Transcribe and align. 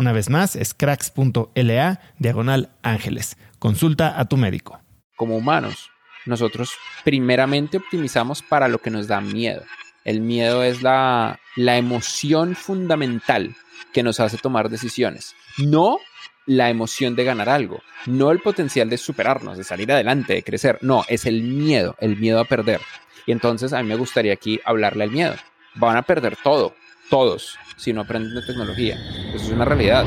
Una 0.00 0.12
vez 0.12 0.30
más, 0.30 0.56
es 0.56 0.72
cracks.la 0.72 2.00
diagonal 2.18 2.70
ángeles. 2.82 3.36
Consulta 3.58 4.18
a 4.18 4.24
tu 4.24 4.38
médico. 4.38 4.80
Como 5.14 5.36
humanos, 5.36 5.90
nosotros 6.24 6.72
primeramente 7.04 7.76
optimizamos 7.76 8.40
para 8.40 8.66
lo 8.66 8.78
que 8.78 8.88
nos 8.88 9.08
da 9.08 9.20
miedo. 9.20 9.62
El 10.06 10.22
miedo 10.22 10.64
es 10.64 10.80
la, 10.80 11.38
la 11.54 11.76
emoción 11.76 12.56
fundamental 12.56 13.54
que 13.92 14.02
nos 14.02 14.20
hace 14.20 14.38
tomar 14.38 14.70
decisiones. 14.70 15.34
No 15.58 15.98
la 16.46 16.70
emoción 16.70 17.14
de 17.14 17.24
ganar 17.24 17.50
algo, 17.50 17.82
no 18.06 18.30
el 18.30 18.40
potencial 18.40 18.88
de 18.88 18.96
superarnos, 18.96 19.58
de 19.58 19.64
salir 19.64 19.92
adelante, 19.92 20.32
de 20.32 20.42
crecer. 20.42 20.78
No, 20.80 21.04
es 21.08 21.26
el 21.26 21.42
miedo, 21.42 21.94
el 22.00 22.16
miedo 22.16 22.40
a 22.40 22.46
perder. 22.46 22.80
Y 23.26 23.32
entonces 23.32 23.74
a 23.74 23.82
mí 23.82 23.88
me 23.90 23.96
gustaría 23.96 24.32
aquí 24.32 24.60
hablarle 24.64 25.04
al 25.04 25.10
miedo. 25.10 25.34
Van 25.74 25.98
a 25.98 26.02
perder 26.02 26.38
todo, 26.42 26.74
todos, 27.10 27.58
si 27.76 27.92
no 27.92 28.02
aprenden 28.02 28.36
de 28.36 28.42
tecnología. 28.42 28.96
Eso 29.34 29.44
es 29.44 29.50
una 29.50 29.64
realidad. 29.64 30.06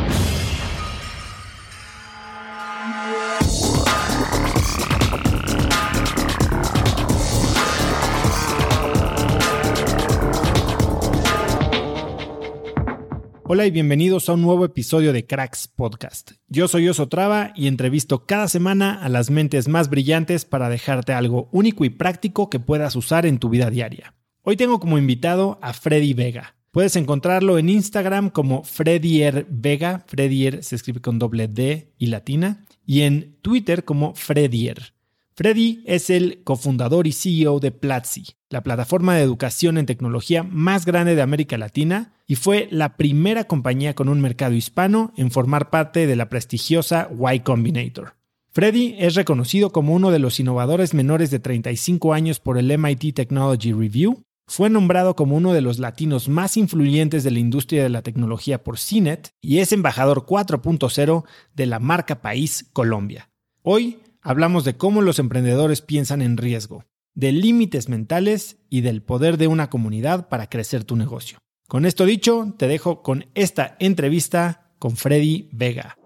Hola 13.45 13.65
y 13.67 13.71
bienvenidos 13.71 14.29
a 14.29 14.33
un 14.33 14.41
nuevo 14.41 14.63
episodio 14.65 15.11
de 15.11 15.27
Cracks 15.27 15.67
Podcast. 15.67 16.31
Yo 16.47 16.67
soy 16.69 16.87
Oso 16.87 17.09
Traba 17.09 17.51
y 17.55 17.67
entrevisto 17.67 18.25
cada 18.25 18.47
semana 18.47 19.03
a 19.03 19.09
las 19.09 19.29
mentes 19.29 19.67
más 19.67 19.89
brillantes 19.89 20.45
para 20.45 20.69
dejarte 20.69 21.13
algo 21.13 21.49
único 21.51 21.83
y 21.83 21.89
práctico 21.89 22.49
que 22.49 22.61
puedas 22.61 22.95
usar 22.95 23.25
en 23.25 23.37
tu 23.37 23.49
vida 23.49 23.69
diaria. 23.69 24.15
Hoy 24.41 24.55
tengo 24.55 24.79
como 24.79 24.97
invitado 24.97 25.59
a 25.61 25.73
Freddy 25.73 26.13
Vega. 26.13 26.55
Puedes 26.73 26.95
encontrarlo 26.95 27.59
en 27.59 27.69
Instagram 27.69 28.31
como 28.31 28.63
Freddier 28.63 29.45
Vega, 29.47 30.03
Freddier 30.07 30.63
se 30.63 30.75
escribe 30.75 31.01
con 31.01 31.19
doble 31.19 31.47
D 31.47 31.93
y 31.99 32.07
latina, 32.07 32.65
y 32.83 33.01
en 33.01 33.35
Twitter 33.43 33.85
como 33.85 34.15
Freddier. 34.15 34.95
Freddy 35.35 35.83
es 35.85 36.09
el 36.09 36.41
cofundador 36.43 37.05
y 37.05 37.11
CEO 37.11 37.59
de 37.59 37.69
Platzi, 37.69 38.23
la 38.49 38.63
plataforma 38.63 39.15
de 39.15 39.21
educación 39.21 39.77
en 39.77 39.85
tecnología 39.85 40.41
más 40.41 40.87
grande 40.87 41.13
de 41.13 41.21
América 41.21 41.59
Latina, 41.59 42.13
y 42.25 42.37
fue 42.37 42.67
la 42.71 42.97
primera 42.97 43.43
compañía 43.43 43.93
con 43.93 44.09
un 44.09 44.19
mercado 44.19 44.55
hispano 44.55 45.13
en 45.15 45.29
formar 45.29 45.69
parte 45.69 46.07
de 46.07 46.15
la 46.15 46.27
prestigiosa 46.27 47.07
Y 47.31 47.41
Combinator. 47.41 48.15
Freddy 48.49 48.95
es 48.97 49.13
reconocido 49.13 49.71
como 49.71 49.93
uno 49.93 50.09
de 50.09 50.17
los 50.17 50.39
innovadores 50.39 50.95
menores 50.95 51.29
de 51.29 51.37
35 51.37 52.15
años 52.15 52.39
por 52.39 52.57
el 52.57 52.75
MIT 52.75 53.13
Technology 53.13 53.73
Review 53.73 54.23
fue 54.47 54.69
nombrado 54.69 55.15
como 55.15 55.35
uno 55.35 55.53
de 55.53 55.61
los 55.61 55.79
latinos 55.79 56.29
más 56.29 56.57
influyentes 56.57 57.23
de 57.23 57.31
la 57.31 57.39
industria 57.39 57.83
de 57.83 57.89
la 57.89 58.01
tecnología 58.01 58.63
por 58.63 58.77
CINET 58.77 59.29
y 59.41 59.59
es 59.59 59.71
embajador 59.71 60.25
4.0 60.25 61.23
de 61.53 61.65
la 61.65 61.79
marca 61.79 62.21
País 62.21 62.69
Colombia. 62.73 63.29
Hoy 63.61 63.99
hablamos 64.21 64.65
de 64.65 64.75
cómo 64.75 65.01
los 65.01 65.19
emprendedores 65.19 65.81
piensan 65.81 66.21
en 66.21 66.37
riesgo, 66.37 66.85
de 67.13 67.31
límites 67.31 67.89
mentales 67.89 68.57
y 68.69 68.81
del 68.81 69.01
poder 69.01 69.37
de 69.37 69.47
una 69.47 69.69
comunidad 69.69 70.27
para 70.29 70.49
crecer 70.49 70.83
tu 70.83 70.95
negocio. 70.95 71.39
Con 71.67 71.85
esto 71.85 72.05
dicho, 72.05 72.53
te 72.57 72.67
dejo 72.67 73.01
con 73.01 73.27
esta 73.35 73.75
entrevista 73.79 74.75
con 74.79 74.97
Freddy 74.97 75.49
Vega. 75.53 75.97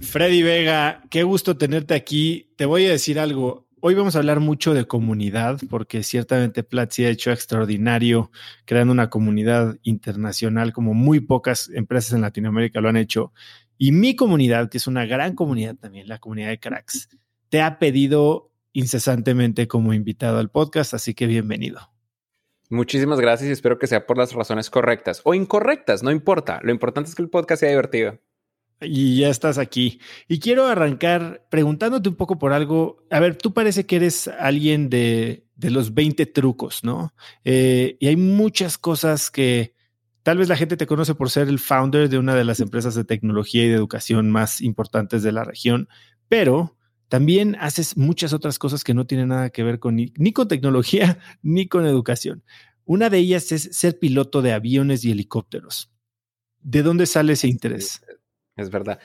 Freddy 0.00 0.42
Vega, 0.42 1.02
qué 1.10 1.22
gusto 1.22 1.56
tenerte 1.56 1.94
aquí. 1.94 2.52
Te 2.56 2.66
voy 2.66 2.86
a 2.86 2.90
decir 2.90 3.20
algo. 3.20 3.67
Hoy 3.80 3.94
vamos 3.94 4.16
a 4.16 4.18
hablar 4.18 4.40
mucho 4.40 4.74
de 4.74 4.86
comunidad, 4.86 5.60
porque 5.70 6.02
ciertamente 6.02 6.64
Platzi 6.64 7.04
ha 7.04 7.10
hecho 7.10 7.30
extraordinario 7.30 8.32
creando 8.64 8.92
una 8.92 9.08
comunidad 9.08 9.76
internacional 9.82 10.72
como 10.72 10.94
muy 10.94 11.20
pocas 11.20 11.70
empresas 11.72 12.14
en 12.14 12.22
Latinoamérica 12.22 12.80
lo 12.80 12.88
han 12.88 12.96
hecho. 12.96 13.32
Y 13.76 13.92
mi 13.92 14.16
comunidad, 14.16 14.68
que 14.68 14.78
es 14.78 14.88
una 14.88 15.06
gran 15.06 15.36
comunidad 15.36 15.76
también, 15.76 16.08
la 16.08 16.18
comunidad 16.18 16.48
de 16.48 16.58
cracks, 16.58 17.08
te 17.50 17.62
ha 17.62 17.78
pedido 17.78 18.50
incesantemente 18.72 19.68
como 19.68 19.94
invitado 19.94 20.38
al 20.38 20.50
podcast, 20.50 20.94
así 20.94 21.14
que 21.14 21.28
bienvenido. 21.28 21.92
Muchísimas 22.70 23.20
gracias 23.20 23.48
y 23.48 23.52
espero 23.52 23.78
que 23.78 23.86
sea 23.86 24.06
por 24.06 24.18
las 24.18 24.32
razones 24.32 24.70
correctas 24.70 25.20
o 25.24 25.34
incorrectas, 25.34 26.02
no 26.02 26.10
importa. 26.10 26.58
Lo 26.64 26.72
importante 26.72 27.10
es 27.10 27.14
que 27.14 27.22
el 27.22 27.30
podcast 27.30 27.60
sea 27.60 27.70
divertido 27.70 28.18
y 28.80 29.20
ya 29.20 29.28
estás 29.28 29.58
aquí. 29.58 30.00
Y 30.28 30.38
quiero 30.38 30.66
arrancar 30.66 31.46
preguntándote 31.50 32.08
un 32.08 32.16
poco 32.16 32.38
por 32.38 32.52
algo. 32.52 33.04
A 33.10 33.20
ver, 33.20 33.36
tú 33.36 33.52
parece 33.52 33.86
que 33.86 33.96
eres 33.96 34.28
alguien 34.28 34.88
de, 34.88 35.44
de 35.56 35.70
los 35.70 35.94
20 35.94 36.26
trucos, 36.26 36.84
¿no? 36.84 37.14
Eh, 37.44 37.96
y 38.00 38.06
hay 38.06 38.16
muchas 38.16 38.78
cosas 38.78 39.30
que 39.30 39.74
tal 40.22 40.38
vez 40.38 40.48
la 40.48 40.56
gente 40.56 40.76
te 40.76 40.86
conoce 40.86 41.14
por 41.14 41.30
ser 41.30 41.48
el 41.48 41.58
founder 41.58 42.08
de 42.08 42.18
una 42.18 42.34
de 42.34 42.44
las 42.44 42.60
empresas 42.60 42.94
de 42.94 43.04
tecnología 43.04 43.64
y 43.64 43.68
de 43.68 43.74
educación 43.74 44.30
más 44.30 44.60
importantes 44.60 45.22
de 45.22 45.32
la 45.32 45.44
región, 45.44 45.88
pero 46.28 46.76
también 47.08 47.56
haces 47.58 47.96
muchas 47.96 48.32
otras 48.32 48.58
cosas 48.58 48.84
que 48.84 48.94
no 48.94 49.06
tienen 49.06 49.28
nada 49.28 49.50
que 49.50 49.62
ver 49.62 49.78
con 49.78 49.96
ni, 49.96 50.12
ni 50.16 50.32
con 50.32 50.46
tecnología 50.46 51.18
ni 51.42 51.66
con 51.66 51.86
educación. 51.86 52.44
Una 52.84 53.10
de 53.10 53.18
ellas 53.18 53.50
es 53.52 53.70
ser 53.72 53.98
piloto 53.98 54.40
de 54.42 54.52
aviones 54.52 55.04
y 55.04 55.10
helicópteros. 55.10 55.90
¿De 56.60 56.82
dónde 56.82 57.06
sale 57.06 57.34
ese 57.34 57.48
interés? 57.48 58.02
Es 58.58 58.70
verdad. 58.70 58.98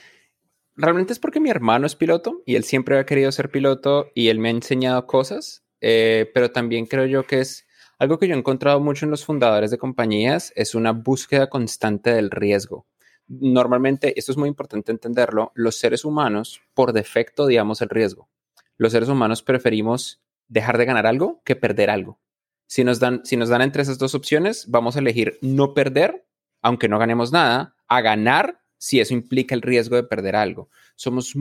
realmente 0.76 1.14
es 1.14 1.20
porque 1.20 1.40
mi 1.40 1.50
hermano 1.50 1.86
es 1.86 1.96
piloto 1.96 2.42
y 2.46 2.56
él 2.56 2.64
siempre 2.64 2.98
ha 2.98 3.06
querido 3.06 3.32
ser 3.32 3.50
piloto 3.50 4.08
y 4.16 4.30
él 4.30 4.40
me 4.40 4.50
ha 4.50 4.52
enseñado 4.52 5.06
cosas, 5.06 5.64
eh, 5.82 6.30
pero 6.34 6.52
también 6.52 6.86
creo 6.86 7.06
yo 7.06 7.26
que 7.26 7.40
es 7.40 7.66
algo 8.00 8.18
que 8.18 8.28
yo 8.28 8.36
he 8.36 8.38
encontrado 8.38 8.80
mucho 8.80 9.06
en 9.06 9.12
los 9.12 9.24
fundadores 9.24 9.72
de 9.72 9.78
compañías, 9.78 10.52
es 10.56 10.76
una 10.76 10.92
búsqueda 10.92 11.50
constante 11.50 12.14
del 12.14 12.32
riesgo. 12.32 12.88
Normalmente, 13.28 14.18
esto 14.20 14.32
es 14.32 14.38
muy 14.38 14.50
importante 14.50 14.92
entenderlo, 14.92 15.52
los 15.56 15.78
seres 15.78 16.04
humanos 16.04 16.62
por 16.74 16.92
defecto 16.92 17.44
odiamos 17.44 17.82
el 17.82 17.90
riesgo. 17.90 18.30
Los 18.78 18.92
seres 18.92 19.10
humanos 19.10 19.44
preferimos 19.44 20.22
dejar 20.48 20.78
de 20.78 20.86
ganar 20.86 21.08
algo 21.08 21.42
que 21.46 21.56
perder 21.56 21.90
algo. 21.90 22.20
Si 22.68 22.84
nos 22.84 23.00
dan, 23.00 23.22
si 23.24 23.38
nos 23.38 23.50
dan 23.50 23.62
entre 23.62 23.84
esas 23.84 24.00
dos 24.00 24.16
opciones, 24.16 24.66
vamos 24.70 24.96
a 24.96 25.00
elegir 25.00 25.38
no 25.42 25.74
perder, 25.74 26.26
aunque 26.62 26.90
no 26.90 27.00
ganemos 27.00 27.32
nada, 27.32 27.76
a 27.88 28.02
ganar 28.02 28.63
si 28.84 29.00
eso 29.00 29.14
implica 29.14 29.56
el 29.56 29.62
riesgo 29.62 29.96
de 29.96 30.04
perder 30.04 30.36
algo. 30.36 30.70
Somos 30.96 31.36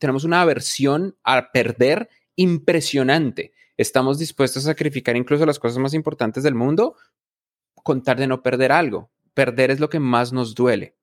tenemos 0.00 0.24
una 0.24 0.42
aversión 0.42 1.16
a 1.22 1.52
perder 1.52 2.08
impresionante. 2.34 3.52
Estamos 3.76 4.18
dispuestos 4.18 4.64
a 4.64 4.70
sacrificar 4.72 5.16
incluso 5.16 5.46
las 5.46 5.60
cosas 5.60 5.78
más 5.78 5.94
importantes 5.94 6.42
del 6.42 6.56
mundo 6.56 6.96
con 7.84 8.02
tal 8.02 8.16
de 8.16 8.26
no 8.26 8.42
perder 8.42 8.72
algo. 8.72 9.08
Perder 9.34 9.70
es 9.70 9.78
lo 9.78 9.88
que 9.88 10.00
más 10.00 10.32
nos 10.32 10.56
duele. 10.56 10.96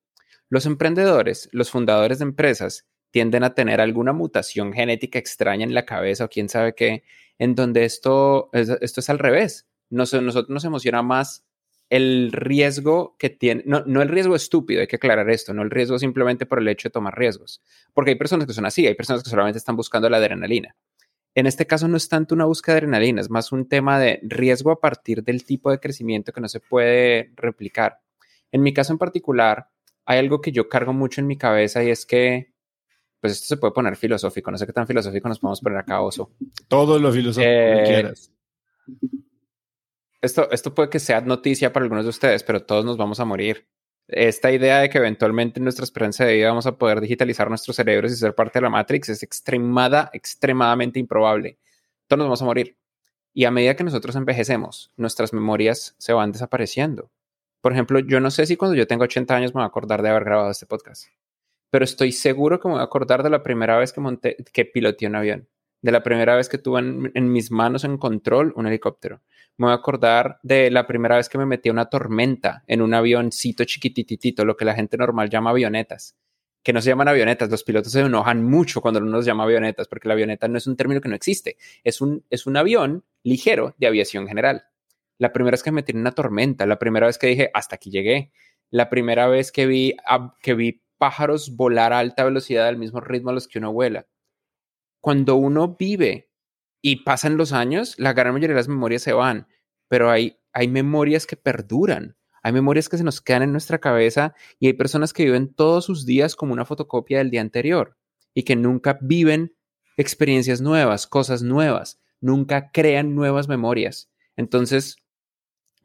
Los 0.49 0.65
emprendedores, 0.65 1.47
los 1.53 1.71
fundadores 1.71 2.19
de 2.19 2.23
empresas, 2.23 2.85
tienden 3.11 3.45
a 3.45 3.53
tener 3.53 3.79
alguna 3.79 4.11
mutación 4.11 4.73
genética 4.73 5.19
extraña 5.19 5.63
en 5.63 5.73
la 5.73 5.85
cabeza 5.85 6.25
o 6.25 6.29
quién 6.29 6.49
sabe 6.49 6.75
qué, 6.75 7.05
en 7.39 7.55
donde 7.55 7.85
esto, 7.85 8.49
esto 8.51 8.99
es 8.99 9.09
al 9.09 9.19
revés. 9.19 9.69
nosotros 9.89 10.49
nos 10.49 10.65
emociona 10.65 11.01
más 11.01 11.46
el 11.89 12.31
riesgo 12.31 13.15
que 13.17 13.29
tiene, 13.29 13.63
no, 13.65 13.83
no, 13.85 14.01
el 14.01 14.09
riesgo 14.09 14.35
estúpido, 14.35 14.81
hay 14.81 14.87
que 14.87 14.97
aclarar 14.97 15.29
esto, 15.29 15.53
no 15.53 15.61
el 15.61 15.71
riesgo 15.71 15.97
simplemente 15.99 16.45
por 16.45 16.59
el 16.59 16.67
hecho 16.67 16.89
de 16.89 16.93
tomar 16.93 17.17
riesgos, 17.17 17.61
porque 17.93 18.11
hay 18.11 18.17
personas 18.17 18.45
que 18.45 18.53
son 18.53 18.65
así, 18.65 18.85
hay 18.85 18.95
personas 18.95 19.23
que 19.23 19.29
solamente 19.29 19.57
están 19.57 19.75
buscando 19.75 20.09
la 20.09 20.17
adrenalina. 20.17 20.75
En 21.33 21.45
este 21.45 21.67
caso 21.67 21.87
no 21.87 21.97
es 21.97 22.09
tanto 22.09 22.35
una 22.35 22.45
búsqueda 22.45 22.75
de 22.75 22.79
adrenalina, 22.79 23.21
es 23.21 23.29
más 23.29 23.51
un 23.51 23.67
tema 23.69 23.99
de 23.99 24.19
riesgo 24.23 24.71
a 24.71 24.79
partir 24.79 25.23
del 25.23 25.45
tipo 25.45 25.71
de 25.71 25.79
crecimiento 25.79 26.33
que 26.33 26.41
no 26.41 26.49
se 26.49 26.59
puede 26.59 27.31
replicar. 27.35 27.99
En 28.51 28.63
mi 28.63 28.73
caso 28.73 28.91
en 28.91 28.97
particular, 28.97 29.69
hay 30.05 30.19
algo 30.19 30.41
que 30.41 30.51
yo 30.51 30.67
cargo 30.67 30.93
mucho 30.93 31.21
en 31.21 31.27
mi 31.27 31.37
cabeza 31.37 31.83
y 31.83 31.89
es 31.89 32.05
que 32.05 32.53
pues 33.19 33.33
esto 33.33 33.47
se 33.47 33.57
puede 33.57 33.73
poner 33.73 33.95
filosófico. 33.95 34.51
No 34.51 34.57
sé 34.57 34.65
qué 34.65 34.73
tan 34.73 34.87
filosófico 34.87 35.27
nos 35.27 35.39
podemos 35.39 35.61
poner 35.61 35.79
acá, 35.79 36.01
Oso. 36.01 36.31
Todo 36.67 36.99
lo 36.99 37.11
filosófico 37.11 37.49
que 37.49 37.81
eh, 37.81 37.83
quieras. 37.85 38.31
Esto, 40.21 40.49
esto 40.51 40.73
puede 40.73 40.89
que 40.89 40.99
sea 40.99 41.21
noticia 41.21 41.71
para 41.71 41.83
algunos 41.83 42.05
de 42.05 42.09
ustedes, 42.09 42.43
pero 42.43 42.63
todos 42.63 42.85
nos 42.85 42.97
vamos 42.97 43.19
a 43.19 43.25
morir. 43.25 43.67
Esta 44.07 44.51
idea 44.51 44.79
de 44.79 44.89
que 44.89 44.97
eventualmente 44.97 45.59
en 45.59 45.65
nuestra 45.65 45.83
esperanza 45.83 46.25
de 46.25 46.35
vida 46.35 46.49
vamos 46.49 46.65
a 46.65 46.77
poder 46.77 47.01
digitalizar 47.01 47.49
nuestros 47.49 47.75
cerebros 47.75 48.11
y 48.11 48.15
ser 48.15 48.33
parte 48.35 48.59
de 48.59 48.63
la 48.63 48.69
Matrix 48.69 49.09
es 49.09 49.23
extremada, 49.23 50.09
extremadamente 50.13 50.99
improbable. 50.99 51.59
Todos 52.07 52.19
nos 52.19 52.27
vamos 52.27 52.41
a 52.41 52.45
morir. 52.45 52.77
Y 53.33 53.45
a 53.45 53.51
medida 53.51 53.75
que 53.75 53.83
nosotros 53.83 54.15
envejecemos, 54.15 54.91
nuestras 54.97 55.33
memorias 55.33 55.95
se 55.99 56.13
van 56.13 56.31
desapareciendo. 56.31 57.11
Por 57.61 57.73
ejemplo, 57.73 57.99
yo 57.99 58.19
no 58.19 58.31
sé 58.31 58.45
si 58.45 58.55
cuando 58.55 58.75
yo 58.75 58.87
tengo 58.87 59.03
80 59.03 59.35
años 59.35 59.51
me 59.53 59.59
voy 59.59 59.65
a 59.65 59.67
acordar 59.67 60.01
de 60.01 60.09
haber 60.09 60.23
grabado 60.23 60.51
este 60.51 60.65
podcast 60.65 61.07
pero 61.69 61.85
estoy 61.85 62.11
seguro 62.11 62.59
que 62.59 62.67
me 62.67 62.75
voy 62.75 62.81
a 62.81 62.85
acordar 62.85 63.23
de 63.23 63.29
la 63.29 63.43
primera 63.43 63.77
vez 63.77 63.93
que 63.93 64.01
monté, 64.01 64.37
que 64.51 64.65
piloteé 64.65 65.07
un 65.07 65.15
avión, 65.15 65.47
de 65.81 65.91
la 65.91 66.03
primera 66.03 66.35
vez 66.35 66.49
que 66.49 66.57
tuve 66.57 66.79
en, 66.79 67.31
mis 67.31 67.51
manos 67.51 67.83
en 67.83 67.97
control 67.97 68.53
un 68.55 68.67
helicóptero. 68.67 69.21
Me 69.57 69.65
voy 69.65 69.71
a 69.71 69.75
acordar 69.75 70.39
de 70.43 70.69
la 70.71 70.87
primera 70.87 71.17
vez 71.17 71.29
que 71.29 71.37
me 71.37 71.45
metí 71.45 71.69
a 71.69 71.71
una 71.71 71.89
tormenta 71.89 72.63
en 72.67 72.81
un 72.81 72.93
avioncito 72.93 73.63
chiquititito, 73.63 74.45
lo 74.45 74.57
que 74.57 74.65
la 74.65 74.75
gente 74.75 74.97
normal 74.97 75.29
llama 75.29 75.51
avionetas, 75.51 76.15
que 76.63 76.73
no 76.73 76.81
se 76.81 76.89
llaman 76.89 77.07
avionetas. 77.07 77.49
Los 77.49 77.63
pilotos 77.63 77.91
se 77.91 78.01
enojan 78.01 78.43
mucho 78.43 78.81
cuando 78.81 78.99
uno 78.99 79.11
los 79.11 79.25
llama 79.25 79.43
avionetas, 79.43 79.87
porque 79.87 80.07
la 80.07 80.13
avioneta 80.13 80.47
no 80.47 80.57
es 80.57 80.67
un 80.67 80.75
término 80.75 81.01
que 81.01 81.09
no 81.09 81.15
existe, 81.15 81.57
es 81.83 82.01
un, 82.01 82.25
es 82.29 82.45
un 82.45 82.57
avión 82.57 83.03
ligero 83.23 83.75
de 83.77 83.87
aviación 83.87 84.27
general. 84.27 84.65
La 85.19 85.33
primera 85.33 85.53
vez 85.53 85.63
que 85.63 85.71
me 85.71 85.77
metí 85.77 85.91
en 85.91 85.99
una 85.99 86.11
tormenta, 86.11 86.65
la 86.65 86.77
primera 86.77 87.07
vez 87.07 87.17
que 87.17 87.27
dije, 87.27 87.49
hasta 87.53 87.75
aquí 87.75 87.89
llegué, 87.89 88.31
la 88.69 88.89
primera 88.89 89.27
vez 89.27 89.51
que 89.51 89.65
vi, 89.65 89.95
que 90.41 90.53
vi 90.53 90.83
pájaros 90.97 91.55
volar 91.55 91.93
a 91.93 91.99
alta 91.99 92.23
velocidad 92.23 92.67
al 92.67 92.77
mismo 92.77 92.99
ritmo 92.99 93.29
a 93.29 93.33
los 93.33 93.47
que 93.47 93.59
uno 93.59 93.71
vuela. 93.71 94.05
Cuando 95.07 95.37
uno 95.37 95.77
vive 95.79 96.33
y 96.81 97.05
pasan 97.05 97.37
los 97.37 97.53
años, 97.53 97.97
la 97.97 98.11
gran 98.11 98.33
mayoría 98.33 98.55
de 98.55 98.59
las 98.59 98.67
memorias 98.67 99.01
se 99.01 99.13
van, 99.13 99.47
pero 99.87 100.11
hay, 100.11 100.37
hay 100.51 100.67
memorias 100.67 101.25
que 101.25 101.37
perduran. 101.37 102.17
Hay 102.43 102.51
memorias 102.51 102.89
que 102.89 102.97
se 102.97 103.05
nos 103.05 103.21
quedan 103.21 103.43
en 103.43 103.53
nuestra 103.53 103.77
cabeza 103.77 104.35
y 104.59 104.67
hay 104.67 104.73
personas 104.73 105.13
que 105.13 105.23
viven 105.23 105.53
todos 105.53 105.85
sus 105.85 106.05
días 106.05 106.35
como 106.35 106.51
una 106.51 106.65
fotocopia 106.65 107.19
del 107.19 107.29
día 107.31 107.39
anterior 107.39 107.95
y 108.33 108.43
que 108.43 108.57
nunca 108.57 108.99
viven 109.01 109.55
experiencias 109.95 110.59
nuevas, 110.59 111.07
cosas 111.07 111.41
nuevas, 111.41 112.01
nunca 112.19 112.71
crean 112.73 113.15
nuevas 113.15 113.47
memorias. 113.47 114.11
Entonces, 114.35 114.97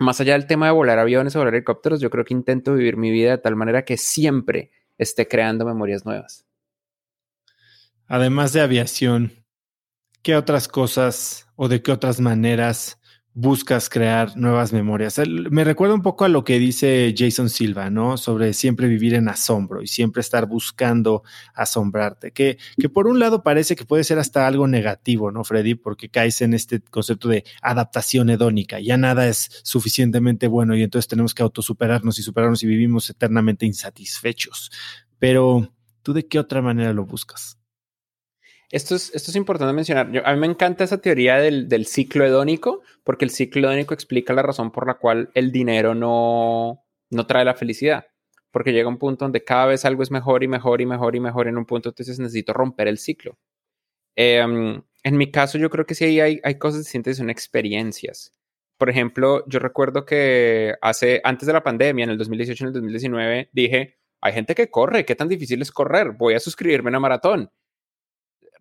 más 0.00 0.20
allá 0.20 0.32
del 0.32 0.48
tema 0.48 0.66
de 0.66 0.72
volar 0.72 0.98
aviones 0.98 1.36
o 1.36 1.38
volar 1.38 1.54
helicópteros, 1.54 2.00
yo 2.00 2.10
creo 2.10 2.24
que 2.24 2.34
intento 2.34 2.74
vivir 2.74 2.96
mi 2.96 3.12
vida 3.12 3.30
de 3.30 3.38
tal 3.38 3.54
manera 3.54 3.84
que 3.84 3.96
siempre 3.96 4.72
esté 4.98 5.28
creando 5.28 5.64
memorias 5.64 6.04
nuevas. 6.04 6.44
Además 8.12 8.52
de 8.52 8.60
aviación, 8.60 9.32
¿qué 10.20 10.36
otras 10.36 10.68
cosas 10.68 11.48
o 11.56 11.68
de 11.68 11.80
qué 11.80 11.92
otras 11.92 12.20
maneras 12.20 13.00
buscas 13.32 13.88
crear 13.88 14.36
nuevas 14.36 14.74
memorias. 14.74 15.18
Me 15.50 15.64
recuerda 15.64 15.94
un 15.94 16.02
poco 16.02 16.26
a 16.26 16.28
lo 16.28 16.44
que 16.44 16.58
dice 16.58 17.14
Jason 17.16 17.48
Silva, 17.48 17.88
¿no? 17.88 18.18
Sobre 18.18 18.52
siempre 18.52 18.86
vivir 18.86 19.14
en 19.14 19.30
asombro 19.30 19.80
y 19.80 19.86
siempre 19.86 20.20
estar 20.20 20.44
buscando 20.44 21.22
asombrarte, 21.54 22.32
que, 22.32 22.58
que 22.78 22.90
por 22.90 23.06
un 23.06 23.18
lado 23.18 23.42
parece 23.42 23.76
que 23.76 23.86
puede 23.86 24.04
ser 24.04 24.18
hasta 24.18 24.46
algo 24.46 24.68
negativo, 24.68 25.32
¿no, 25.32 25.42
Freddy? 25.42 25.74
Porque 25.74 26.10
caes 26.10 26.42
en 26.42 26.52
este 26.52 26.82
concepto 26.82 27.30
de 27.30 27.44
adaptación 27.62 28.28
hedónica, 28.28 28.78
ya 28.78 28.98
nada 28.98 29.26
es 29.26 29.62
suficientemente 29.62 30.48
bueno 30.48 30.76
y 30.76 30.82
entonces 30.82 31.08
tenemos 31.08 31.32
que 31.32 31.44
autosuperarnos 31.44 32.18
y 32.18 32.22
superarnos 32.22 32.62
y 32.62 32.66
vivimos 32.66 33.08
eternamente 33.08 33.64
insatisfechos. 33.64 34.70
Pero, 35.18 35.72
¿tú 36.02 36.12
de 36.12 36.26
qué 36.26 36.38
otra 36.38 36.60
manera 36.60 36.92
lo 36.92 37.06
buscas? 37.06 37.61
Esto 38.72 38.94
es, 38.94 39.36
importante 39.36 39.74
mencionar. 39.74 40.10
a 40.24 40.32
mí 40.32 40.40
me 40.40 40.46
encanta 40.46 40.82
esa 40.82 40.96
teoría 40.96 41.36
del, 41.36 41.68
del, 41.68 41.84
ciclo 41.84 42.24
hedónico, 42.24 42.80
porque 43.04 43.26
el 43.26 43.30
ciclo 43.30 43.68
hedónico 43.68 43.92
explica 43.92 44.32
la 44.32 44.40
razón 44.40 44.72
por 44.72 44.86
la 44.86 44.94
cual 44.94 45.30
el 45.34 45.52
dinero 45.52 45.94
no, 45.94 46.82
no 47.10 47.26
trae 47.26 47.44
la 47.44 47.52
felicidad. 47.54 48.06
Porque 48.50 48.72
llega 48.72 48.88
un 48.88 48.96
punto 48.96 49.26
donde 49.26 49.44
cada 49.44 49.66
vez 49.66 49.84
algo 49.84 50.02
es 50.02 50.10
mejor 50.10 50.42
y 50.42 50.48
mejor 50.48 50.80
y 50.80 50.86
mejor 50.86 51.14
y 51.14 51.20
mejor 51.20 51.48
en 51.48 51.58
un 51.58 51.66
punto, 51.66 51.90
entonces 51.90 52.18
necesito 52.18 52.54
romper 52.54 52.88
el 52.88 52.96
ciclo. 52.96 53.38
Em, 54.16 54.82
en 55.02 55.16
mi 55.18 55.30
caso, 55.30 55.58
yo 55.58 55.68
creo 55.68 55.84
que 55.84 55.94
sí 55.94 56.18
hay, 56.20 56.40
hay 56.42 56.58
cosas 56.58 56.80
distintas, 56.80 57.18
son 57.18 57.28
experiencias. 57.28 58.32
Por 58.78 58.88
ejemplo, 58.88 59.44
yo 59.48 59.58
recuerdo 59.58 60.06
que 60.06 60.76
hace, 60.80 61.20
antes 61.24 61.46
de 61.46 61.52
la 61.52 61.62
pandemia, 61.62 62.04
en 62.04 62.10
el 62.10 62.18
2018, 62.18 62.64
en 62.64 62.68
el 62.68 62.72
2019, 62.74 63.50
dije, 63.52 63.98
hay 64.22 64.32
gente 64.32 64.54
que 64.54 64.70
corre, 64.70 65.04
¿qué 65.04 65.14
tan 65.14 65.28
difícil 65.28 65.60
es 65.60 65.70
correr? 65.70 66.12
Voy 66.12 66.34
a 66.34 66.40
suscribirme 66.40 66.88
a 66.88 66.92
una 66.92 67.00
maratón 67.00 67.50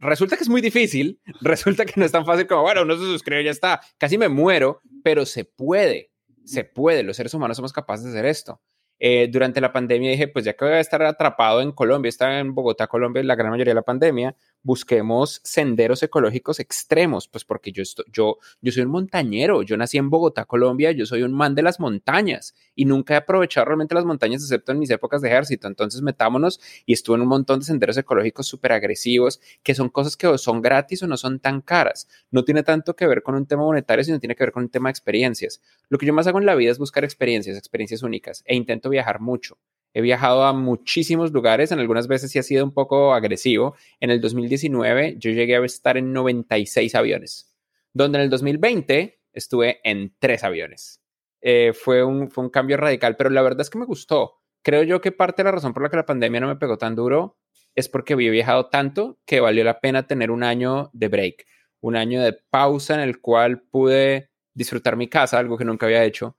resulta 0.02 0.36
que 0.36 0.44
es 0.44 0.50
muy 0.50 0.62
difícil, 0.62 1.22
resulta 1.42 1.86
que 1.86 1.94
no 1.96 2.06
es 2.06 2.12
tan 2.12 2.26
fácil 2.26 2.48
como, 2.48 2.64
bueno, 2.64 2.84
uno 2.84 2.98
se 2.98 3.06
suscribe 3.06 3.44
ya 3.44 3.52
está, 3.52 3.82
casi 3.98 4.18
me 4.18 4.30
muero, 4.30 4.82
pero 5.04 5.26
se 5.26 5.46
puede, 5.46 6.12
se 6.46 6.64
puede, 6.64 7.04
los 7.04 7.16
seres 7.16 7.34
humanos 7.34 7.58
somos 7.58 7.74
capaces 7.74 8.06
de 8.06 8.12
hacer 8.12 8.26
esto. 8.26 8.62
Eh, 9.04 9.30
durante 9.32 9.62
la 9.62 9.74
pandemia 9.74 10.12
dije, 10.12 10.28
pues 10.28 10.46
ya 10.46 10.54
que 10.54 10.64
voy 10.64 10.76
a 10.76 10.80
estar 10.80 11.02
atrapado 11.02 11.62
en 11.62 11.72
Colombia, 11.72 12.10
estaba 12.10 12.38
en 12.38 12.54
Bogotá, 12.54 12.86
Colombia, 12.86 13.24
la 13.24 13.36
gran 13.36 13.50
mayoría 13.50 13.72
de 13.72 13.76
la 13.76 13.82
pandemia, 13.82 14.36
busquemos 14.64 15.42
senderos 15.44 16.04
ecológicos 16.04 16.60
extremos, 16.60 17.28
pues 17.28 17.46
porque 17.46 17.72
yo, 17.72 17.84
yo, 18.12 18.38
yo 18.62 18.72
soy 18.72 18.84
un 18.84 18.92
montañero, 18.92 19.64
yo 19.64 19.78
nací 19.78 19.98
en 19.98 20.10
Bogotá, 20.10 20.46
Colombia, 20.46 20.92
yo 20.92 21.06
soy 21.06 21.24
un 21.24 21.34
man 21.34 21.56
de 21.56 21.64
las 21.64 21.80
montañas 21.80 22.54
y 22.76 22.86
nunca 22.86 23.14
he 23.14 23.18
aprovechado 23.18 23.66
realmente 23.66 23.96
las 23.96 24.06
montañas 24.06 24.42
excepto 24.42 24.72
en 24.72 24.80
mis 24.80 24.90
épocas 24.90 25.22
de 25.22 25.30
ejército, 25.30 25.68
entonces 25.68 26.02
metámonos 26.02 26.60
y 26.86 26.94
estuve 26.94 27.16
en 27.16 27.22
un 27.24 27.28
montón 27.28 27.60
de 27.60 27.66
senderos 27.66 27.98
ecológicos 27.98 28.48
súper 28.48 28.74
agresivos, 28.74 29.40
que 29.64 29.76
son 29.76 29.90
cosas 29.90 30.16
que 30.16 30.38
son 30.38 30.62
gratis 30.62 31.04
o 31.04 31.08
no 31.08 31.18
son 31.18 31.40
tan 31.40 31.62
caras, 31.62 32.08
no 32.30 32.44
tiene 32.44 32.64
tanto 32.64 32.96
que 32.96 33.08
ver 33.08 33.24
con 33.24 33.36
un 33.36 33.46
tema 33.46 33.64
monetario, 33.64 34.04
sino 34.04 34.20
tiene 34.20 34.36
que 34.36 34.44
ver 34.44 34.52
con 34.52 34.64
un 34.64 34.70
tema 34.70 34.90
de 34.90 34.92
experiencias. 34.92 35.62
Lo 35.90 35.98
que 35.98 36.06
yo 36.06 36.14
más 36.14 36.28
hago 36.28 36.40
en 36.40 36.46
la 36.46 36.56
vida 36.56 36.72
es 36.72 36.78
buscar 36.78 37.04
experiencias, 37.04 37.58
experiencias 37.58 38.04
únicas 38.04 38.44
e 38.46 38.56
intento 38.56 38.90
viajar 38.90 39.20
mucho. 39.20 39.58
He 39.94 40.02
viajado 40.02 40.44
a 40.44 40.54
muchísimos 40.54 41.32
lugares, 41.32 41.72
en 41.72 41.80
algunas 41.80 42.08
veces 42.08 42.32
sí 42.32 42.40
ha 42.40 42.44
sido 42.44 42.64
un 42.64 42.74
poco 42.74 43.14
agresivo. 43.14 43.76
En 44.00 44.10
el 44.10 44.22
2019 44.22 45.16
yo 45.18 45.32
llegué 45.32 45.56
a 45.56 45.66
estar 45.66 45.98
en 45.98 46.14
96 46.14 46.96
aviones, 46.96 47.54
donde 47.94 48.20
en 48.20 48.24
el 48.24 48.30
2020 48.30 49.20
estuve 49.34 49.80
en 49.84 50.16
tres 50.20 50.44
aviones. 50.44 51.02
Eh, 51.42 51.74
fue, 51.74 52.04
un, 52.04 52.30
fue 52.30 52.44
un 52.44 52.50
cambio 52.50 52.78
radical, 52.78 53.18
pero 53.18 53.30
la 53.30 53.42
verdad 53.42 53.62
es 53.62 53.70
que 53.70 53.80
me 53.80 53.86
gustó. 53.86 54.42
Creo 54.62 54.84
yo 54.84 55.02
que 55.02 55.12
parte 55.12 55.42
de 55.42 55.46
la 55.46 55.52
razón 55.52 55.74
por 55.74 55.84
la 55.84 55.90
que 55.90 55.98
la 55.98 56.06
pandemia 56.06 56.40
no 56.40 56.48
me 56.48 56.56
pegó 56.56 56.78
tan 56.78 56.96
duro 56.96 57.38
es 57.76 57.90
porque 57.90 58.14
había 58.14 58.32
viajado 58.32 58.68
tanto 58.68 59.20
que 59.26 59.40
valió 59.40 59.64
la 59.64 59.80
pena 59.80 60.08
tener 60.08 60.30
un 60.32 60.44
año 60.44 60.90
de 60.94 61.08
break, 61.08 61.46
un 61.80 61.96
año 61.96 62.22
de 62.22 62.34
pausa 62.34 62.94
en 62.94 63.00
el 63.02 63.20
cual 63.22 63.62
pude 63.62 64.30
disfrutar 64.54 64.98
mi 64.98 65.08
casa, 65.08 65.40
algo 65.40 65.58
que 65.58 65.66
nunca 65.66 65.86
había 65.86 66.04
hecho, 66.04 66.38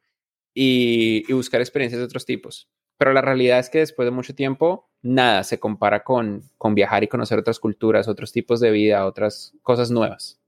y, 0.54 1.30
buscar 1.32 1.61
experiencias 1.61 1.99
de 1.99 2.04
otros 2.04 2.26
tipos. 2.26 2.71
Pero 3.02 3.14
la 3.14 3.21
realidad 3.21 3.59
es 3.59 3.68
que 3.68 3.80
después 3.80 4.06
de 4.06 4.12
mucho 4.12 4.32
tiempo 4.32 4.88
nada 5.02 5.42
se 5.42 5.59
compara 5.59 6.04
con, 6.04 6.49
con 6.56 6.76
viajar 6.76 7.02
y 7.02 7.09
conocer 7.09 7.37
otras 7.37 7.59
culturas, 7.59 8.06
otros 8.06 8.30
tipos 8.30 8.61
de 8.61 8.71
vida, 8.71 9.06
otras 9.06 9.54
cosas 9.61 9.90
nuevas. 9.90 10.40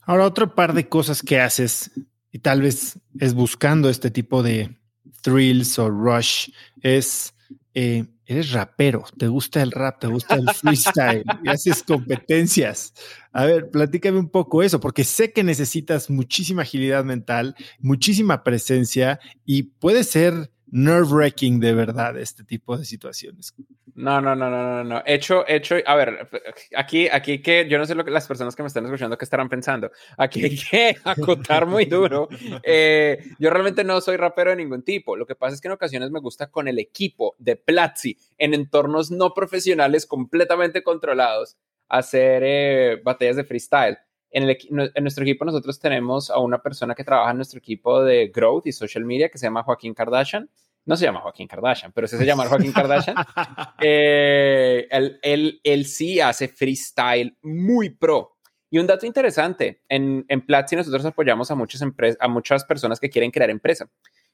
Ahora, 0.00 0.24
otro 0.24 0.54
par 0.54 0.72
de 0.72 0.88
cosas 0.88 1.20
que 1.20 1.40
haces, 1.40 1.90
y 2.32 2.38
tal 2.38 2.62
vez 2.62 2.98
es 3.20 3.34
buscando 3.34 3.90
este 3.90 4.10
tipo 4.10 4.42
de 4.42 4.78
thrills 5.20 5.78
o 5.78 5.90
rush, 5.90 6.48
es 6.80 7.34
eh, 7.74 8.06
eres 8.24 8.52
rapero, 8.52 9.04
te 9.18 9.28
gusta 9.28 9.60
el 9.60 9.70
rap, 9.70 10.00
te 10.00 10.06
gusta 10.06 10.36
el 10.36 10.48
freestyle 10.54 11.22
y 11.44 11.50
haces 11.50 11.82
competencias. 11.82 12.94
A 13.30 13.44
ver, 13.44 13.68
platícame 13.68 14.18
un 14.18 14.30
poco 14.30 14.62
eso, 14.62 14.80
porque 14.80 15.04
sé 15.04 15.34
que 15.34 15.44
necesitas 15.44 16.08
muchísima 16.08 16.62
agilidad 16.62 17.04
mental, 17.04 17.54
muchísima 17.78 18.42
presencia 18.42 19.20
y 19.44 19.64
puede 19.64 20.02
ser 20.04 20.50
nerve-wracking 20.74 21.60
de 21.60 21.72
verdad 21.72 22.18
este 22.18 22.42
tipo 22.42 22.76
de 22.76 22.84
situaciones. 22.84 23.54
No, 23.94 24.20
no, 24.20 24.34
no, 24.34 24.50
no, 24.50 24.82
no, 24.82 24.82
no. 24.82 25.02
Hecho, 25.06 25.44
hecho, 25.46 25.76
a 25.86 25.94
ver, 25.94 26.28
aquí, 26.76 27.06
aquí 27.06 27.40
que 27.40 27.68
yo 27.68 27.78
no 27.78 27.86
sé 27.86 27.94
lo 27.94 28.04
que 28.04 28.10
las 28.10 28.26
personas 28.26 28.56
que 28.56 28.64
me 28.64 28.66
están 28.66 28.84
escuchando 28.84 29.16
que 29.16 29.24
estarán 29.24 29.48
pensando. 29.48 29.92
Aquí 30.18 30.42
hay 30.42 30.56
que 30.56 30.96
acotar 31.04 31.66
muy 31.66 31.84
duro. 31.84 32.28
Eh, 32.64 33.24
yo 33.38 33.50
realmente 33.50 33.84
no 33.84 34.00
soy 34.00 34.16
rapero 34.16 34.50
de 34.50 34.56
ningún 34.56 34.82
tipo. 34.82 35.16
Lo 35.16 35.26
que 35.26 35.36
pasa 35.36 35.54
es 35.54 35.60
que 35.60 35.68
en 35.68 35.74
ocasiones 35.74 36.10
me 36.10 36.18
gusta 36.18 36.50
con 36.50 36.66
el 36.66 36.80
equipo 36.80 37.36
de 37.38 37.54
Platzi 37.54 38.18
en 38.36 38.52
entornos 38.52 39.12
no 39.12 39.32
profesionales 39.32 40.06
completamente 40.06 40.82
controlados 40.82 41.56
hacer 41.88 42.42
eh, 42.44 43.00
batallas 43.04 43.36
de 43.36 43.44
freestyle. 43.44 43.98
En, 44.32 44.42
el, 44.42 44.58
en, 44.92 45.04
nuestro 45.04 45.22
equipo 45.22 45.44
nosotros 45.44 45.78
tenemos 45.78 46.30
a 46.30 46.40
una 46.40 46.60
persona 46.60 46.96
que 46.96 47.04
trabaja 47.04 47.30
en 47.30 47.36
nuestro 47.36 47.58
equipo 47.58 48.02
de 48.02 48.32
growth 48.34 48.66
y 48.66 48.72
social 48.72 49.04
media 49.04 49.28
que 49.28 49.38
se 49.38 49.46
llama 49.46 49.62
Joaquín 49.62 49.94
Kardashian 49.94 50.50
no 50.86 50.96
se 50.96 51.04
llama 51.04 51.20
Joaquín 51.20 51.48
Kardashian, 51.48 51.92
pero 51.92 52.06
se 52.06 52.24
llama 52.24 52.46
Joaquín 52.46 52.72
Kardashian. 52.74 53.16
Eh, 53.80 54.86
él, 54.90 55.60
él, 55.62 55.86
sí 55.86 56.20
hace 56.20 56.48
freestyle 56.48 57.36
muy 57.42 57.90
pro. 57.90 58.36
Y 58.70 58.78
un 58.78 58.86
dato 58.86 59.06
interesante, 59.06 59.82
en, 59.88 60.24
en 60.28 60.44
Platzi 60.44 60.74
nosotros 60.74 61.04
apoyamos 61.04 61.50
a 61.50 61.54
muchas, 61.54 61.82
a 62.18 62.28
muchas 62.28 62.64
personas 62.64 62.98
que 62.98 63.08
quieren 63.08 63.30
crear 63.30 63.50
empresa. 63.50 63.88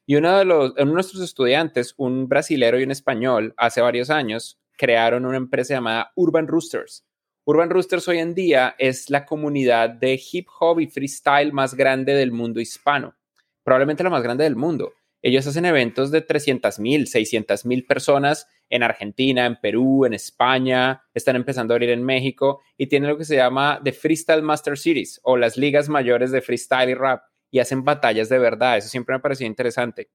Y 0.06 0.16
uno 0.16 0.38
de, 0.38 0.44
los, 0.44 0.70
uno 0.72 0.86
de 0.86 0.92
nuestros 0.92 1.22
estudiantes, 1.22 1.94
un 1.96 2.28
brasilero 2.28 2.80
y 2.80 2.84
un 2.84 2.90
español, 2.90 3.54
hace 3.56 3.80
varios 3.80 4.10
años, 4.10 4.58
crearon 4.76 5.26
una 5.26 5.36
empresa 5.36 5.74
llamada 5.74 6.10
Urban 6.14 6.48
Roosters. 6.48 7.04
Urban 7.44 7.70
Roosters 7.70 8.08
hoy 8.08 8.18
en 8.18 8.34
día 8.34 8.74
es 8.78 9.10
la 9.10 9.26
comunidad 9.26 9.90
de 9.90 10.20
hip 10.32 10.48
hop 10.58 10.80
y 10.80 10.86
freestyle 10.86 11.52
más 11.52 11.74
grande 11.74 12.14
del 12.14 12.32
mundo 12.32 12.60
hispano, 12.60 13.14
probablemente 13.62 14.02
la 14.02 14.10
más 14.10 14.22
grande 14.22 14.44
del 14.44 14.56
mundo. 14.56 14.92
Ellos 15.22 15.46
hacen 15.46 15.66
eventos 15.66 16.10
de 16.10 16.22
300 16.22 16.78
mil, 16.78 17.06
600 17.06 17.66
mil 17.66 17.84
personas 17.84 18.48
en 18.70 18.82
Argentina, 18.82 19.44
en 19.44 19.56
Perú, 19.60 20.06
en 20.06 20.14
España, 20.14 21.02
están 21.12 21.36
empezando 21.36 21.74
a 21.74 21.76
abrir 21.76 21.90
en 21.90 22.04
México 22.04 22.62
y 22.78 22.86
tienen 22.86 23.10
lo 23.10 23.18
que 23.18 23.24
se 23.24 23.36
llama 23.36 23.80
The 23.84 23.92
Freestyle 23.92 24.42
Master 24.42 24.78
Series 24.78 25.20
o 25.22 25.36
las 25.36 25.56
ligas 25.56 25.88
mayores 25.88 26.30
de 26.30 26.40
freestyle 26.40 26.90
y 26.90 26.94
rap 26.94 27.22
y 27.50 27.58
hacen 27.58 27.84
batallas 27.84 28.28
de 28.28 28.38
verdad. 28.38 28.78
Eso 28.78 28.88
siempre 28.88 29.14
me 29.14 29.20
pareció 29.20 29.46
interesante. 29.46 30.08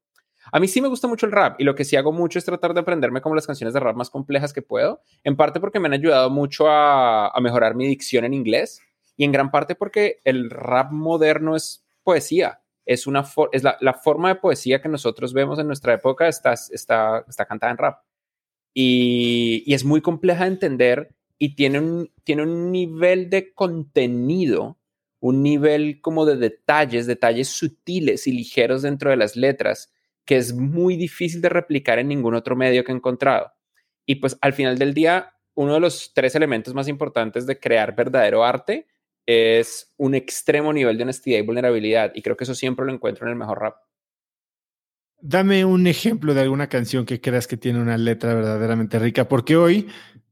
A 0.52 0.60
mí 0.60 0.68
sí 0.68 0.82
me 0.82 0.88
gusta 0.88 1.08
mucho 1.08 1.26
el 1.26 1.32
rap 1.32 1.60
y 1.60 1.64
lo 1.64 1.76
que 1.76 1.84
sí 1.84 1.96
hago 1.96 2.12
mucho 2.12 2.40
es 2.40 2.46
tratar 2.46 2.74
de 2.74 2.80
aprenderme 2.80 3.22
como 3.22 3.36
las 3.36 3.48
canciones 3.48 3.74
de 3.74 3.80
rap 3.80 3.96
más 3.96 4.10
complejas 4.10 4.54
que 4.54 4.62
puedo, 4.62 5.02
en 5.24 5.36
parte 5.36 5.60
porque 5.60 5.80
me 5.80 5.88
han 5.88 5.94
ayudado 5.94 6.30
mucho 6.30 6.68
a, 6.70 7.30
a 7.30 7.42
mejorar 7.42 7.76
mi 7.76 7.88
dicción 7.88 8.26
en 8.26 8.34
inglés 8.34 8.82
y 9.18 9.24
en 9.24 9.32
gran 9.32 9.52
parte 9.52 9.76
porque 9.76 10.20
el 10.24 10.50
rap 10.50 10.92
moderno 10.92 11.56
es 11.56 11.84
poesía 12.04 12.62
es, 12.86 13.08
una 13.08 13.26
es 13.52 13.64
la, 13.64 13.94
forma 13.94 14.30
de 14.30 14.36
poesía 14.36 14.82
que 14.82 14.90
nosotros 14.90 15.34
vemos 15.34 15.60
en 15.60 15.68
nuestra 15.68 15.94
época 15.94 16.28
está, 16.28 16.54
está, 16.54 17.26
está 17.28 17.46
cantada 17.46 17.72
en 17.72 17.78
rap. 17.78 18.04
Y, 18.74 19.64
y, 19.66 19.74
es 19.74 19.84
muy 19.86 20.02
compleja 20.02 20.44
de 20.44 20.52
entender 20.52 21.16
y 21.38 21.56
tiene 21.56 21.80
un, 21.80 22.12
tiene 22.24 22.44
un 22.44 22.72
nivel 22.72 23.30
de 23.30 23.54
contenido, 23.54 24.78
un 25.20 25.42
nivel 25.42 26.02
como 26.02 26.26
de 26.26 26.38
detalles, 26.38 27.08
detalles 27.08 27.50
sutiles 27.50 28.28
y 28.28 28.32
ligeros 28.34 28.82
dentro 28.82 29.10
de 29.10 29.18
las 29.18 29.36
letras, 29.36 29.94
que 30.26 30.38
es 30.38 30.54
muy 30.54 30.96
difícil 30.98 31.42
de 31.42 31.50
replicar 31.50 32.00
en 32.00 32.10
ningún 32.10 32.36
otro 32.36 32.56
medio 32.56 32.84
que 32.84 32.92
he 32.92 32.96
encontrado. 32.96 33.52
Y 34.06 34.16
pues 34.16 34.38
al 34.42 34.54
final 34.54 34.78
del 34.78 34.94
día, 34.94 35.34
uno 35.56 35.74
de 35.74 35.80
los 35.80 36.14
tres 36.14 36.36
elementos 36.36 36.74
más 36.74 36.88
importantes 36.88 37.48
de 37.48 37.60
crear 37.60 37.96
verdadero 37.96 38.44
arte 38.44 38.88
es 39.26 39.94
un 39.98 40.16
extremo 40.16 40.72
nivel 40.72 40.98
de 40.98 41.04
honestidad 41.04 41.40
y 41.40 41.42
vulnerabilidad. 41.42 42.12
Y 42.16 42.22
creo 42.22 42.38
que 42.38 42.44
eso 42.44 42.56
siempre 42.56 42.86
lo 42.86 42.94
encuentro 42.94 43.26
en 43.26 43.32
el 43.32 43.38
mejor 43.38 43.60
rap. 43.60 43.76
Dame 45.22 45.66
un 45.66 45.88
ejemplo 45.88 46.34
de 46.34 46.42
alguna 46.42 46.68
canción 46.68 47.06
que 47.06 47.20
creas 47.20 47.48
que 47.48 47.58
tiene 47.58 47.82
una 47.82 47.98
letra 47.98 48.34
verdaderamente 48.34 49.00
rica, 49.00 49.28
porque 49.28 49.56
hoy 49.56 49.88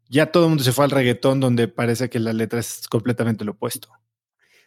ya 0.08 0.28
todo 0.28 0.44
el 0.44 0.50
mundo 0.50 0.64
se 0.64 0.72
fue 0.72 0.86
al 0.86 0.92
reggaetón 0.92 1.40
donde 1.40 1.68
parece 1.68 2.10
que 2.10 2.20
la 2.20 2.34
letra 2.34 2.60
es 2.60 2.88
completamente 2.88 3.44
lo 3.44 3.54
opuesto. 3.54 3.90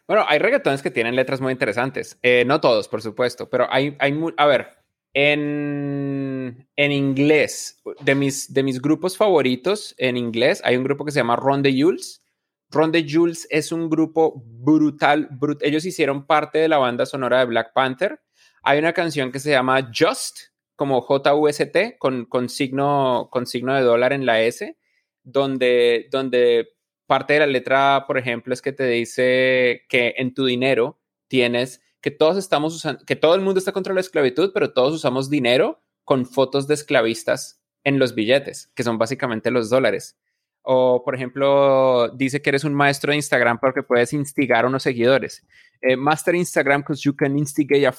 Bueno, 0.07 0.25
hay 0.27 0.39
reggaetones 0.39 0.81
que 0.81 0.91
tienen 0.91 1.15
letras 1.15 1.39
muy 1.39 1.51
interesantes. 1.51 2.17
Eh, 2.21 2.43
no 2.45 2.59
todos, 2.59 2.87
por 2.87 3.01
supuesto, 3.01 3.49
pero 3.49 3.71
hay, 3.71 3.95
hay 3.99 4.17
a 4.37 4.45
ver, 4.45 4.69
en, 5.13 6.67
en 6.75 6.91
inglés, 6.91 7.81
de 8.01 8.15
mis, 8.15 8.53
de 8.53 8.63
mis 8.63 8.81
grupos 8.81 9.17
favoritos 9.17 9.95
en 9.97 10.17
inglés, 10.17 10.61
hay 10.63 10.77
un 10.77 10.83
grupo 10.83 11.05
que 11.05 11.11
se 11.11 11.19
llama 11.19 11.35
Ron 11.35 11.63
the 11.63 11.73
Jules 11.77 12.21
Ron 12.69 12.91
de 12.91 13.05
Jules 13.09 13.47
es 13.49 13.71
un 13.71 13.89
grupo 13.89 14.43
brutal, 14.45 15.29
ellos 15.61 15.85
hicieron 15.85 16.25
parte 16.25 16.59
de 16.59 16.67
la 16.67 16.77
banda 16.77 17.05
sonora 17.05 17.39
de 17.39 17.45
Black 17.45 17.73
Panther. 17.73 18.21
Hay 18.63 18.79
una 18.79 18.93
canción 18.93 19.31
que 19.31 19.39
se 19.39 19.51
llama 19.51 19.89
Just, 19.95 20.39
como 20.75 21.01
J-U-S-T, 21.01 21.97
con, 21.97 22.25
con, 22.25 22.49
signo, 22.49 23.29
con 23.31 23.47
signo 23.47 23.73
de 23.73 23.81
dólar 23.81 24.13
en 24.13 24.25
la 24.25 24.41
S, 24.41 24.77
donde, 25.23 26.07
donde 26.11 26.67
parte 27.05 27.33
de 27.33 27.39
la 27.39 27.47
letra, 27.47 28.03
por 28.05 28.17
ejemplo, 28.17 28.53
es 28.53 28.61
que 28.61 28.73
te 28.73 28.85
dice 28.85 29.85
que 29.87 30.13
en 30.17 30.33
tu 30.33 30.45
dinero 30.45 30.99
tienes, 31.27 31.81
que 32.01 32.11
todos 32.11 32.37
estamos 32.37 32.75
usando, 32.75 33.03
que 33.05 33.15
todo 33.15 33.35
el 33.35 33.41
mundo 33.41 33.59
está 33.59 33.71
contra 33.71 33.93
la 33.93 34.01
esclavitud, 34.01 34.51
pero 34.53 34.73
todos 34.73 34.93
usamos 34.93 35.29
dinero 35.29 35.81
con 36.03 36.25
fotos 36.25 36.67
de 36.67 36.73
esclavistas 36.73 37.61
en 37.83 37.99
los 37.99 38.13
billetes, 38.13 38.69
que 38.75 38.83
son 38.83 38.97
básicamente 38.97 39.51
los 39.51 39.69
dólares. 39.69 40.17
O, 40.69 41.01
por 41.01 41.15
ejemplo, 41.15 42.09
dice 42.09 42.41
que 42.41 42.49
eres 42.49 42.65
un 42.65 42.73
maestro 42.73 43.11
de 43.11 43.15
Instagram 43.15 43.57
porque 43.57 43.83
puedes 43.83 44.11
instigar 44.11 44.65
a 44.65 44.67
unos 44.67 44.83
seguidores. 44.83 45.47
Eh, 45.81 45.95
master 45.95 46.35
Instagram 46.35 46.81
because 46.81 47.03
you 47.03 47.15
can 47.15 47.37
instigate 47.37 47.87
a, 47.87 47.95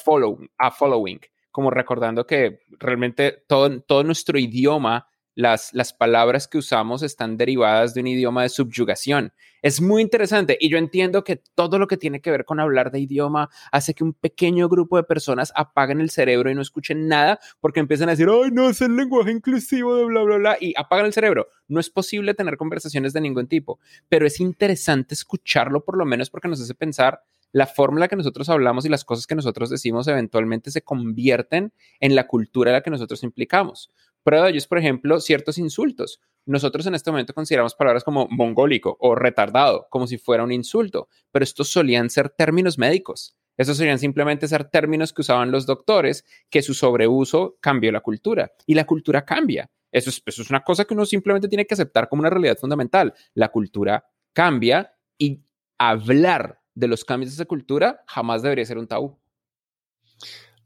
a 0.58 0.70
following. 0.70 1.18
Como 1.50 1.70
recordando 1.70 2.26
que 2.26 2.60
realmente 2.78 3.42
todo, 3.48 3.80
todo 3.80 4.04
nuestro 4.04 4.38
idioma 4.38 5.08
las, 5.38 5.72
las 5.72 5.92
palabras 5.92 6.48
que 6.48 6.58
usamos 6.58 7.04
están 7.04 7.36
derivadas 7.36 7.94
de 7.94 8.00
un 8.00 8.08
idioma 8.08 8.42
de 8.42 8.48
subyugación. 8.48 9.32
Es 9.62 9.80
muy 9.80 10.02
interesante 10.02 10.58
y 10.58 10.68
yo 10.68 10.78
entiendo 10.78 11.22
que 11.22 11.36
todo 11.36 11.78
lo 11.78 11.86
que 11.86 11.96
tiene 11.96 12.20
que 12.20 12.32
ver 12.32 12.44
con 12.44 12.58
hablar 12.58 12.90
de 12.90 12.98
idioma 12.98 13.48
hace 13.70 13.94
que 13.94 14.02
un 14.02 14.14
pequeño 14.14 14.68
grupo 14.68 14.96
de 14.96 15.04
personas 15.04 15.52
apaguen 15.54 16.00
el 16.00 16.10
cerebro 16.10 16.50
y 16.50 16.56
no 16.56 16.60
escuchen 16.60 17.06
nada 17.06 17.38
porque 17.60 17.78
empiezan 17.78 18.08
a 18.08 18.12
decir, 18.12 18.26
ay, 18.28 18.50
no, 18.50 18.68
es 18.68 18.80
el 18.80 18.96
lenguaje 18.96 19.30
inclusivo 19.30 19.94
de 19.94 20.06
bla, 20.06 20.22
bla, 20.24 20.36
bla, 20.38 20.56
y 20.60 20.74
apagan 20.76 21.06
el 21.06 21.12
cerebro. 21.12 21.46
No 21.68 21.78
es 21.78 21.88
posible 21.88 22.34
tener 22.34 22.56
conversaciones 22.56 23.12
de 23.12 23.20
ningún 23.20 23.46
tipo, 23.46 23.78
pero 24.08 24.26
es 24.26 24.40
interesante 24.40 25.14
escucharlo 25.14 25.84
por 25.84 25.96
lo 25.96 26.04
menos 26.04 26.30
porque 26.30 26.48
nos 26.48 26.60
hace 26.60 26.74
pensar 26.74 27.22
la 27.52 27.66
forma 27.66 27.96
en 27.96 28.00
la 28.00 28.08
que 28.08 28.16
nosotros 28.16 28.48
hablamos 28.48 28.84
y 28.84 28.88
las 28.88 29.04
cosas 29.04 29.26
que 29.26 29.34
nosotros 29.34 29.70
decimos 29.70 30.06
eventualmente 30.08 30.70
se 30.70 30.82
convierten 30.82 31.72
en 32.00 32.14
la 32.14 32.26
cultura 32.26 32.70
en 32.70 32.74
la 32.74 32.82
que 32.82 32.90
nosotros 32.90 33.22
implicamos. 33.22 33.90
Prueba 34.22 34.50
de 34.50 34.62
por 34.68 34.78
ejemplo, 34.78 35.20
ciertos 35.20 35.58
insultos. 35.58 36.20
Nosotros 36.44 36.86
en 36.86 36.94
este 36.94 37.10
momento 37.10 37.34
consideramos 37.34 37.74
palabras 37.74 38.04
como 38.04 38.26
mongólico 38.30 38.96
o 39.00 39.14
retardado 39.14 39.86
como 39.90 40.06
si 40.06 40.18
fuera 40.18 40.44
un 40.44 40.52
insulto, 40.52 41.08
pero 41.30 41.42
estos 41.42 41.68
solían 41.68 42.10
ser 42.10 42.30
términos 42.30 42.78
médicos. 42.78 43.36
Estos 43.56 43.76
solían 43.76 43.98
simplemente 43.98 44.46
ser 44.46 44.64
términos 44.64 45.12
que 45.12 45.22
usaban 45.22 45.50
los 45.50 45.66
doctores, 45.66 46.24
que 46.48 46.62
su 46.62 46.74
sobreuso 46.74 47.58
cambió 47.60 47.90
la 47.90 48.00
cultura 48.00 48.52
y 48.66 48.74
la 48.74 48.86
cultura 48.86 49.24
cambia. 49.24 49.70
Eso 49.90 50.10
es, 50.10 50.22
eso 50.24 50.42
es 50.42 50.50
una 50.50 50.62
cosa 50.62 50.84
que 50.84 50.94
uno 50.94 51.04
simplemente 51.04 51.48
tiene 51.48 51.66
que 51.66 51.74
aceptar 51.74 52.08
como 52.08 52.20
una 52.20 52.30
realidad 52.30 52.56
fundamental. 52.56 53.14
La 53.34 53.48
cultura 53.48 54.04
cambia 54.32 54.94
y 55.18 55.42
hablar 55.76 56.60
de 56.74 56.88
los 56.88 57.04
cambios 57.04 57.32
de 57.32 57.34
esa 57.34 57.44
cultura 57.46 58.04
jamás 58.06 58.42
debería 58.42 58.64
ser 58.64 58.78
un 58.78 58.86
tabú. 58.86 59.18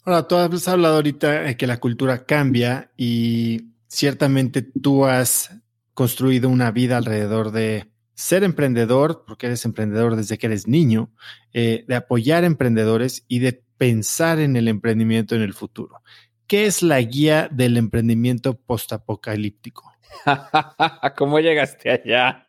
Ahora, 0.05 0.27
tú 0.27 0.37
has 0.37 0.69
hablado 0.69 0.97
ahorita 0.97 1.43
de 1.43 1.57
que 1.57 1.67
la 1.67 1.79
cultura 1.79 2.25
cambia 2.25 2.91
y 2.97 3.69
ciertamente 3.87 4.63
tú 4.63 5.05
has 5.05 5.51
construido 5.95 6.49
una 6.49 6.73
vida 6.73 6.97
alrededor 6.97 7.53
de 7.53 7.93
ser 8.15 8.43
emprendedor, 8.43 9.25
porque 9.27 9.47
eres 9.47 9.65
emprendedor 9.65 10.17
desde 10.17 10.39
que 10.39 10.47
eres 10.47 10.67
niño, 10.67 11.11
eh, 11.53 11.85
de 11.87 11.95
apoyar 11.95 12.45
emprendedores 12.45 13.25
y 13.29 13.39
de 13.39 13.63
pensar 13.77 14.41
en 14.41 14.57
el 14.57 14.69
emprendimiento 14.69 15.35
en 15.35 15.43
el 15.43 15.55
futuro. 15.55 16.03
¿Qué 16.47 16.67
es 16.67 16.83
la 16.83 17.01
guía 17.01 17.49
del 17.51 17.77
emprendimiento 17.77 18.55
postapocalíptico? 18.55 19.93
¿Cómo 21.17 21.41
llegaste 21.41 21.91
allá? 21.91 22.49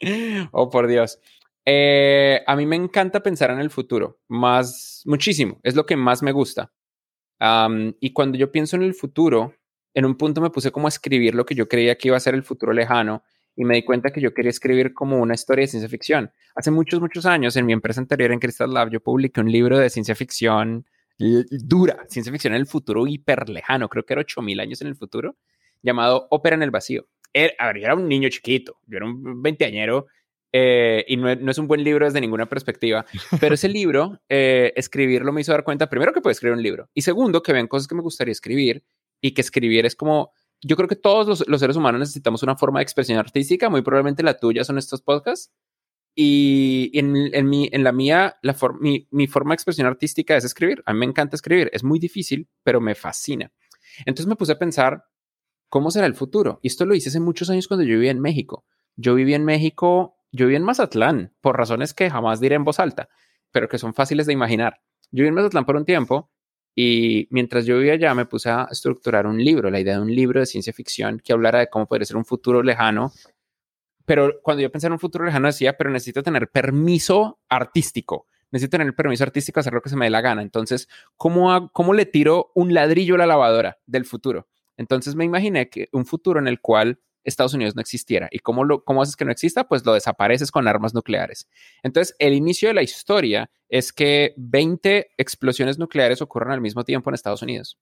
oh, 0.52 0.70
por 0.70 0.86
Dios. 0.86 1.18
Eh, 1.64 2.42
a 2.46 2.56
mí 2.56 2.66
me 2.66 2.76
encanta 2.76 3.22
pensar 3.22 3.50
en 3.50 3.58
el 3.58 3.70
futuro, 3.70 4.20
más, 4.28 5.02
muchísimo, 5.04 5.60
es 5.62 5.74
lo 5.74 5.86
que 5.86 5.96
más 5.96 6.22
me 6.22 6.32
gusta. 6.32 6.72
y 8.00 8.12
cuando 8.12 8.38
yo 8.38 8.52
pienso 8.52 8.76
en 8.76 8.82
el 8.82 8.94
futuro, 8.94 9.54
en 9.94 10.04
un 10.04 10.16
punto 10.16 10.40
me 10.40 10.50
puse 10.50 10.70
como 10.70 10.86
a 10.86 10.90
escribir 10.90 11.34
lo 11.34 11.44
que 11.44 11.54
yo 11.54 11.68
creía 11.68 11.96
que 11.96 12.08
iba 12.08 12.16
a 12.16 12.20
ser 12.20 12.34
el 12.34 12.42
futuro 12.42 12.72
lejano 12.72 13.22
y 13.56 13.64
me 13.64 13.74
di 13.74 13.82
cuenta 13.82 14.10
que 14.10 14.20
yo 14.20 14.32
quería 14.32 14.50
escribir 14.50 14.94
como 14.94 15.18
una 15.18 15.34
historia 15.34 15.62
de 15.62 15.68
ciencia 15.68 15.88
ficción. 15.88 16.32
Hace 16.54 16.70
muchos, 16.70 17.00
muchos 17.00 17.26
años, 17.26 17.56
en 17.56 17.66
mi 17.66 17.72
empresa 17.72 18.00
anterior 18.00 18.32
en 18.32 18.38
Crystal 18.38 18.72
Lab, 18.72 18.90
yo 18.90 19.00
publiqué 19.00 19.40
un 19.40 19.50
libro 19.50 19.78
de 19.78 19.90
ciencia 19.90 20.14
ficción 20.14 20.86
dura, 21.18 22.06
ciencia 22.08 22.32
ficción 22.32 22.54
en 22.54 22.60
el 22.60 22.66
futuro 22.66 23.06
hiper 23.06 23.48
lejano, 23.50 23.88
creo 23.88 24.04
que 24.06 24.14
era 24.14 24.20
8000 24.20 24.60
años 24.60 24.80
en 24.80 24.88
el 24.88 24.96
futuro, 24.96 25.36
llamado 25.82 26.26
Ópera 26.30 26.56
en 26.56 26.62
el 26.62 26.70
Vacío. 26.70 27.08
Era, 27.32 27.52
a 27.58 27.66
ver, 27.66 27.78
yo 27.78 27.84
era 27.84 27.94
un 27.94 28.08
niño 28.08 28.28
chiquito, 28.30 28.78
yo 28.86 28.96
era 28.96 29.06
un 29.06 29.42
veinteañero 29.42 30.06
eh, 30.52 31.04
y 31.08 31.16
no, 31.16 31.30
es 31.30 31.58
un 31.58 31.68
buen 31.68 31.84
libro 31.84 32.04
desde 32.04 32.20
ninguna 32.20 32.48
perspectiva, 32.48 33.04
pero 33.40 33.54
ese 33.54 33.68
libro, 33.68 34.20
eh, 34.28 34.72
escribirlo 34.76 35.32
me 35.32 35.40
hizo 35.42 35.52
dar 35.52 35.64
cuenta, 35.64 35.88
primero, 35.88 36.12
que 36.12 36.20
puedo 36.20 36.32
escribir 36.32 36.56
un 36.56 36.62
libro, 36.62 36.88
y 36.94 37.02
segundo, 37.02 37.42
que 37.42 37.52
ven 37.52 37.66
cosas 37.68 37.88
que 37.88 37.94
me 37.94 38.02
gustaría 38.02 38.32
escribir 38.32 38.84
y 39.20 39.32
que 39.32 39.40
escribir 39.40 39.86
es 39.86 39.94
como, 39.96 40.32
yo 40.60 40.76
creo 40.76 40.88
que 40.88 40.96
todos 40.96 41.46
los, 41.46 41.60
seres 41.60 41.76
humanos 41.76 42.00
necesitamos 42.00 42.42
una 42.42 42.56
forma 42.56 42.80
de 42.80 42.84
expresión 42.84 43.18
artística, 43.18 43.70
muy 43.70 43.82
probablemente 43.82 44.22
la 44.22 44.38
tuya 44.38 44.64
son 44.64 44.78
estos 44.78 45.02
podcasts, 45.02 45.52
y 46.14 46.90
en, 46.98 47.14
en, 47.32 47.48
mi, 47.48 47.68
en 47.72 47.84
la 47.84 47.92
mía, 47.92 48.36
la 48.42 48.56
mi, 48.80 49.06
mi 49.10 49.26
forma 49.26 49.52
de 49.52 49.54
expresión 49.54 49.86
artística 49.86 50.36
es 50.36 50.44
escribir. 50.44 50.82
A 50.84 50.92
mí 50.92 50.98
me 50.98 51.06
encanta 51.06 51.36
escribir, 51.36 51.70
es 51.72 51.84
muy 51.84 52.00
difícil, 52.00 52.48
pero 52.64 52.80
me 52.80 52.96
fascina. 52.96 53.52
Entonces 54.00 54.26
me 54.26 54.36
puse 54.36 54.52
a 54.52 54.58
pensar, 54.58 55.04
¿cómo 55.68 55.90
será 55.90 56.06
el 56.06 56.14
futuro? 56.14 56.58
Y 56.62 56.68
esto 56.68 56.84
lo 56.84 56.94
hice 56.94 57.08
hace 57.08 57.20
muchos 57.20 57.48
años 57.50 57.68
cuando 57.68 57.84
yo 57.84 57.94
vivía 57.94 58.10
en 58.10 58.20
México. 58.20 58.64
Yo 58.96 59.14
viví 59.14 59.34
en 59.34 59.44
México 59.44 60.19
yo 60.32 60.46
viví 60.46 60.56
en 60.56 60.64
Mazatlán, 60.64 61.34
por 61.40 61.56
razones 61.56 61.94
que 61.94 62.10
jamás 62.10 62.40
diré 62.40 62.56
en 62.56 62.64
voz 62.64 62.78
alta, 62.78 63.08
pero 63.50 63.68
que 63.68 63.78
son 63.78 63.94
fáciles 63.94 64.26
de 64.26 64.32
imaginar. 64.32 64.80
Yo 65.10 65.22
viví 65.22 65.28
en 65.28 65.34
Mazatlán 65.34 65.64
por 65.64 65.76
un 65.76 65.84
tiempo 65.84 66.30
y 66.74 67.26
mientras 67.30 67.66
yo 67.66 67.76
vivía 67.78 67.94
allá 67.94 68.14
me 68.14 68.26
puse 68.26 68.48
a 68.48 68.68
estructurar 68.70 69.26
un 69.26 69.42
libro, 69.42 69.70
la 69.70 69.80
idea 69.80 69.96
de 69.96 70.02
un 70.02 70.14
libro 70.14 70.40
de 70.40 70.46
ciencia 70.46 70.72
ficción 70.72 71.20
que 71.22 71.32
hablara 71.32 71.58
de 71.58 71.68
cómo 71.68 71.86
podría 71.86 72.06
ser 72.06 72.16
un 72.16 72.24
futuro 72.24 72.62
lejano. 72.62 73.12
Pero 74.04 74.40
cuando 74.42 74.62
yo 74.62 74.70
pensé 74.70 74.86
en 74.86 74.94
un 74.94 74.98
futuro 74.98 75.24
lejano 75.24 75.48
decía, 75.48 75.76
pero 75.76 75.90
necesito 75.90 76.22
tener 76.22 76.48
permiso 76.50 77.40
artístico. 77.48 78.26
Necesito 78.50 78.72
tener 78.72 78.86
el 78.86 78.94
permiso 78.94 79.24
artístico 79.24 79.58
a 79.58 79.62
hacer 79.62 79.72
lo 79.72 79.82
que 79.82 79.88
se 79.88 79.96
me 79.96 80.06
dé 80.06 80.10
la 80.10 80.20
gana. 80.20 80.42
Entonces, 80.42 80.88
¿cómo, 81.16 81.70
¿cómo 81.72 81.94
le 81.94 82.06
tiro 82.06 82.50
un 82.54 82.74
ladrillo 82.74 83.14
a 83.14 83.18
la 83.18 83.26
lavadora 83.26 83.78
del 83.86 84.04
futuro? 84.04 84.48
Entonces 84.76 85.14
me 85.14 85.24
imaginé 85.24 85.68
que 85.68 85.88
un 85.92 86.06
futuro 86.06 86.40
en 86.40 86.48
el 86.48 86.60
cual 86.60 87.00
Estados 87.24 87.54
Unidos 87.54 87.74
no 87.74 87.80
existiera. 87.80 88.28
¿Y 88.30 88.38
cómo, 88.40 88.64
lo, 88.64 88.84
cómo 88.84 89.02
haces 89.02 89.16
que 89.16 89.24
no 89.24 89.32
exista? 89.32 89.68
Pues 89.68 89.84
lo 89.84 89.94
desapareces 89.94 90.50
con 90.50 90.68
armas 90.68 90.94
nucleares. 90.94 91.48
Entonces, 91.82 92.14
el 92.18 92.34
inicio 92.34 92.68
de 92.68 92.74
la 92.74 92.82
historia 92.82 93.50
es 93.68 93.92
que 93.92 94.34
20 94.36 95.10
explosiones 95.18 95.78
nucleares 95.78 96.22
ocurren 96.22 96.52
al 96.52 96.60
mismo 96.60 96.84
tiempo 96.84 97.10
en 97.10 97.14
Estados 97.14 97.42
Unidos. 97.42 97.78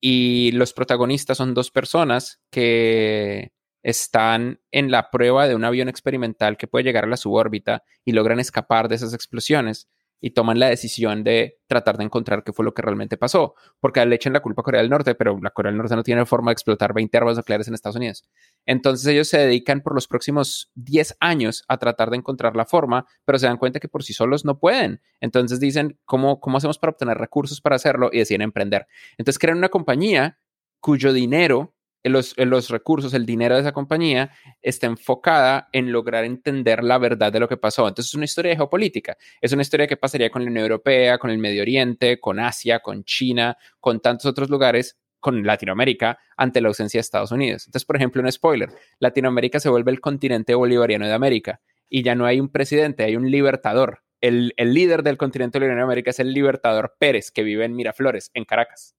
Y 0.00 0.52
los 0.52 0.72
protagonistas 0.72 1.38
son 1.38 1.54
dos 1.54 1.70
personas 1.70 2.40
que 2.50 3.52
están 3.82 4.60
en 4.70 4.90
la 4.90 5.10
prueba 5.10 5.46
de 5.46 5.54
un 5.54 5.64
avión 5.64 5.88
experimental 5.88 6.56
que 6.56 6.66
puede 6.66 6.84
llegar 6.84 7.04
a 7.04 7.08
la 7.08 7.18
subórbita 7.18 7.84
y 8.04 8.12
logran 8.12 8.40
escapar 8.40 8.88
de 8.88 8.96
esas 8.96 9.12
explosiones 9.12 9.88
y 10.20 10.30
toman 10.30 10.58
la 10.58 10.68
decisión 10.68 11.22
de 11.22 11.58
tratar 11.66 11.98
de 11.98 12.04
encontrar 12.04 12.44
qué 12.44 12.52
fue 12.52 12.64
lo 12.64 12.72
que 12.72 12.82
realmente 12.82 13.16
pasó, 13.16 13.54
porque 13.80 14.04
le 14.06 14.14
echan 14.14 14.32
la 14.32 14.40
culpa 14.40 14.62
a 14.62 14.64
Corea 14.64 14.80
del 14.80 14.90
Norte, 14.90 15.14
pero 15.14 15.38
la 15.42 15.50
Corea 15.50 15.70
del 15.70 15.78
Norte 15.78 15.96
no 15.96 16.02
tiene 16.02 16.24
forma 16.24 16.50
de 16.50 16.54
explotar 16.54 16.94
20 16.94 17.16
armas 17.16 17.36
nucleares 17.36 17.68
en 17.68 17.74
Estados 17.74 17.96
Unidos. 17.96 18.24
Entonces 18.64 19.06
ellos 19.06 19.28
se 19.28 19.38
dedican 19.38 19.82
por 19.82 19.94
los 19.94 20.06
próximos 20.06 20.70
10 20.76 21.16
años 21.20 21.64
a 21.68 21.78
tratar 21.78 22.10
de 22.10 22.16
encontrar 22.16 22.56
la 22.56 22.64
forma, 22.64 23.06
pero 23.24 23.38
se 23.38 23.46
dan 23.46 23.58
cuenta 23.58 23.80
que 23.80 23.88
por 23.88 24.02
sí 24.02 24.14
solos 24.14 24.44
no 24.44 24.58
pueden. 24.58 25.00
Entonces 25.20 25.60
dicen, 25.60 25.98
¿cómo, 26.04 26.40
cómo 26.40 26.58
hacemos 26.58 26.78
para 26.78 26.92
obtener 26.92 27.18
recursos 27.18 27.60
para 27.60 27.76
hacerlo? 27.76 28.10
Y 28.12 28.18
deciden 28.18 28.42
emprender. 28.42 28.86
Entonces 29.18 29.38
crean 29.38 29.58
una 29.58 29.68
compañía 29.68 30.38
cuyo 30.80 31.12
dinero 31.12 31.73
los, 32.04 32.34
los, 32.36 32.70
recursos, 32.70 33.14
el 33.14 33.26
dinero 33.26 33.54
de 33.54 33.62
esa 33.62 33.72
compañía 33.72 34.30
está 34.62 34.86
enfocada 34.86 35.68
en 35.72 35.90
lograr 35.90 36.24
entender 36.24 36.84
la 36.84 36.98
verdad 36.98 37.32
de 37.32 37.40
lo 37.40 37.48
que 37.48 37.56
pasó. 37.56 37.88
Entonces 37.88 38.10
es 38.10 38.14
una 38.14 38.26
historia 38.26 38.50
de 38.50 38.56
geopolítica. 38.56 39.16
Es 39.40 39.52
una 39.52 39.62
historia 39.62 39.86
que 39.86 39.96
pasaría 39.96 40.30
con 40.30 40.44
la 40.44 40.50
Unión 40.50 40.64
Europea, 40.64 41.18
con 41.18 41.30
el 41.30 41.38
Medio 41.38 41.62
Oriente, 41.62 42.20
con 42.20 42.38
Asia, 42.38 42.80
con 42.80 43.04
China, 43.04 43.56
con 43.80 44.00
tantos 44.00 44.26
otros 44.26 44.50
lugares, 44.50 44.98
con 45.20 45.42
Latinoamérica, 45.42 46.18
ante 46.36 46.60
la 46.60 46.68
ausencia 46.68 46.98
de 46.98 47.02
Estados 47.02 47.32
Unidos. 47.32 47.66
Entonces, 47.66 47.86
por 47.86 47.96
ejemplo, 47.96 48.20
un 48.20 48.30
spoiler, 48.30 48.68
Latinoamérica 48.98 49.58
se 49.58 49.70
vuelve 49.70 49.90
el 49.90 50.00
continente 50.00 50.54
bolivariano 50.54 51.06
de 51.06 51.14
América 51.14 51.62
y 51.88 52.02
ya 52.02 52.14
no 52.14 52.26
hay 52.26 52.40
un 52.40 52.50
presidente, 52.50 53.04
hay 53.04 53.16
un 53.16 53.30
libertador. 53.30 54.02
El, 54.20 54.52
el 54.58 54.74
líder 54.74 55.02
del 55.02 55.16
continente 55.16 55.58
bolivariano 55.58 55.80
de 55.80 55.92
América 55.92 56.10
es 56.10 56.20
el 56.20 56.34
libertador 56.34 56.96
Pérez, 56.98 57.30
que 57.30 57.42
vive 57.42 57.64
en 57.64 57.74
Miraflores, 57.74 58.30
en 58.34 58.44
Caracas. 58.44 58.94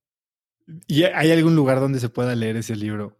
¿Y 0.88 1.04
hay 1.04 1.32
algún 1.32 1.56
lugar 1.56 1.80
donde 1.80 1.99
se 1.99 2.10
pueda 2.10 2.36
leer 2.36 2.58
ese 2.58 2.75
libro? 2.75 3.17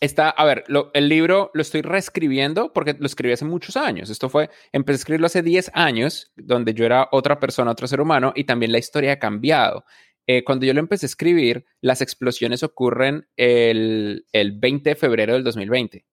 Está, 0.00 0.28
a 0.28 0.44
ver, 0.44 0.64
el 0.92 1.08
libro 1.08 1.50
lo 1.54 1.62
estoy 1.62 1.82
reescribiendo 1.82 2.72
porque 2.72 2.96
lo 2.98 3.06
escribí 3.06 3.32
hace 3.32 3.44
muchos 3.44 3.76
años. 3.76 4.10
Esto 4.10 4.28
fue, 4.28 4.50
empecé 4.72 4.96
a 4.96 5.00
escribirlo 5.00 5.26
hace 5.26 5.42
10 5.42 5.70
años, 5.74 6.32
donde 6.36 6.74
yo 6.74 6.84
era 6.84 7.08
otra 7.12 7.40
persona, 7.40 7.70
otro 7.70 7.86
ser 7.86 8.00
humano, 8.00 8.32
y 8.36 8.44
también 8.44 8.72
la 8.72 8.78
historia 8.78 9.12
ha 9.12 9.18
cambiado. 9.18 9.84
Eh, 10.26 10.42
cuando 10.44 10.66
yo 10.66 10.74
lo 10.74 10.80
empecé 10.80 11.06
a 11.06 11.08
escribir, 11.08 11.66
las 11.80 12.00
explosiones 12.00 12.62
ocurren 12.62 13.28
el, 13.36 14.26
el 14.32 14.52
20 14.58 14.90
de 14.90 14.96
febrero 14.96 15.34
del 15.34 15.44
2020, 15.44 16.04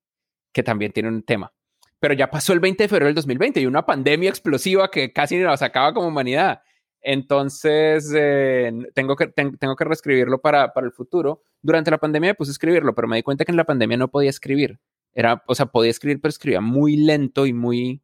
que 0.53 0.63
también 0.63 0.91
tiene 0.91 1.09
un 1.09 1.23
tema. 1.23 1.53
Pero 1.99 2.13
ya 2.13 2.29
pasó 2.29 2.53
el 2.53 2.59
20 2.59 2.83
de 2.83 2.87
febrero 2.89 3.07
del 3.07 3.15
2020 3.15 3.61
y 3.61 3.65
una 3.65 3.85
pandemia 3.85 4.29
explosiva 4.29 4.89
que 4.89 5.13
casi 5.13 5.37
nos 5.37 5.61
acaba 5.61 5.93
como 5.93 6.07
humanidad. 6.07 6.61
Entonces, 7.01 8.11
eh, 8.15 8.71
tengo, 8.93 9.15
que, 9.15 9.27
tengo 9.27 9.75
que 9.75 9.83
reescribirlo 9.83 10.39
para, 10.39 10.73
para 10.73 10.85
el 10.85 10.93
futuro. 10.93 11.43
Durante 11.61 11.91
la 11.91 11.97
pandemia 11.97 12.31
me 12.31 12.35
puse 12.35 12.51
a 12.51 12.53
escribirlo, 12.53 12.93
pero 12.93 13.07
me 13.07 13.17
di 13.17 13.23
cuenta 13.23 13.45
que 13.45 13.51
en 13.51 13.57
la 13.57 13.65
pandemia 13.65 13.97
no 13.97 14.09
podía 14.09 14.29
escribir. 14.29 14.79
Era, 15.13 15.43
o 15.47 15.55
sea, 15.55 15.65
podía 15.65 15.91
escribir, 15.91 16.21
pero 16.21 16.29
escribía 16.29 16.61
muy 16.61 16.95
lento 16.95 17.45
y 17.45 17.53
muy, 17.53 18.01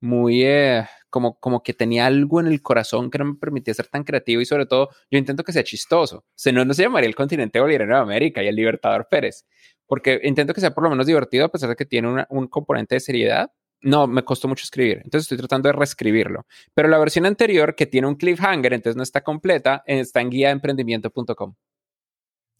muy, 0.00 0.44
eh, 0.44 0.84
como, 1.10 1.38
como 1.38 1.62
que 1.62 1.74
tenía 1.74 2.06
algo 2.06 2.40
en 2.40 2.46
el 2.46 2.62
corazón 2.62 3.10
que 3.10 3.18
no 3.18 3.26
me 3.26 3.34
permitía 3.34 3.74
ser 3.74 3.88
tan 3.88 4.04
creativo 4.04 4.40
y 4.40 4.46
sobre 4.46 4.66
todo 4.66 4.90
yo 5.10 5.18
intento 5.18 5.44
que 5.44 5.52
sea 5.52 5.64
chistoso. 5.64 6.24
Si 6.34 6.52
no, 6.52 6.64
no 6.64 6.74
se 6.74 6.82
llamaría 6.82 7.08
el 7.08 7.14
continente 7.14 7.60
bolivariano 7.60 7.96
de 7.96 8.02
América 8.02 8.42
y 8.42 8.48
el 8.48 8.56
Libertador 8.56 9.08
Pérez, 9.10 9.46
porque 9.86 10.20
intento 10.24 10.54
que 10.54 10.60
sea 10.60 10.74
por 10.74 10.84
lo 10.84 10.90
menos 10.90 11.06
divertido 11.06 11.44
a 11.44 11.50
pesar 11.50 11.68
de 11.68 11.76
que 11.76 11.84
tiene 11.86 12.24
un 12.30 12.46
componente 12.46 12.94
de 12.94 13.00
seriedad 13.00 13.52
no, 13.82 14.06
me 14.06 14.24
costó 14.24 14.48
mucho 14.48 14.64
escribir. 14.64 15.00
Entonces 15.04 15.24
estoy 15.24 15.38
tratando 15.38 15.68
de 15.68 15.72
reescribirlo. 15.72 16.46
Pero 16.74 16.88
la 16.88 16.98
versión 16.98 17.26
anterior, 17.26 17.74
que 17.74 17.86
tiene 17.86 18.06
un 18.06 18.14
cliffhanger, 18.14 18.72
entonces 18.72 18.96
no 18.96 19.02
está 19.02 19.22
completa, 19.22 19.82
está 19.86 20.20
en 20.20 20.30
guiaemprendimiento.com. 20.30 21.54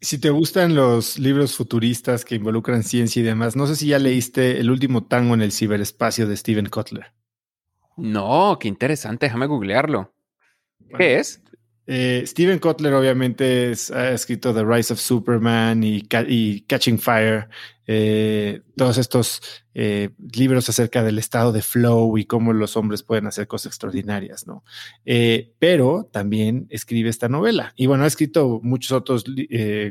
Si 0.01 0.19
te 0.19 0.31
gustan 0.31 0.75
los 0.75 1.19
libros 1.19 1.57
futuristas 1.57 2.25
que 2.25 2.35
involucran 2.35 2.83
ciencia 2.83 3.21
y 3.21 3.25
demás, 3.25 3.55
no 3.55 3.69
sé 3.69 3.77
si 3.77 3.87
ya 3.87 4.01
leíste 4.01 4.59
El 4.59 4.71
último 4.71 5.05
tango 5.05 5.35
en 5.35 5.43
el 5.43 5.53
ciberespacio 5.53 6.27
de 6.27 6.37
Steven 6.37 6.67
Kotler. 6.67 7.13
No, 7.97 8.59
qué 8.61 8.67
interesante, 8.67 9.27
déjame 9.27 9.47
googlearlo. 9.47 10.13
¿Qué 10.99 11.19
es? 11.19 11.41
Eh, 11.87 12.23
Steven 12.27 12.59
Kotler 12.59 12.95
obviamente 12.95 13.73
ha 13.93 14.11
escrito 14.11 14.55
The 14.55 14.65
Rise 14.65 14.93
of 14.93 15.01
Superman 15.01 15.83
y, 15.83 16.03
Catching 16.03 16.99
Fire, 16.99 17.49
eh, 17.89 18.61
todos 18.77 18.99
estos 18.99 19.43
eh, 19.75 20.11
libros 20.33 20.69
acerca 20.69 21.03
del 21.03 21.19
estado 21.19 21.51
de 21.51 21.63
flow 21.63 22.17
y 22.17 22.25
cómo 22.25 22.53
los 22.53 22.77
hombres 22.77 23.03
pueden 23.03 23.27
hacer 23.27 23.49
cosas 23.49 23.73
extraordinarias, 23.73 24.47
¿no? 24.47 24.63
pero 25.59 26.09
también 26.13 26.67
escribe 26.71 27.11
esta 27.11 27.29
novela 27.29 27.73
y 27.75 27.87
bueno, 27.87 28.05
ha 28.05 28.07
escrito 28.07 28.61
muchos 28.63 28.93
otros 28.93 29.25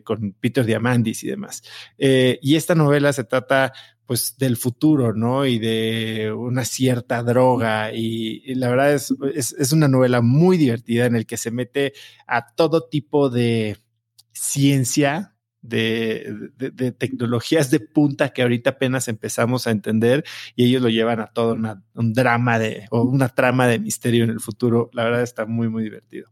con 0.05 0.33
Peter 0.39 0.65
Diamandis 0.65 1.23
y 1.23 1.27
demás. 1.27 1.63
y 1.97 2.55
esta 2.55 2.75
novela 2.75 3.11
se 3.11 3.25
trata 3.25 3.73
pues 4.11 4.35
del 4.37 4.57
futuro, 4.57 5.13
¿no? 5.13 5.45
Y 5.45 5.57
de 5.57 6.33
una 6.35 6.65
cierta 6.65 7.23
droga. 7.23 7.93
Y, 7.93 8.55
la 8.55 8.67
verdad 8.67 8.93
es, 8.93 9.15
es, 9.57 9.71
una 9.71 9.87
novela 9.87 10.19
muy 10.19 10.57
divertida 10.57 11.05
en 11.05 11.15
el 11.15 11.25
que 11.25 11.37
se 11.37 11.49
mete 11.49 11.93
a 12.27 12.53
todo 12.53 12.89
tipo 12.89 13.29
de 13.29 13.77
ciencia, 14.33 15.37
de, 15.61 16.49
de, 16.57 16.91
tecnologías 16.91 17.71
de 17.71 17.79
punta 17.79 18.33
que 18.33 18.41
ahorita 18.41 18.71
apenas 18.71 19.07
empezamos 19.07 19.65
a 19.65 19.71
entender 19.71 20.25
y 20.57 20.65
ellos 20.65 20.81
lo 20.81 20.89
llevan 20.89 21.21
a 21.21 21.27
todo 21.27 21.57
un 21.93 22.13
drama 22.13 22.59
de, 22.59 22.87
o 22.91 23.03
una 23.03 23.29
trama 23.29 23.65
de 23.65 23.79
misterio 23.79 24.25
en 24.25 24.31
el 24.31 24.41
futuro. 24.41 24.89
La 24.91 25.05
verdad 25.05 25.21
está 25.21 25.45
muy, 25.45 25.69
muy 25.69 25.83
divertido. 25.83 26.29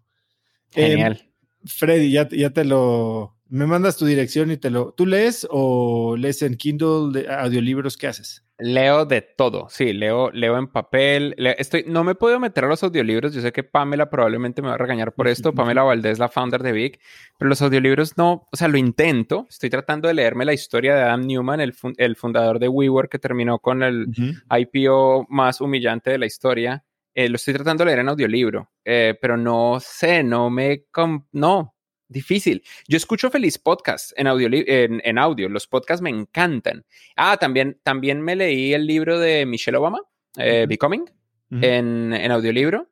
Genial. 0.72 1.14
Em, 1.14 1.30
Freddy, 1.64 2.12
ya, 2.12 2.28
ya 2.28 2.50
te 2.50 2.66
lo, 2.66 3.39
me 3.50 3.66
mandas 3.66 3.98
tu 3.98 4.06
dirección 4.06 4.52
y 4.52 4.58
te 4.58 4.70
lo. 4.70 4.94
¿Tú 4.94 5.06
lees 5.06 5.48
o 5.50 6.16
lees 6.16 6.42
en 6.44 6.56
Kindle 6.56 7.12
de 7.12 7.34
audiolibros? 7.34 7.98
¿Qué 7.98 8.08
haces? 8.08 8.46
Leo 8.62 9.06
de 9.06 9.22
todo, 9.22 9.68
sí, 9.70 9.94
leo, 9.94 10.32
leo 10.32 10.58
en 10.58 10.68
papel. 10.68 11.34
estoy, 11.58 11.86
no 11.88 12.04
me 12.04 12.14
puedo 12.14 12.40
meter 12.42 12.66
a 12.66 12.68
los 12.68 12.84
audiolibros. 12.84 13.34
Yo 13.34 13.42
sé 13.42 13.52
que 13.54 13.64
Pamela 13.64 14.10
probablemente 14.10 14.62
me 14.62 14.68
va 14.68 14.76
a 14.76 14.78
regañar 14.78 15.14
por 15.14 15.28
esto. 15.28 15.54
Pamela 15.56 15.82
Valdés, 15.82 16.20
la 16.20 16.28
founder 16.28 16.62
de 16.62 16.74
Vic, 16.74 17.00
pero 17.38 17.50
los 17.50 17.62
audiolibros 17.62 18.18
no, 18.18 18.48
o 18.52 18.56
sea, 18.58 18.68
lo 18.68 18.78
intento. 18.78 19.48
Estoy 19.50 19.70
tratando 19.70 20.10
de 20.10 20.14
leerme 20.14 20.46
la 20.46 20.54
historia 20.54 20.94
de 20.94 21.04
Adam 21.04 21.26
Newman, 21.26 21.62
el, 21.62 21.74
el 21.98 22.16
fundador 22.18 22.60
de 22.60 22.68
WeWork, 22.68 23.10
que 23.10 23.20
terminó 23.20 23.60
con 23.60 23.82
el 23.82 24.08
IPO 24.52 25.26
más 25.30 25.62
humillante 25.62 26.12
de 26.12 26.18
la 26.18 26.26
historia. 26.26 26.84
Eh, 27.16 27.30
lo 27.30 27.38
estoy 27.38 27.54
tratando 27.54 27.84
de 27.84 27.88
leer 27.88 28.00
en 28.00 28.10
audiolibro, 28.10 28.70
eh, 28.86 29.18
pero 29.20 29.36
no 29.36 29.80
sé, 29.80 30.22
no 30.22 30.50
me, 30.50 30.86
no, 31.32 31.76
difícil. 32.10 32.64
Yo 32.88 32.98
escucho 32.98 33.30
feliz 33.30 33.58
podcast 33.58 34.12
en 34.18 34.28
audio, 34.28 34.50
en, 34.52 35.18
audio. 35.18 35.48
Los 35.48 35.68
podcasts 35.68 36.02
me 36.02 36.10
encantan. 36.10 36.86
Ah, 37.16 37.38
también, 37.38 37.80
también 37.84 38.22
me 38.22 38.36
leí 38.36 38.74
el 38.74 38.86
libro 38.86 39.20
de 39.20 39.46
Michelle 39.46 39.78
Obama, 39.78 40.02
eh, 40.38 40.66
Becoming, 40.68 41.06
en, 41.52 42.14
en 42.14 42.32
audiolibro. 42.32 42.90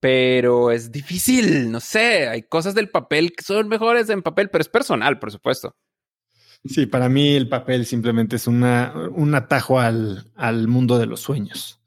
Pero 0.00 0.70
es 0.70 0.92
difícil, 0.92 1.70
no 1.70 1.80
sé, 1.80 2.28
hay 2.28 2.42
cosas 2.42 2.74
del 2.74 2.90
papel 2.90 3.32
que 3.32 3.42
son 3.42 3.68
mejores 3.68 4.10
en 4.10 4.22
papel, 4.22 4.50
pero 4.50 4.60
es 4.60 4.68
personal, 4.68 5.18
por 5.18 5.32
supuesto. 5.32 5.74
Sí, 6.64 6.86
para 6.86 7.08
mí 7.08 7.34
el 7.34 7.48
papel 7.48 7.84
simplemente 7.84 8.36
es 8.36 8.46
una, 8.46 8.92
un 9.12 9.34
atajo 9.34 9.80
al, 9.80 10.30
al 10.34 10.68
mundo 10.68 10.98
de 10.98 11.06
los 11.06 11.20
sueños. 11.20 11.80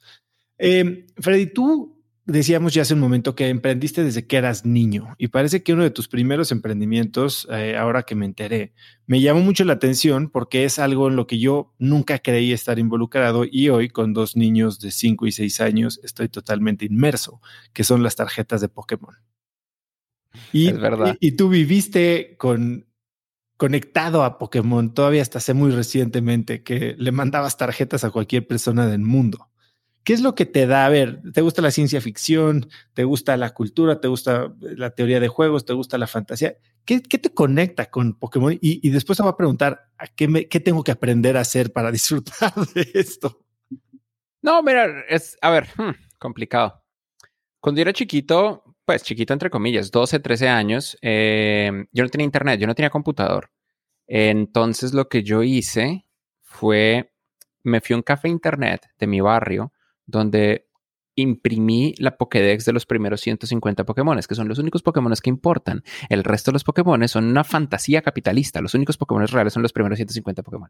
Eh, 0.58 1.08
Freddy, 1.18 1.48
tú 1.48 1.97
decíamos 2.28 2.74
ya 2.74 2.82
hace 2.82 2.94
un 2.94 3.00
momento 3.00 3.36
que 3.36 3.48
emprendiste 3.48 4.04
desde 4.04 4.28
que 4.28 4.36
eras 4.36 4.66
niño 4.66 5.16
y 5.18 5.30
parece 5.30 5.64
que 5.64 5.74
uno 5.74 5.84
de 5.84 5.90
tus 5.90 6.08
primeros 6.08 6.52
emprendimientos, 6.52 7.48
eh, 7.50 7.76
ahora 7.78 8.04
que 8.04 8.16
me 8.16 8.26
enteré, 8.26 8.74
me 9.08 9.22
llamó 9.22 9.40
mucho 9.40 9.64
la 9.64 9.74
atención 9.74 10.30
porque 10.30 10.66
es 10.66 10.78
algo 10.78 11.08
en 11.08 11.16
lo 11.16 11.26
que 11.26 11.40
yo 11.40 11.74
nunca 11.80 12.20
creí 12.20 12.52
estar 12.52 12.80
involucrado 12.80 13.46
y 13.50 13.70
hoy 13.70 13.90
con 13.90 14.14
dos 14.14 14.36
niños 14.36 14.80
de 14.80 14.92
5 14.92 15.26
y 15.26 15.32
6 15.32 15.62
años 15.62 16.00
estoy 16.04 16.28
totalmente 16.28 16.86
inmerso, 16.86 17.42
que 17.74 17.86
son 17.86 18.04
las 18.04 18.18
tarjetas 18.18 18.62
de 18.62 18.70
Pokémon. 18.70 19.16
Y, 20.52 20.68
es 20.68 20.80
verdad. 20.80 21.18
y, 21.20 21.30
y 21.30 21.32
tú 21.32 21.50
viviste 21.50 22.36
con 22.38 22.86
conectado 23.56 24.24
a 24.24 24.38
Pokémon 24.38 24.94
todavía 24.94 25.24
hasta 25.24 25.40
hace 25.40 25.56
muy 25.56 25.72
recientemente 25.72 26.62
que 26.62 26.96
le 26.98 27.12
mandabas 27.12 27.58
tarjetas 27.58 28.04
a 28.04 28.12
cualquier 28.12 28.46
persona 28.46 28.86
del 28.86 29.02
mundo. 29.02 29.50
¿Qué 30.08 30.14
es 30.14 30.22
lo 30.22 30.36
que 30.36 30.46
te 30.46 30.68
da? 30.68 30.86
A 30.86 30.90
ver, 30.90 31.22
¿te 31.34 31.42
gusta 31.42 31.62
la 31.62 31.70
ciencia 31.70 32.00
ficción? 32.00 32.70
¿Te 32.94 33.04
gusta 33.04 33.36
la 33.36 33.50
cultura? 33.50 34.00
¿Te 34.00 34.08
gusta 34.08 34.56
la 34.62 34.92
teoría 34.92 35.20
de 35.20 35.28
juegos? 35.28 35.66
¿Te 35.66 35.74
gusta 35.74 35.98
la 35.98 36.08
fantasía? 36.08 36.56
¿Qué, 36.86 37.02
te 37.02 37.34
conecta 37.34 37.88
con 37.88 38.18
Pokémon? 38.18 38.58
Y, 38.62 38.90
después 38.90 39.18
te 39.18 39.24
voy 39.24 39.34
a 39.34 39.36
preguntar, 39.36 39.90
¿a 39.98 40.08
qué, 40.08 40.30
me, 40.30 40.48
¿qué 40.48 40.62
tengo 40.62 40.82
que 40.82 40.94
aprender 40.94 41.36
a 41.36 41.42
hacer 41.42 41.74
para 41.74 41.92
disfrutar 41.92 42.54
de 42.74 42.90
esto? 42.94 43.44
No, 44.42 44.64
mira, 44.64 45.04
es, 45.10 45.38
a 45.42 45.50
ver, 45.50 45.68
hmm, 45.76 45.92
complicado. 46.18 46.82
Cuando 47.60 47.80
yo 47.80 47.82
era 47.82 47.92
chiquito, 47.92 48.64
pues 48.86 49.04
chiquito 49.04 49.34
entre 49.34 49.50
comillas, 49.50 49.92
12, 49.92 50.22
13 50.22 50.48
años, 50.48 50.98
eh, 51.02 51.86
yo 51.92 52.06
no 52.06 52.10
tenía 52.10 52.24
internet, 52.24 52.62
yo 52.62 52.68
no 52.68 52.76
tenía 52.76 52.90
computador. 52.90 53.52
Entonces 54.08 54.94
lo 54.94 55.10
que 55.10 55.24
yo 55.24 55.44
hice 55.44 56.06
fue, 56.44 57.12
me 57.64 57.82
fui 57.82 57.94
a 57.94 57.98
un 57.98 58.04
café 58.04 58.30
internet 58.30 58.88
de 58.98 59.08
mi 59.08 59.20
barrio 59.20 59.74
donde 60.08 60.68
imprimí 61.18 61.96
la 61.98 62.16
Pokédex 62.16 62.64
de 62.66 62.74
los 62.74 62.86
primeros 62.86 63.22
150 63.22 63.86
Pokémon, 63.86 64.20
que 64.28 64.36
son 64.36 64.48
los 64.48 64.60
únicos 64.60 64.84
Pokémon 64.84 65.12
que 65.22 65.30
importan. 65.30 65.84
El 66.10 66.24
resto 66.24 66.52
de 66.52 66.54
los 66.54 66.64
Pokémon 66.64 67.08
son 67.08 67.26
una 67.26 67.44
fantasía 67.44 68.04
capitalista. 68.04 68.62
Los 68.62 68.76
únicos 68.76 68.98
Pokémon 68.98 69.28
reales 69.28 69.54
son 69.54 69.64
los 69.64 69.74
primeros 69.74 69.98
150 69.98 70.44
Pokémon. 70.44 70.70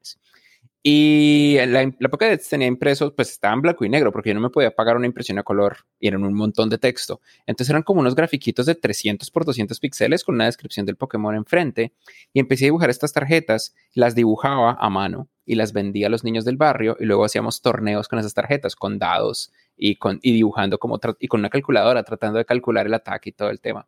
Y 0.83 1.57
la, 1.67 1.91
la 1.99 2.09
Pokédex 2.09 2.47
tenía 2.49 2.67
impresos, 2.67 3.11
pues 3.13 3.31
estaba 3.31 3.55
blanco 3.59 3.83
y 3.83 3.89
negro, 3.89 4.11
porque 4.11 4.29
yo 4.29 4.35
no 4.35 4.41
me 4.41 4.49
podía 4.49 4.71
pagar 4.71 4.95
una 4.95 5.05
impresión 5.05 5.37
a 5.37 5.43
color 5.43 5.79
y 5.99 6.07
eran 6.07 6.23
un 6.23 6.33
montón 6.33 6.69
de 6.69 6.77
texto. 6.77 7.19
Entonces 7.45 7.71
eran 7.71 7.83
como 7.83 8.01
unos 8.01 8.15
grafiquitos 8.15 8.65
de 8.65 8.75
300 8.75 9.29
por 9.31 9.43
200 9.43 9.79
píxeles 9.79 10.23
con 10.23 10.35
una 10.35 10.45
descripción 10.45 10.85
del 10.85 10.95
Pokémon 10.95 11.35
enfrente. 11.35 11.93
Y 12.31 12.39
empecé 12.39 12.65
a 12.65 12.67
dibujar 12.67 12.89
estas 12.89 13.11
tarjetas, 13.11 13.75
las 13.93 14.15
dibujaba 14.15 14.77
a 14.79 14.89
mano 14.89 15.29
y 15.45 15.55
las 15.55 15.73
vendía 15.73 16.07
a 16.07 16.09
los 16.09 16.23
niños 16.23 16.45
del 16.45 16.57
barrio 16.57 16.95
y 16.99 17.05
luego 17.05 17.25
hacíamos 17.25 17.61
torneos 17.61 18.07
con 18.07 18.19
esas 18.19 18.33
tarjetas, 18.33 18.75
con 18.75 18.99
dados 18.99 19.51
y, 19.75 19.95
con, 19.95 20.19
y 20.21 20.33
dibujando 20.33 20.77
como 20.77 20.99
y 21.19 21.27
con 21.27 21.41
una 21.41 21.49
calculadora 21.49 22.03
tratando 22.03 22.37
de 22.37 22.45
calcular 22.45 22.85
el 22.85 22.93
ataque 22.93 23.29
y 23.29 23.33
todo 23.33 23.49
el 23.49 23.59
tema 23.59 23.87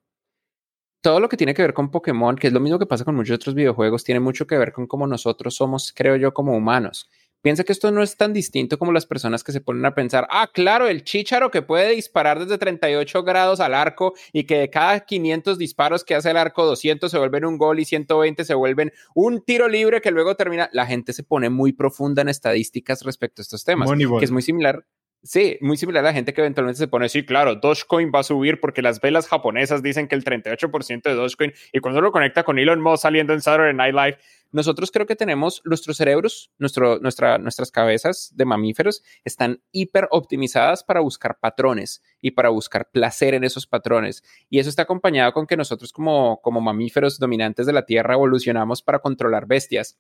todo 1.02 1.20
lo 1.20 1.30
que 1.30 1.38
tiene 1.38 1.54
que 1.54 1.62
ver 1.62 1.74
con 1.74 1.92
Pokémon, 1.92 2.36
que 2.36 2.48
es 2.48 2.54
lo 2.54 2.60
mismo 2.60 2.80
que 2.80 2.86
pasa 2.86 3.06
con 3.06 3.16
muchos 3.16 3.36
otros 3.36 3.56
videojuegos, 3.56 4.04
tiene 4.04 4.20
mucho 4.20 4.48
que 4.48 4.58
ver 4.58 4.72
con 4.72 4.88
cómo 4.88 5.08
nosotros 5.08 5.56
somos, 5.56 5.94
creo 5.96 6.16
yo, 6.16 6.34
como 6.34 6.56
humanos. 6.56 7.10
Piensa 7.42 7.64
que 7.64 7.72
esto 7.72 7.90
no 7.92 8.04
es 8.04 8.18
tan 8.18 8.34
distinto 8.34 8.78
como 8.78 8.92
las 8.92 9.06
personas 9.06 9.46
que 9.46 9.54
se 9.54 9.62
ponen 9.62 9.86
a 9.86 9.96
pensar, 9.96 10.28
ah, 10.30 10.50
claro, 10.54 10.90
el 10.90 11.06
chícharo 11.06 11.52
que 11.52 11.62
puede 11.62 11.96
disparar 11.96 12.38
desde 12.38 12.58
38 12.58 13.24
grados 13.24 13.62
al 13.62 13.76
arco 13.76 14.14
y 14.34 14.44
que 14.44 14.58
de 14.58 14.70
cada 14.70 15.00
500 15.00 15.58
disparos 15.58 16.04
que 16.04 16.16
hace 16.16 16.32
el 16.32 16.38
arco, 16.38 16.66
200 16.66 17.10
se 17.10 17.18
vuelven 17.18 17.46
un 17.46 17.58
gol 17.58 17.80
y 17.80 17.86
120 17.86 18.44
se 18.44 18.54
vuelven 18.56 18.92
un 19.16 19.42
tiro 19.42 19.70
libre 19.70 20.02
que 20.02 20.12
luego 20.12 20.36
termina. 20.36 20.70
La 20.74 20.86
gente 20.86 21.14
se 21.14 21.24
pone 21.24 21.50
muy 21.50 21.72
profunda 21.72 22.24
en 22.24 22.28
estadísticas 22.28 23.04
respecto 23.04 23.42
a 23.42 23.44
estos 23.44 23.64
temas, 23.64 23.90
que 23.90 24.26
es 24.26 24.32
muy 24.32 24.42
similar 24.42 24.86
Sí, 25.22 25.58
muy 25.60 25.76
similar 25.76 26.06
a 26.06 26.10
la 26.10 26.14
gente 26.14 26.34
que 26.34 26.40
eventualmente 26.40 26.78
se 26.78 26.88
pone, 26.88 27.10
sí, 27.10 27.26
claro, 27.26 27.56
Dogecoin 27.56 28.10
va 28.16 28.22
a 28.22 28.24
subir 28.24 28.62
porque 28.62 28.82
las 28.82 29.02
velas 29.02 29.28
japonesas 29.28 29.84
dicen 29.84 30.08
que 30.08 30.16
el 30.16 30.24
38% 30.24 31.02
de 31.04 31.14
Dogecoin, 31.14 31.52
y 31.74 31.80
cuando 31.80 32.00
lo 32.00 32.14
conecta 32.14 32.44
con 32.44 32.58
Elon 32.58 32.82
Musk 32.82 33.02
saliendo 33.02 33.34
en 33.34 33.42
Saturday 33.42 33.74
Night 33.74 33.94
Live, 33.94 34.18
nosotros 34.52 34.92
creo 34.92 35.06
que 35.06 35.18
tenemos 35.18 35.62
nuestros 35.66 35.98
cerebros, 35.98 36.52
nuestro, 36.58 37.00
nuestra, 37.00 37.38
nuestras 37.38 37.70
cabezas 37.70 38.32
de 38.34 38.46
mamíferos 38.46 39.04
están 39.26 39.62
hiper 39.74 40.08
optimizadas 40.10 40.86
para 40.86 41.02
buscar 41.02 41.38
patrones 41.38 42.02
y 42.22 42.32
para 42.32 42.48
buscar 42.48 42.90
placer 42.90 43.34
en 43.34 43.44
esos 43.44 43.68
patrones. 43.68 44.24
Y 44.50 44.60
eso 44.60 44.70
está 44.70 44.84
acompañado 44.84 45.34
con 45.34 45.48
que 45.48 45.58
nosotros 45.58 45.92
como, 45.92 46.40
como 46.42 46.62
mamíferos 46.62 47.20
dominantes 47.20 47.66
de 47.66 47.74
la 47.74 47.86
Tierra 47.86 48.14
evolucionamos 48.14 48.82
para 48.82 49.00
controlar 49.00 49.48
bestias, 49.48 50.00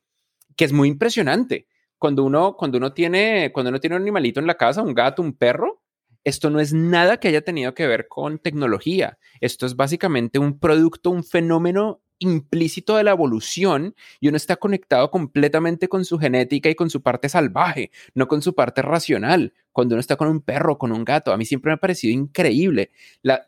que 0.56 0.64
es 0.64 0.72
muy 0.72 0.88
impresionante 0.88 1.68
cuando 2.00 2.24
uno, 2.24 2.56
cuando 2.58 2.78
uno 2.78 2.94
tiene, 2.94 3.52
cuando 3.54 3.70
uno 3.70 3.80
tiene 3.80 3.98
un 3.98 4.02
animalito 4.02 4.40
en 4.40 4.48
la 4.48 4.56
casa, 4.56 4.82
un 4.82 4.96
gato, 4.96 5.22
un 5.22 5.34
perro, 5.34 5.84
esto 6.24 6.50
no 6.50 6.60
es 6.60 6.74
nada 6.74 7.18
que 7.18 7.28
haya 7.28 7.42
tenido 7.42 7.74
que 7.74 7.88
ver 7.88 8.08
con 8.08 8.40
tecnología. 8.40 9.18
Esto 9.42 9.66
es 9.66 9.76
básicamente 9.76 10.40
un 10.40 10.60
producto, 10.60 11.12
un 11.12 11.24
fenómeno 11.24 12.02
implícito 12.20 12.98
de 12.98 13.04
la 13.04 13.12
evolución 13.12 13.96
y 14.20 14.28
uno 14.28 14.38
está 14.38 14.58
conectado 14.58 15.10
completamente 15.10 15.88
con 15.88 16.04
su 16.04 16.20
genética 16.20 16.70
y 16.70 16.76
con 16.76 16.90
su 16.90 17.02
parte 17.02 17.30
salvaje, 17.30 17.92
no 18.14 18.28
con 18.28 18.42
su 18.42 18.54
parte 18.54 18.82
racional. 18.82 19.54
Cuando 19.72 19.96
uno 19.96 20.02
está 20.02 20.18
con 20.18 20.28
un 20.28 20.42
perro, 20.42 20.78
con 20.78 20.92
un 20.92 21.06
gato, 21.06 21.32
a 21.32 21.38
mí 21.38 21.46
siempre 21.46 21.70
me 21.70 21.76
ha 21.76 21.78
parecido 21.78 22.14
increíble. 22.14 22.92
La, 23.22 23.48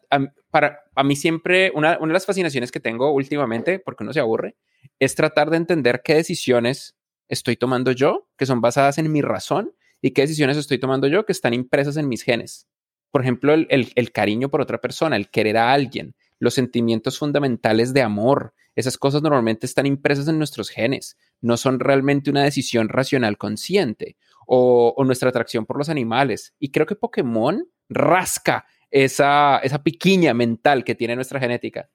para, 0.49 0.85
a 0.95 1.03
mí 1.03 1.15
siempre, 1.15 1.71
una, 1.75 1.97
una 1.99 2.07
de 2.07 2.13
las 2.13 2.25
fascinaciones 2.25 2.71
que 2.71 2.79
tengo 2.79 3.11
últimamente, 3.11 3.79
porque 3.79 4.03
uno 4.03 4.13
se 4.13 4.21
aburre, 4.21 4.55
es 4.99 5.15
tratar 5.15 5.49
de 5.49 5.57
entender 5.57 6.01
qué 6.03 6.15
decisiones 6.15 6.95
estoy 7.31 7.55
tomando 7.55 7.93
yo, 7.93 8.27
que 8.37 8.45
son 8.45 8.61
basadas 8.61 8.97
en 8.97 9.11
mi 9.11 9.21
razón, 9.21 9.73
y 10.01 10.11
qué 10.11 10.23
decisiones 10.23 10.57
estoy 10.57 10.79
tomando 10.79 11.07
yo 11.07 11.25
que 11.25 11.31
están 11.31 11.53
impresas 11.53 11.95
en 11.97 12.09
mis 12.09 12.23
genes. 12.23 12.67
Por 13.09 13.21
ejemplo, 13.21 13.53
el, 13.53 14.11
cariño 14.11 14.49
por 14.49 14.61
otra 14.61 14.79
persona, 14.79 15.15
el 15.15 15.29
querer 15.29 15.57
a 15.57 15.73
alguien, 15.73 16.13
los 16.39 16.53
sentimientos 16.53 17.17
fundamentales 17.17 17.93
de 17.93 18.01
amor. 18.01 18.53
Esas 18.75 18.97
cosas 18.97 19.21
normalmente 19.21 19.65
están 19.65 19.85
impresas 19.85 20.27
en 20.27 20.37
nuestros 20.37 20.69
genes, 20.69 21.17
no 21.41 21.57
son 21.57 21.79
realmente 21.79 22.29
una 22.29 22.43
decisión 22.43 22.89
racional 22.89 23.37
consciente 23.37 24.17
o, 24.45 24.95
nuestra 25.05 25.29
atracción 25.29 25.65
por 25.65 25.77
los 25.77 25.89
animales. 25.89 26.53
Y 26.59 26.71
creo 26.71 26.85
que 26.85 26.95
Pokémon 26.95 27.65
rasca 27.89 28.65
esa, 28.89 29.59
esa 29.59 29.83
piquiña 29.83 30.33
mental 30.33 30.83
que 30.83 30.95
tiene 30.95 31.15
nuestra 31.15 31.39
genética. 31.39 31.89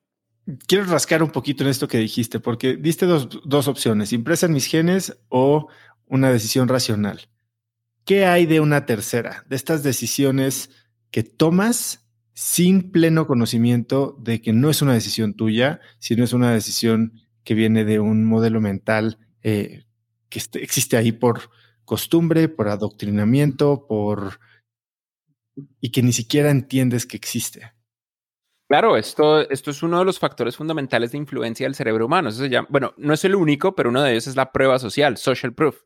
Quiero 0.66 0.84
rascar 0.84 1.22
un 1.22 1.30
poquito 1.30 1.64
en 1.64 1.70
esto 1.70 1.88
que 1.88 1.98
dijiste, 1.98 2.38
porque 2.38 2.76
diste 2.76 3.06
dos, 3.06 3.28
dos 3.44 3.68
opciones, 3.68 4.12
impresa 4.12 4.46
en 4.46 4.52
mis 4.52 4.66
genes 4.66 5.18
o 5.28 5.68
una 6.06 6.30
decisión 6.30 6.68
racional. 6.68 7.28
¿Qué 8.04 8.26
hay 8.26 8.46
de 8.46 8.60
una 8.60 8.86
tercera? 8.86 9.44
De 9.48 9.56
estas 9.56 9.82
decisiones 9.82 10.70
que 11.10 11.24
tomas 11.24 12.06
sin 12.34 12.92
pleno 12.92 13.26
conocimiento 13.26 14.16
de 14.20 14.40
que 14.40 14.52
no 14.52 14.70
es 14.70 14.82
una 14.82 14.92
decisión 14.92 15.34
tuya, 15.34 15.80
sino 15.98 16.22
es 16.22 16.32
una 16.32 16.52
decisión 16.52 17.14
que 17.42 17.54
viene 17.54 17.84
de 17.84 17.98
un 17.98 18.24
modelo 18.24 18.60
mental 18.60 19.18
eh, 19.42 19.86
que 20.28 20.40
existe 20.60 20.96
ahí 20.96 21.12
por 21.12 21.50
costumbre, 21.84 22.48
por 22.48 22.68
adoctrinamiento, 22.68 23.86
por 23.88 24.38
y 25.80 25.90
que 25.90 26.02
ni 26.02 26.12
siquiera 26.12 26.50
entiendes 26.50 27.06
que 27.06 27.16
existe. 27.16 27.72
Claro, 28.68 28.96
esto, 28.96 29.48
esto 29.48 29.70
es 29.70 29.82
uno 29.84 30.00
de 30.00 30.04
los 30.04 30.18
factores 30.18 30.56
fundamentales 30.56 31.12
de 31.12 31.18
influencia 31.18 31.66
del 31.66 31.76
cerebro 31.76 32.06
humano. 32.06 32.30
Eso 32.30 32.42
se 32.42 32.48
llama, 32.48 32.66
bueno, 32.68 32.94
no 32.96 33.14
es 33.14 33.24
el 33.24 33.36
único, 33.36 33.76
pero 33.76 33.90
uno 33.90 34.02
de 34.02 34.10
ellos 34.10 34.26
es 34.26 34.34
la 34.34 34.50
prueba 34.50 34.78
social, 34.80 35.16
social 35.16 35.54
proof. 35.54 35.82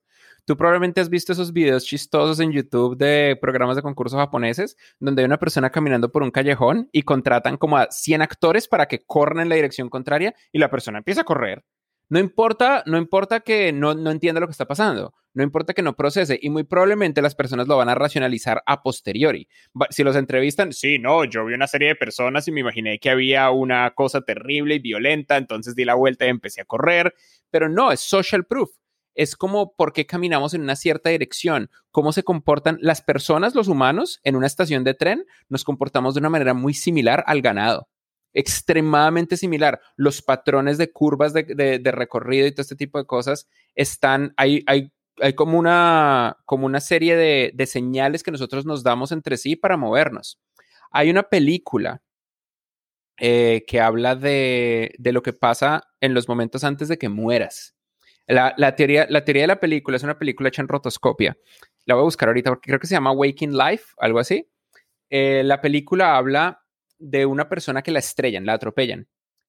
Tú 0.46 0.56
probablemente 0.56 1.02
has 1.02 1.10
visto 1.10 1.32
esos 1.32 1.52
videos 1.52 1.84
chistosos 1.84 2.40
en 2.40 2.52
YouTube 2.52 2.96
de 2.96 3.38
programas 3.40 3.76
de 3.76 3.82
concursos 3.82 4.18
japoneses, 4.18 4.78
donde 4.98 5.20
hay 5.20 5.26
una 5.26 5.38
persona 5.38 5.68
caminando 5.70 6.10
por 6.10 6.22
un 6.22 6.30
callejón 6.30 6.88
y 6.90 7.02
contratan 7.02 7.58
como 7.58 7.76
a 7.76 7.88
100 7.90 8.22
actores 8.22 8.66
para 8.66 8.86
que 8.86 9.04
corran 9.04 9.40
en 9.42 9.50
la 9.50 9.56
dirección 9.56 9.90
contraria 9.90 10.34
y 10.50 10.58
la 10.58 10.70
persona 10.70 10.98
empieza 10.98 11.20
a 11.20 11.24
correr 11.24 11.62
no 12.10 12.18
importa, 12.18 12.82
no 12.86 12.98
importa 12.98 13.38
que 13.38 13.72
no, 13.72 13.94
no 13.94 14.10
entienda 14.10 14.40
lo 14.40 14.48
que 14.48 14.50
está 14.50 14.66
pasando, 14.66 15.14
no 15.32 15.44
importa 15.44 15.74
que 15.74 15.82
no 15.82 15.94
procese 15.94 16.40
y 16.42 16.50
muy 16.50 16.64
probablemente 16.64 17.22
las 17.22 17.36
personas 17.36 17.68
lo 17.68 17.76
van 17.76 17.88
a 17.88 17.94
racionalizar 17.94 18.64
a 18.66 18.82
posteriori. 18.82 19.46
Si 19.90 20.02
los 20.02 20.16
entrevistan, 20.16 20.72
sí, 20.72 20.98
no, 20.98 21.24
yo 21.24 21.44
vi 21.46 21.54
una 21.54 21.68
serie 21.68 21.86
de 21.86 21.94
personas 21.94 22.48
y 22.48 22.52
me 22.52 22.62
imaginé 22.62 22.98
que 22.98 23.10
había 23.10 23.48
una 23.50 23.88
cosa 23.92 24.22
terrible 24.22 24.74
y 24.74 24.78
violenta, 24.80 25.36
entonces 25.36 25.76
di 25.76 25.84
la 25.84 25.94
vuelta 25.94 26.26
y 26.26 26.30
empecé 26.30 26.62
a 26.62 26.64
correr, 26.64 27.14
pero 27.48 27.68
no, 27.68 27.92
es 27.92 28.00
social 28.00 28.44
proof. 28.44 28.70
Es 29.14 29.36
como 29.36 29.76
por 29.76 29.92
qué 29.92 30.04
caminamos 30.04 30.52
en 30.52 30.62
una 30.62 30.74
cierta 30.74 31.10
dirección, 31.10 31.70
cómo 31.92 32.10
se 32.10 32.24
comportan 32.24 32.78
las 32.80 33.02
personas, 33.02 33.54
los 33.54 33.68
humanos, 33.68 34.18
en 34.24 34.34
una 34.34 34.48
estación 34.48 34.82
de 34.82 34.94
tren, 34.94 35.26
nos 35.48 35.62
comportamos 35.62 36.14
de 36.14 36.20
una 36.20 36.30
manera 36.30 36.54
muy 36.54 36.74
similar 36.74 37.22
al 37.28 37.40
ganado 37.40 37.88
extremadamente 38.32 39.36
similar. 39.36 39.80
Los 39.96 40.22
patrones 40.22 40.78
de 40.78 40.92
curvas 40.92 41.32
de, 41.32 41.92
recorrido 41.92 42.46
y 42.46 42.52
todo 42.52 42.62
este 42.62 42.76
tipo 42.76 42.98
de 42.98 43.06
cosas 43.06 43.48
están, 43.74 44.32
hay, 44.36 44.62
hay, 44.66 44.92
hay 45.20 45.34
como, 45.34 45.58
una, 45.58 46.38
como 46.44 46.66
una 46.66 46.80
serie 46.80 47.16
de, 47.16 47.66
señales 47.66 48.22
que 48.22 48.30
nosotros 48.30 48.66
nos 48.66 48.82
damos 48.82 49.12
entre 49.12 49.36
sí 49.36 49.56
para 49.56 49.76
movernos. 49.76 50.40
Hay 50.90 51.10
una 51.10 51.24
película 51.24 52.02
eh, 53.18 53.64
que 53.66 53.80
habla 53.80 54.16
de, 54.16 54.94
de, 54.98 55.12
lo 55.12 55.22
que 55.22 55.32
pasa 55.32 55.84
en 56.00 56.14
los 56.14 56.28
momentos 56.28 56.64
antes 56.64 56.88
de 56.88 56.98
que 56.98 57.08
mueras. 57.08 57.74
La, 58.26 58.54
la, 58.56 58.76
teoría, 58.76 59.06
la 59.10 59.24
teoría 59.24 59.42
de 59.42 59.48
la 59.48 59.60
película 59.60 59.96
es 59.96 60.02
una 60.04 60.18
película 60.18 60.48
hecha 60.48 60.62
en 60.62 60.68
rotoscopia. 60.68 61.36
La 61.84 61.94
voy 61.94 62.02
a 62.02 62.04
buscar 62.04 62.28
ahorita 62.28 62.50
porque 62.50 62.68
creo 62.68 62.80
que 62.80 62.86
se 62.86 62.94
llama 62.94 63.12
Waking 63.12 63.56
Life, 63.56 63.94
algo 63.98 64.20
así. 64.20 64.48
Eh, 65.10 65.42
la 65.44 65.60
película 65.60 66.16
habla 66.16 66.59
de 67.00 67.26
una 67.26 67.48
persona 67.48 67.82
que 67.82 67.90
la 67.90 67.98
estrellan, 67.98 68.46
la 68.46 68.52
atropellan. 68.52 69.08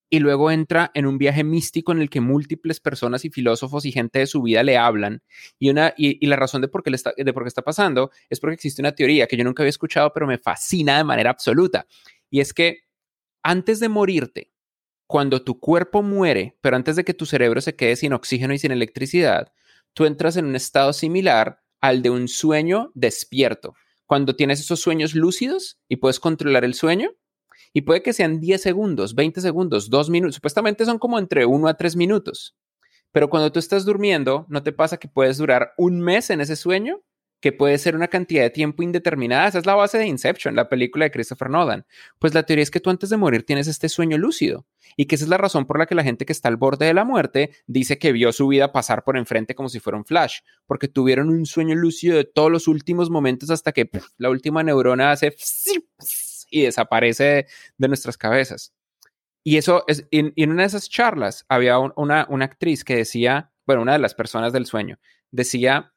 Y 0.09 0.19
luego 0.19 0.51
entra 0.51 0.91
en 0.93 1.05
un 1.05 1.17
viaje 1.17 1.43
místico 1.43 1.91
en 1.91 2.01
el 2.01 2.09
que 2.09 2.19
múltiples 2.19 2.81
personas 2.81 3.23
y 3.23 3.29
filósofos 3.29 3.85
y 3.85 3.91
gente 3.91 4.19
de 4.19 4.27
su 4.27 4.41
vida 4.41 4.61
le 4.63 4.77
hablan. 4.77 5.23
Y, 5.57 5.69
una, 5.69 5.93
y, 5.95 6.25
la 6.25 6.35
razón 6.35 6.61
de 6.61 6.67
por, 6.67 6.83
qué 6.83 6.89
le 6.89 6.97
está, 6.97 7.13
de 7.15 7.33
por 7.33 7.43
qué 7.43 7.47
está 7.47 7.61
pasando 7.61 8.11
es 8.29 8.39
porque 8.39 8.55
existe 8.55 8.81
una 8.81 8.93
teoría 8.93 9.27
que 9.27 9.37
yo 9.37 9.43
nunca 9.45 9.63
había 9.63 9.69
escuchado, 9.69 10.11
pero 10.13 10.27
me 10.27 10.37
fascina 10.37 10.97
de 10.97 11.05
manera 11.05 11.29
absoluta. 11.29 11.87
Y 12.29 12.41
es 12.41 12.53
que 12.53 12.79
antes 13.41 13.79
de 13.79 13.87
morirte, 13.87 14.51
cuando 15.07 15.43
tu 15.43 15.59
cuerpo 15.59 16.03
muere, 16.03 16.57
pero 16.61 16.75
antes 16.75 16.95
de 16.95 17.03
que 17.03 17.13
tu 17.13 17.25
cerebro 17.25 17.61
se 17.61 17.75
quede 17.75 17.95
sin 17.95 18.13
oxígeno 18.13 18.53
y 18.53 18.59
sin 18.59 18.71
electricidad, 18.71 19.53
tú 19.93 20.05
entras 20.05 20.37
en 20.37 20.45
un 20.45 20.55
estado 20.55 20.93
similar 20.93 21.61
al 21.79 22.01
de 22.01 22.09
un 22.09 22.27
sueño 22.27 22.91
despierto. 22.95 23.75
Cuando 24.05 24.35
tienes 24.35 24.59
esos 24.59 24.79
sueños 24.79 25.15
lúcidos 25.15 25.79
y 25.87 25.97
puedes 25.97 26.19
controlar 26.19 26.63
el 26.63 26.73
sueño, 26.73 27.11
y 27.73 27.81
puede 27.81 28.01
que 28.03 28.13
sean 28.13 28.39
10 28.39 28.61
segundos, 28.61 29.15
20 29.15 29.41
segundos, 29.41 29.89
2 29.89 30.09
minutos, 30.09 30.35
supuestamente 30.35 30.85
son 30.85 30.99
como 30.99 31.19
entre 31.19 31.45
1 31.45 31.67
a 31.67 31.73
3 31.75 31.95
minutos. 31.95 32.55
Pero 33.11 33.29
cuando 33.29 33.51
tú 33.51 33.59
estás 33.59 33.85
durmiendo, 33.85 34.45
¿no 34.49 34.63
te 34.63 34.71
pasa 34.71 34.97
que 34.97 35.07
puedes 35.07 35.37
durar 35.37 35.73
un 35.77 35.99
mes 35.99 36.29
en 36.29 36.41
ese 36.41 36.55
sueño? 36.55 37.01
que 37.41 37.51
puede 37.51 37.77
ser 37.79 37.95
una 37.95 38.07
cantidad 38.07 38.43
de 38.43 38.51
tiempo 38.51 38.83
indeterminada. 38.83 39.47
Esa 39.47 39.57
es 39.57 39.65
la 39.65 39.73
base 39.73 39.97
de 39.97 40.05
Inception, 40.05 40.55
la 40.55 40.69
película 40.69 41.05
de 41.05 41.11
Christopher 41.11 41.49
Nolan. 41.49 41.85
Pues 42.19 42.33
la 42.33 42.43
teoría 42.43 42.63
es 42.63 42.71
que 42.71 42.79
tú 42.79 42.89
antes 42.89 43.09
de 43.09 43.17
morir 43.17 43.43
tienes 43.43 43.67
este 43.67 43.89
sueño 43.89 44.17
lúcido 44.17 44.67
y 44.95 45.05
que 45.05 45.15
esa 45.15 45.25
es 45.25 45.29
la 45.29 45.37
razón 45.37 45.65
por 45.65 45.79
la 45.79 45.87
que 45.87 45.95
la 45.95 46.03
gente 46.03 46.25
que 46.25 46.33
está 46.33 46.49
al 46.49 46.57
borde 46.57 46.85
de 46.85 46.93
la 46.93 47.03
muerte 47.03 47.51
dice 47.65 47.97
que 47.97 48.11
vio 48.11 48.31
su 48.31 48.47
vida 48.47 48.71
pasar 48.71 49.03
por 49.03 49.17
enfrente 49.17 49.55
como 49.55 49.69
si 49.69 49.79
fuera 49.79 49.97
un 49.97 50.05
flash, 50.05 50.39
porque 50.67 50.87
tuvieron 50.87 51.29
un 51.29 51.45
sueño 51.45 51.75
lúcido 51.75 52.15
de 52.15 52.25
todos 52.25 52.51
los 52.51 52.67
últimos 52.67 53.09
momentos 53.09 53.49
hasta 53.49 53.71
que 53.71 53.89
la 54.17 54.29
última 54.29 54.63
neurona 54.63 55.11
hace 55.11 55.33
y 56.51 56.61
desaparece 56.61 57.47
de 57.77 57.87
nuestras 57.87 58.17
cabezas. 58.17 58.75
Y 59.43 59.57
eso 59.57 59.83
es, 59.87 60.05
en, 60.11 60.33
una 60.51 60.61
de 60.61 60.67
esas 60.67 60.87
charlas 60.87 61.45
había 61.49 61.79
una, 61.79 62.27
una 62.29 62.45
actriz 62.45 62.83
que 62.83 62.95
decía, 62.95 63.51
bueno, 63.65 63.81
una 63.81 63.93
de 63.93 63.99
las 63.99 64.13
personas 64.13 64.53
del 64.53 64.67
sueño, 64.67 64.99
decía 65.31 65.93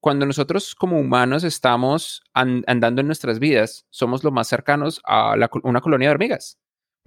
cuando 0.00 0.26
nosotros 0.26 0.74
como 0.74 0.98
humanos 0.98 1.42
estamos 1.44 2.22
andando 2.32 3.00
en 3.00 3.06
nuestras 3.06 3.40
vidas, 3.40 3.84
somos 3.90 4.22
lo 4.22 4.30
más 4.30 4.46
cercanos 4.48 5.00
a 5.04 5.34
una 5.62 5.80
colonia 5.80 6.08
de 6.08 6.12
hormigas 6.12 6.58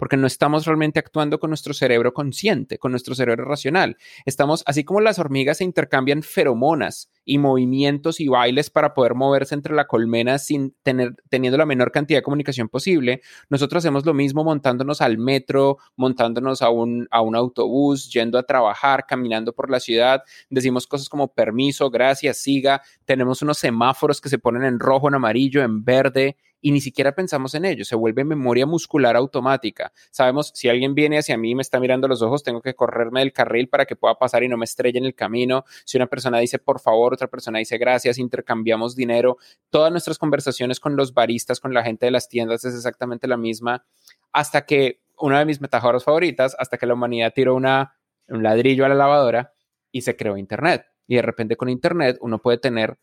porque 0.02 0.16
no 0.16 0.26
estamos 0.26 0.66
realmente 0.66 0.98
actuando 0.98 1.38
con 1.38 1.50
nuestro 1.50 1.72
cerebro 1.72 2.12
consciente, 2.12 2.76
con 2.76 2.90
nuestro 2.90 3.14
cerebro 3.14 3.44
racional. 3.44 3.98
Estamos, 4.24 4.64
así 4.66 4.82
como 4.82 5.00
las 5.00 5.20
hormigas 5.20 5.58
se 5.58 5.64
intercambian 5.64 6.24
feromonas 6.24 7.08
y 7.24 7.38
movimientos 7.38 8.18
y 8.18 8.26
bailes 8.26 8.68
para 8.68 8.94
poder 8.94 9.14
moverse 9.14 9.54
entre 9.54 9.76
la 9.76 9.86
colmena 9.86 10.40
sin 10.40 10.74
tener, 10.82 11.14
teniendo 11.28 11.56
la 11.56 11.66
menor 11.66 11.92
cantidad 11.92 12.18
de 12.18 12.24
comunicación 12.24 12.68
posible, 12.68 13.20
nosotros 13.48 13.84
hacemos 13.84 14.04
lo 14.04 14.12
mismo 14.12 14.42
montándonos 14.42 15.00
al 15.00 15.18
metro, 15.18 15.78
montándonos 15.94 16.62
a 16.62 16.70
un, 16.70 17.06
a 17.12 17.20
un 17.20 17.36
autobús, 17.36 18.12
yendo 18.12 18.40
a 18.40 18.42
trabajar, 18.42 19.06
caminando 19.06 19.52
por 19.52 19.70
la 19.70 19.78
ciudad, 19.78 20.24
decimos 20.50 20.88
cosas 20.88 21.08
como 21.08 21.32
permiso, 21.32 21.90
gracias, 21.90 22.38
siga, 22.38 22.82
tenemos 23.04 23.40
unos 23.40 23.58
semáforos 23.58 24.20
que 24.20 24.28
se 24.28 24.40
ponen 24.40 24.64
en 24.64 24.80
rojo, 24.80 25.06
en 25.06 25.14
amarillo, 25.14 25.62
en 25.62 25.84
verde 25.84 26.38
y 26.62 26.70
ni 26.70 26.80
siquiera 26.80 27.12
pensamos 27.12 27.54
en 27.54 27.64
ello, 27.64 27.84
se 27.84 27.96
vuelve 27.96 28.24
memoria 28.24 28.66
muscular 28.66 29.16
automática. 29.16 29.92
Sabemos, 30.12 30.52
si 30.54 30.68
alguien 30.68 30.94
viene 30.94 31.18
hacia 31.18 31.36
mí 31.36 31.50
y 31.50 31.54
me 31.56 31.62
está 31.62 31.80
mirando 31.80 32.06
los 32.06 32.22
ojos, 32.22 32.44
tengo 32.44 32.62
que 32.62 32.74
correrme 32.74 33.20
del 33.20 33.32
carril 33.32 33.68
para 33.68 33.84
que 33.84 33.96
pueda 33.96 34.14
pasar 34.14 34.44
y 34.44 34.48
no 34.48 34.56
me 34.56 34.64
estrelle 34.64 34.98
en 34.98 35.04
el 35.04 35.14
camino. 35.14 35.64
Si 35.84 35.96
una 35.98 36.06
persona 36.06 36.38
dice 36.38 36.60
por 36.60 36.80
favor, 36.80 37.14
otra 37.14 37.26
persona 37.26 37.58
dice 37.58 37.78
gracias, 37.78 38.16
intercambiamos 38.16 38.94
dinero. 38.94 39.38
Todas 39.70 39.90
nuestras 39.90 40.18
conversaciones 40.18 40.78
con 40.78 40.94
los 40.94 41.12
baristas, 41.12 41.58
con 41.58 41.74
la 41.74 41.82
gente 41.82 42.06
de 42.06 42.12
las 42.12 42.28
tiendas 42.28 42.64
es 42.64 42.76
exactamente 42.76 43.26
la 43.26 43.36
misma, 43.36 43.84
hasta 44.30 44.64
que 44.64 45.02
una 45.18 45.40
de 45.40 45.44
mis 45.44 45.60
metáforas 45.60 46.04
favoritas, 46.04 46.54
hasta 46.58 46.78
que 46.78 46.86
la 46.86 46.94
humanidad 46.94 47.32
tiró 47.34 47.56
una, 47.56 47.96
un 48.28 48.44
ladrillo 48.44 48.84
a 48.84 48.88
la 48.88 48.94
lavadora 48.94 49.52
y 49.90 50.02
se 50.02 50.16
creó 50.16 50.36
Internet. 50.36 50.86
Y 51.08 51.16
de 51.16 51.22
repente 51.22 51.56
con 51.56 51.68
Internet 51.68 52.18
uno 52.20 52.38
puede 52.38 52.58
tener 52.58 52.98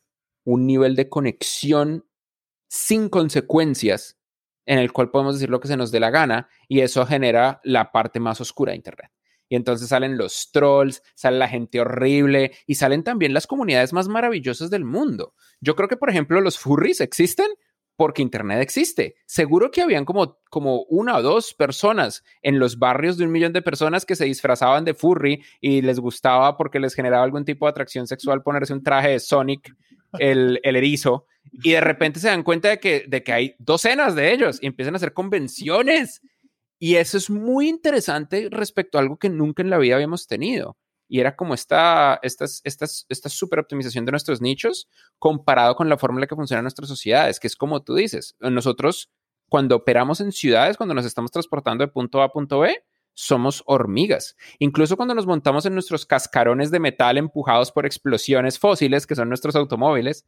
un 0.45 0.65
nivel 0.65 0.95
de 0.95 1.10
conexión 1.10 2.06
sin 2.69 3.10
consecuencias 3.10 4.17
en 4.65 4.79
el 4.79 4.93
cual 4.93 5.10
podemos 5.10 5.34
decir 5.34 5.49
lo 5.49 5.60
que 5.60 5.67
se 5.67 5.75
nos 5.75 5.91
dé 5.91 5.99
la 5.99 6.12
gana 6.12 6.47
y 6.67 6.82
eso 6.82 7.05
genera 7.05 7.60
la 7.63 7.91
parte 7.91 8.19
más 8.19 8.39
oscura 8.39 8.71
de 8.71 8.77
Internet. 8.77 9.12
Y 9.49 9.55
entonces 9.55 9.89
salen 9.89 10.15
los 10.15 10.51
trolls, 10.51 11.01
sale 11.15 11.39
la 11.39 11.47
gente 11.47 11.82
horrible 11.82 12.51
y 12.67 12.75
salen 12.75 13.03
también 13.03 13.34
las 13.34 13.47
comunidades 13.47 13.93
más 13.93 14.08
maravillosas 14.08 14.69
del 14.69 14.86
mundo. 14.86 15.34
Yo 15.60 15.75
creo 15.75 15.89
que, 15.89 15.97
por 15.97 16.12
ejemplo, 16.12 16.39
los 16.39 16.60
furries 16.60 17.01
existen 17.01 17.47
porque 17.95 18.21
Internet 18.21 18.62
existe. 18.62 19.15
Seguro 19.25 19.71
que 19.71 19.82
habían 19.82 20.05
como, 20.05 20.38
como 20.51 20.84
una 20.84 21.17
o 21.17 21.23
dos 21.23 21.55
personas 21.55 22.23
en 22.43 22.60
los 22.60 22.77
barrios 22.77 23.17
de 23.17 23.25
un 23.25 23.32
millón 23.32 23.51
de 23.51 23.63
personas 23.63 24.05
que 24.05 24.15
se 24.15 24.25
disfrazaban 24.25 24.86
de 24.86 24.93
furry 24.93 25.43
y 25.60 25.82
les 25.82 25.99
gustaba 25.99 26.55
porque 26.55 26.79
les 26.79 26.93
generaba 26.93 27.23
algún 27.23 27.43
tipo 27.43 27.65
de 27.65 27.71
atracción 27.71 28.05
sexual 28.05 28.43
ponerse 28.43 28.71
un 28.71 28.84
traje 28.84 29.10
de 29.10 29.19
Sonic, 29.19 29.75
el, 30.17 30.60
el 30.63 30.76
erizo, 30.76 31.26
y 31.52 31.72
de 31.72 31.82
repente 31.82 32.19
se 32.19 32.28
dan 32.28 32.43
cuenta 32.43 32.69
de 32.69 32.80
que, 32.80 33.06
de 33.08 33.24
que 33.24 33.34
hay 33.34 33.56
docenas 33.60 34.15
de 34.15 34.34
ellos 34.34 34.60
y 34.62 34.67
empiezan 34.67 34.95
a 34.95 34.98
hacer 34.98 35.13
convenciones. 35.13 36.22
Y 36.80 36.95
eso 36.95 37.17
es 37.17 37.30
muy 37.30 37.67
interesante 37.67 38.48
respecto 38.50 38.98
a 38.98 39.02
algo 39.02 39.17
que 39.17 39.30
nunca 39.30 39.62
en 39.62 39.69
la 39.69 39.78
vida 39.78 39.95
habíamos 39.95 40.28
tenido. 40.28 40.78
Y 41.10 41.19
era 41.19 41.36
como 41.36 41.54
esta, 41.54 42.19
esta, 42.22 42.45
esta, 42.63 42.86
esta 43.10 43.30
super 43.30 43.60
optimización 43.60 44.06
de 44.06 44.12
nuestros 44.12 44.41
nichos 44.41 44.88
comparado 45.17 45.76
con 45.76 45.89
la 45.89 45.98
forma 45.98 46.17
en 46.17 46.22
la 46.22 46.28
que 46.28 46.36
funcionan 46.36 46.63
nuestras 46.63 46.88
sociedades, 46.88 47.39
que 47.39 47.48
es 47.48 47.56
como 47.56 47.82
tú 47.84 47.95
dices, 47.95 48.36
nosotros 48.39 49.12
cuando 49.50 49.76
operamos 49.76 50.22
en 50.22 50.32
ciudades, 50.32 50.78
cuando 50.78 50.93
nos 50.93 51.06
estamos 51.06 51.32
transportando 51.32 51.84
de 51.84 51.91
punto 51.91 52.22
A 52.22 52.26
a 52.26 52.32
punto 52.32 52.60
B, 52.60 52.84
somos 53.13 53.63
hormigas. 53.65 54.38
Incluso 54.60 54.95
cuando 54.95 55.15
nos 55.15 55.26
montamos 55.26 55.65
en 55.65 55.74
nuestros 55.74 56.06
cascarones 56.06 56.72
de 56.72 56.80
metal 56.80 57.17
empujados 57.17 57.72
por 57.72 57.86
explosiones 57.86 58.60
fósiles, 58.60 59.06
que 59.06 59.15
son 59.15 59.30
nuestros 59.30 59.56
automóviles, 59.56 60.26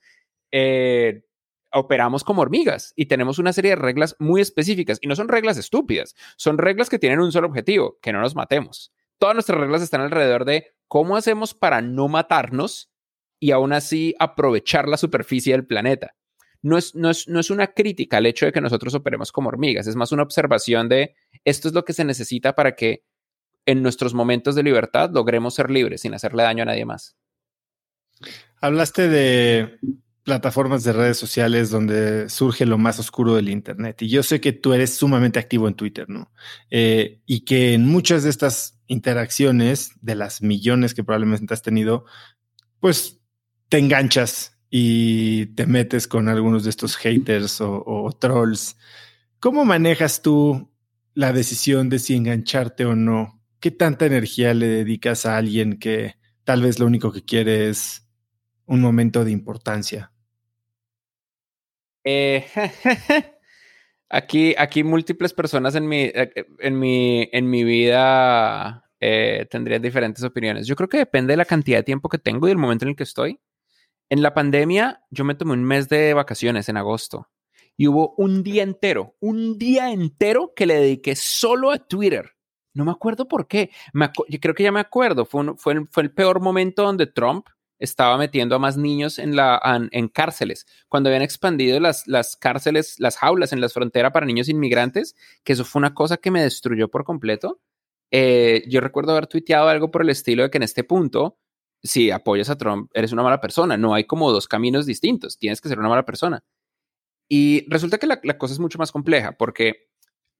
eh, 0.51 1.23
operamos 1.71 2.23
como 2.23 2.41
hormigas 2.41 2.93
y 2.95 3.05
tenemos 3.05 3.39
una 3.39 3.53
serie 3.53 3.71
de 3.71 3.75
reglas 3.77 4.15
muy 4.19 4.41
específicas 4.41 4.99
y 5.01 5.07
no 5.07 5.15
son 5.15 5.29
reglas 5.29 5.57
estúpidas, 5.57 6.15
son 6.35 6.57
reglas 6.57 6.89
que 6.89 6.99
tienen 6.99 7.19
un 7.19 7.31
solo 7.31 7.47
objetivo, 7.47 7.97
que 8.01 8.11
no 8.11 8.19
nos 8.19 8.35
matemos. 8.35 8.93
Todas 9.17 9.35
nuestras 9.35 9.59
reglas 9.59 9.81
están 9.81 10.01
alrededor 10.01 10.45
de 10.45 10.73
cómo 10.87 11.15
hacemos 11.15 11.53
para 11.53 11.81
no 11.81 12.07
matarnos 12.07 12.91
y 13.39 13.51
aún 13.51 13.73
así 13.73 14.15
aprovechar 14.19 14.87
la 14.87 14.97
superficie 14.97 15.53
del 15.53 15.65
planeta. 15.65 16.15
No 16.61 16.77
es, 16.77 16.93
no, 16.95 17.09
es, 17.09 17.27
no 17.27 17.39
es 17.39 17.49
una 17.49 17.67
crítica 17.67 18.17
al 18.17 18.25
hecho 18.25 18.45
de 18.45 18.51
que 18.51 18.61
nosotros 18.61 18.93
operemos 18.93 19.31
como 19.31 19.49
hormigas, 19.49 19.87
es 19.87 19.95
más 19.95 20.11
una 20.11 20.23
observación 20.23 20.89
de 20.89 21.15
esto 21.43 21.67
es 21.67 21.73
lo 21.73 21.85
que 21.85 21.93
se 21.93 22.05
necesita 22.05 22.53
para 22.53 22.75
que 22.75 23.03
en 23.65 23.81
nuestros 23.81 24.13
momentos 24.13 24.55
de 24.55 24.63
libertad 24.63 25.11
logremos 25.11 25.55
ser 25.55 25.69
libres 25.69 26.01
sin 26.01 26.13
hacerle 26.13 26.43
daño 26.43 26.63
a 26.63 26.67
nadie 26.67 26.85
más. 26.85 27.15
Hablaste 28.59 29.07
de 29.07 29.79
plataformas 30.23 30.83
de 30.83 30.93
redes 30.93 31.17
sociales 31.17 31.71
donde 31.71 32.29
surge 32.29 32.65
lo 32.65 32.77
más 32.77 32.99
oscuro 32.99 33.35
del 33.35 33.49
Internet. 33.49 34.03
Y 34.03 34.09
yo 34.09 34.21
sé 34.21 34.39
que 34.39 34.51
tú 34.51 34.73
eres 34.73 34.93
sumamente 34.93 35.39
activo 35.39 35.67
en 35.67 35.73
Twitter, 35.73 36.07
¿no? 36.09 36.31
Eh, 36.69 37.21
y 37.25 37.41
que 37.41 37.73
en 37.73 37.87
muchas 37.87 38.23
de 38.23 38.29
estas 38.29 38.79
interacciones, 38.87 39.93
de 40.01 40.15
las 40.15 40.41
millones 40.41 40.93
que 40.93 41.03
probablemente 41.03 41.53
has 41.53 41.63
tenido, 41.63 42.05
pues 42.79 43.19
te 43.69 43.79
enganchas 43.79 44.59
y 44.73 45.47
te 45.47 45.65
metes 45.65 46.07
con 46.07 46.29
algunos 46.29 46.63
de 46.63 46.69
estos 46.69 46.95
haters 46.95 47.59
o, 47.59 48.09
trolls. 48.19 48.77
¿Cómo 49.41 49.65
manejas 49.65 50.21
tú 50.21 50.71
la 51.13 51.33
decisión 51.33 51.89
de 51.89 51.99
si 51.99 52.15
engancharte 52.15 52.85
o 52.85 52.95
no? 52.95 53.41
¿Qué 53.59 53.69
tanta 53.69 54.05
energía 54.05 54.53
le 54.53 54.67
dedicas 54.67 55.25
a 55.25 55.35
alguien 55.35 55.77
que 55.77 56.15
tal 56.45 56.61
vez 56.61 56.79
lo 56.79 56.85
único 56.85 57.11
que 57.11 57.23
quiere 57.23 57.69
es 57.69 58.07
un 58.65 58.79
momento 58.79 59.25
de 59.25 59.31
importancia? 59.31 60.13
Eh, 62.05 62.45
aquí, 64.09 64.55
aquí 64.57 64.85
múltiples 64.85 65.33
personas 65.33 65.75
en 65.75 65.85
mi, 65.85 66.03
eh, 66.03 66.31
en 66.59 66.79
mi, 66.79 67.29
en 67.33 67.49
mi 67.49 67.65
vida 67.65 68.89
eh, 69.01 69.47
tendrían 69.49 69.81
diferentes 69.81 70.23
opiniones. 70.23 70.65
Yo 70.65 70.77
creo 70.77 70.87
que 70.87 70.99
depende 70.99 71.33
de 71.33 71.37
la 71.37 71.45
cantidad 71.45 71.79
de 71.79 71.83
tiempo 71.83 72.07
que 72.07 72.19
tengo 72.19 72.47
y 72.47 72.51
del 72.51 72.57
momento 72.57 72.85
en 72.85 72.89
el 72.89 72.95
que 72.95 73.03
estoy. 73.03 73.37
En 74.11 74.21
la 74.21 74.33
pandemia, 74.33 75.05
yo 75.09 75.23
me 75.23 75.35
tomé 75.35 75.53
un 75.53 75.63
mes 75.63 75.87
de 75.87 76.13
vacaciones 76.13 76.67
en 76.67 76.75
agosto 76.75 77.29
y 77.77 77.87
hubo 77.87 78.13
un 78.17 78.43
día 78.43 78.61
entero, 78.61 79.15
un 79.21 79.57
día 79.57 79.89
entero 79.89 80.51
que 80.53 80.65
le 80.65 80.75
dediqué 80.75 81.15
solo 81.15 81.71
a 81.71 81.77
Twitter. 81.77 82.33
No 82.73 82.83
me 82.83 82.91
acuerdo 82.91 83.29
por 83.29 83.47
qué. 83.47 83.71
yo 84.27 84.39
creo 84.41 84.53
que 84.53 84.63
ya 84.63 84.71
me 84.73 84.81
acuerdo. 84.81 85.23
Fue, 85.23 85.45
el, 85.95 86.11
peor 86.11 86.41
momento 86.41 86.83
donde 86.83 87.07
Trump 87.07 87.47
estaba 87.79 88.17
metiendo 88.17 88.53
a 88.53 88.59
más 88.59 88.75
niños 88.75 89.17
en, 89.17 89.33
cárceles, 90.09 90.65
cuando 90.89 91.07
habían 91.07 91.23
expandido 91.23 91.79
las, 91.79 92.05
las 92.05 92.35
cárceles, 92.35 92.99
las 92.99 93.15
jaulas 93.15 93.53
en 93.53 93.61
las 93.61 93.71
fronteras 93.71 94.11
para 94.11 94.25
niños 94.25 94.49
inmigrantes, 94.49 95.15
que 95.45 95.53
eso 95.53 95.63
fue 95.63 95.79
una 95.79 95.93
cosa 95.93 96.17
que 96.17 96.31
me 96.31 96.43
destruyó 96.43 96.89
por 96.89 97.05
completo. 97.05 97.61
Eh, 98.11 98.65
yo 98.67 98.81
recuerdo 98.81 99.13
haber 99.13 99.27
tuiteado 99.27 99.69
algo 99.69 99.89
por 99.89 100.01
el 100.01 100.09
estilo 100.09 100.43
de 100.43 100.49
que 100.49 100.57
en 100.57 100.63
este 100.63 100.83
punto, 100.83 101.37
si 101.83 102.11
apoyas 102.11 102.49
a 102.49 102.57
Trump, 102.57 102.89
eres 102.93 103.11
una 103.11 103.23
mala 103.23 103.41
persona. 103.41 103.77
No 103.77 103.93
hay 103.93 104.05
como 104.05 104.31
dos 104.31 104.47
caminos 104.47 104.85
distintos, 104.85 105.37
tienes 105.37 105.61
que 105.61 105.69
ser 105.69 105.79
una 105.79 105.89
mala 105.89 106.05
persona. 106.05 106.43
Y 107.27 107.65
resulta 107.69 107.97
que 107.97 108.07
la, 108.07 108.37
cosa 108.37 108.53
es 108.53 108.59
mucho 108.59 108.77
más 108.77 108.91
compleja 108.91 109.37
porque 109.37 109.87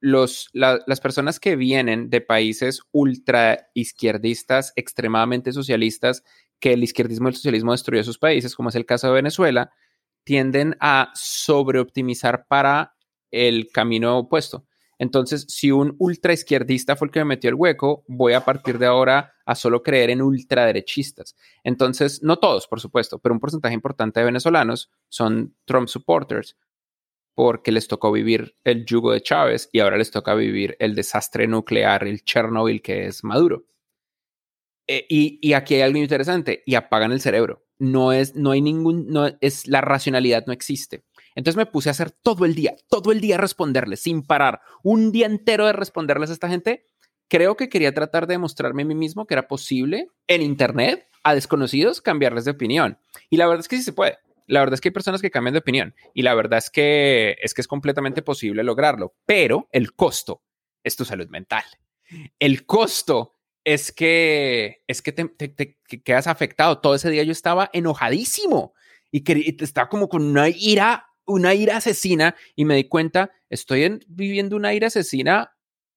los, 0.01 0.49
las 0.53 0.99
personas 0.99 1.39
que 1.39 1.55
vienen 1.55 2.09
de 2.09 2.21
países 2.21 2.81
ultra 2.91 3.69
izquierdistas, 3.73 4.73
extremadamente 4.75 5.53
socialistas, 5.53 6.23
que 6.59 6.73
el 6.73 6.83
izquierdismo 6.83 7.27
y 7.27 7.31
el 7.31 7.35
socialismo 7.35 7.71
destruyó 7.71 8.03
sus 8.03 8.19
países, 8.19 8.55
como 8.55 8.69
es 8.69 8.75
el 8.75 8.85
caso 8.85 9.07
de 9.07 9.13
Venezuela, 9.13 9.71
tienden 10.23 10.75
a 10.79 11.11
sobreoptimizar 11.15 12.45
para 12.47 12.95
el 13.31 13.69
camino 13.71 14.17
opuesto. 14.17 14.65
Entonces, 15.01 15.47
si 15.49 15.71
un 15.71 15.95
ultra 15.97 16.31
izquierdista 16.31 16.95
fue 16.95 17.07
el 17.07 17.11
que 17.11 17.21
me 17.21 17.25
metió 17.25 17.49
el 17.49 17.55
hueco, 17.55 18.03
voy 18.07 18.33
a 18.33 18.45
partir 18.45 18.77
de 18.77 18.85
ahora 18.85 19.33
a 19.47 19.55
solo 19.55 19.81
creer 19.81 20.11
en 20.11 20.21
ultraderechistas. 20.21 21.35
Entonces, 21.63 22.21
no 22.21 22.37
todos, 22.37 22.67
por 22.67 22.79
supuesto, 22.79 23.17
pero 23.17 23.33
un 23.33 23.39
porcentaje 23.39 23.73
importante 23.73 24.19
de 24.19 24.27
venezolanos 24.27 24.91
son 25.09 25.55
Trump 25.65 25.87
supporters 25.87 26.55
porque 27.33 27.71
les 27.71 27.87
tocó 27.87 28.11
vivir 28.11 28.55
el 28.63 28.85
yugo 28.85 29.11
de 29.11 29.23
Chávez 29.23 29.69
y 29.71 29.79
ahora 29.79 29.97
les 29.97 30.11
toca 30.11 30.35
vivir 30.35 30.77
el 30.77 30.93
desastre 30.93 31.47
nuclear, 31.47 32.03
el 32.03 32.23
Chernobyl 32.23 32.83
que 32.83 33.07
es 33.07 33.23
Maduro. 33.23 33.65
Eh, 34.85 35.07
y, 35.09 35.53
aquí 35.53 35.73
hay 35.73 35.81
algo 35.81 35.97
interesante, 35.97 36.61
y 36.63 36.75
apagan 36.75 37.11
el 37.11 37.21
cerebro. 37.21 37.65
No 37.79 38.11
es, 38.11 38.35
no 38.35 38.51
hay 38.51 38.61
ningún, 38.61 39.07
no 39.07 39.31
es, 39.41 39.67
la 39.67 39.81
racionalidad 39.81 40.45
no 40.45 40.53
existe. 40.53 41.03
Entonces 41.35 41.57
me 41.57 41.65
puse 41.65 41.89
a 41.89 41.91
hacer 41.91 42.11
todo 42.11 42.45
el 42.45 42.55
día, 42.55 42.75
todo 42.89 43.11
el 43.11 43.21
día 43.21 43.37
responderles 43.37 44.01
sin 44.01 44.23
parar, 44.23 44.61
un 44.83 45.11
día 45.11 45.25
entero 45.25 45.65
de 45.65 45.73
responderles 45.73 46.29
a 46.29 46.33
esta 46.33 46.49
gente. 46.49 46.87
Creo 47.27 47.55
que 47.55 47.69
quería 47.69 47.93
tratar 47.93 48.27
de 48.27 48.33
demostrarme 48.33 48.81
a 48.81 48.85
mí 48.85 48.95
mismo 48.95 49.25
que 49.25 49.33
era 49.33 49.47
posible 49.47 50.09
en 50.27 50.41
Internet 50.41 51.07
a 51.23 51.33
desconocidos 51.33 52.01
cambiarles 52.01 52.45
de 52.45 52.51
opinión. 52.51 52.97
Y 53.29 53.37
la 53.37 53.47
verdad 53.47 53.61
es 53.61 53.67
que 53.67 53.77
sí 53.77 53.83
se 53.83 53.93
puede. 53.93 54.17
La 54.47 54.59
verdad 54.59 54.73
es 54.73 54.81
que 54.81 54.89
hay 54.89 54.93
personas 54.93 55.21
que 55.21 55.31
cambian 55.31 55.53
de 55.53 55.59
opinión 55.59 55.95
y 56.13 56.23
la 56.23 56.33
verdad 56.33 56.57
es 56.57 56.69
que 56.69 57.37
es 57.41 57.53
que 57.53 57.61
es 57.61 57.67
completamente 57.67 58.21
posible 58.21 58.63
lograrlo, 58.63 59.15
pero 59.25 59.69
el 59.71 59.93
costo 59.93 60.43
es 60.83 60.95
tu 60.95 61.05
salud 61.05 61.29
mental. 61.29 61.63
El 62.37 62.65
costo 62.65 63.37
es 63.63 63.91
que 63.91 64.83
es 64.87 65.01
que 65.01 65.11
te, 65.11 65.77
quedas 66.03 66.27
afectado. 66.27 66.79
Todo 66.79 66.95
ese 66.95 67.09
día 67.09 67.23
yo 67.23 67.31
estaba 67.31 67.69
enojadísimo 67.73 68.73
y, 69.11 69.23
estaba 69.63 69.89
como 69.89 70.09
con 70.09 70.23
una 70.23 70.49
ira, 70.49 71.05
una 71.25 71.53
ira 71.53 71.77
asesina 71.77 72.35
y 72.55 72.65
me 72.65 72.75
di 72.75 72.85
cuenta, 72.85 73.31
estoy 73.49 73.99
viviendo 74.07 74.55
una 74.55 74.73
ira 74.73 74.87
asesina 74.87 75.55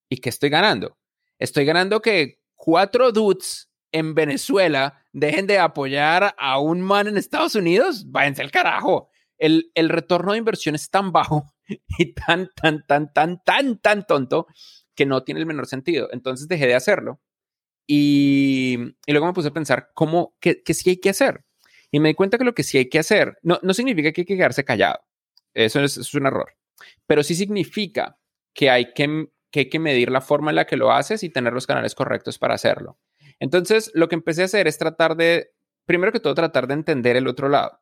y 0.09 0.19
que 0.19 0.29
estoy 0.29 0.51
ganando. 0.51 0.99
Estoy 1.39 1.65
ganando 1.65 2.01
que 2.01 2.41
cuatro 2.55 3.13
dudes 3.13 3.71
en 3.93 4.15
Venezuela 4.15 5.05
dejen 5.13 5.47
de 5.47 5.59
apoyar 5.59 6.35
a 6.39 6.59
un 6.59 6.81
man 6.81 7.07
en 7.07 7.17
Estados 7.17 7.55
Unidos, 7.55 8.11
váyanse 8.11 8.43
al 8.43 8.51
carajo. 8.51 9.11
El, 9.39 9.71
el 9.75 9.89
retorno 9.89 10.33
de 10.33 10.39
inversión 10.39 10.75
es 10.75 10.91
tan 10.91 11.13
bajo 11.13 11.55
y 11.99 12.13
tan, 12.15 12.51
tan, 12.55 12.85
tan, 12.87 13.13
tan, 13.13 13.43
tan, 13.45 13.79
tan 13.79 14.07
tonto 14.07 14.47
que 14.95 15.07
no 15.07 15.23
tiene 15.25 15.41
el 15.41 15.47
menor 15.47 15.67
sentido. 15.67 16.09
Entonces 16.13 16.49
dejé 16.49 16.67
de 16.67 16.75
hacerlo 16.75 17.21
y, 17.87 18.79
y 19.07 19.13
luego 19.13 19.27
me 19.27 19.33
puse 19.33 19.49
a 19.49 19.53
pensar 19.53 19.91
cómo, 19.95 20.37
qué, 20.41 20.63
qué 20.63 20.75
sí 20.75 20.91
hay 20.91 20.97
que 21.01 21.11
hacer. 21.11 21.45
Y 21.91 22.01
me 22.01 22.09
di 22.09 22.15
cuenta 22.15 22.39
que 22.39 22.45
lo 22.45 22.55
que 22.55 22.65
sí 22.65 22.79
hay 22.79 22.89
que 22.89 22.99
hacer 22.99 23.39
no, 23.43 23.61
no 23.63 23.75
significa 23.75 24.13
que 24.13 24.23
hay 24.23 24.27
que 24.27 24.37
quedarse 24.37 24.65
callado. 24.65 25.01
Eso 25.55 25.81
es, 25.81 26.15
un 26.15 26.27
error. 26.27 26.55
Pero 27.07 27.23
sí 27.23 27.35
significa 27.35 28.19
que 28.53 28.71
hay 28.71 28.93
que, 28.93 29.29
que 29.51 29.61
hay 29.61 29.69
que 29.69 29.79
medir 29.79 30.11
la 30.11 30.21
forma 30.21 30.51
en 30.51 30.57
la 30.57 30.67
que 30.67 30.77
lo 30.77 30.93
haces 30.93 31.23
y 31.23 31.31
tener 31.31 31.53
los 31.53 31.67
canales 31.67 31.95
correctos 31.95 32.39
para 32.39 32.55
hacerlo. 32.55 32.99
Entonces, 33.41 33.91
lo 33.95 34.09
que 34.09 34.15
empecé 34.15 34.43
a 34.43 34.47
hacer 34.47 34.67
es 34.67 34.79
tratar 34.79 35.17
de, 35.17 35.53
primero 35.87 36.13
que 36.13 36.21
todo, 36.21 36.35
tratar 36.35 36.67
de 36.67 36.75
entender 36.75 37.17
el 37.17 37.29
otro 37.29 37.49
lado. 37.49 37.81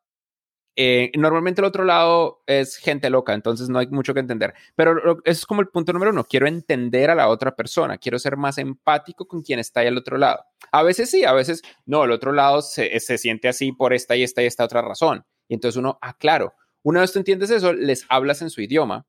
Eh, 0.75 1.11
normalmente 1.15 1.61
el 1.61 1.65
otro 1.65 1.83
lado 1.83 2.41
es 2.47 2.77
gente 2.77 3.11
loca, 3.11 3.35
entonces 3.35 3.69
no 3.69 3.77
hay 3.77 3.87
mucho 3.87 4.13
que 4.13 4.19
entender. 4.19 4.53
Pero 4.75 5.19
eso 5.23 5.39
es 5.41 5.45
como 5.45 5.61
el 5.61 5.67
punto 5.67 5.93
número 5.93 6.11
uno. 6.11 6.23
Quiero 6.23 6.47
entender 6.47 7.11
a 7.11 7.15
la 7.15 7.29
otra 7.29 7.55
persona, 7.55 7.97
quiero 7.97 8.17
ser 8.17 8.37
más 8.37 8.57
empático 8.57 9.27
con 9.27 9.43
quien 9.43 9.59
está 9.59 9.81
ahí 9.81 9.87
al 9.87 9.97
otro 9.97 10.17
lado. 10.17 10.43
A 10.71 10.81
veces 10.83 11.11
sí, 11.11 11.25
a 11.25 11.33
veces 11.33 11.61
no, 11.85 12.03
el 12.03 12.11
otro 12.11 12.31
lado 12.31 12.61
se, 12.61 12.99
se 12.99 13.17
siente 13.17 13.47
así 13.47 13.71
por 13.71 13.93
esta 13.93 14.15
y 14.15 14.23
esta 14.23 14.41
y 14.41 14.47
esta 14.47 14.63
otra 14.65 14.81
razón. 14.81 15.25
Y 15.47 15.53
entonces 15.55 15.77
uno, 15.77 15.99
ah, 16.01 16.17
claro, 16.17 16.53
una 16.83 17.01
vez 17.01 17.11
tú 17.11 17.19
entiendes 17.19 17.49
eso, 17.49 17.73
les 17.73 18.05
hablas 18.09 18.41
en 18.41 18.49
su 18.49 18.61
idioma 18.61 19.07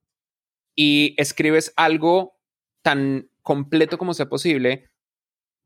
y 0.75 1.15
escribes 1.19 1.73
algo 1.77 2.39
tan 2.83 3.31
completo 3.43 3.99
como 3.99 4.15
sea 4.15 4.29
posible 4.29 4.91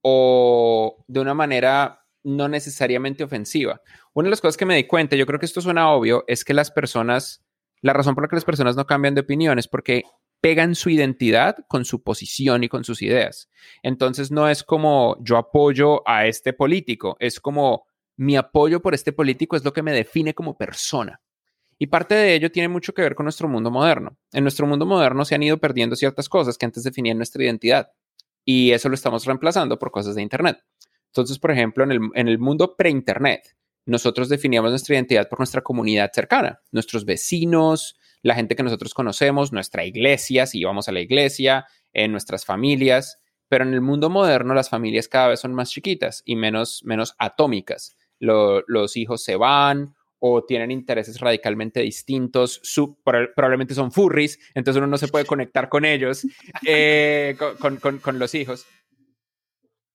o 0.03 1.05
de 1.07 1.21
una 1.21 1.35
manera 1.35 2.05
no 2.25 2.49
necesariamente 2.49 3.25
ofensiva. 3.25 3.81
Una 4.13 4.27
de 4.27 4.31
las 4.31 4.41
cosas 4.41 4.57
que 4.57 4.67
me 4.67 4.77
di 4.77 4.85
cuenta, 4.85 5.17
yo 5.17 5.27
creo 5.27 5.39
que 5.39 5.47
esto 5.47 5.61
suena 5.61 5.91
obvio, 5.91 6.25
es 6.27 6.45
que 6.45 6.55
las 6.55 6.71
personas, 6.71 7.45
la 7.81 7.93
razón 7.93 8.15
por 8.15 8.25
la 8.25 8.29
que 8.29 8.37
las 8.37 8.45
personas 8.45 8.77
no 8.77 8.87
cambian 8.87 9.15
de 9.15 9.21
opinión 9.23 9.59
es 9.59 9.69
porque 9.69 10.03
pegan 10.41 10.75
su 10.75 10.91
identidad 10.91 11.57
con 11.69 11.85
su 11.85 12.03
posición 12.03 12.65
y 12.65 12.69
con 12.69 12.85
sus 12.85 13.03
ideas. 13.03 13.49
Entonces 13.83 14.31
no 14.31 14.49
es 14.49 14.63
como 14.63 15.17
yo 15.23 15.37
apoyo 15.37 16.07
a 16.09 16.27
este 16.27 16.53
político, 16.53 17.17
es 17.19 17.41
como 17.41 17.87
mi 18.17 18.37
apoyo 18.37 18.83
por 18.83 18.95
este 18.95 19.13
político 19.13 19.57
es 19.57 19.65
lo 19.65 19.73
que 19.73 19.83
me 19.83 19.93
define 19.93 20.35
como 20.35 20.57
persona. 20.57 21.21
Y 21.79 21.87
parte 21.87 22.15
de 22.15 22.35
ello 22.35 22.51
tiene 22.51 22.69
mucho 22.69 22.93
que 22.93 23.03
ver 23.03 23.15
con 23.15 23.25
nuestro 23.25 23.49
mundo 23.49 23.71
moderno. 23.71 24.19
En 24.33 24.43
nuestro 24.43 24.67
mundo 24.67 24.85
moderno 24.85 25.25
se 25.25 25.37
han 25.37 25.43
ido 25.43 25.59
perdiendo 25.59 25.95
ciertas 25.95 26.29
cosas 26.29 26.59
que 26.59 26.67
antes 26.67 26.83
definían 26.83 27.17
nuestra 27.17 27.45
identidad 27.45 27.93
y 28.51 28.73
eso 28.73 28.89
lo 28.89 28.95
estamos 28.95 29.27
reemplazando 29.27 29.79
por 29.79 29.91
cosas 29.91 30.15
de 30.15 30.23
Internet. 30.23 30.65
Entonces, 31.09 31.39
por 31.39 31.51
ejemplo, 31.51 31.85
en 31.85 32.29
el, 32.29 32.39
mundo 32.39 32.77
pre-Internet, 32.77 33.55
nosotros 33.85 34.31
definíamos 34.31 34.71
nuestra 34.71 34.95
identidad 34.95 35.29
por 35.29 35.39
nuestra 35.39 35.61
comunidad 35.61 36.11
cercana, 36.15 36.63
nuestros 36.73 37.05
vecinos, 37.05 37.99
la 38.23 38.35
gente 38.35 38.57
que 38.57 38.63
nosotros 38.63 38.95
conocemos, 38.95 39.53
nuestra 39.53 39.85
iglesia, 39.85 40.47
si 40.47 40.61
íbamos 40.61 40.89
a 40.89 40.93
la 40.93 41.01
iglesia, 41.01 41.67
en 41.93 42.11
nuestras 42.11 42.47
familias. 42.47 43.19
Pero 43.49 43.65
en 43.65 43.75
el 43.75 43.83
mundo 43.83 44.09
moderno 44.09 44.55
las 44.55 44.71
familias 44.71 45.09
cada 45.09 45.29
vez 45.29 45.41
son 45.41 45.53
más 45.53 45.71
chiquitas 45.71 46.23
y 46.25 46.35
menos, 46.35 46.81
menos 46.85 47.15
atómicas. 47.19 47.99
los 48.19 48.97
hijos 48.97 49.23
se 49.23 49.37
van 49.37 49.95
o 50.21 50.45
tienen 50.45 50.71
intereses 50.71 51.21
radicalmente 51.21 51.81
distintos, 51.81 52.61
probablemente 53.05 53.75
son 53.75 53.93
furries, 53.93 54.39
entonces 54.55 54.79
uno 54.79 54.87
no 54.87 54.99
se 54.99 55.09
puede 55.09 55.25
conectar 55.27 55.69
con 55.69 55.85
ellos, 55.85 56.27
eh, 56.67 57.37
con, 57.59 58.19
los 58.19 58.35
hijos. 58.35 58.67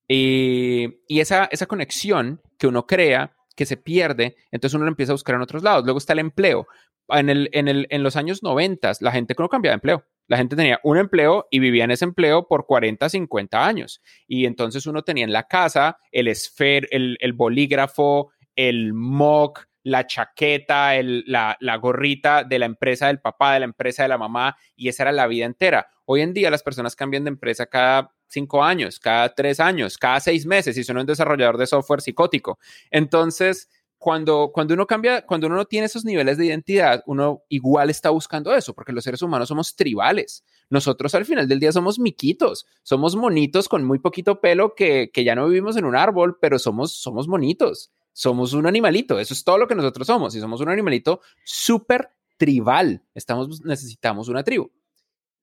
Y, 0.08 0.98
esa, 1.08 1.46
esa 1.46 1.66
conexión 1.66 2.40
que 2.58 2.66
uno 2.66 2.86
crea, 2.86 3.36
que 3.56 3.66
se 3.66 3.76
pierde, 3.76 4.36
entonces 4.50 4.74
uno 4.74 4.84
lo 4.84 4.90
empieza 4.90 5.12
a 5.12 5.14
buscar 5.14 5.36
en 5.36 5.42
otros 5.42 5.62
lados. 5.62 5.84
Luego 5.84 5.98
está 5.98 6.12
el 6.12 6.18
empleo. 6.18 6.66
En, 7.08 7.28
el, 7.28 7.50
en, 7.52 7.68
el, 7.68 7.86
en 7.90 8.02
los 8.02 8.16
años 8.16 8.42
90, 8.42 8.92
la 9.00 9.12
gente 9.12 9.34
no 9.38 9.48
cambiaba 9.48 9.72
de 9.72 9.76
empleo. 9.76 10.04
La 10.26 10.38
gente 10.38 10.56
tenía 10.56 10.80
un 10.82 10.96
empleo 10.96 11.46
y 11.50 11.58
vivía 11.58 11.84
en 11.84 11.90
ese 11.90 12.06
empleo 12.06 12.48
por 12.48 12.66
40, 12.66 13.08
50 13.08 13.66
años. 13.66 14.00
Y 14.26 14.46
entonces 14.46 14.86
uno 14.86 15.02
tenía 15.02 15.24
en 15.24 15.32
la 15.32 15.46
casa 15.46 15.98
el 16.10 16.28
esfer, 16.28 16.88
el, 16.90 17.18
el 17.20 17.34
bolígrafo, 17.34 18.32
el 18.56 18.94
mock, 18.94 19.66
la 19.84 20.06
chaqueta, 20.06 20.92
la, 21.02 21.76
gorrita 21.80 22.42
de 22.42 22.58
la 22.58 22.66
empresa 22.66 23.06
del 23.06 23.20
papá, 23.20 23.54
de 23.54 23.60
la 23.60 23.66
empresa 23.66 24.02
de 24.02 24.08
la 24.08 24.18
mamá, 24.18 24.56
y 24.74 24.88
esa 24.88 25.04
era 25.04 25.12
la 25.12 25.26
vida 25.26 25.44
entera. 25.44 25.86
Hoy 26.06 26.22
en 26.22 26.32
día 26.32 26.50
las 26.50 26.62
personas 26.62 26.96
cambian 26.96 27.24
de 27.24 27.28
empresa 27.28 27.66
cada 27.66 28.10
cinco 28.26 28.64
años, 28.64 28.98
cada 28.98 29.34
tres 29.34 29.60
años, 29.60 29.98
cada 29.98 30.20
seis 30.20 30.46
meses, 30.46 30.76
y 30.78 30.84
son 30.84 30.96
un 30.96 31.06
desarrollador 31.06 31.58
de 31.58 31.66
software 31.66 32.00
psicótico. 32.00 32.58
Entonces, 32.90 33.68
cuando, 33.98 34.50
cuando 34.52 34.74
uno 34.74 34.86
cambia, 34.86 35.24
cuando 35.24 35.46
uno 35.46 35.56
no 35.56 35.64
tiene 35.66 35.86
esos 35.86 36.04
niveles 36.04 36.38
de 36.38 36.46
identidad, 36.46 37.02
uno 37.06 37.42
igual 37.50 37.90
está 37.90 38.08
buscando 38.08 38.54
eso, 38.54 38.74
porque 38.74 38.92
los 38.92 39.04
seres 39.04 39.20
humanos 39.20 39.48
somos 39.48 39.76
tribales. 39.76 40.44
Nosotros 40.70 41.14
al 41.14 41.26
final 41.26 41.46
del 41.46 41.60
día 41.60 41.72
somos 41.72 41.98
miquitos, 41.98 42.66
somos 42.82 43.16
monitos 43.16 43.68
con 43.68 43.84
muy 43.84 43.98
poquito 43.98 44.40
pelo 44.40 44.74
que, 44.74 45.10
que 45.12 45.24
ya 45.24 45.34
no 45.34 45.46
vivimos 45.46 45.76
en 45.76 45.84
un 45.84 45.94
árbol, 45.96 46.38
pero 46.40 46.58
somos, 46.58 46.92
somos 46.94 47.28
monitos 47.28 47.92
somos 48.14 48.54
un 48.54 48.66
animalito, 48.66 49.20
eso 49.20 49.34
es 49.34 49.44
todo 49.44 49.58
lo 49.58 49.68
que 49.68 49.74
nosotros 49.74 50.06
somos 50.06 50.34
y 50.34 50.40
somos 50.40 50.62
un 50.62 50.70
animalito 50.70 51.20
súper 51.44 52.08
tribal, 52.38 53.04
Estamos, 53.14 53.62
necesitamos 53.64 54.28
una 54.28 54.42
tribu. 54.42 54.72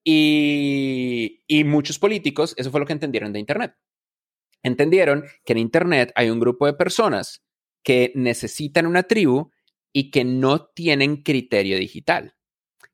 Y, 0.03 1.43
y 1.47 1.63
muchos 1.63 1.99
políticos, 1.99 2.55
eso 2.57 2.71
fue 2.71 2.79
lo 2.79 2.87
que 2.87 2.93
entendieron 2.93 3.31
de 3.33 3.39
Internet. 3.39 3.75
Entendieron 4.63 5.25
que 5.45 5.53
en 5.53 5.59
Internet 5.59 6.11
hay 6.15 6.31
un 6.31 6.39
grupo 6.39 6.65
de 6.65 6.73
personas 6.73 7.43
que 7.83 8.11
necesitan 8.15 8.87
una 8.87 9.03
tribu 9.03 9.51
y 9.93 10.11
que 10.11 10.23
no 10.23 10.65
tienen 10.67 11.23
criterio 11.23 11.77
digital. 11.77 12.35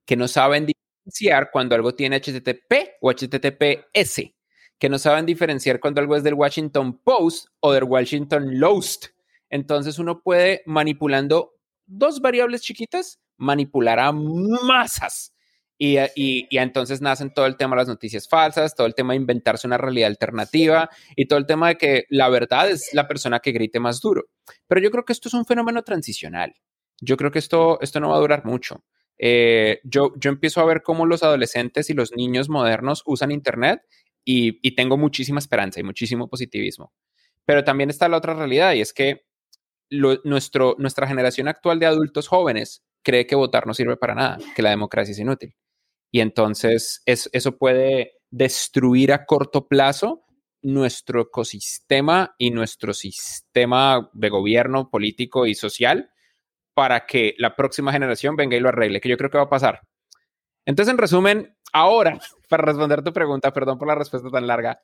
que 0.06 0.16
no 0.16 0.28
saben 0.28 0.66
diferenciar 0.66 1.52
cuando 1.52 1.76
algo 1.76 1.94
tiene 1.96 2.18
HTTP 2.18 2.98
o 3.02 3.12
HTTPS, 3.12 4.22
que 4.80 4.90
no 4.90 5.00
saben 5.00 5.26
diferenciar 5.26 5.80
cuando 5.80 6.02
algo 6.02 6.16
es 6.16 6.24
del 6.24 6.34
Washington 6.36 7.00
Post 7.04 7.48
o 7.60 7.74
del 7.74 7.84
Washington 7.84 8.58
Post. 8.60 9.08
Entonces 9.50 10.00
uno 10.00 10.22
puede, 10.22 10.62
manipulando 10.66 11.54
dos 11.86 12.22
variables 12.22 12.62
chiquitas, 12.62 13.20
manipular 13.38 14.00
a 14.00 14.12
masas. 14.12 15.34
Y, 15.80 15.98
y, 16.00 16.48
y, 16.50 16.58
entonces 16.58 17.02
nacen 17.02 17.32
todo 17.32 17.46
el 17.46 17.56
tema 17.56 17.76
de 17.76 17.82
las 17.82 17.88
noticias 17.88 18.28
falsas, 18.28 18.74
todo 18.74 18.88
el 18.88 18.96
tema 18.96 19.14
de 19.14 19.18
inventarse 19.18 19.68
una 19.68 19.78
realidad 19.78 20.08
alternativa 20.08 20.90
y 21.16 21.28
todo 21.28 21.38
el 21.38 21.46
tema 21.46 21.68
de 21.68 21.78
que 21.78 22.06
la 22.10 22.30
verdad 22.30 22.72
es 22.72 22.94
la 22.94 23.08
persona 23.08 23.40
que 23.40 23.52
grite 23.52 23.80
más 23.80 24.02
duro. 24.02 24.24
Pero 24.66 24.82
yo 24.82 24.90
creo 24.90 25.06
que 25.06 25.14
esto 25.14 25.30
es 25.30 25.36
un 25.36 25.46
fenómeno 25.46 25.84
transicional. 25.84 26.56
Yo 27.00 27.16
creo 27.16 27.30
que 27.30 27.38
esto, 27.38 27.80
esto 27.80 28.00
no 28.00 28.10
va 28.10 28.16
a 28.16 28.20
durar 28.20 28.44
mucho. 28.44 28.84
Eh, 29.20 29.80
yo, 29.84 30.14
yo 30.18 30.32
empiezo 30.32 30.62
a 30.62 30.66
ver 30.66 30.82
cómo 30.82 31.06
los 31.06 31.22
adolescentes 31.22 31.92
y 31.92 31.94
los 31.94 32.12
niños 32.12 32.50
modernos 32.50 33.04
usan 33.06 33.32
Internet 33.32 33.82
y, 34.26 34.60
y 34.68 34.74
tengo 34.74 34.98
muchísima 34.98 35.38
esperanza 35.38 35.80
y 35.80 35.84
muchísimo 35.84 36.28
positivismo. 36.28 36.92
Pero 37.46 37.64
también 37.64 37.92
está 37.92 38.10
la 38.10 38.18
otra 38.18 38.34
realidad 38.34 38.74
y 38.74 38.82
es 38.82 38.94
que 38.94 39.27
nuestro, 39.90 40.76
nuestra 40.78 41.08
generación 41.08 41.48
actual 41.48 41.80
de 41.80 41.86
adultos 41.86 42.28
jóvenes 42.28 42.84
cree 43.04 43.26
que 43.26 43.36
votar 43.36 43.68
no 43.68 43.74
sirve 43.74 43.98
para 43.98 44.16
nada, 44.16 44.38
que 44.56 44.62
la 44.62 44.70
democracia 44.70 45.12
es 45.12 45.20
inútil. 45.20 45.56
Y 46.12 46.22
entonces 46.22 47.02
eso 47.06 47.58
puede 47.58 48.14
destruir 48.30 49.14
a 49.14 49.26
corto 49.26 49.68
plazo 49.68 50.26
nuestro 50.62 51.22
ecosistema 51.22 52.36
y 52.38 52.52
nuestro 52.52 52.94
sistema 52.94 54.10
de 54.14 54.30
gobierno 54.30 54.90
político 54.90 55.46
y 55.46 55.56
social 55.56 56.12
para 56.74 57.06
que 57.06 57.34
la 57.38 57.56
próxima 57.56 57.92
generación 57.92 58.36
venga 58.36 58.56
y 58.56 58.60
lo 58.60 58.70
arregle, 58.70 59.00
que 59.00 59.10
yo 59.10 59.18
creo 59.18 59.30
que 59.30 59.38
va 59.38 59.46
a 59.46 59.50
pasar. 59.50 59.82
Entonces, 60.66 60.92
en 60.92 60.98
resumen, 60.98 61.58
ahora, 61.74 62.20
para 62.50 62.64
responder 62.64 63.04
tu 63.04 63.14
pregunta, 63.14 63.54
perdón 63.54 63.78
por 63.78 63.88
la 63.88 63.96
respuesta 63.96 64.30
tan 64.30 64.46
larga, 64.46 64.82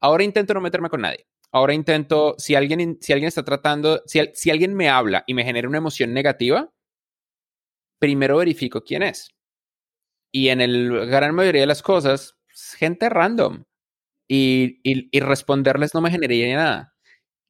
ahora 0.00 0.24
intento 0.24 0.54
no 0.54 0.60
meterme 0.60 0.90
con 0.90 1.00
nadie. 1.00 1.26
Ahora 1.54 1.72
intento, 1.72 2.34
si 2.36 2.56
alguien, 2.56 2.98
si 3.00 3.12
alguien 3.12 3.28
está 3.28 3.44
tratando, 3.44 4.02
si, 4.06 4.20
si 4.34 4.50
alguien 4.50 4.74
me 4.74 4.88
habla 4.88 5.22
y 5.24 5.34
me 5.34 5.44
genera 5.44 5.68
una 5.68 5.78
emoción 5.78 6.12
negativa, 6.12 6.68
primero 8.00 8.38
verifico 8.38 8.82
quién 8.82 9.04
es. 9.04 9.30
Y 10.32 10.48
en 10.48 10.60
el 10.60 11.06
gran 11.06 11.32
mayoría 11.32 11.60
de 11.60 11.68
las 11.68 11.80
cosas, 11.80 12.36
gente 12.76 13.08
random. 13.08 13.62
Y, 14.26 14.80
y, 14.82 15.20
responderles 15.20 15.94
no 15.94 16.00
me 16.00 16.10
generaría 16.10 16.56
nada. 16.56 16.94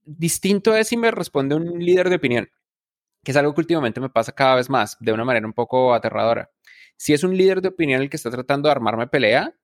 Distinto 0.03 0.77
es 0.77 0.89
si 0.89 0.99
me 0.99 1.11
responde 1.11 1.55
un 1.55 1.79
líder 1.79 2.11
de 2.11 2.17
opinión, 2.17 2.51
que 3.25 3.31
es 3.31 3.37
algo 3.39 3.55
que 3.55 3.63
últimamente 3.63 4.03
me 4.03 4.11
pasa 4.11 4.33
cada 4.33 4.57
vez 4.57 4.69
más, 4.69 4.99
de 5.01 5.15
una 5.15 5.25
manera 5.25 5.47
un 5.47 5.55
poco 5.55 5.95
aterradora. 5.95 6.51
Si 6.99 7.15
es 7.15 7.25
un 7.25 7.39
líder 7.39 7.63
de 7.63 7.69
opinión 7.69 8.03
el 8.03 8.11
que 8.11 8.19
está 8.19 8.31
tratando 8.31 8.69
de 8.69 8.73
armarme 8.73 9.07
pelea, 9.07 9.55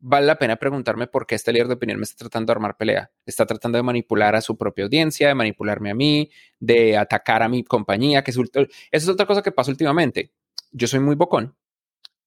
vale 0.00 0.26
la 0.26 0.38
pena 0.38 0.56
preguntarme 0.56 1.06
por 1.06 1.26
qué 1.26 1.34
este 1.34 1.52
líder 1.52 1.68
de 1.68 1.74
opinión 1.74 1.98
me 1.98 2.04
está 2.04 2.18
tratando 2.18 2.50
de 2.50 2.56
armar 2.56 2.76
pelea. 2.76 3.10
Está 3.26 3.46
tratando 3.46 3.76
de 3.76 3.82
manipular 3.82 4.34
a 4.36 4.40
su 4.40 4.56
propia 4.56 4.84
audiencia, 4.84 5.28
de 5.28 5.34
manipularme 5.34 5.90
a 5.90 5.94
mí, 5.94 6.30
de 6.58 6.96
atacar 6.96 7.42
a 7.42 7.48
mi 7.48 7.64
compañía, 7.64 8.22
que 8.22 8.30
es, 8.30 8.38
eso 8.38 8.70
es 8.90 9.08
otra 9.08 9.26
cosa 9.26 9.42
que 9.42 9.52
pasa 9.52 9.70
últimamente. 9.70 10.32
Yo 10.72 10.86
soy 10.86 11.00
muy 11.00 11.14
bocón 11.14 11.56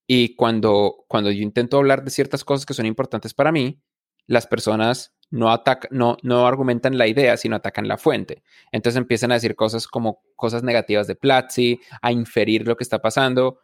y 0.07 0.35
cuando, 0.35 1.05
cuando 1.07 1.31
yo 1.31 1.41
intento 1.41 1.77
hablar 1.77 2.03
de 2.03 2.11
ciertas 2.11 2.43
cosas 2.43 2.65
que 2.65 2.73
son 2.73 2.85
importantes 2.85 3.33
para 3.33 3.51
mí, 3.51 3.81
las 4.27 4.47
personas 4.47 5.13
no, 5.29 5.49
no, 5.91 6.17
no 6.21 6.47
argumentan 6.47 6.97
la 6.97 7.07
idea, 7.07 7.37
sino 7.37 7.55
atacan 7.55 7.87
la 7.87 7.97
fuente. 7.97 8.43
Entonces 8.71 8.97
empiezan 8.97 9.31
a 9.31 9.35
decir 9.35 9.55
cosas 9.55 9.87
como 9.87 10.21
cosas 10.35 10.63
negativas 10.63 11.07
de 11.07 11.15
Platzi, 11.15 11.79
a 12.01 12.11
inferir 12.11 12.67
lo 12.67 12.75
que 12.75 12.83
está 12.83 12.99
pasando 12.99 13.59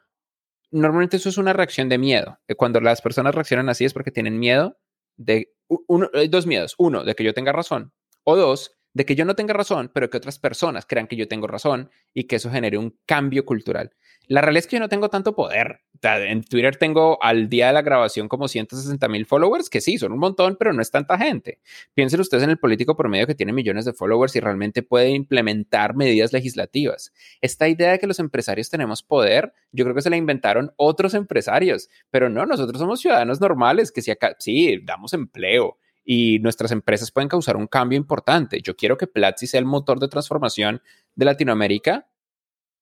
normalmente 0.71 1.17
eso 1.17 1.29
es 1.29 1.37
una 1.37 1.53
reacción 1.53 1.89
de 1.89 1.97
miedo. 1.97 2.39
Eh, 2.47 2.55
cuando 2.55 2.79
las 2.81 3.01
personas 3.01 3.35
reaccionan 3.35 3.69
así 3.69 3.85
es 3.85 3.93
porque 3.93 4.11
tienen 4.11 4.39
miedo 4.39 4.77
de 5.17 5.53
uno, 5.87 6.09
hay 6.13 6.27
dos 6.27 6.45
miedos. 6.45 6.75
Uno, 6.77 7.03
de 7.03 7.15
que 7.15 7.23
yo 7.23 7.33
tenga 7.33 7.51
razón. 7.51 7.93
O 8.23 8.35
dos, 8.35 8.76
de 8.97 9.05
que 9.05 9.13
yo 9.13 9.25
no 9.25 9.35
tenga 9.35 9.53
razón, 9.53 9.91
pero 9.93 10.09
que 10.09 10.17
otras 10.17 10.39
personas 10.39 10.87
crean 10.87 11.05
que 11.05 11.15
yo 11.15 11.27
tengo 11.27 11.45
razón 11.45 11.91
y 12.15 12.23
que 12.23 12.37
eso 12.37 12.49
genere 12.49 12.79
un 12.79 12.97
cambio 13.05 13.45
cultural. 13.45 13.91
La 14.25 14.41
realidad 14.41 14.63
es 14.63 14.67
que 14.67 14.77
yo 14.77 14.79
no 14.79 14.89
tengo 14.89 15.09
tanto 15.09 15.35
poder. 15.35 15.81
En 16.01 16.43
Twitter 16.43 16.77
tengo 16.77 17.21
al 17.21 17.47
día 17.47 17.67
de 17.67 17.73
la 17.73 17.83
grabación 17.83 18.27
como 18.27 18.47
160 18.47 19.07
mil 19.07 19.27
followers, 19.27 19.69
que 19.69 19.81
sí, 19.81 19.99
son 19.99 20.13
un 20.13 20.17
montón, 20.17 20.55
pero 20.57 20.73
no 20.73 20.81
es 20.81 20.89
tanta 20.89 21.15
gente. 21.19 21.59
Piensen 21.93 22.19
ustedes 22.21 22.43
en 22.43 22.49
el 22.49 22.57
político 22.57 22.97
promedio 22.97 23.27
que 23.27 23.35
tiene 23.35 23.53
millones 23.53 23.85
de 23.85 23.93
followers 23.93 24.35
y 24.35 24.39
realmente 24.39 24.81
puede 24.81 25.11
implementar 25.11 25.95
medidas 25.95 26.33
legislativas. 26.33 27.13
Esta 27.39 27.67
idea 27.67 27.91
de 27.91 27.99
que 27.99 28.07
los 28.07 28.17
empresarios 28.17 28.71
tenemos 28.71 29.03
poder, 29.03 29.53
yo 29.71 29.85
creo 29.85 29.93
que 29.93 30.01
se 30.01 30.09
la 30.09 30.17
inventaron 30.17 30.71
otros 30.75 31.13
empresarios, 31.13 31.87
pero 32.09 32.29
no, 32.29 32.47
nosotros 32.47 32.79
somos 32.79 32.99
ciudadanos 32.99 33.39
normales 33.39 33.91
que 33.91 34.01
si 34.01 34.09
acá, 34.09 34.35
sí, 34.39 34.79
damos 34.83 35.13
empleo 35.13 35.77
y 36.09 36.39
nuestras 36.39 36.71
empresas 36.71 37.11
pueden 37.11 37.27
causar 37.27 37.57
un 37.57 37.67
cambio 37.67 37.97
importante. 37.97 38.61
Yo 38.61 38.75
quiero 38.75 38.97
que 38.97 39.07
Platzi 39.07 39.45
sea 39.45 39.59
el 39.59 39.65
motor 39.65 39.99
de 39.99 40.07
transformación 40.07 40.81
de 41.15 41.25
Latinoamérica 41.25 42.07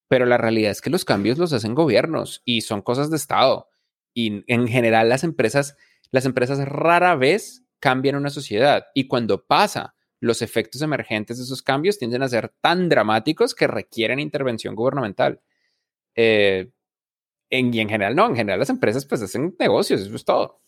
pero 0.07 0.25
la 0.25 0.37
realidad 0.37 0.71
es 0.71 0.81
que 0.81 0.89
los 0.89 1.05
cambios 1.05 1.37
los 1.37 1.53
hacen 1.53 1.73
gobiernos 1.73 2.41
y 2.45 2.61
son 2.61 2.81
cosas 2.81 3.09
de 3.09 3.17
Estado. 3.17 3.69
Y 4.13 4.43
en 4.51 4.67
general 4.67 5.09
las 5.09 5.23
empresas, 5.23 5.75
las 6.11 6.25
empresas 6.25 6.59
rara 6.67 7.15
vez 7.15 7.65
cambian 7.79 8.15
una 8.15 8.29
sociedad 8.29 8.85
y 8.93 9.07
cuando 9.07 9.45
pasa, 9.45 9.95
los 10.21 10.41
efectos 10.41 10.81
emergentes 10.81 11.37
de 11.37 11.43
esos 11.43 11.61
cambios 11.61 11.99
tienden 11.99 12.23
a 12.23 12.29
ser 12.29 12.53
tan 12.61 12.87
dramáticos 12.87 13.53
que 13.53 13.67
requieren 13.67 14.19
intervención 14.19 14.73
gubernamental. 14.73 15.41
Eh, 16.15 16.71
en, 17.49 17.73
y 17.73 17.79
en 17.79 17.89
general, 17.89 18.15
no, 18.15 18.27
en 18.27 18.35
general 18.35 18.59
las 18.59 18.69
empresas 18.69 19.05
pues 19.05 19.21
hacen 19.21 19.55
negocios, 19.59 20.01
eso 20.01 20.15
es 20.15 20.25
todo. 20.25 20.61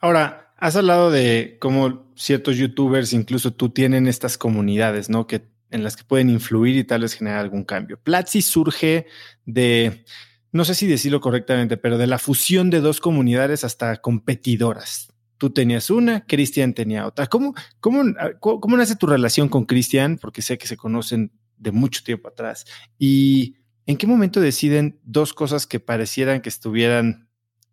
Ahora, 0.00 0.47
has 0.58 0.76
hablado 0.76 1.10
de 1.10 1.56
cómo 1.60 2.12
ciertos 2.16 2.56
youtubers, 2.56 3.12
incluso 3.12 3.52
tú, 3.52 3.70
tienen 3.70 4.06
estas 4.06 4.36
comunidades, 4.36 5.08
¿no? 5.08 5.26
Que 5.26 5.48
en 5.70 5.84
las 5.84 5.96
que 5.96 6.04
pueden 6.04 6.30
influir 6.30 6.76
y 6.76 6.84
tal 6.84 7.02
vez 7.02 7.14
generar 7.14 7.40
algún 7.40 7.64
cambio. 7.64 8.00
Platzi 8.02 8.42
surge 8.42 9.06
de, 9.44 10.04
no 10.50 10.64
sé 10.64 10.74
si 10.74 10.86
decirlo 10.86 11.20
correctamente, 11.20 11.76
pero 11.76 11.98
de 11.98 12.06
la 12.06 12.18
fusión 12.18 12.70
de 12.70 12.80
dos 12.80 13.00
comunidades 13.00 13.64
hasta 13.64 13.96
competidoras. 13.98 15.12
Tú 15.36 15.50
tenías 15.50 15.90
una, 15.90 16.26
Cristian 16.26 16.74
tenía 16.74 17.06
otra. 17.06 17.28
¿Cómo, 17.28 17.54
cómo, 17.78 18.02
cómo 18.40 18.76
nace 18.76 18.96
tu 18.96 19.06
relación 19.06 19.48
con 19.48 19.66
Cristian? 19.66 20.18
Porque 20.18 20.42
sé 20.42 20.58
que 20.58 20.66
se 20.66 20.76
conocen 20.76 21.32
de 21.56 21.70
mucho 21.70 22.02
tiempo 22.02 22.28
atrás. 22.28 22.64
¿Y 22.98 23.56
en 23.86 23.96
qué 23.96 24.08
momento 24.08 24.40
deciden 24.40 24.98
dos 25.04 25.32
cosas 25.34 25.66
que 25.66 25.78
parecieran 25.78 26.40
que 26.40 26.48
estuvieran 26.48 27.27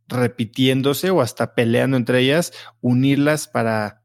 repitiéndose 0.08 1.10
o 1.10 1.22
hasta 1.22 1.56
peleando 1.56 1.98
entre 1.98 2.20
ellas, 2.20 2.54
unirlas 2.82 3.48
para 3.48 4.04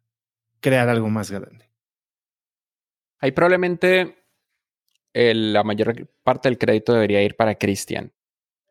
crear 0.61 0.89
algo 0.89 1.09
más 1.09 1.31
grande? 1.31 1.71
Ahí 3.19 3.33
probablemente 3.33 4.17
la 5.13 5.63
mayor 5.65 6.09
parte 6.23 6.49
del 6.49 6.59
crédito 6.59 6.93
debería 6.93 7.23
ir 7.23 7.37
para 7.37 7.57
Cristian. 7.57 8.13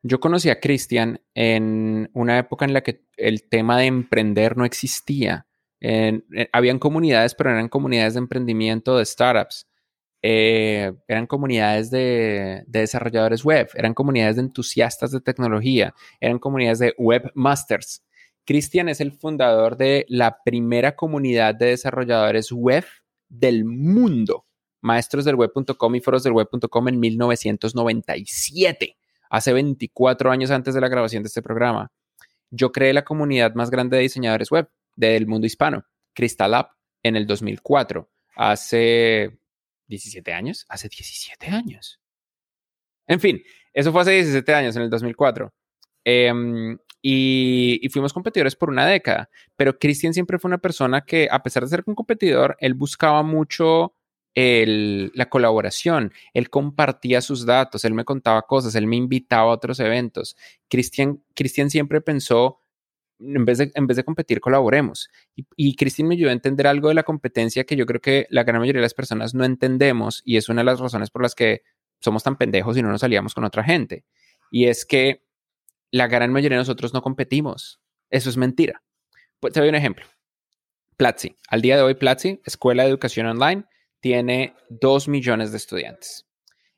Yo 0.02 0.20
conocí 0.20 0.50
a 0.50 0.60
Cristian 0.60 1.22
en 1.34 2.10
una 2.14 2.40
época 2.40 2.66
en 2.66 2.74
la 2.74 2.82
que 2.82 3.06
el 3.18 3.48
tema 3.50 3.78
de 3.78 3.86
emprender 3.86 4.56
no 4.56 4.66
existía. 4.66 5.48
Eh, 5.82 6.22
habían 6.54 6.80
comunidades, 6.80 7.36
pero 7.36 7.52
eran 7.52 7.68
comunidades 7.68 8.14
de 8.14 8.20
emprendimiento 8.20 8.98
de 8.98 9.06
startups. 9.06 9.69
Eh, 10.22 10.92
eran 11.08 11.28
comunidades 11.28 11.90
de, 11.92 12.64
de, 12.68 12.80
desarrolladores 12.82 13.44
web, 13.44 13.70
eran 13.74 13.94
comunidades 13.94 14.36
de 14.36 14.42
entusiastas 14.42 15.12
de 15.12 15.22
tecnología, 15.22 15.94
eran 16.20 16.40
comunidades 16.40 16.80
de 16.80 16.94
webmasters. 16.98 18.04
Cristian 18.46 18.90
es 18.90 19.00
el 19.00 19.14
fundador 19.14 19.78
de 19.78 20.06
la 20.10 20.40
primera 20.44 20.96
comunidad 20.96 21.56
de 21.56 21.68
desarrolladores 21.68 22.52
web 22.52 22.84
del 23.30 23.64
mundo, 23.64 24.46
maestros 24.82 25.24
del 25.24 25.36
web.com 25.36 25.96
y 25.96 26.02
foros 26.02 26.24
del 26.24 26.34
web.com 26.34 26.88
en 26.88 27.00
1997, 27.00 28.98
hace 29.30 29.54
24 29.54 30.32
años 30.32 30.52
antes 30.52 30.74
de 30.74 30.82
la 30.82 30.90
grabación 30.90 31.24
de 31.24 31.28
este 31.28 31.42
programa. 31.42 31.92
Yo 32.52 32.72
creé 32.72 32.94
la 32.94 33.06
comunidad 33.06 33.54
más 33.54 33.70
grande 33.70 33.98
de 33.98 34.04
diseñadores 34.04 34.52
web 34.52 34.70
del 34.96 35.28
mundo 35.28 35.46
hispano, 35.46 35.86
Crystal 36.14 36.54
App, 36.56 36.72
en 37.04 37.16
el 37.16 37.28
2004, 37.28 38.10
hace 38.36 39.39
17 39.90 40.32
años, 40.32 40.66
hace 40.70 40.88
17 40.88 41.48
años. 41.48 42.00
En 43.08 43.20
fin, 43.20 43.42
eso 43.74 43.92
fue 43.92 44.02
hace 44.04 44.12
17 44.12 44.54
años, 44.54 44.76
en 44.76 44.84
el 44.84 44.90
2004. 44.90 45.54
Y, 47.02 47.90
fuimos 47.92 48.14
competidores 48.14 48.56
por 48.56 48.70
una 48.70 48.86
década. 48.86 49.30
Pero 49.56 49.78
Cristian 49.78 50.14
siempre 50.14 50.40
fue 50.40 50.50
una 50.50 50.58
persona 50.58 51.02
que, 51.02 51.28
a 51.32 51.42
pesar 51.44 51.64
de 51.64 51.70
ser 51.70 51.84
un 51.86 51.96
competidor, 51.96 52.56
él 52.60 52.74
buscaba 52.74 53.24
mucho 53.24 53.96
la 54.36 55.30
colaboración. 55.30 56.14
Él 56.34 56.50
compartía 56.50 57.20
sus 57.20 57.46
datos, 57.46 57.84
él 57.84 57.94
me 57.94 58.06
contaba 58.06 58.44
cosas, 58.44 58.76
él 58.76 58.88
me 58.88 58.96
invitaba 58.96 59.52
a 59.52 59.56
otros 59.56 59.80
eventos. 59.82 60.38
Cristian 60.70 61.70
siempre 61.70 62.00
pensó, 62.00 62.62
en 63.20 63.46
vez, 63.46 63.58
de, 63.58 63.72
en 63.74 63.88
vez 63.88 63.98
de 63.98 64.04
competir, 64.04 64.40
colaboremos. 64.40 65.10
Y, 65.36 65.46
y 65.58 66.04
me 66.04 66.16
ayudó 66.16 66.30
a 66.30 66.34
entender 66.34 66.68
algo 66.68 66.90
de 66.90 66.96
la 66.96 67.04
competencia 67.04 67.66
que 67.66 67.76
yo 67.76 67.86
creo 67.86 68.02
que 68.02 68.28
la 68.30 68.44
gran 68.44 68.60
mayoría 68.60 68.80
de 68.80 68.86
las 68.86 68.94
personas 68.94 69.34
no 69.34 69.44
entendemos 69.44 70.22
y 70.26 70.38
es 70.38 70.50
una 70.50 70.62
de 70.62 70.66
las 70.66 70.80
razones 70.80 71.10
por 71.10 71.22
las 71.22 71.36
que 71.36 71.64
somos 72.00 72.24
tan 72.24 72.38
pendejos 72.38 72.78
y 72.78 72.82
no 72.82 72.90
nos 72.90 73.02
salíamos 73.02 73.34
con 73.34 73.44
otra 73.44 73.64
gente. 73.64 74.06
Y 74.52 74.66
es 74.66 74.86
que 74.86 75.26
la 75.92 76.08
gran 76.08 76.32
mayoría 76.32 76.58
de 76.58 76.62
nosotros 76.62 76.94
no 76.94 77.02
competimos. 77.02 77.82
Eso 78.10 78.30
es 78.30 78.38
mentira. 78.38 78.84
Pues 79.40 79.54
te 79.54 79.60
doy 79.60 79.70
un 79.70 79.76
ejemplo. 79.76 80.06
Platzi. 80.98 81.36
Al 81.48 81.62
día 81.62 81.78
de 81.78 81.84
hoy, 81.84 81.96
Platzi, 81.96 82.42
Escuela 82.46 82.84
de 82.84 82.90
Educación 82.90 83.26
Online, 83.28 83.66
tiene 84.00 84.56
2 84.70 85.08
millones 85.08 85.52
de 85.52 85.58
estudiantes. 85.58 86.28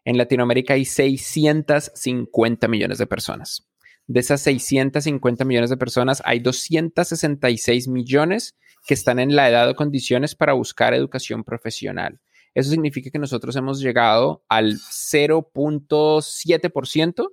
En 0.06 0.18
Latinoamérica 0.18 0.74
hay 0.74 0.86
650 0.86 2.68
millones 2.68 2.98
de 2.98 3.08
personas. 3.08 3.71
De 4.12 4.20
esas 4.20 4.42
650 4.42 5.46
millones 5.46 5.70
de 5.70 5.78
personas, 5.78 6.22
hay 6.26 6.42
266 6.42 7.88
millones 7.88 8.58
que 8.86 8.94
están 8.94 9.20
en 9.20 9.38
la 9.38 9.48
edad 9.48 9.70
o 9.70 9.76
condiciones 9.76 10.36
para 10.36 10.52
buscar 10.52 10.94
educación 10.94 11.46
profesional. 11.46 12.20
Eso 12.54 12.72
significa 12.72 13.10
que 13.10 13.20
nosotros 13.20 13.56
hemos 13.56 13.80
llegado 13.80 14.44
al 14.50 14.74
0.7% 14.74 17.30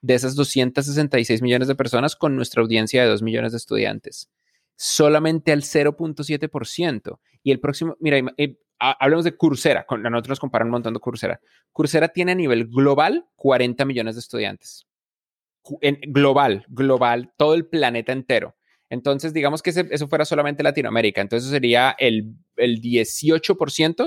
de 0.00 0.14
esas 0.14 0.34
266 0.34 1.42
millones 1.42 1.68
de 1.68 1.74
personas 1.74 2.16
con 2.16 2.34
nuestra 2.34 2.62
audiencia 2.62 3.02
de 3.02 3.10
2 3.10 3.20
millones 3.20 3.52
de 3.52 3.58
estudiantes. 3.58 4.30
Solamente 4.74 5.52
al 5.52 5.60
0.7%. 5.60 7.18
Y 7.42 7.50
el 7.50 7.60
próximo, 7.60 7.98
mira, 8.00 8.16
eh, 8.38 8.58
hablemos 8.78 9.26
de 9.26 9.36
Coursera, 9.36 9.84
con, 9.84 10.00
nosotros 10.00 10.30
nos 10.30 10.40
comparan 10.40 10.68
un 10.68 10.72
montón 10.72 10.94
Coursera. 10.94 11.42
Coursera 11.72 12.08
tiene 12.08 12.32
a 12.32 12.36
nivel 12.36 12.68
global 12.68 13.26
40 13.36 13.84
millones 13.84 14.14
de 14.14 14.20
estudiantes. 14.20 14.86
Global, 16.08 16.64
global, 16.68 17.32
todo 17.36 17.54
el 17.54 17.66
planeta 17.66 18.12
entero. 18.12 18.56
Entonces, 18.92 19.32
digamos 19.32 19.62
que 19.62 19.70
eso 19.70 20.06
fuera 20.06 20.26
solamente 20.26 20.62
Latinoamérica. 20.62 21.22
Entonces, 21.22 21.48
sería 21.48 21.96
el, 21.98 22.34
el 22.56 22.78
18%, 22.82 23.54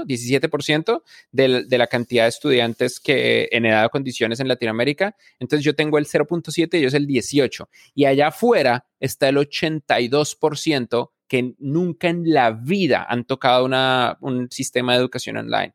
17% 0.06 1.02
de, 1.32 1.64
de, 1.64 1.78
la 1.80 1.88
cantidad 1.88 2.26
de 2.26 2.30
estudiantes 2.30 3.00
que 3.00 3.50
en 3.52 3.66
edad 3.66 3.86
o 3.86 3.90
condiciones 3.90 4.40
en 4.42 4.48
Latinoamérica. 4.48 5.16
Entonces, 5.40 5.66
yo 5.66 5.74
tengo 5.74 5.98
el 5.98 6.06
0.7 6.06 6.76
y 6.76 6.78
ellos 6.78 6.94
el 6.94 7.08
18%. 7.08 7.68
Y 7.96 8.06
allá 8.06 8.28
afuera 8.28 8.86
está 9.00 9.28
el 9.30 9.38
82% 9.38 11.10
que 11.28 11.56
nunca 11.58 12.10
en 12.10 12.32
la 12.32 12.52
vida 12.52 13.08
han 13.10 13.26
tocado 13.26 13.66
una, 13.66 14.20
un 14.22 14.52
sistema 14.52 14.94
de 14.94 15.00
educación 15.00 15.38
online. 15.38 15.74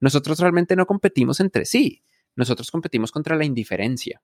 Nosotros 0.00 0.38
realmente 0.38 0.76
no 0.76 0.84
competimos 0.84 1.40
entre 1.40 1.64
sí. 1.64 2.02
Nosotros 2.36 2.70
competimos 2.70 3.10
contra 3.10 3.36
la 3.36 3.46
indiferencia 3.46 4.20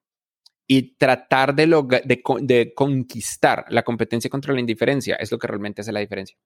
y 0.66 0.96
tratar 0.96 1.54
de, 1.54 1.66
de, 2.04 2.74
conquistar 2.74 3.64
la 3.68 3.82
competencia 3.82 4.28
contra 4.28 4.52
la 4.52 4.60
indiferencia 4.60 5.14
es 5.16 5.30
lo 5.30 5.38
que 5.38 5.46
realmente 5.46 5.82
hace 5.82 5.92
la 5.92 6.00
diferencia. 6.00 6.36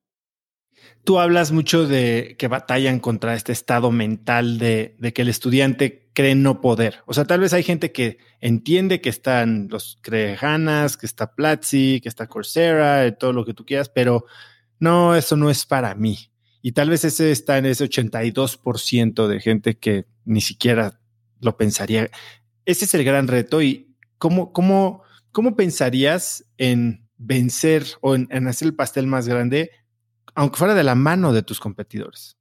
Tú 1.04 1.18
hablas 1.18 1.52
mucho 1.52 1.86
de 1.86 2.36
que 2.38 2.48
batallan 2.48 3.00
contra 3.00 3.34
este 3.34 3.52
estado 3.52 3.90
mental 3.90 4.58
de, 4.58 4.96
de, 4.98 5.12
que 5.12 5.22
el 5.22 5.28
estudiante 5.28 6.10
cree 6.12 6.34
no 6.34 6.60
poder. 6.60 6.98
O 7.06 7.14
sea, 7.14 7.24
tal 7.24 7.40
vez 7.40 7.52
hay 7.52 7.62
gente 7.62 7.92
que 7.92 8.18
entiende 8.40 9.00
que 9.00 9.08
están 9.08 9.68
los 9.70 9.98
Crejanas, 10.02 10.96
que 10.96 11.06
está 11.06 11.34
Platzi, 11.34 12.00
que 12.02 12.08
está 12.08 12.26
Coursera, 12.26 13.14
todo 13.16 13.32
lo 13.32 13.44
que 13.44 13.54
tú 13.54 13.64
quieras, 13.64 13.88
pero 13.88 14.24
no, 14.78 15.14
eso 15.14 15.36
no 15.36 15.50
es 15.50 15.64
para 15.64 15.94
mí. 15.94 16.30
Y 16.62 16.72
tal 16.72 16.90
vez 16.90 17.04
ese 17.04 17.30
está 17.30 17.58
en 17.58 17.66
ese 17.66 17.84
82% 17.84 19.26
de 19.26 19.40
gente 19.40 19.78
que 19.78 20.06
ni 20.24 20.40
siquiera 20.40 21.00
lo 21.40 21.56
pensaría. 21.56 22.10
Ese 22.66 22.84
es 22.84 22.94
el 22.94 23.04
gran 23.04 23.28
reto 23.28 23.62
y, 23.62 23.89
¿cómo, 24.20 24.52
cómo, 24.52 25.02
cómo 25.32 25.56
pensarías 25.56 26.44
en 26.58 27.08
vencer 27.16 27.84
o 28.00 28.14
en, 28.14 28.46
hacer 28.46 28.68
el 28.68 28.76
pastel 28.76 29.08
más 29.08 29.26
grande, 29.26 29.72
aunque 30.36 30.58
fuera 30.58 30.74
de 30.74 30.84
la 30.84 30.94
mano 30.94 31.32
de 31.32 31.42
tus 31.42 31.58
competidores? 31.58 32.36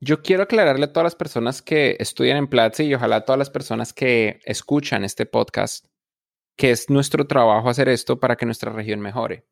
Yo 0.00 0.20
quiero 0.22 0.42
aclararle 0.42 0.86
a 0.86 0.92
todas 0.92 1.04
las 1.04 1.14
personas 1.14 1.62
que 1.62 1.96
estudian 2.00 2.36
en 2.36 2.48
Platzi 2.48 2.84
y 2.84 2.94
ojalá 2.94 3.16
a 3.16 3.24
todas 3.24 3.38
las 3.38 3.50
personas 3.50 3.92
que 3.92 4.40
escuchan 4.44 5.04
este 5.04 5.26
podcast 5.26 5.86
que 6.56 6.70
es 6.70 6.90
nuestro 6.90 7.26
trabajo 7.26 7.68
hacer 7.68 7.88
esto 7.88 8.18
para 8.18 8.36
que 8.36 8.46
nuestra 8.46 8.72
región 8.72 9.00
mejore. 9.00 9.46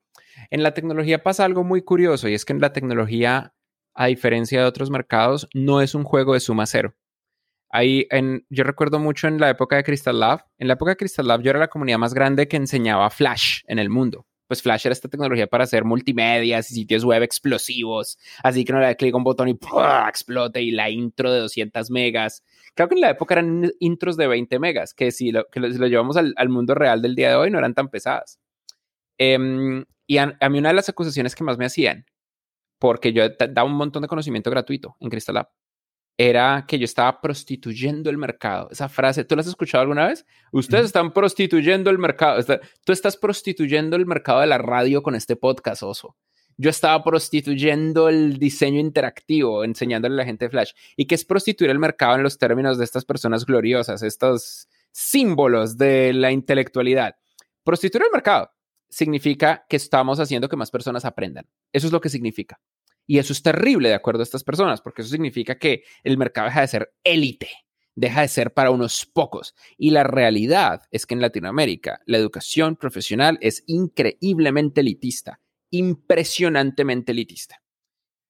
En 0.51 0.63
la 0.63 0.75
tecnología 0.75 1.23
pasa 1.23 1.45
algo 1.45 1.65
muy 1.65 1.83
curioso 1.83 2.29
y 2.29 2.35
es 2.35 2.45
que 2.45 2.53
en 2.53 2.61
la 2.61 2.73
tecnología, 2.73 3.55
a 3.95 4.07
diferencia 4.07 4.61
de 4.61 4.67
otros 4.67 4.91
mercados, 4.91 5.49
no 5.55 5.81
es 5.81 5.95
un 5.95 6.05
juego 6.05 6.35
de 6.35 6.41
suma 6.41 6.67
cero. 6.67 6.95
Ahí 7.71 8.09
yo 8.49 8.65
recuerdo 8.65 8.99
mucho 8.99 9.29
en 9.29 9.39
la 9.39 9.49
época 9.49 9.77
de 9.77 9.85
Crystal 9.85 10.19
Lab. 10.19 10.45
En 10.59 10.67
la 10.67 10.75
época 10.75 10.91
de 10.91 10.97
Crystal 10.97 11.27
Lab 11.27 11.41
yo 11.43 11.51
era 11.51 11.61
la 11.61 11.69
comunidad 11.69 11.99
más 11.99 12.15
grande 12.15 12.49
que 12.49 12.57
enseñaba 12.57 13.09
Flash 13.11 13.61
en 13.67 13.79
el 13.79 13.91
mundo. 13.91 14.27
Pues 14.49 14.63
Flash 14.63 14.87
era 14.87 14.93
esta 14.93 15.09
tecnología 15.09 15.47
para 15.47 15.63
hacer 15.63 15.85
multimedias 15.85 16.73
y 16.73 16.75
sitios 16.75 17.05
web 17.05 17.23
explosivos. 17.23 18.19
Así 18.43 18.65
que 18.65 18.73
no 18.73 18.81
le 18.81 18.87
da 18.87 18.97
clic 18.97 19.15
a 19.15 19.17
un 19.17 19.23
botón 19.23 19.49
y 19.49 19.57
explote 20.09 20.61
y 20.61 20.73
la 20.73 20.91
intro 20.91 21.31
de 21.31 21.39
200 21.39 21.89
megas. 21.93 22.43
Creo 22.75 22.89
que 22.89 22.97
en 22.97 23.03
la 23.03 23.11
época 23.11 23.35
eran 23.35 23.71
intros 23.79 24.17
de 24.17 24.27
20 24.27 24.59
megas, 24.59 24.93
que 24.93 25.13
si 25.13 25.31
lo, 25.31 25.47
llevamos 25.55 26.17
al, 26.17 26.49
mundo 26.49 26.75
real 26.75 27.01
del 27.01 27.15
día 27.15 27.29
de 27.29 27.37
hoy 27.37 27.51
no 27.53 27.59
eran 27.59 27.75
tan 27.75 27.89
pesadas. 27.89 28.41
Em, 29.19 29.85
y 30.09 30.19
a, 30.19 30.37
a, 30.41 30.49
mí 30.49 30.59
una 30.59 30.71
de 30.71 30.75
las 30.75 30.89
acusaciones 30.89 31.37
que 31.37 31.45
más 31.45 31.57
me 31.57 31.67
hacían, 31.67 32.05
porque 32.81 33.13
yo 33.13 33.29
daba 33.29 33.65
un 33.69 33.77
montón 33.77 34.03
de 34.03 34.09
conocimiento 34.09 34.51
gratuito 34.51 34.97
en 34.99 35.11
Crystal 35.11 35.37
Lab, 35.37 35.51
era 36.23 36.67
que 36.69 36.79
yo 36.79 36.85
estaba 36.85 37.19
prostituyendo 37.23 38.11
el 38.11 38.19
mercado. 38.19 38.69
Esa 38.71 38.91
frase, 38.91 39.25
¿tú 39.25 39.35
la 39.35 39.41
has 39.41 39.47
escuchado 39.47 39.81
alguna 39.81 40.09
vez? 40.09 40.27
Ustedes 40.53 40.85
están 40.85 41.15
prostituyendo 41.15 41.89
el 41.89 41.97
mercado. 41.97 42.45
Tú 42.85 42.93
estás 42.93 43.17
prostituyendo 43.17 43.97
el 43.97 44.05
mercado 44.05 44.41
de 44.41 44.47
la 44.47 44.59
radio 44.59 45.03
con 45.03 45.15
este 45.15 45.37
podcast, 45.37 45.83
oso. 45.83 46.19
Yo 46.59 46.69
estaba 46.69 47.03
prostituyendo 47.03 48.11
el 48.11 48.39
diseño 48.39 48.79
interactivo, 48.81 49.65
enseñándole 49.65 50.13
a 50.13 50.19
la 50.19 50.25
gente 50.27 50.51
Flash. 50.51 50.73
¿Y 50.95 51.07
qué 51.07 51.15
es 51.15 51.25
prostituir 51.25 51.71
el 51.71 51.79
mercado 51.79 52.17
en 52.17 52.23
los 52.23 52.37
términos 52.37 52.77
de 52.77 52.85
estas 52.85 53.07
personas 53.07 53.47
gloriosas, 53.47 54.03
estos 54.03 54.69
símbolos 54.93 55.79
de 55.79 56.13
la 56.13 56.33
intelectualidad? 56.33 57.17
Prostituir 57.65 58.05
el 58.05 58.13
mercado 58.13 58.51
significa 58.91 59.65
que 59.71 59.77
estamos 59.77 60.21
haciendo 60.21 60.51
que 60.51 60.57
más 60.57 60.71
personas 60.71 61.07
aprendan. 61.07 61.47
Eso 61.73 61.87
es 61.87 61.95
lo 61.95 62.01
que 62.03 62.11
significa. 62.11 62.61
Y 63.11 63.19
eso 63.19 63.33
es 63.33 63.43
terrible 63.43 63.89
de 63.89 63.97
acuerdo 63.97 64.21
a 64.21 64.23
estas 64.23 64.45
personas, 64.45 64.81
porque 64.81 65.03
eso 65.03 65.11
significa 65.11 65.59
que 65.59 65.83
el 66.05 66.17
mercado 66.17 66.47
deja 66.47 66.61
de 66.61 66.69
ser 66.69 66.95
élite, 67.03 67.49
deja 67.97 68.21
de 68.21 68.29
ser 68.29 68.55
para 68.55 68.71
unos 68.71 69.05
pocos. 69.05 69.57
Y 69.77 69.91
la 69.91 70.05
realidad 70.05 70.83
es 70.93 71.07
que 71.07 71.15
en 71.15 71.21
Latinoamérica 71.21 72.03
la 72.07 72.19
educación 72.19 72.77
profesional 72.77 73.37
es 73.41 73.65
increíblemente 73.67 74.83
elitista, 74.83 75.41
impresionantemente 75.71 77.11
elitista. 77.11 77.61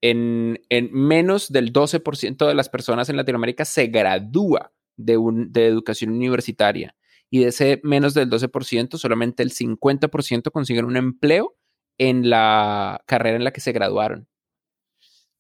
En, 0.01 0.59
menos 0.71 1.53
del 1.53 1.75
12% 1.75 2.49
de 2.49 2.55
las 2.55 2.71
personas 2.71 3.11
en 3.11 3.19
Latinoamérica 3.19 3.67
se 3.67 3.89
gradúa 3.89 4.73
de, 4.97 5.19
de 5.49 5.67
educación 5.67 6.13
universitaria 6.13 6.97
y 7.29 7.41
de 7.41 7.49
ese 7.49 7.83
menos 7.85 8.15
del 8.15 8.31
12%, 8.31 8.97
solamente 8.97 9.43
el 9.43 9.53
50% 9.53 10.51
consiguen 10.51 10.87
un 10.87 10.97
empleo 10.97 11.55
en 11.99 12.31
la 12.31 13.05
carrera 13.05 13.37
en 13.37 13.45
la 13.45 13.53
que 13.53 13.61
se 13.61 13.73
graduaron 13.73 14.30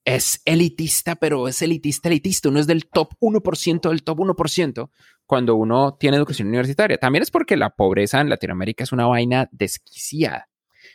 es 0.04 0.40
elitista, 0.44 1.16
pero 1.16 1.48
es 1.48 1.62
elitista, 1.62 2.08
elitista. 2.08 2.48
Uno 2.48 2.60
es 2.60 2.66
del 2.66 2.88
top 2.88 3.14
1% 3.20 3.88
del 3.88 4.02
top 4.02 4.18
1% 4.18 4.90
cuando 5.26 5.54
uno 5.56 5.96
tiene 5.98 6.16
educación 6.16 6.48
universitaria. 6.48 6.98
También 6.98 7.22
es 7.22 7.30
porque 7.30 7.56
la 7.56 7.70
pobreza 7.70 8.20
en 8.20 8.28
Latinoamérica 8.28 8.84
es 8.84 8.92
una 8.92 9.06
vaina 9.06 9.48
desquiciada. 9.52 10.48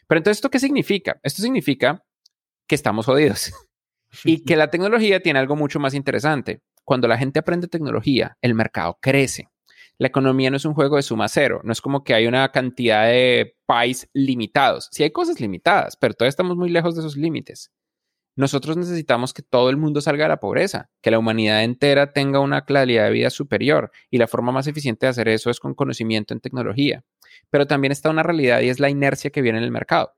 Pero 0.08 0.20
entonces, 0.20 0.38
¿esto 0.38 0.50
qué 0.50 0.60
significa? 0.60 1.20
Esto 1.24 1.42
significa 1.42 2.04
que 2.68 2.76
estamos 2.76 3.06
jodidos 3.06 3.54
y 4.24 4.44
que 4.44 4.56
la 4.56 4.70
tecnología 4.70 5.22
tiene 5.22 5.40
algo 5.40 5.56
mucho 5.56 5.80
más 5.80 5.94
interesante. 5.94 6.62
Cuando 6.84 7.08
la 7.08 7.18
gente 7.18 7.40
aprende 7.40 7.68
tecnología, 7.68 8.38
el 8.42 8.54
mercado 8.54 8.98
crece. 9.02 9.50
La 9.98 10.08
economía 10.08 10.52
no 10.52 10.58
es 10.58 10.66
un 10.66 10.74
juego 10.74 10.98
de 10.98 11.04
suma 11.04 11.30
cero, 11.30 11.62
no 11.64 11.72
es 11.72 11.80
como 11.80 12.04
que 12.04 12.14
hay 12.14 12.28
una 12.28 12.52
cantidad 12.52 13.06
de 13.06 13.56
países 13.66 14.10
limitados. 14.14 14.90
Sí 14.92 15.04
hay 15.04 15.12
cosas 15.12 15.40
limitadas, 15.40 15.96
pero 15.96 16.14
todavía 16.14 16.30
estamos 16.30 16.58
muy 16.58 16.70
lejos 16.70 16.96
de 16.96 17.02
esos 17.02 17.16
límites. 17.16 17.72
Nosotros 18.36 18.76
necesitamos 18.76 19.34
que 19.34 19.42
todo 19.42 19.70
el 19.70 19.78
mundo 19.78 20.02
salga 20.02 20.26
de 20.26 20.30
la 20.30 20.40
pobreza, 20.40 20.90
que 21.02 21.12
la 21.12 21.20
humanidad 21.20 21.64
entera 21.64 22.12
tenga 22.12 22.42
una 22.42 22.66
calidad 22.66 23.06
de 23.06 23.12
vida 23.12 23.30
superior 23.30 23.92
y 24.10 24.18
la 24.18 24.28
forma 24.28 24.52
más 24.52 24.68
eficiente 24.68 25.06
de 25.06 25.12
hacer 25.12 25.30
eso 25.30 25.50
es 25.50 25.60
con 25.62 25.74
conocimiento 25.74 26.34
en 26.34 26.42
tecnología. 26.42 27.04
Pero 27.50 27.66
también 27.66 27.94
está 27.94 28.10
una 28.10 28.24
realidad 28.24 28.60
y 28.60 28.70
es 28.70 28.80
la 28.80 28.90
inercia 28.90 29.30
que 29.30 29.42
viene 29.42 29.60
en 29.60 29.64
el 29.64 29.72
mercado. 29.72 30.14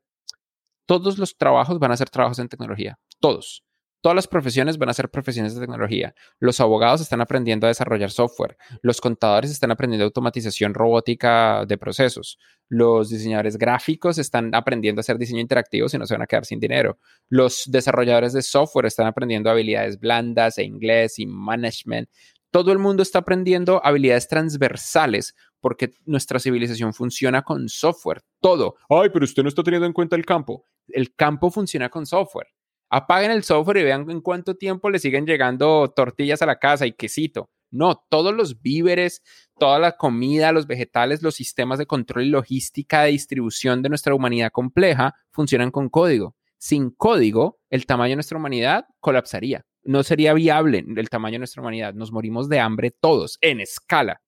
Todos 0.88 1.20
los 1.20 1.38
trabajos 1.38 1.78
van 1.80 1.92
a 1.92 1.98
ser 1.98 2.10
trabajos 2.10 2.40
en 2.40 2.50
tecnología, 2.50 2.98
todos. 3.20 3.67
Todas 4.02 4.16
las 4.16 4.28
profesiones 4.28 4.78
van 4.78 4.90
a 4.90 4.94
ser 4.94 5.10
profesiones 5.10 5.56
de 5.56 5.62
tecnología. 5.62 6.14
Los 6.40 6.60
abogados 6.60 7.02
están 7.02 7.20
aprendiendo 7.20 7.66
a 7.66 7.70
desarrollar 7.70 8.12
software. 8.12 8.56
Los 8.84 9.02
contadores 9.02 9.50
están 9.50 9.72
aprendiendo 9.72 10.06
automatización 10.06 10.76
robótica 10.76 11.66
de 11.66 11.78
procesos. 11.80 12.38
Los 12.70 13.10
diseñadores 13.10 13.58
gráficos 13.58 14.20
están 14.20 14.54
aprendiendo 14.54 15.00
a 15.00 15.02
hacer 15.02 15.18
diseño 15.18 15.42
interactivo 15.42 15.90
si 15.90 15.98
no 15.98 16.06
se 16.06 16.14
van 16.14 16.22
a 16.22 16.28
quedar 16.28 16.46
sin 16.46 16.60
dinero. 16.60 17.00
Los 17.28 17.64
desarrolladores 17.68 18.34
de 18.34 18.44
software 18.44 18.86
están 18.86 19.08
aprendiendo 19.08 19.50
habilidades 19.50 20.00
blandas 20.00 20.60
e 20.60 20.64
inglés 20.64 21.18
y 21.18 21.26
management. 21.26 22.08
Todo 22.52 22.72
el 22.72 22.80
mundo 22.80 23.02
está 23.02 23.20
aprendiendo 23.20 23.84
habilidades 23.84 24.28
transversales 24.28 25.36
porque 25.60 25.94
nuestra 26.06 26.40
civilización 26.40 26.94
funciona 26.94 27.42
con 27.42 27.68
software. 27.68 28.22
Todo. 28.42 28.76
Ay, 28.90 29.10
pero 29.12 29.26
usted 29.26 29.42
no 29.42 29.50
está 29.50 29.64
teniendo 29.64 29.88
en 29.88 29.94
cuenta 29.94 30.16
el 30.16 30.26
campo. 30.26 30.66
El 30.88 31.16
campo 31.16 31.50
funciona 31.50 31.90
con 31.90 32.06
software 32.06 32.48
apaguen 32.90 33.32
el 33.32 33.44
software 33.44 33.78
y 33.78 33.84
vean 33.84 34.10
en 34.10 34.22
cuánto 34.22 34.56
tiempo 34.56 34.90
le 34.90 35.00
siguen 35.00 35.26
llegando 35.26 35.92
tortillas 35.96 36.42
a 36.42 36.46
la 36.46 36.60
casa 36.60 36.86
y 36.86 36.94
quesito. 36.94 37.50
No, 37.70 38.06
todos 38.10 38.34
los 38.34 38.62
víveres, 38.62 39.22
toda 39.60 39.78
la 39.80 39.98
comida, 39.98 40.52
los 40.52 40.68
vegetales, 40.68 41.22
los 41.22 41.36
sistemas 41.36 41.80
de 41.80 41.86
control 41.86 42.24
y 42.24 42.30
logística 42.30 43.04
de 43.04 43.12
distribución 43.12 43.82
de 43.82 43.90
nuestra 43.90 44.16
humanidad 44.16 44.52
compleja 44.52 45.16
funcionan 45.32 45.72
con 45.72 45.90
código. 45.90 46.36
Sin 46.58 46.90
código, 46.92 47.60
el 47.70 47.86
tamaño 47.86 48.12
de 48.12 48.16
nuestra 48.18 48.38
humanidad 48.38 48.86
colapsaría. 49.00 49.66
No 49.84 50.04
sería 50.04 50.34
viable 50.34 50.84
el 50.96 51.10
tamaño 51.10 51.36
de 51.36 51.40
nuestra 51.40 51.62
humanidad. 51.62 51.94
Nos 51.94 52.12
morimos 52.12 52.50
de 52.50 52.60
hambre 52.60 52.92
todos, 52.92 53.38
en 53.42 53.60
escala. 53.60 54.22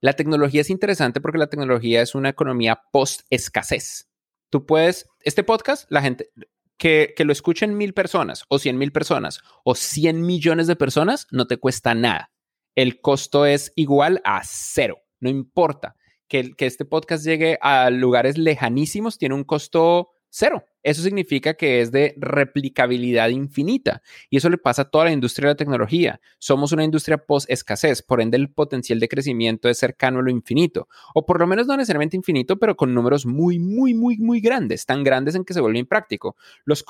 La 0.00 0.12
tecnología 0.12 0.60
es 0.60 0.70
interesante 0.70 1.20
porque 1.20 1.38
la 1.38 1.48
tecnología 1.48 2.02
es 2.02 2.14
una 2.14 2.28
economía 2.28 2.82
post-escasez. 2.92 4.08
Tú 4.50 4.66
puedes, 4.66 5.08
este 5.22 5.42
podcast, 5.42 5.90
la 5.90 6.02
gente, 6.02 6.30
que, 6.78 7.14
que, 7.16 7.24
lo 7.24 7.32
escuchen 7.32 7.76
mil 7.76 7.94
personas 7.94 8.44
o 8.48 8.58
cien 8.58 8.78
mil 8.78 8.92
personas 8.92 9.40
o 9.64 9.74
cien 9.74 10.24
millones 10.24 10.66
de 10.66 10.76
personas, 10.76 11.26
no 11.30 11.46
te 11.46 11.56
cuesta 11.56 11.94
nada. 11.94 12.30
El 12.74 13.00
costo 13.00 13.46
es 13.46 13.72
igual 13.76 14.20
a 14.24 14.42
cero, 14.44 14.98
no 15.20 15.30
importa. 15.30 15.96
Que, 16.28 16.54
que 16.54 16.66
este 16.66 16.84
podcast 16.84 17.24
llegue 17.24 17.56
a 17.62 17.88
lugares 17.90 18.36
lejanísimos 18.36 19.16
tiene 19.16 19.36
un 19.36 19.44
costo 19.44 20.10
cero. 20.30 20.64
Eso 20.82 21.02
significa 21.02 21.54
que 21.54 21.80
es 21.80 21.90
de 21.90 22.14
replicabilidad 22.16 23.28
infinita 23.30 24.02
y 24.30 24.36
eso 24.36 24.48
le 24.48 24.58
pasa 24.58 24.82
a 24.82 24.84
toda 24.90 25.06
la 25.06 25.12
industria 25.12 25.48
de 25.48 25.54
la 25.54 25.56
tecnología. 25.56 26.20
Somos 26.38 26.70
una 26.70 26.84
industria 26.84 27.18
post-escasez, 27.18 28.02
por 28.02 28.20
ende 28.20 28.36
el 28.36 28.52
potencial 28.52 29.00
de 29.00 29.08
crecimiento 29.08 29.68
es 29.68 29.78
cercano 29.78 30.20
a 30.20 30.22
lo 30.22 30.30
infinito, 30.30 30.88
o 31.14 31.26
por 31.26 31.40
lo 31.40 31.46
menos 31.46 31.66
no 31.66 31.76
necesariamente 31.76 32.16
infinito, 32.16 32.56
pero 32.58 32.76
con 32.76 32.94
números 32.94 33.26
muy, 33.26 33.58
muy, 33.58 33.94
muy, 33.94 34.16
muy 34.18 34.40
grandes, 34.40 34.86
tan 34.86 35.02
grandes 35.02 35.34
en 35.34 35.44
que 35.44 35.54
se 35.54 35.60
vuelve 35.60 35.80
impráctico. 35.80 36.36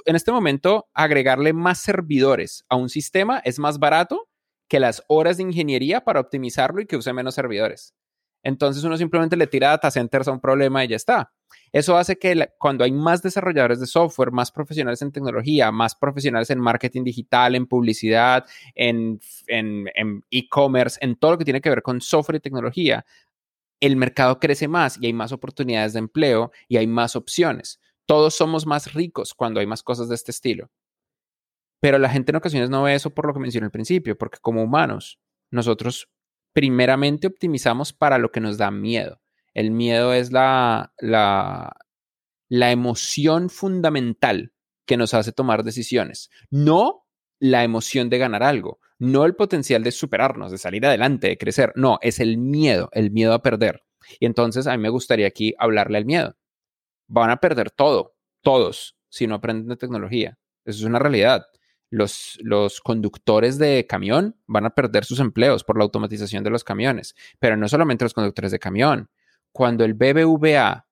En 0.04 0.16
este 0.16 0.32
momento, 0.32 0.88
agregarle 0.92 1.52
más 1.54 1.78
servidores 1.78 2.64
a 2.68 2.76
un 2.76 2.90
sistema 2.90 3.40
es 3.44 3.58
más 3.58 3.78
barato 3.78 4.28
que 4.68 4.80
las 4.80 5.02
horas 5.08 5.36
de 5.36 5.44
ingeniería 5.44 6.02
para 6.02 6.20
optimizarlo 6.20 6.80
y 6.80 6.86
que 6.86 6.96
use 6.96 7.12
menos 7.12 7.34
servidores. 7.34 7.94
Entonces 8.46 8.84
uno 8.84 8.96
simplemente 8.96 9.36
le 9.36 9.48
tira 9.48 9.70
data 9.70 9.90
centers 9.90 10.28
a 10.28 10.30
un 10.30 10.38
problema 10.38 10.84
y 10.84 10.88
ya 10.88 10.94
está. 10.94 11.32
Eso 11.72 11.96
hace 11.96 12.16
que 12.16 12.48
cuando 12.60 12.84
hay 12.84 12.92
más 12.92 13.20
desarrolladores 13.20 13.80
de 13.80 13.88
software, 13.88 14.30
más 14.30 14.52
profesionales 14.52 15.02
en 15.02 15.10
tecnología, 15.10 15.72
más 15.72 15.96
profesionales 15.96 16.48
en 16.50 16.60
marketing 16.60 17.02
digital, 17.02 17.56
en 17.56 17.66
publicidad, 17.66 18.46
en 18.76 19.18
e-commerce, 20.30 20.96
en, 21.02 21.16
todo 21.16 21.32
lo 21.32 21.38
que 21.38 21.44
tiene 21.44 21.60
que 21.60 21.70
ver 21.70 21.82
con 21.82 22.00
software 22.00 22.36
y 22.36 22.40
tecnología, 22.40 23.04
el 23.80 23.96
mercado 23.96 24.38
crece 24.38 24.68
más 24.68 24.96
y 25.00 25.06
hay 25.06 25.12
más 25.12 25.32
oportunidades 25.32 25.94
de 25.94 25.98
empleo 25.98 26.52
y 26.68 26.76
hay 26.76 26.86
más 26.86 27.16
opciones. 27.16 27.80
Todos 28.06 28.36
somos 28.36 28.64
más 28.64 28.94
ricos 28.94 29.34
cuando 29.34 29.58
hay 29.58 29.66
más 29.66 29.82
cosas 29.82 30.08
de 30.08 30.14
este 30.14 30.30
estilo. 30.30 30.70
Pero 31.80 31.98
la 31.98 32.10
gente 32.10 32.30
en 32.30 32.36
ocasiones 32.36 32.70
no 32.70 32.84
ve 32.84 32.94
eso 32.94 33.10
por 33.10 33.26
lo 33.26 33.34
que 33.34 33.40
mencioné 33.40 33.64
al 33.64 33.72
principio, 33.72 34.16
porque 34.16 34.38
como 34.40 34.62
humanos, 34.62 35.18
nosotros 35.50 36.08
primeramente 36.56 37.26
optimizamos 37.26 37.92
para 37.92 38.16
lo 38.16 38.32
que 38.32 38.40
nos 38.40 38.56
da 38.56 38.70
miedo. 38.70 39.20
El 39.52 39.72
miedo 39.72 40.14
es 40.14 40.32
la, 40.32 40.94
la, 40.96 41.76
la 42.48 42.70
emoción 42.70 43.50
fundamental 43.50 44.54
que 44.86 44.96
nos 44.96 45.12
hace 45.12 45.32
tomar 45.32 45.64
decisiones, 45.64 46.30
no 46.48 47.06
la 47.38 47.62
emoción 47.62 48.08
de 48.08 48.16
ganar 48.16 48.42
algo, 48.42 48.80
no 48.98 49.26
el 49.26 49.36
potencial 49.36 49.82
de 49.82 49.92
superarnos, 49.92 50.50
de 50.50 50.56
salir 50.56 50.86
adelante, 50.86 51.28
de 51.28 51.36
crecer, 51.36 51.74
no, 51.76 51.98
es 52.00 52.20
el 52.20 52.38
miedo, 52.38 52.88
el 52.92 53.10
miedo 53.10 53.34
a 53.34 53.42
perder. 53.42 53.82
Y 54.18 54.24
entonces 54.24 54.66
a 54.66 54.74
mí 54.74 54.82
me 54.82 54.88
gustaría 54.88 55.26
aquí 55.26 55.52
hablarle 55.58 55.98
al 55.98 56.06
miedo. 56.06 56.38
Van 57.06 57.28
a 57.28 57.36
perder 57.36 57.70
todo, 57.70 58.16
todos, 58.40 58.96
si 59.10 59.26
no 59.26 59.34
aprenden 59.34 59.68
de 59.68 59.76
tecnología. 59.76 60.38
Eso 60.64 60.78
es 60.78 60.84
una 60.84 61.00
realidad. 61.00 61.44
Los, 61.88 62.38
los, 62.42 62.80
conductores 62.80 63.58
de 63.58 63.86
camión 63.86 64.36
van 64.46 64.66
a 64.66 64.70
perder 64.70 65.04
sus 65.04 65.20
empleos 65.20 65.62
por 65.62 65.78
la 65.78 65.84
automatización 65.84 66.42
de 66.42 66.50
los 66.50 66.64
camiones, 66.64 67.14
pero 67.38 67.56
no 67.56 67.68
solamente 67.68 68.04
los 68.04 68.14
conductores 68.14 68.50
de 68.50 68.58
camión, 68.58 69.08
cuando 69.52 69.84
el 69.84 69.94
BBVA 69.94 70.86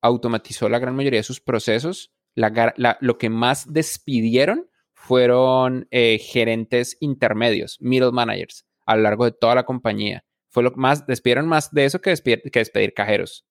automatizó 0.00 0.68
la 0.68 0.78
gran 0.78 0.96
mayoría 0.96 1.20
de 1.20 1.24
sus 1.24 1.40
procesos, 1.40 2.12
lo 2.34 3.18
que 3.18 3.30
más 3.30 3.72
despidieron 3.72 4.68
fueron 4.92 5.86
eh, 5.90 6.18
gerentes 6.18 6.96
intermedios, 7.00 7.78
middle 7.80 8.12
managers, 8.12 8.66
a 8.86 8.96
lo 8.96 9.02
largo 9.02 9.24
de 9.24 9.32
toda 9.32 9.54
la 9.54 9.64
compañía. 9.64 10.24
Fue 10.48 10.62
lo 10.62 10.72
más, 10.72 11.06
despidieron 11.06 11.46
más 11.46 11.70
de 11.72 11.84
eso 11.84 12.00
que 12.00 12.10
despedir, 12.10 12.94
cajeros. 12.94 13.46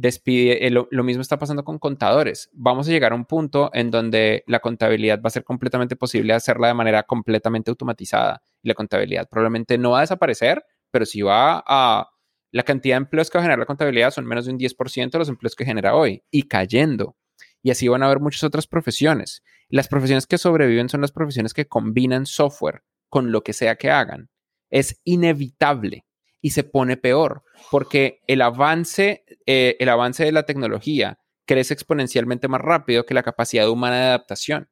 Despide, 0.00 0.66
eh, 0.66 0.70
lo, 0.70 1.04
mismo 1.04 1.20
está 1.20 1.38
pasando 1.38 1.62
con 1.62 1.78
contadores. 1.78 2.48
Vamos 2.54 2.88
a 2.88 2.90
llegar 2.90 3.12
a 3.12 3.14
un 3.14 3.26
punto 3.26 3.70
en 3.74 3.90
donde 3.90 4.44
la 4.46 4.60
contabilidad 4.60 5.20
va 5.20 5.26
a 5.26 5.30
ser 5.30 5.44
completamente 5.44 5.94
posible 5.94 6.32
hacerla 6.32 6.68
de 6.68 6.74
manera 6.74 7.02
completamente 7.02 7.70
automatizada. 7.70 8.42
Y 8.62 8.68
la 8.68 8.74
contabilidad 8.74 9.28
probablemente 9.28 9.76
no 9.76 9.90
va 9.90 9.98
a 9.98 10.00
desaparecer, 10.00 10.64
pero 10.90 11.04
sí 11.04 11.20
va 11.20 11.62
a 11.66 12.08
la 12.50 12.62
cantidad 12.62 12.94
de 12.94 13.02
empleos 13.02 13.28
que 13.28 13.36
va 13.36 13.40
a 13.40 13.44
generar 13.44 13.58
la 13.58 13.66
contabilidad 13.66 14.10
son 14.10 14.24
menos 14.24 14.46
de 14.46 14.52
un 14.52 14.58
10% 14.58 15.10
de 15.10 15.18
los 15.18 15.28
empleos 15.28 15.54
que 15.54 15.66
genera 15.66 15.94
hoy 15.94 16.24
y 16.30 16.44
cayendo. 16.44 17.16
Y 17.62 17.70
así 17.70 17.86
van 17.86 18.02
a 18.02 18.06
haber 18.06 18.20
muchas 18.20 18.42
otras 18.42 18.66
profesiones. 18.66 19.42
Las 19.68 19.86
profesiones 19.86 20.26
que 20.26 20.38
sobreviven 20.38 20.88
son 20.88 21.02
las 21.02 21.12
profesiones 21.12 21.52
que 21.52 21.68
combinan 21.68 22.24
software 22.24 22.84
con 23.10 23.32
lo 23.32 23.42
que 23.42 23.52
sea 23.52 23.76
que 23.76 23.90
hagan. 23.90 24.30
Es 24.70 24.98
inevitable 25.04 26.06
y 26.40 26.50
se 26.50 26.64
pone 26.64 26.96
peor 26.96 27.42
porque 27.70 28.22
el 28.26 28.42
avance, 28.42 29.24
eh, 29.46 29.76
el 29.78 29.88
avance 29.88 30.24
de 30.24 30.32
la 30.32 30.44
tecnología 30.44 31.18
crece 31.46 31.74
exponencialmente 31.74 32.48
más 32.48 32.60
rápido 32.60 33.04
que 33.04 33.14
la 33.14 33.22
capacidad 33.22 33.68
humana 33.68 33.96
de 33.96 34.06
adaptación. 34.06 34.70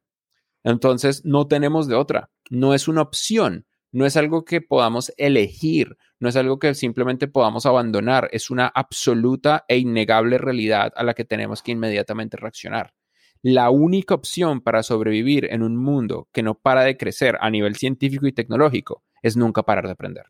Entonces, 0.63 1.25
no 1.25 1.47
tenemos 1.47 1.87
de 1.87 1.95
otra. 1.95 2.31
No 2.49 2.73
es 2.73 2.87
una 2.87 3.01
opción. 3.01 3.65
No 3.91 4.05
es 4.05 4.17
algo 4.17 4.45
que 4.45 4.61
podamos 4.61 5.11
elegir, 5.17 5.97
no 6.19 6.29
es 6.29 6.35
algo 6.35 6.59
que 6.59 6.75
simplemente 6.75 7.27
podamos 7.27 7.65
abandonar, 7.65 8.29
es 8.31 8.51
una 8.51 8.67
absoluta 8.67 9.65
e 9.67 9.79
innegable 9.79 10.37
realidad 10.37 10.93
a 10.95 11.03
la 11.03 11.15
que 11.15 11.25
tenemos 11.25 11.63
que 11.63 11.71
inmediatamente 11.71 12.37
reaccionar. 12.37 12.93
La 13.41 13.71
única 13.71 14.13
opción 14.13 14.61
para 14.61 14.83
sobrevivir 14.83 15.47
en 15.51 15.63
un 15.63 15.75
mundo 15.75 16.27
que 16.31 16.43
no 16.43 16.53
para 16.53 16.83
de 16.83 16.97
crecer 16.97 17.37
a 17.41 17.49
nivel 17.49 17.77
científico 17.77 18.27
y 18.27 18.31
tecnológico 18.31 19.03
es 19.23 19.37
nunca 19.37 19.63
parar 19.63 19.85
de 19.85 19.93
aprender. 19.93 20.25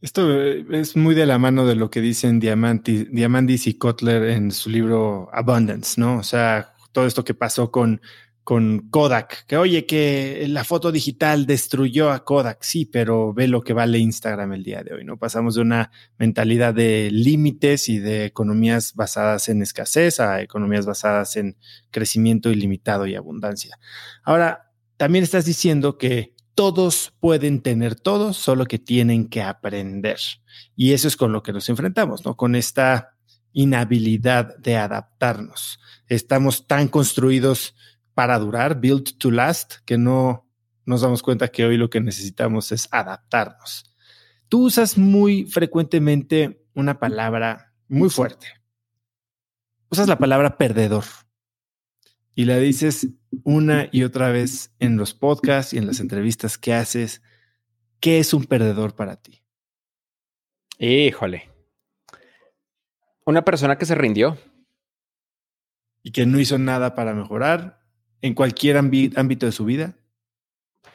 Esto 0.00 0.42
eh, 0.42 0.64
es 0.70 0.96
muy 0.96 1.14
de 1.14 1.26
la 1.26 1.38
mano 1.38 1.66
de 1.66 1.74
lo 1.74 1.90
que 1.90 2.00
dicen 2.00 2.40
Diamandis 2.40 3.66
y 3.66 3.74
Kotler 3.74 4.24
en 4.24 4.50
su 4.50 4.70
libro 4.70 5.28
Abundance, 5.32 6.00
¿no? 6.00 6.18
O 6.18 6.22
sea, 6.22 6.74
todo 6.92 7.06
esto 7.06 7.24
que 7.24 7.34
pasó 7.34 7.70
con 7.70 8.00
con 8.46 8.90
Kodak, 8.90 9.44
que 9.46 9.56
oye, 9.56 9.86
que 9.86 10.46
la 10.48 10.62
foto 10.62 10.92
digital 10.92 11.46
destruyó 11.46 12.12
a 12.12 12.24
Kodak, 12.24 12.62
sí, 12.62 12.84
pero 12.86 13.34
ve 13.34 13.48
lo 13.48 13.60
que 13.60 13.72
vale 13.72 13.98
Instagram 13.98 14.52
el 14.52 14.62
día 14.62 14.84
de 14.84 14.94
hoy, 14.94 15.04
¿no? 15.04 15.16
Pasamos 15.16 15.56
de 15.56 15.62
una 15.62 15.90
mentalidad 16.16 16.72
de 16.72 17.10
límites 17.10 17.88
y 17.88 17.98
de 17.98 18.24
economías 18.24 18.94
basadas 18.94 19.48
en 19.48 19.62
escasez 19.62 20.20
a 20.20 20.42
economías 20.42 20.86
basadas 20.86 21.34
en 21.34 21.56
crecimiento 21.90 22.52
ilimitado 22.52 23.08
y 23.08 23.16
abundancia. 23.16 23.80
Ahora, 24.22 24.70
también 24.96 25.24
estás 25.24 25.44
diciendo 25.44 25.98
que 25.98 26.35
todos 26.56 27.12
pueden 27.20 27.60
tener 27.60 27.94
todo, 27.94 28.32
solo 28.32 28.64
que 28.64 28.78
tienen 28.78 29.28
que 29.28 29.42
aprender. 29.42 30.18
Y 30.74 30.94
eso 30.94 31.06
es 31.06 31.16
con 31.16 31.30
lo 31.30 31.42
que 31.42 31.52
nos 31.52 31.68
enfrentamos, 31.68 32.24
¿no? 32.24 32.34
Con 32.34 32.56
esta 32.56 33.14
inhabilidad 33.52 34.56
de 34.56 34.76
adaptarnos. 34.76 35.78
Estamos 36.08 36.66
tan 36.66 36.88
construidos 36.88 37.76
para 38.14 38.38
durar, 38.38 38.80
build 38.80 39.18
to 39.18 39.30
last, 39.30 39.74
que 39.84 39.98
no 39.98 40.48
nos 40.86 41.02
damos 41.02 41.22
cuenta 41.22 41.48
que 41.48 41.66
hoy 41.66 41.76
lo 41.76 41.90
que 41.90 42.00
necesitamos 42.00 42.72
es 42.72 42.88
adaptarnos. 42.90 43.94
Tú 44.48 44.64
usas 44.64 44.96
muy 44.96 45.44
frecuentemente 45.44 46.64
una 46.74 46.98
palabra 46.98 47.74
muy 47.86 48.08
fuerte. 48.08 48.46
Usas 49.90 50.08
la 50.08 50.16
palabra 50.16 50.56
perdedor 50.56 51.04
y 52.36 52.44
la 52.44 52.58
dices 52.58 53.08
una 53.44 53.88
y 53.90 54.04
otra 54.04 54.30
vez 54.30 54.70
en 54.78 54.98
los 54.98 55.14
podcasts 55.14 55.72
y 55.72 55.78
en 55.78 55.86
las 55.86 56.00
entrevistas 56.00 56.58
que 56.58 56.74
haces. 56.74 57.22
¿Qué 57.98 58.18
es 58.18 58.34
un 58.34 58.44
perdedor 58.44 58.94
para 58.94 59.16
ti? 59.16 59.42
Híjole. 60.78 61.48
Una 63.24 63.42
persona 63.42 63.78
que 63.78 63.86
se 63.86 63.94
rindió. 63.94 64.36
Y 66.02 66.12
que 66.12 66.26
no 66.26 66.38
hizo 66.38 66.58
nada 66.58 66.94
para 66.94 67.14
mejorar 67.14 67.80
en 68.20 68.34
cualquier 68.34 68.76
ámbito 68.76 69.46
de 69.46 69.52
su 69.52 69.64
vida? 69.64 69.96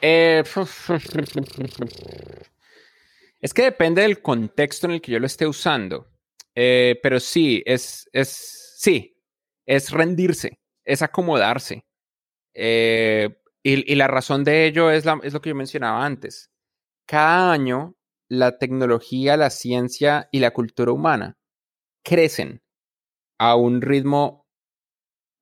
Eh, 0.00 0.44
es 3.40 3.52
que 3.52 3.62
depende 3.62 4.02
del 4.02 4.22
contexto 4.22 4.86
en 4.86 4.92
el 4.92 5.00
que 5.00 5.10
yo 5.10 5.18
lo 5.18 5.26
esté 5.26 5.44
usando. 5.44 6.08
Eh, 6.54 7.00
pero 7.02 7.18
sí, 7.18 7.64
es, 7.66 8.08
es, 8.12 8.76
sí, 8.76 9.16
es 9.66 9.90
rendirse, 9.90 10.61
es 10.84 11.02
acomodarse. 11.02 11.84
Eh, 12.54 13.38
y, 13.62 13.94
la 13.94 14.08
razón 14.08 14.44
de 14.44 14.66
ello 14.66 14.90
es, 14.90 15.04
es 15.22 15.32
lo 15.32 15.40
que 15.40 15.50
yo 15.50 15.54
mencionaba 15.54 16.04
antes. 16.04 16.50
Cada 17.06 17.52
año, 17.52 17.96
la 18.28 18.58
tecnología, 18.58 19.36
la 19.36 19.50
ciencia 19.50 20.28
y 20.32 20.40
la 20.40 20.52
cultura 20.52 20.92
humana 20.92 21.38
crecen 22.04 22.62
a 23.38 23.54
un 23.56 23.82
ritmo 23.82 24.46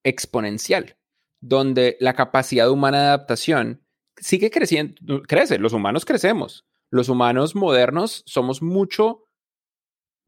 exponencial 0.04 0.96
donde 1.40 1.96
la 2.00 2.14
capacidad 2.14 2.70
humana 2.70 3.00
de 3.00 3.06
adaptación 3.08 3.86
sigue 4.16 4.50
creciendo, 4.50 5.22
crece, 5.26 5.58
los 5.58 5.72
humanos 5.72 6.04
crecemos. 6.04 6.66
Los 6.90 7.08
humanos 7.08 7.54
modernos 7.54 8.22
somos 8.26 8.62
mucho, 8.62 9.28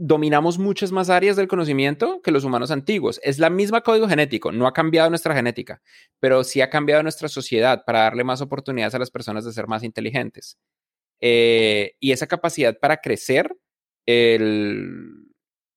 dominamos 0.04 0.58
muchas 0.58 0.90
más 0.90 1.10
áreas 1.10 1.36
del 1.36 1.46
conocimiento 1.46 2.20
que 2.22 2.32
los 2.32 2.42
humanos 2.42 2.72
antiguos. 2.72 3.20
Es 3.22 3.38
la 3.38 3.50
misma 3.50 3.82
código 3.82 4.08
genético, 4.08 4.50
no 4.50 4.66
ha 4.66 4.72
cambiado 4.72 5.08
nuestra 5.08 5.32
genética, 5.32 5.80
pero 6.18 6.42
sí 6.42 6.60
ha 6.60 6.70
cambiado 6.70 7.04
nuestra 7.04 7.28
sociedad 7.28 7.84
para 7.86 8.00
darle 8.00 8.24
más 8.24 8.40
oportunidades 8.40 8.96
a 8.96 8.98
las 8.98 9.12
personas 9.12 9.44
de 9.44 9.52
ser 9.52 9.68
más 9.68 9.84
inteligentes. 9.84 10.58
Eh, 11.20 11.94
y 12.00 12.10
esa 12.10 12.26
capacidad 12.26 12.76
para 12.80 12.96
crecer 12.96 13.56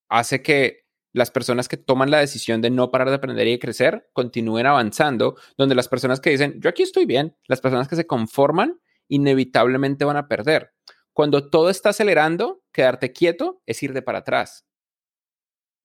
hace 0.08 0.42
que 0.42 0.86
las 1.12 1.30
personas 1.30 1.68
que 1.68 1.76
toman 1.76 2.10
la 2.10 2.18
decisión 2.18 2.60
de 2.60 2.70
no 2.70 2.90
parar 2.90 3.10
de 3.10 3.14
aprender 3.14 3.46
y 3.46 3.52
de 3.52 3.58
crecer 3.60 4.10
continúen 4.12 4.66
avanzando, 4.66 5.36
donde 5.56 5.76
las 5.76 5.86
personas 5.86 6.18
que 6.18 6.30
dicen, 6.30 6.60
yo 6.60 6.68
aquí 6.68 6.82
estoy 6.82 7.06
bien, 7.06 7.36
las 7.46 7.60
personas 7.60 7.86
que 7.86 7.94
se 7.94 8.08
conforman, 8.08 8.80
inevitablemente 9.06 10.04
van 10.04 10.16
a 10.16 10.26
perder. 10.26 10.72
Cuando 11.12 11.48
todo 11.48 11.70
está 11.70 11.90
acelerando, 11.90 12.64
quedarte 12.76 13.12
quieto 13.12 13.62
es 13.64 13.82
ir 13.82 13.94
de 13.94 14.02
para 14.02 14.18
atrás. 14.18 14.66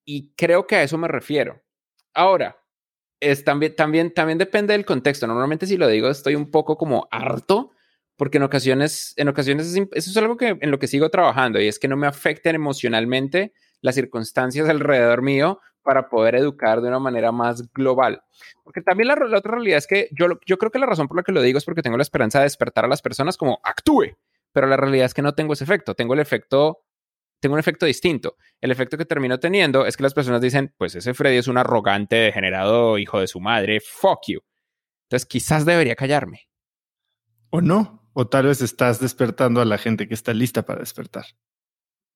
Y 0.03 0.33
creo 0.35 0.67
que 0.67 0.75
a 0.75 0.83
eso 0.83 0.97
me 0.97 1.07
refiero. 1.07 1.63
Ahora, 2.13 2.57
es 3.21 3.45
también, 3.45 3.75
también, 3.75 4.13
también 4.13 4.37
depende 4.37 4.73
del 4.73 4.85
contexto. 4.85 5.25
Normalmente 5.25 5.65
si 5.65 5.77
lo 5.77 5.87
digo 5.87 6.09
estoy 6.09 6.35
un 6.35 6.51
poco 6.51 6.77
como 6.77 7.07
harto, 7.11 7.71
porque 8.17 8.37
en 8.37 8.43
ocasiones, 8.43 9.13
en 9.15 9.29
ocasiones 9.29 9.73
eso 9.73 9.89
es 9.93 10.17
algo 10.17 10.35
que, 10.35 10.57
en 10.59 10.69
lo 10.69 10.79
que 10.79 10.87
sigo 10.87 11.09
trabajando 11.09 11.61
y 11.61 11.67
es 11.67 11.79
que 11.79 11.87
no 11.87 11.95
me 11.95 12.07
afecten 12.07 12.55
emocionalmente 12.55 13.53
las 13.79 13.95
circunstancias 13.95 14.67
alrededor 14.67 15.21
mío 15.21 15.61
para 15.81 16.09
poder 16.09 16.35
educar 16.35 16.81
de 16.81 16.89
una 16.89 16.99
manera 16.99 17.31
más 17.31 17.71
global. 17.71 18.21
Porque 18.65 18.81
también 18.81 19.07
la, 19.07 19.13
otra 19.13 19.53
realidad 19.53 19.77
es 19.77 19.87
que 19.87 20.09
yo, 20.11 20.27
yo 20.45 20.57
creo 20.57 20.71
que 20.71 20.79
la 20.79 20.85
razón 20.85 21.07
por 21.07 21.17
la 21.17 21.23
que 21.23 21.31
lo 21.31 21.41
digo 21.41 21.57
es 21.57 21.65
porque 21.65 21.81
tengo 21.81 21.97
la 21.97 22.03
esperanza 22.03 22.39
de 22.39 22.43
despertar 22.43 22.83
a 22.85 22.89
las 22.89 23.01
personas 23.01 23.37
como 23.37 23.59
actúe, 23.63 24.17
pero 24.51 24.67
la 24.67 24.77
realidad 24.77 25.05
es 25.05 25.13
que 25.13 25.21
no 25.21 25.33
tengo 25.33 25.53
ese 25.53 25.63
efecto, 25.63 25.95
tengo 25.95 26.13
el 26.13 26.19
efecto, 26.19 26.85
tengo 27.39 27.53
un 27.53 27.59
efecto 27.59 27.85
distinto. 27.85 28.37
El 28.59 28.71
efecto 28.71 28.97
que 28.97 29.05
termino 29.05 29.39
teniendo 29.39 29.85
es 29.85 29.97
que 29.97 30.03
las 30.03 30.13
personas 30.13 30.41
dicen, 30.41 30.73
pues 30.77 30.95
ese 30.95 31.13
Freddy 31.13 31.37
es 31.37 31.47
un 31.47 31.57
arrogante, 31.57 32.15
degenerado, 32.15 32.97
hijo 32.97 33.19
de 33.19 33.27
su 33.27 33.39
madre, 33.39 33.79
fuck 33.79 34.19
you. 34.27 34.39
Entonces 35.05 35.25
quizás 35.25 35.65
debería 35.65 35.95
callarme. 35.95 36.47
O 37.49 37.61
no, 37.61 38.07
o 38.13 38.27
tal 38.27 38.45
vez 38.45 38.61
estás 38.61 38.99
despertando 38.99 39.61
a 39.61 39.65
la 39.65 39.77
gente 39.77 40.07
que 40.07 40.13
está 40.13 40.33
lista 40.33 40.63
para 40.63 40.79
despertar 40.79 41.25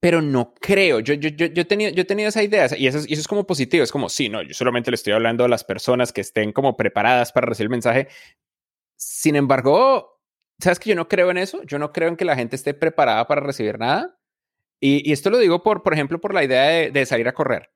pero 0.06 0.22
no 0.22 0.54
creo. 0.54 1.00
Yo, 1.00 1.16
yo, 1.16 1.30
yo, 1.30 1.48
yo, 1.48 1.64
he 1.64 1.66
tenido, 1.66 1.90
yo 1.90 2.04
he 2.04 2.06
tenido 2.06 2.30
esa 2.30 2.44
idea 2.44 2.68
y 2.78 2.86
eso, 2.86 3.00
es, 3.00 3.06
eso 3.10 3.22
es 3.22 3.28
como 3.28 3.48
positivo. 3.48 3.84
Es 3.84 3.92
como, 3.92 4.08
sí, 4.08 4.30
no, 4.30 4.44
yo 4.44 4.54
solamente 4.54 4.92
le 4.92 4.96
estoy 4.96 5.14
hablando 5.14 5.44
a 5.44 5.48
las 5.48 5.64
personas 5.64 6.14
que 6.14 6.22
estén 6.22 6.52
como 6.52 6.78
preparadas 6.78 7.32
para 7.32 7.48
recibir 7.48 7.66
el 7.66 7.72
mensaje. 7.72 8.08
Sin 8.96 9.36
embargo, 9.36 10.15
¿sabes 10.60 10.80
que 10.80 10.90
yo 10.90 10.96
no 10.96 11.08
creo 11.08 11.32
en 11.32 11.38
eso? 11.38 11.64
Yo 11.64 11.80
no 11.80 11.92
creo 11.92 12.10
en 12.10 12.18
que 12.18 12.26
la 12.26 12.36
gente 12.36 12.56
esté 12.56 12.74
preparada 12.74 13.28
para 13.28 13.42
recibir 13.42 13.80
nada. 13.80 14.18
Y, 14.80 15.10
y 15.10 15.14
esto 15.14 15.30
lo 15.30 15.38
digo, 15.38 15.64
por, 15.64 15.84
por 15.84 15.94
ejemplo, 15.94 16.20
por 16.20 16.34
la 16.34 16.44
idea 16.44 16.64
de, 16.64 16.92
de 16.92 17.06
salir 17.06 17.28
a 17.28 17.34
correr. 17.34 17.72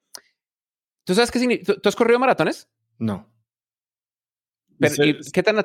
¿Tú 1.05 1.15
sabes 1.15 1.32
qué 1.32 1.39
significa? 1.39 1.75
¿Tú, 1.75 1.89
has 1.89 1.95
corrido 1.95 2.19
maratones? 2.19 2.69
No. 2.99 3.27
¿Qué 4.80 5.43
tan, 5.43 5.63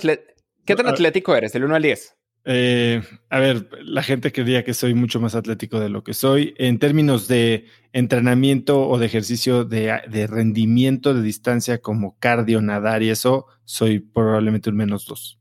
¿qué 0.65 0.75
tan 0.75 0.87
atlético 0.87 1.37
eres, 1.37 1.53
del 1.53 1.65
1 1.65 1.75
al 1.75 1.83
10? 1.83 2.17
Eh, 2.47 3.03
a 3.31 3.39
ver, 3.39 3.69
la 3.83 4.03
gente 4.03 4.33
creía 4.33 4.65
que 4.65 4.75
soy 4.75 4.95
mucho 4.95 5.21
más 5.21 5.35
atlético 5.35 5.81
de 5.81 5.89
lo 5.89 6.05
que 6.05 6.15
soy. 6.15 6.55
En 6.59 6.79
términos 6.79 7.27
de 7.27 7.67
entrenamiento 7.93 8.87
o 8.89 8.99
de 8.99 9.07
ejercicio 9.07 9.65
de, 9.65 10.27
rendimiento 10.27 11.15
de 11.15 11.23
distancia 11.23 11.79
como 11.79 12.19
cardio, 12.19 12.61
nadar 12.61 13.03
y 13.03 13.11
eso, 13.11 13.47
soy 13.65 14.01
probablemente 14.01 14.71
un 14.71 14.77
menos 14.77 15.07
dos. 15.07 15.41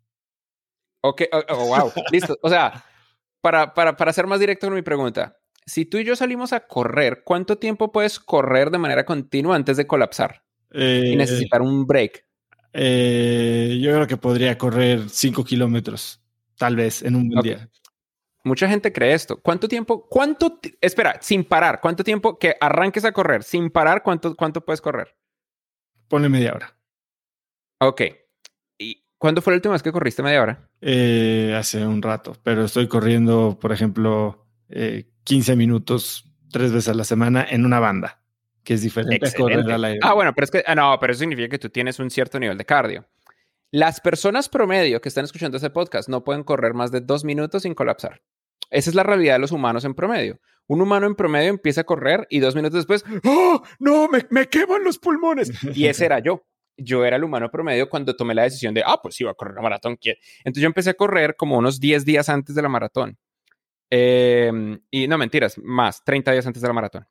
Ok, 1.05 1.23
oh, 1.49 1.65
wow, 1.67 1.91
listo. 2.11 2.37
O 2.41 2.49
sea, 2.49 2.85
para, 3.41 3.73
para, 3.73 3.97
para 3.97 4.13
ser 4.13 4.25
más 4.25 4.39
directo 4.39 4.67
con 4.67 4.75
mi 4.75 4.81
pregunta, 4.81 5.37
si 5.65 5.85
tú 5.85 5.97
y 5.97 6.05
yo 6.05 6.15
salimos 6.15 6.53
a 6.53 6.61
correr, 6.61 7.23
¿cuánto 7.25 7.57
tiempo 7.57 7.91
puedes 7.91 8.19
correr 8.19 8.71
de 8.71 8.77
manera 8.77 9.05
continua 9.05 9.57
antes 9.57 9.75
de 9.75 9.85
colapsar 9.85 10.43
y 10.71 11.11
eh, 11.11 11.15
necesitar 11.17 11.61
un 11.61 11.85
break? 11.85 12.25
Eh, 12.71 13.79
yo 13.81 13.93
creo 13.93 14.07
que 14.07 14.15
podría 14.15 14.57
correr 14.57 15.09
cinco 15.09 15.43
kilómetros. 15.43 16.21
Tal 16.57 16.77
vez 16.77 17.01
en 17.03 17.15
un 17.15 17.27
buen 17.27 17.41
día. 17.41 17.69
Mucha 18.45 18.69
gente 18.69 18.93
cree 18.93 19.13
esto. 19.13 19.41
¿Cuánto 19.41 19.67
tiempo? 19.67 20.07
¿Cuánto? 20.07 20.59
Espera, 20.79 21.17
sin 21.21 21.43
parar. 21.43 21.81
¿Cuánto 21.81 22.05
tiempo 22.05 22.39
que 22.39 22.55
arranques 22.61 23.03
a 23.03 23.11
correr 23.11 23.43
sin 23.43 23.69
parar? 23.69 24.03
¿Cuánto, 24.03 24.35
cuánto 24.35 24.63
puedes 24.63 24.79
correr? 24.79 25.17
Ponle 26.07 26.29
media 26.29 26.53
hora. 26.53 26.77
Ok. 27.79 28.01
¿Y 29.23 29.25
cuándo 29.25 29.41
fue 29.41 29.53
la 29.53 29.55
última 29.55 29.71
vez 29.71 29.81
que 29.81 29.93
corriste 29.93 30.21
media 30.21 30.41
hora? 30.41 30.67
Eh, 30.81 31.55
hace 31.57 31.87
un 31.87 32.01
rato, 32.01 32.35
pero 32.43 32.65
estoy 32.65 32.89
corriendo, 32.89 33.57
por 33.57 33.71
ejemplo, 33.71 34.45
15 35.23 35.53
eh, 35.53 35.55
minutos 35.55 36.29
tres 36.51 36.73
veces 36.73 36.89
a 36.89 36.93
la 36.93 37.05
semana 37.05 37.47
en 37.49 37.65
una 37.65 37.79
banda, 37.79 38.21
que 38.65 38.73
es 38.73 38.81
diferente 38.81 39.25
a 39.25 39.31
correr 39.31 39.71
al 39.71 39.85
aire. 39.85 39.99
Ah, 40.03 40.13
bueno, 40.13 40.33
pero 40.35 40.43
es 40.43 40.51
que, 40.51 40.63
ah, 40.67 40.75
no, 40.75 40.97
pero 40.99 41.13
eso 41.13 41.21
significa 41.21 41.47
que 41.47 41.57
tú 41.57 41.69
tienes 41.69 41.99
un 41.99 42.09
cierto 42.09 42.37
nivel 42.37 42.57
de 42.57 42.65
cardio. 42.65 43.07
Las 43.71 44.01
personas 44.01 44.49
promedio 44.49 44.99
que 44.99 45.07
están 45.07 45.23
escuchando 45.23 45.55
este 45.55 45.69
podcast 45.69 46.09
no 46.09 46.25
pueden 46.25 46.43
correr 46.43 46.73
más 46.73 46.91
de 46.91 46.99
dos 46.99 47.23
minutos 47.23 47.63
sin 47.63 47.75
colapsar. 47.75 48.21
Esa 48.71 48.89
es 48.89 48.95
la 48.95 49.03
realidad 49.03 49.35
de 49.35 49.39
los 49.39 49.53
humanos 49.53 49.85
en 49.85 49.93
promedio. 49.93 50.41
Un 50.67 50.81
humano 50.81 51.07
en 51.07 51.15
promedio 51.15 51.49
empieza 51.49 51.79
a 51.79 51.85
correr 51.85 52.27
y 52.29 52.39
dos 52.39 52.55
minutos 52.55 52.85
después, 52.85 53.05
¡oh, 53.23 53.63
no, 53.79 54.09
me, 54.09 54.25
me 54.31 54.49
queman 54.49 54.83
los 54.83 54.99
pulmones! 54.99 55.49
Y 55.73 55.85
ese 55.85 56.07
era 56.07 56.19
yo. 56.19 56.43
Yo 56.77 57.05
era 57.05 57.17
el 57.17 57.23
humano 57.23 57.49
promedio 57.51 57.89
cuando 57.89 58.15
tomé 58.15 58.33
la 58.33 58.43
decisión 58.43 58.73
de, 58.73 58.83
ah, 58.85 58.99
pues 59.01 59.19
iba 59.21 59.31
a 59.31 59.35
correr 59.35 59.55
la 59.55 59.61
maratón. 59.61 59.97
Entonces 60.01 60.61
yo 60.61 60.67
empecé 60.67 60.91
a 60.91 60.93
correr 60.95 61.35
como 61.35 61.57
unos 61.57 61.79
10 61.79 62.05
días 62.05 62.29
antes 62.29 62.55
de 62.55 62.61
la 62.61 62.69
maratón. 62.69 63.17
Em, 63.89 64.79
y 64.89 65.07
no 65.07 65.17
mentiras, 65.17 65.57
más, 65.59 66.03
30 66.03 66.31
días 66.31 66.47
antes 66.47 66.61
de 66.61 66.67
la 66.67 66.73
maratón 66.73 67.07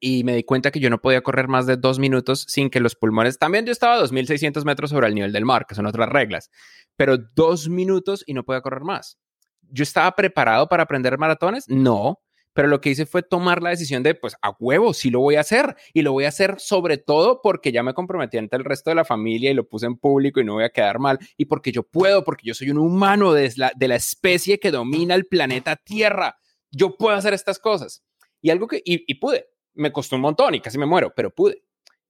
y 0.00 0.22
me 0.22 0.36
di 0.36 0.44
cuenta 0.44 0.70
que 0.70 0.80
yo 0.80 0.90
no 0.90 1.00
podía 1.00 1.22
correr 1.22 1.48
más 1.48 1.64
de 1.64 1.78
dos 1.78 1.98
minutos 1.98 2.44
sin 2.46 2.68
que 2.68 2.78
los 2.78 2.94
pulmones, 2.94 3.38
también 3.38 3.64
yo 3.64 3.72
estaba 3.72 3.94
a 3.94 3.98
2.600 3.98 4.62
metros 4.66 4.90
sobre 4.90 5.06
el 5.06 5.14
nivel 5.14 5.32
del 5.32 5.46
mar, 5.46 5.64
que 5.66 5.74
son 5.74 5.86
otras 5.86 6.10
reglas, 6.10 6.50
pero 6.94 7.16
dos 7.16 7.70
minutos 7.70 8.22
y 8.26 8.34
no 8.34 8.44
podía 8.44 8.60
correr 8.60 8.82
más. 8.82 9.18
¿Yo 9.62 9.82
estaba 9.82 10.14
preparado 10.14 10.68
para 10.68 10.82
aprender 10.82 11.16
maratones? 11.16 11.68
No, 11.68 12.20
pero 12.54 12.68
lo 12.68 12.80
que 12.80 12.90
hice 12.90 13.04
fue 13.04 13.22
tomar 13.22 13.62
la 13.62 13.70
decisión 13.70 14.02
de, 14.02 14.14
pues 14.14 14.34
a 14.40 14.56
huevo, 14.58 14.94
sí 14.94 15.10
lo 15.10 15.20
voy 15.20 15.34
a 15.36 15.40
hacer 15.40 15.76
y 15.92 16.00
lo 16.00 16.12
voy 16.12 16.24
a 16.24 16.28
hacer 16.28 16.56
sobre 16.58 16.96
todo 16.96 17.42
porque 17.42 17.72
ya 17.72 17.82
me 17.82 17.92
comprometí 17.92 18.38
ante 18.38 18.56
el 18.56 18.64
resto 18.64 18.90
de 18.90 18.96
la 18.96 19.04
familia 19.04 19.50
y 19.50 19.54
lo 19.54 19.68
puse 19.68 19.86
en 19.86 19.96
público 19.96 20.40
y 20.40 20.44
no 20.44 20.54
voy 20.54 20.64
a 20.64 20.70
quedar 20.70 20.98
mal 20.98 21.18
y 21.36 21.44
porque 21.44 21.72
yo 21.72 21.82
puedo, 21.82 22.24
porque 22.24 22.46
yo 22.46 22.54
soy 22.54 22.70
un 22.70 22.78
humano 22.78 23.32
de 23.32 23.52
la, 23.56 23.72
de 23.76 23.88
la 23.88 23.96
especie 23.96 24.58
que 24.58 24.70
domina 24.70 25.14
el 25.14 25.26
planeta 25.26 25.76
Tierra. 25.76 26.38
Yo 26.70 26.96
puedo 26.96 27.14
hacer 27.14 27.34
estas 27.34 27.58
cosas. 27.58 28.02
Y 28.40 28.50
algo 28.50 28.66
que, 28.66 28.82
y 28.84 29.14
pude, 29.14 29.46
me 29.74 29.92
costó 29.92 30.16
un 30.16 30.22
montón 30.22 30.54
y 30.54 30.60
casi 30.60 30.78
me 30.78 30.86
muero, 30.86 31.12
pero 31.14 31.34
pude. 31.34 31.64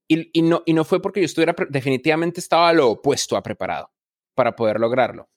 Y, 0.06 0.42
no, 0.42 0.62
y 0.66 0.74
no 0.74 0.84
fue 0.84 1.00
porque 1.00 1.20
yo 1.20 1.26
estuviera, 1.26 1.54
definitivamente 1.70 2.40
estaba 2.40 2.72
lo 2.72 2.90
opuesto 2.90 3.36
a 3.36 3.42
preparado 3.42 3.90
para 4.34 4.54
poder 4.54 4.78
lograrlo. 4.78 5.30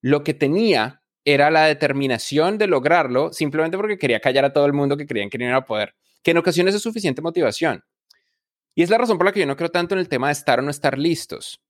Lo 0.00 0.24
que 0.24 0.34
tenía 0.34 0.99
era 1.24 1.50
la 1.50 1.66
determinación 1.66 2.58
de 2.58 2.66
lograrlo 2.66 3.32
simplemente 3.32 3.76
porque 3.76 3.98
quería 3.98 4.20
callar 4.20 4.44
a 4.44 4.52
todo 4.52 4.66
el 4.66 4.72
mundo 4.72 4.96
que 4.96 5.06
creían 5.06 5.30
que 5.30 5.38
no 5.38 5.56
a 5.56 5.64
poder, 5.64 5.94
que 6.22 6.30
en 6.30 6.38
ocasiones 6.38 6.74
es 6.74 6.82
suficiente 6.82 7.22
motivación. 7.22 7.84
Y 8.74 8.82
es 8.82 8.90
la 8.90 8.98
razón 8.98 9.18
por 9.18 9.26
la 9.26 9.32
que 9.32 9.40
yo 9.40 9.46
no 9.46 9.56
creo 9.56 9.70
tanto 9.70 9.94
en 9.94 9.98
el 9.98 10.08
tema 10.08 10.28
de 10.28 10.32
estar 10.32 10.58
o 10.58 10.62
no 10.62 10.70
estar 10.70 10.98
listos. 10.98 11.60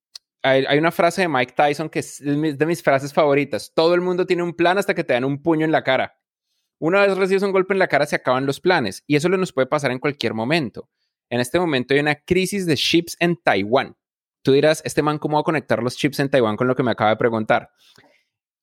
Hay, 0.43 0.79
una 0.79 0.91
frase 0.91 1.23
de 1.23 1.29
Mike 1.29 1.53
Tyson 1.55 1.91
que 1.91 1.99
es 1.99 2.19
de 2.21 2.67
mis 2.67 2.83
frases 2.83 3.13
favoritas. 3.13 3.73
Todo 3.75 3.95
el 3.95 4.01
mundo 4.01 4.27
tiene 4.27 4.43
un 4.43 4.55
plan 4.55 4.79
hasta 4.79 4.95
que 4.95 5.05
te 5.05 5.13
dan 5.13 5.25
un 5.25 5.43
puño 5.43 5.67
en 5.67 5.73
la 5.73 5.83
cara. 5.83 6.17
Una 6.79 7.07
vez 7.07 7.17
recibes 7.17 7.43
un 7.43 7.53
golpe 7.53 7.75
en 7.75 7.79
la 7.79 7.89
cara, 7.89 8.07
se 8.07 8.17
acaban 8.17 8.47
los 8.47 8.59
planes 8.59 9.05
y 9.07 9.17
eso 9.17 9.29
nos 9.29 9.53
puede 9.53 9.67
pasar 9.67 9.91
en 9.91 9.99
cualquier 9.99 10.33
momento. 10.33 10.89
En 11.29 11.41
este 11.41 11.61
momento 11.61 11.93
hay 11.93 12.01
una 12.01 12.15
crisis 12.15 12.65
de 12.65 12.77
chips 12.77 13.17
en 13.21 13.37
Taiwán. 13.37 13.97
Tú 14.43 14.53
dirás, 14.53 14.81
este 14.87 15.03
man, 15.03 15.19
¿cómo 15.19 15.37
va 15.37 15.43
a 15.43 15.45
conectar 15.45 15.83
los 15.83 15.97
chips 15.97 16.21
en 16.21 16.31
Taiwán 16.31 16.57
con 16.57 16.67
lo 16.67 16.75
que 16.75 16.83
me 16.83 16.91
acaba 16.91 17.11
de 17.11 17.17
preguntar? 17.17 17.71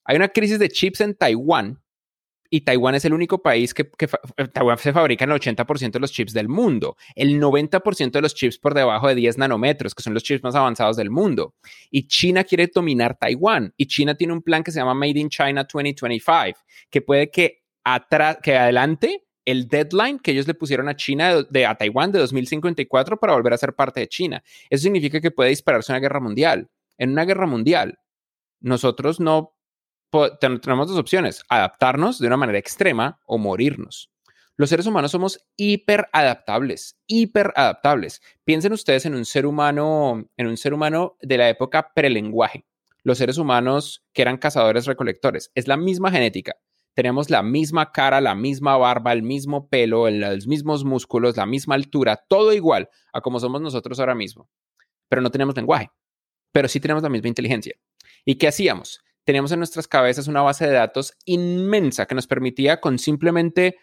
Hay 0.08 0.16
una 0.16 0.30
crisis 0.30 0.58
de 0.58 0.70
chips 0.70 1.02
en 1.02 1.14
Taiwán 1.14 1.82
y 2.50 2.62
Taiwán 2.62 2.96
es 2.96 3.04
el 3.04 3.14
único 3.14 3.42
país 3.42 3.74
que, 3.74 3.84
Taiwán 4.54 4.78
se 4.78 4.94
fabrica 4.94 5.26
el 5.26 5.32
80% 5.32 5.92
de 5.92 6.00
los 6.00 6.14
chips 6.14 6.32
del 6.32 6.48
mundo, 6.48 6.96
el 7.14 7.42
90% 7.42 8.12
de 8.12 8.22
los 8.22 8.34
chips 8.34 8.58
por 8.58 8.74
debajo 8.74 9.10
de 9.10 9.16
10 9.16 9.38
nanómetros, 9.38 9.94
que 9.94 10.02
son 10.02 10.14
los 10.14 10.24
chips 10.24 10.44
más 10.44 10.56
avanzados 10.56 10.96
del 10.96 11.10
mundo. 11.10 11.56
Y 11.92 12.08
China 12.08 12.46
quiere 12.46 12.72
dominar 12.74 13.18
Taiwán 13.18 13.74
y 13.76 13.88
China 13.88 14.16
tiene 14.16 14.32
un 14.32 14.42
plan 14.42 14.64
que 14.64 14.72
se 14.72 14.80
llama 14.80 14.94
Made 14.94 15.20
in 15.20 15.30
China 15.30 15.68
2025, 15.72 16.60
que 16.90 17.02
puede 17.02 17.30
que 17.30 17.64
que 18.44 18.58
adelante 18.58 19.24
el 19.46 19.70
deadline 19.70 20.20
que 20.20 20.32
ellos 20.32 20.46
le 20.46 20.54
pusieron 20.54 20.90
a 20.90 20.96
China, 20.98 21.42
de, 21.44 21.66
a 21.66 21.76
Taiwán 21.76 22.12
de 22.12 22.20
2054 22.20 23.18
para 23.18 23.34
volver 23.34 23.54
a 23.54 23.58
ser 23.58 23.74
parte 23.74 24.02
de 24.02 24.08
China. 24.10 24.44
Eso 24.70 24.84
significa 24.84 25.22
que 25.22 25.32
puede 25.32 25.52
dispararse 25.52 25.94
una 25.94 26.02
guerra 26.02 26.20
mundial. 26.20 26.70
En 26.98 27.12
una 27.12 27.24
guerra 27.24 27.46
mundial, 27.46 27.98
nosotros 28.60 29.22
no 29.22 29.57
tenemos 30.40 30.88
dos 30.88 30.98
opciones, 30.98 31.44
adaptarnos 31.50 32.20
de 32.20 32.28
una 32.28 32.38
manera 32.38 32.60
extrema 32.60 33.20
o 33.26 33.38
morirnos. 33.38 34.12
Los 34.56 34.70
seres 34.70 34.88
humanos 34.88 35.12
somos 35.12 35.46
hiper 35.56 36.08
adaptables, 36.14 36.98
hiper 37.06 37.54
adaptables. 37.56 38.22
Piensen 38.44 38.74
ustedes 38.74 39.06
en 39.06 39.14
un 39.14 39.26
ser 39.26 39.46
humano, 39.46 40.30
en 40.36 40.48
un 40.48 40.58
ser 40.58 40.74
humano 40.74 41.18
de 41.22 41.38
la 41.38 41.50
época 41.50 41.92
prelenguaje 41.94 42.66
los 43.08 43.20
seres 43.20 43.38
humanos 43.38 44.04
que 44.12 44.22
eran 44.22 44.38
cazadores 44.38 44.86
recolectores. 44.86 45.50
Es 45.56 45.70
la 45.70 45.78
misma 45.78 46.12
genética. 46.12 46.58
Tenemos 46.94 47.30
la 47.30 47.42
misma 47.42 47.94
cara, 47.94 48.20
la 48.20 48.36
misma 48.36 48.76
barba, 48.76 49.14
el 49.14 49.24
mismo 49.24 49.70
pelo, 49.70 50.10
los 50.10 50.46
mismos 50.46 50.84
músculos, 50.84 51.38
la 51.38 51.46
misma 51.46 51.76
altura, 51.76 52.22
todo 52.28 52.52
igual 52.52 52.90
a 53.14 53.22
como 53.22 53.40
somos 53.40 53.62
nosotros 53.62 54.02
ahora 54.02 54.14
mismo. 54.14 54.50
Pero 55.08 55.22
no 55.22 55.32
tenemos 55.32 55.56
lenguaje, 55.56 55.90
pero 56.52 56.68
sí 56.68 56.82
tenemos 56.82 57.02
la 57.02 57.08
misma 57.08 57.30
inteligencia. 57.30 57.76
¿Y 58.26 58.36
qué 58.36 58.50
hacíamos? 58.50 59.00
Teníamos 59.28 59.52
en 59.52 59.60
nuestras 59.60 59.90
cabezas 59.90 60.30
una 60.30 60.42
base 60.42 60.66
de 60.66 60.72
datos 60.72 61.14
inmensa 61.26 62.06
que 62.06 62.16
nos 62.16 62.28
permitía 62.28 62.80
con 62.80 62.98
simplemente 62.98 63.76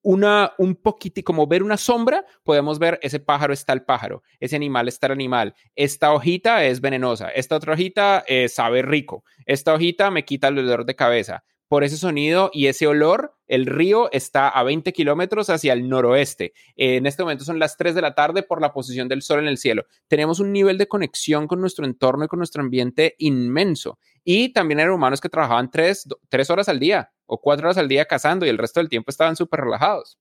una, 0.00 0.54
un 0.56 0.74
poquito, 0.74 1.20
como 1.22 1.46
ver 1.46 1.62
una 1.62 1.76
sombra, 1.76 2.24
podemos 2.44 2.78
ver 2.78 2.98
ese 3.02 3.20
pájaro 3.20 3.52
está 3.52 3.74
el 3.74 3.82
pájaro, 3.82 4.22
ese 4.40 4.56
animal 4.56 4.88
está 4.88 5.08
el 5.08 5.12
animal, 5.12 5.54
esta 5.74 6.14
hojita 6.14 6.64
es 6.64 6.80
venenosa, 6.80 7.28
esta 7.28 7.56
otra 7.56 7.74
hojita 7.74 8.24
eh, 8.26 8.48
sabe 8.48 8.80
rico, 8.80 9.22
esta 9.44 9.74
hojita 9.74 10.10
me 10.10 10.24
quita 10.24 10.48
el 10.48 10.54
dolor 10.54 10.86
de 10.86 10.96
cabeza. 10.96 11.44
Por 11.68 11.82
ese 11.82 11.96
sonido 11.96 12.48
y 12.52 12.68
ese 12.68 12.86
olor, 12.86 13.34
el 13.48 13.66
río 13.66 14.08
está 14.12 14.48
a 14.48 14.62
20 14.62 14.92
kilómetros 14.92 15.50
hacia 15.50 15.72
el 15.72 15.88
noroeste. 15.88 16.52
En 16.76 17.06
este 17.06 17.24
momento 17.24 17.44
son 17.44 17.58
las 17.58 17.76
3 17.76 17.96
de 17.96 18.02
la 18.02 18.14
tarde 18.14 18.44
por 18.44 18.60
la 18.60 18.72
posición 18.72 19.08
del 19.08 19.20
sol 19.20 19.40
en 19.40 19.48
el 19.48 19.58
cielo. 19.58 19.84
Tenemos 20.06 20.38
un 20.38 20.52
nivel 20.52 20.78
de 20.78 20.86
conexión 20.86 21.48
con 21.48 21.60
nuestro 21.60 21.84
entorno 21.84 22.24
y 22.24 22.28
con 22.28 22.38
nuestro 22.38 22.62
ambiente 22.62 23.16
inmenso. 23.18 23.98
Y 24.28 24.52
también 24.52 24.80
eran 24.80 24.92
humanos 24.92 25.20
que 25.20 25.28
trabajaban 25.28 25.70
tres, 25.70 26.04
tres 26.28 26.50
horas 26.50 26.68
al 26.68 26.80
día 26.80 27.12
o 27.26 27.40
cuatro 27.40 27.68
horas 27.68 27.78
al 27.78 27.86
día 27.86 28.06
cazando 28.06 28.44
y 28.44 28.48
el 28.48 28.58
resto 28.58 28.80
del 28.80 28.88
tiempo 28.88 29.10
estaban 29.10 29.36
súper 29.36 29.60
relajados. 29.60 30.18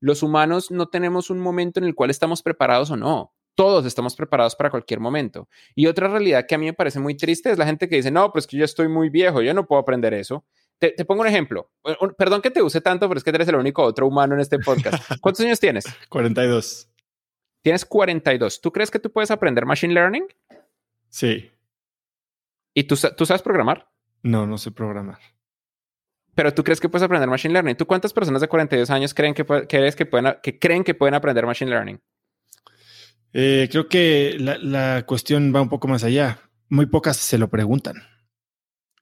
Los 0.00 0.24
humanos 0.24 0.72
no 0.72 0.88
tenemos 0.88 1.30
un 1.30 1.38
momento 1.38 1.78
en 1.78 1.86
el 1.86 1.94
cual 1.94 2.10
estamos 2.10 2.42
preparados 2.42 2.90
o 2.90 2.96
no. 2.96 3.32
Todos 3.54 3.86
estamos 3.86 4.16
preparados 4.16 4.56
para 4.56 4.70
cualquier 4.70 4.98
momento. 4.98 5.48
Y 5.76 5.86
otra 5.86 6.08
realidad 6.08 6.46
que 6.48 6.56
a 6.56 6.58
mí 6.58 6.66
me 6.66 6.72
parece 6.72 6.98
muy 6.98 7.16
triste 7.16 7.52
es 7.52 7.58
la 7.58 7.64
gente 7.64 7.88
que 7.88 7.94
dice, 7.94 8.10
no, 8.10 8.32
pues 8.32 8.44
que 8.44 8.56
yo 8.56 8.64
estoy 8.64 8.88
muy 8.88 9.08
viejo, 9.08 9.40
yo 9.40 9.54
no 9.54 9.68
puedo 9.68 9.80
aprender 9.80 10.14
eso. 10.14 10.44
Te, 10.80 10.92
pongo 11.04 11.20
un 11.20 11.28
ejemplo. 11.28 11.70
Perdón 12.16 12.42
que 12.42 12.50
te 12.50 12.60
use 12.60 12.80
tanto, 12.80 13.06
pero 13.06 13.18
es 13.18 13.24
que 13.24 13.30
eres 13.30 13.46
el 13.46 13.54
único 13.54 13.84
otro 13.84 14.08
humano 14.08 14.34
en 14.34 14.40
este 14.40 14.58
podcast. 14.58 15.00
¿Cuántos 15.20 15.44
años 15.44 15.60
tienes? 15.60 15.84
42. 16.08 16.88
Tienes 17.62 17.84
42. 17.84 18.60
¿Tú 18.60 18.72
crees 18.72 18.90
que 18.90 18.98
tú 18.98 19.12
puedes 19.12 19.30
aprender 19.30 19.64
Machine 19.64 19.94
Learning? 19.94 20.26
Sí. 21.08 21.52
¿Y 22.78 22.84
tú, 22.84 22.96
tú 23.16 23.26
sabes 23.26 23.42
programar? 23.42 23.90
No, 24.22 24.46
no 24.46 24.56
sé 24.56 24.70
programar. 24.70 25.18
Pero 26.36 26.54
tú 26.54 26.62
crees 26.62 26.78
que 26.78 26.88
puedes 26.88 27.02
aprender 27.02 27.28
Machine 27.28 27.52
Learning. 27.52 27.74
¿Tú 27.74 27.88
cuántas 27.88 28.12
personas 28.12 28.40
de 28.40 28.46
42 28.46 28.88
años 28.90 29.14
creen 29.14 29.34
que, 29.34 29.44
crees 29.44 29.96
que, 29.96 30.06
pueden, 30.06 30.36
que 30.44 30.60
creen 30.60 30.84
que 30.84 30.94
pueden 30.94 31.14
aprender 31.14 31.44
Machine 31.44 31.72
Learning? 31.72 32.00
Eh, 33.32 33.66
creo 33.68 33.88
que 33.88 34.36
la, 34.38 34.58
la 34.58 35.04
cuestión 35.06 35.52
va 35.52 35.60
un 35.60 35.68
poco 35.68 35.88
más 35.88 36.04
allá. 36.04 36.38
Muy 36.68 36.86
pocas 36.86 37.16
se 37.16 37.36
lo 37.36 37.50
preguntan. 37.50 37.96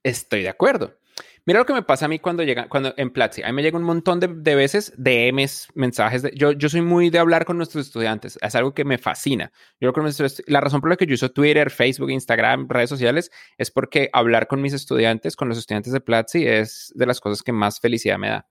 Estoy 0.02 0.40
de 0.40 0.48
acuerdo. 0.48 0.98
Mira 1.46 1.60
lo 1.60 1.64
que 1.64 1.72
me 1.72 1.82
pasa 1.82 2.06
a 2.06 2.08
mí 2.08 2.18
cuando 2.18 2.42
llega, 2.42 2.68
cuando 2.68 2.92
en 2.96 3.10
Platzi, 3.10 3.44
a 3.44 3.46
mí 3.46 3.52
me 3.52 3.62
llega 3.62 3.78
un 3.78 3.84
montón 3.84 4.18
de, 4.18 4.26
de 4.26 4.56
veces 4.56 4.92
DMs, 4.96 5.68
mensajes. 5.74 6.22
De, 6.22 6.32
yo, 6.34 6.50
yo 6.50 6.68
soy 6.68 6.82
muy 6.82 7.08
de 7.08 7.20
hablar 7.20 7.44
con 7.44 7.56
nuestros 7.56 7.86
estudiantes. 7.86 8.36
Es 8.42 8.56
algo 8.56 8.74
que 8.74 8.84
me 8.84 8.98
fascina. 8.98 9.52
Yo 9.80 9.92
con 9.92 10.02
nuestros, 10.02 10.42
la 10.48 10.60
razón 10.60 10.80
por 10.80 10.90
la 10.90 10.96
que 10.96 11.06
yo 11.06 11.14
uso 11.14 11.30
Twitter, 11.30 11.70
Facebook, 11.70 12.10
Instagram, 12.10 12.66
redes 12.68 12.90
sociales, 12.90 13.30
es 13.58 13.70
porque 13.70 14.10
hablar 14.12 14.48
con 14.48 14.60
mis 14.60 14.72
estudiantes, 14.72 15.36
con 15.36 15.48
los 15.48 15.56
estudiantes 15.56 15.92
de 15.92 16.00
Platzi, 16.00 16.48
es 16.48 16.92
de 16.96 17.06
las 17.06 17.20
cosas 17.20 17.44
que 17.44 17.52
más 17.52 17.78
felicidad 17.78 18.18
me 18.18 18.28
da. 18.28 18.48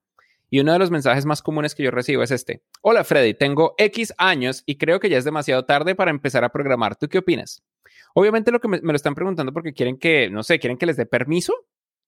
Y 0.50 0.62
uno 0.62 0.72
de 0.72 0.80
los 0.80 0.90
mensajes 0.90 1.26
más 1.26 1.42
comunes 1.42 1.76
que 1.76 1.84
yo 1.84 1.92
recibo 1.92 2.24
es 2.24 2.32
este. 2.32 2.64
Hola 2.82 3.04
Freddy, 3.04 3.34
tengo 3.34 3.76
X 3.78 4.14
años 4.18 4.64
y 4.66 4.78
creo 4.78 5.02
que 5.02 5.10
ya 5.10 5.18
es 5.18 5.26
demasiado 5.26 5.66
tarde 5.66 5.96
para 5.96 6.12
empezar 6.12 6.46
a 6.46 6.50
programar. 6.50 6.96
¿Tú 6.96 7.10
qué 7.10 7.18
opinas? 7.18 7.62
Obviamente 8.14 8.54
lo 8.54 8.62
que 8.62 8.70
me, 8.70 8.80
me 8.80 8.94
lo 8.94 8.96
están 8.96 9.16
preguntando 9.16 9.52
porque 9.52 9.74
quieren 9.74 9.98
que, 9.98 10.30
no 10.30 10.44
sé, 10.44 10.60
quieren 10.60 10.78
que 10.78 10.86
les 10.86 10.96
dé 10.96 11.06
permiso 11.06 11.54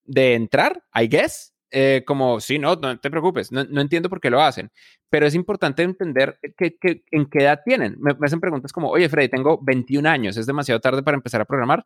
de 0.08 0.34
entrar, 0.34 0.84
I 0.96 1.08
guess, 1.08 1.54
eh, 1.70 2.04
como, 2.08 2.40
sí, 2.40 2.58
no, 2.58 2.76
no 2.76 2.98
te 2.98 3.12
preocupes, 3.12 3.52
no, 3.52 3.62
entiendo 3.82 4.10
por 4.10 4.22
qué 4.22 4.30
lo 4.30 4.42
hacen, 4.42 4.72
pero 5.10 5.28
es 5.28 5.36
importante 5.36 5.84
entender 5.84 6.40
que, 6.58 7.04
en 7.12 7.30
qué 7.30 7.40
edad 7.40 7.62
tienen. 7.64 7.98
Me, 8.00 8.16
hacen 8.22 8.40
preguntas 8.40 8.72
como, 8.72 8.90
oye, 8.90 9.10
Freddy, 9.10 9.30
tengo 9.30 9.60
21 9.62 10.10
años, 10.10 10.38
es 10.38 10.46
demasiado 10.46 10.80
tarde 10.80 11.04
para 11.04 11.16
empezar 11.16 11.42
a 11.42 11.46
programar. 11.46 11.86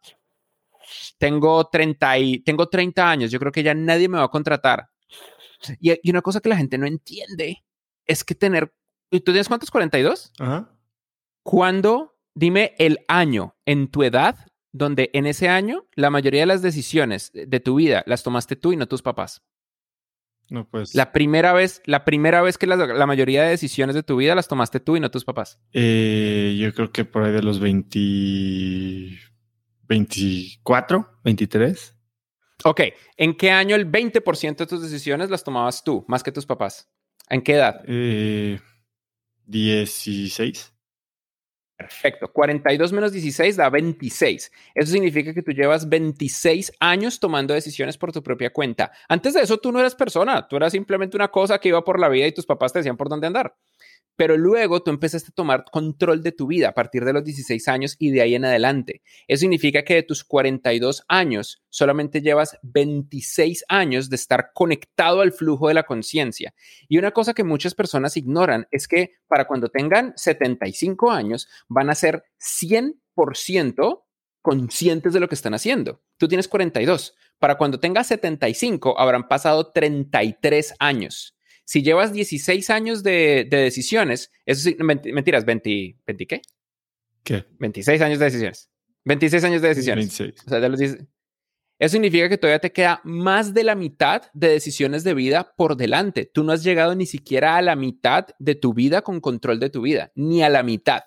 Tengo 1.17 1.65
30, 1.67 2.17
y, 2.19 2.39
tengo 2.39 2.69
30 2.69 3.09
años, 3.09 3.31
yo 3.31 3.39
creo 3.39 3.51
que 3.51 3.63
ya 3.63 3.73
nadie 3.73 4.07
me 4.07 4.17
va 4.17 4.25
a 4.25 4.29
contratar. 4.29 4.87
Y, 5.79 5.93
y 6.01 6.11
una 6.11 6.21
cosa 6.21 6.39
que 6.39 6.49
la 6.49 6.57
gente 6.57 6.77
no 6.77 6.85
entiende 6.85 7.63
es 8.05 8.23
que 8.23 8.35
tener, 8.35 8.73
¿tú 9.09 9.19
tienes 9.19 9.47
cuántos? 9.47 9.71
42? 9.71 10.33
Ajá. 10.39 10.69
¿Cuándo, 11.43 12.17
dime 12.35 12.75
el 12.77 12.99
año 13.07 13.55
en 13.65 13.89
tu 13.89 14.03
edad 14.03 14.37
donde 14.71 15.09
en 15.13 15.25
ese 15.25 15.49
año 15.49 15.85
la 15.95 16.09
mayoría 16.09 16.41
de 16.41 16.47
las 16.47 16.61
decisiones 16.61 17.31
de 17.33 17.59
tu 17.59 17.75
vida 17.75 18.03
las 18.05 18.23
tomaste 18.23 18.55
tú 18.55 18.73
y 18.73 18.77
no 18.77 18.87
tus 18.87 19.01
papás. 19.01 19.43
No, 20.49 20.67
pues. 20.69 20.93
La 20.95 21.13
primera 21.13 21.53
vez, 21.53 21.81
la 21.85 22.03
primera 22.03 22.41
vez 22.41 22.57
que 22.57 22.67
la, 22.67 23.05
mayoría 23.05 23.43
de 23.43 23.51
decisiones 23.51 23.95
de 23.95 24.03
tu 24.03 24.17
vida 24.17 24.35
las 24.35 24.49
tomaste 24.49 24.81
tú 24.81 24.97
y 24.97 24.99
no 24.99 25.09
tus 25.09 25.23
papás. 25.23 25.61
Eh, 25.71 26.57
yo 26.59 26.73
creo 26.73 26.91
que 26.91 27.05
por 27.05 27.23
ahí 27.23 27.31
de 27.31 27.41
los 27.41 27.61
20, 27.61 29.17
24, 29.87 31.19
23. 31.23 31.95
Ok, 32.65 32.81
¿en 33.15 33.35
qué 33.35 33.51
año 33.51 33.77
el 33.77 33.89
20% 33.89 34.57
de 34.57 34.67
tus 34.67 34.81
decisiones 34.81 35.29
las 35.29 35.43
tomabas 35.43 35.85
tú, 35.85 36.03
más 36.09 36.21
que 36.21 36.33
tus 36.33 36.45
papás? 36.45 36.91
¿En 37.29 37.41
qué 37.41 37.53
edad? 37.53 37.81
Eh, 37.87 38.59
16. 39.45 40.73
Perfecto. 41.81 42.31
42 42.31 42.91
menos 42.93 43.11
16 43.11 43.55
da 43.55 43.69
26. 43.69 44.51
Eso 44.75 44.91
significa 44.91 45.33
que 45.33 45.41
tú 45.41 45.51
llevas 45.51 45.89
26 45.89 46.73
años 46.79 47.19
tomando 47.19 47.53
decisiones 47.53 47.97
por 47.97 48.11
tu 48.11 48.21
propia 48.21 48.51
cuenta. 48.51 48.91
Antes 49.09 49.33
de 49.33 49.41
eso, 49.41 49.57
tú 49.57 49.71
no 49.71 49.79
eras 49.79 49.95
persona, 49.95 50.47
tú 50.47 50.57
eras 50.57 50.71
simplemente 50.71 51.17
una 51.17 51.29
cosa 51.29 51.59
que 51.59 51.69
iba 51.69 51.83
por 51.83 51.99
la 51.99 52.09
vida 52.09 52.27
y 52.27 52.31
tus 52.31 52.45
papás 52.45 52.71
te 52.71 52.79
decían 52.79 52.97
por 52.97 53.09
dónde 53.09 53.27
andar. 53.27 53.55
Pero 54.15 54.37
luego 54.37 54.83
tú 54.83 54.91
empezaste 54.91 55.29
a 55.29 55.33
tomar 55.33 55.65
control 55.71 56.21
de 56.21 56.31
tu 56.31 56.47
vida 56.47 56.69
a 56.69 56.73
partir 56.73 57.05
de 57.05 57.13
los 57.13 57.23
16 57.23 57.67
años 57.67 57.95
y 57.97 58.11
de 58.11 58.21
ahí 58.21 58.35
en 58.35 58.45
adelante. 58.45 59.01
Eso 59.27 59.41
significa 59.41 59.83
que 59.83 59.95
de 59.95 60.03
tus 60.03 60.23
42 60.23 61.03
años 61.07 61.63
solamente 61.69 62.21
llevas 62.21 62.57
26 62.61 63.65
años 63.67 64.09
de 64.09 64.15
estar 64.15 64.51
conectado 64.53 65.21
al 65.21 65.31
flujo 65.31 65.67
de 65.67 65.73
la 65.73 65.83
conciencia. 65.83 66.53
Y 66.87 66.97
una 66.97 67.11
cosa 67.11 67.33
que 67.33 67.43
muchas 67.43 67.73
personas 67.73 68.17
ignoran 68.17 68.67
es 68.71 68.87
que 68.87 69.13
para 69.27 69.45
cuando 69.45 69.69
tengan 69.69 70.13
75 70.15 71.11
años 71.11 71.47
van 71.67 71.89
a 71.89 71.95
ser 71.95 72.23
100% 72.39 74.03
conscientes 74.41 75.13
de 75.13 75.19
lo 75.19 75.29
que 75.29 75.35
están 75.35 75.53
haciendo. 75.53 76.01
Tú 76.17 76.27
tienes 76.27 76.47
42. 76.47 77.15
Para 77.39 77.57
cuando 77.57 77.79
tengas 77.79 78.07
75 78.07 78.99
habrán 78.99 79.27
pasado 79.27 79.71
33 79.71 80.75
años. 80.79 81.35
Si 81.71 81.83
llevas 81.83 82.11
16 82.11 82.69
años 82.69 83.01
de, 83.01 83.47
decisiones, 83.49 84.29
eso 84.45 84.61
sí, 84.61 84.75
mentiras, 84.83 85.45
20, 85.45 85.69
¿20 86.05 86.27
qué? 86.27 86.41
¿Qué? 87.23 87.45
26 87.59 88.01
años 88.01 88.19
de 88.19 88.25
decisiones. 88.25 88.69
26 89.05 89.43
años 89.45 89.61
de 89.61 89.69
decisiones. 89.69 90.19
26. 90.19 90.47
O 90.47 90.49
sea, 90.49 90.59
de 90.59 90.67
los 90.67 90.81
eso 90.81 91.93
significa 91.93 92.27
que 92.27 92.37
todavía 92.37 92.59
te 92.59 92.73
queda 92.73 92.99
más 93.05 93.53
de 93.53 93.63
la 93.63 93.75
mitad 93.75 94.23
de 94.33 94.49
decisiones 94.49 95.05
de 95.05 95.13
vida 95.13 95.53
por 95.55 95.77
delante. 95.77 96.25
Tú 96.25 96.43
no 96.43 96.51
has 96.51 96.61
llegado 96.61 96.93
ni 96.93 97.05
siquiera 97.05 97.55
a 97.55 97.61
la 97.61 97.77
mitad 97.77 98.27
de 98.37 98.55
tu 98.55 98.73
vida 98.73 99.01
con 99.01 99.21
control 99.21 99.61
de 99.61 99.69
tu 99.69 99.81
vida, 99.83 100.11
ni 100.13 100.43
a 100.43 100.49
la 100.49 100.63
mitad. 100.63 101.03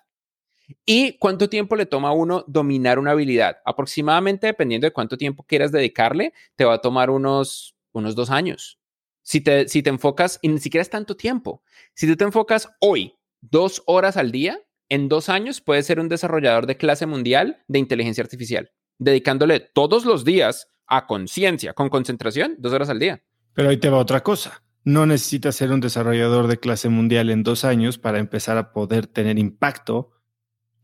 ¿Y 0.87 1.19
cuánto 1.19 1.51
tiempo 1.51 1.77
le 1.77 1.85
toma 1.85 2.09
a 2.09 2.13
uno 2.13 2.43
dominar 2.49 2.99
una 2.99 3.11
habilidad? 3.11 3.59
Aproximadamente, 3.67 4.47
dependiendo 4.47 4.87
de 4.87 4.95
cuánto 4.95 5.19
tiempo 5.19 5.43
quieras 5.43 5.73
dedicarle, 5.73 6.33
te 6.57 6.65
va 6.65 6.77
a 6.77 6.81
tomar 6.81 7.11
unos, 7.11 7.77
unos 7.93 8.15
dos 8.15 8.31
años. 8.31 8.79
Si 9.25 9.41
te, 9.41 9.67
si 9.69 9.83
te 9.83 9.91
enfocas, 9.91 10.39
y 10.43 10.49
ni 10.49 10.61
siquiera 10.61 10.83
es 10.83 10.91
tanto 10.91 11.17
tiempo, 11.17 11.65
si 11.95 12.07
tú 12.07 12.15
te 12.15 12.25
enfocas 12.25 12.69
hoy 12.79 13.15
dos 13.41 13.83
horas 13.87 14.17
al 14.17 14.31
día, 14.31 14.61
en 14.89 15.09
dos 15.09 15.29
años 15.29 15.61
puedes 15.61 15.87
ser 15.87 15.99
un 15.99 16.09
desarrollador 16.09 16.67
de 16.67 16.77
clase 16.77 17.07
mundial 17.07 17.65
de 17.67 17.79
inteligencia 17.79 18.23
artificial, 18.23 18.71
dedicándole 18.99 19.61
todos 19.61 20.05
los 20.05 20.25
días 20.25 20.69
a 20.87 21.07
conciencia, 21.07 21.73
con 21.73 21.89
concentración, 21.89 22.55
dos 22.59 22.73
horas 22.73 22.91
al 22.91 22.99
día. 23.01 23.25
Pero 23.55 23.71
ahí 23.71 23.79
te 23.79 23.89
va 23.89 23.99
otra 23.99 24.23
cosa. 24.23 24.63
No 24.85 25.07
necesitas 25.07 25.57
ser 25.57 25.73
un 25.73 25.81
desarrollador 25.81 26.47
de 26.47 26.59
clase 26.59 26.91
mundial 26.91 27.31
en 27.31 27.43
dos 27.43 27.65
años 27.65 27.97
para 27.97 28.19
empezar 28.19 28.59
a 28.59 28.73
poder 28.73 29.07
tener 29.07 29.39
impacto 29.39 30.11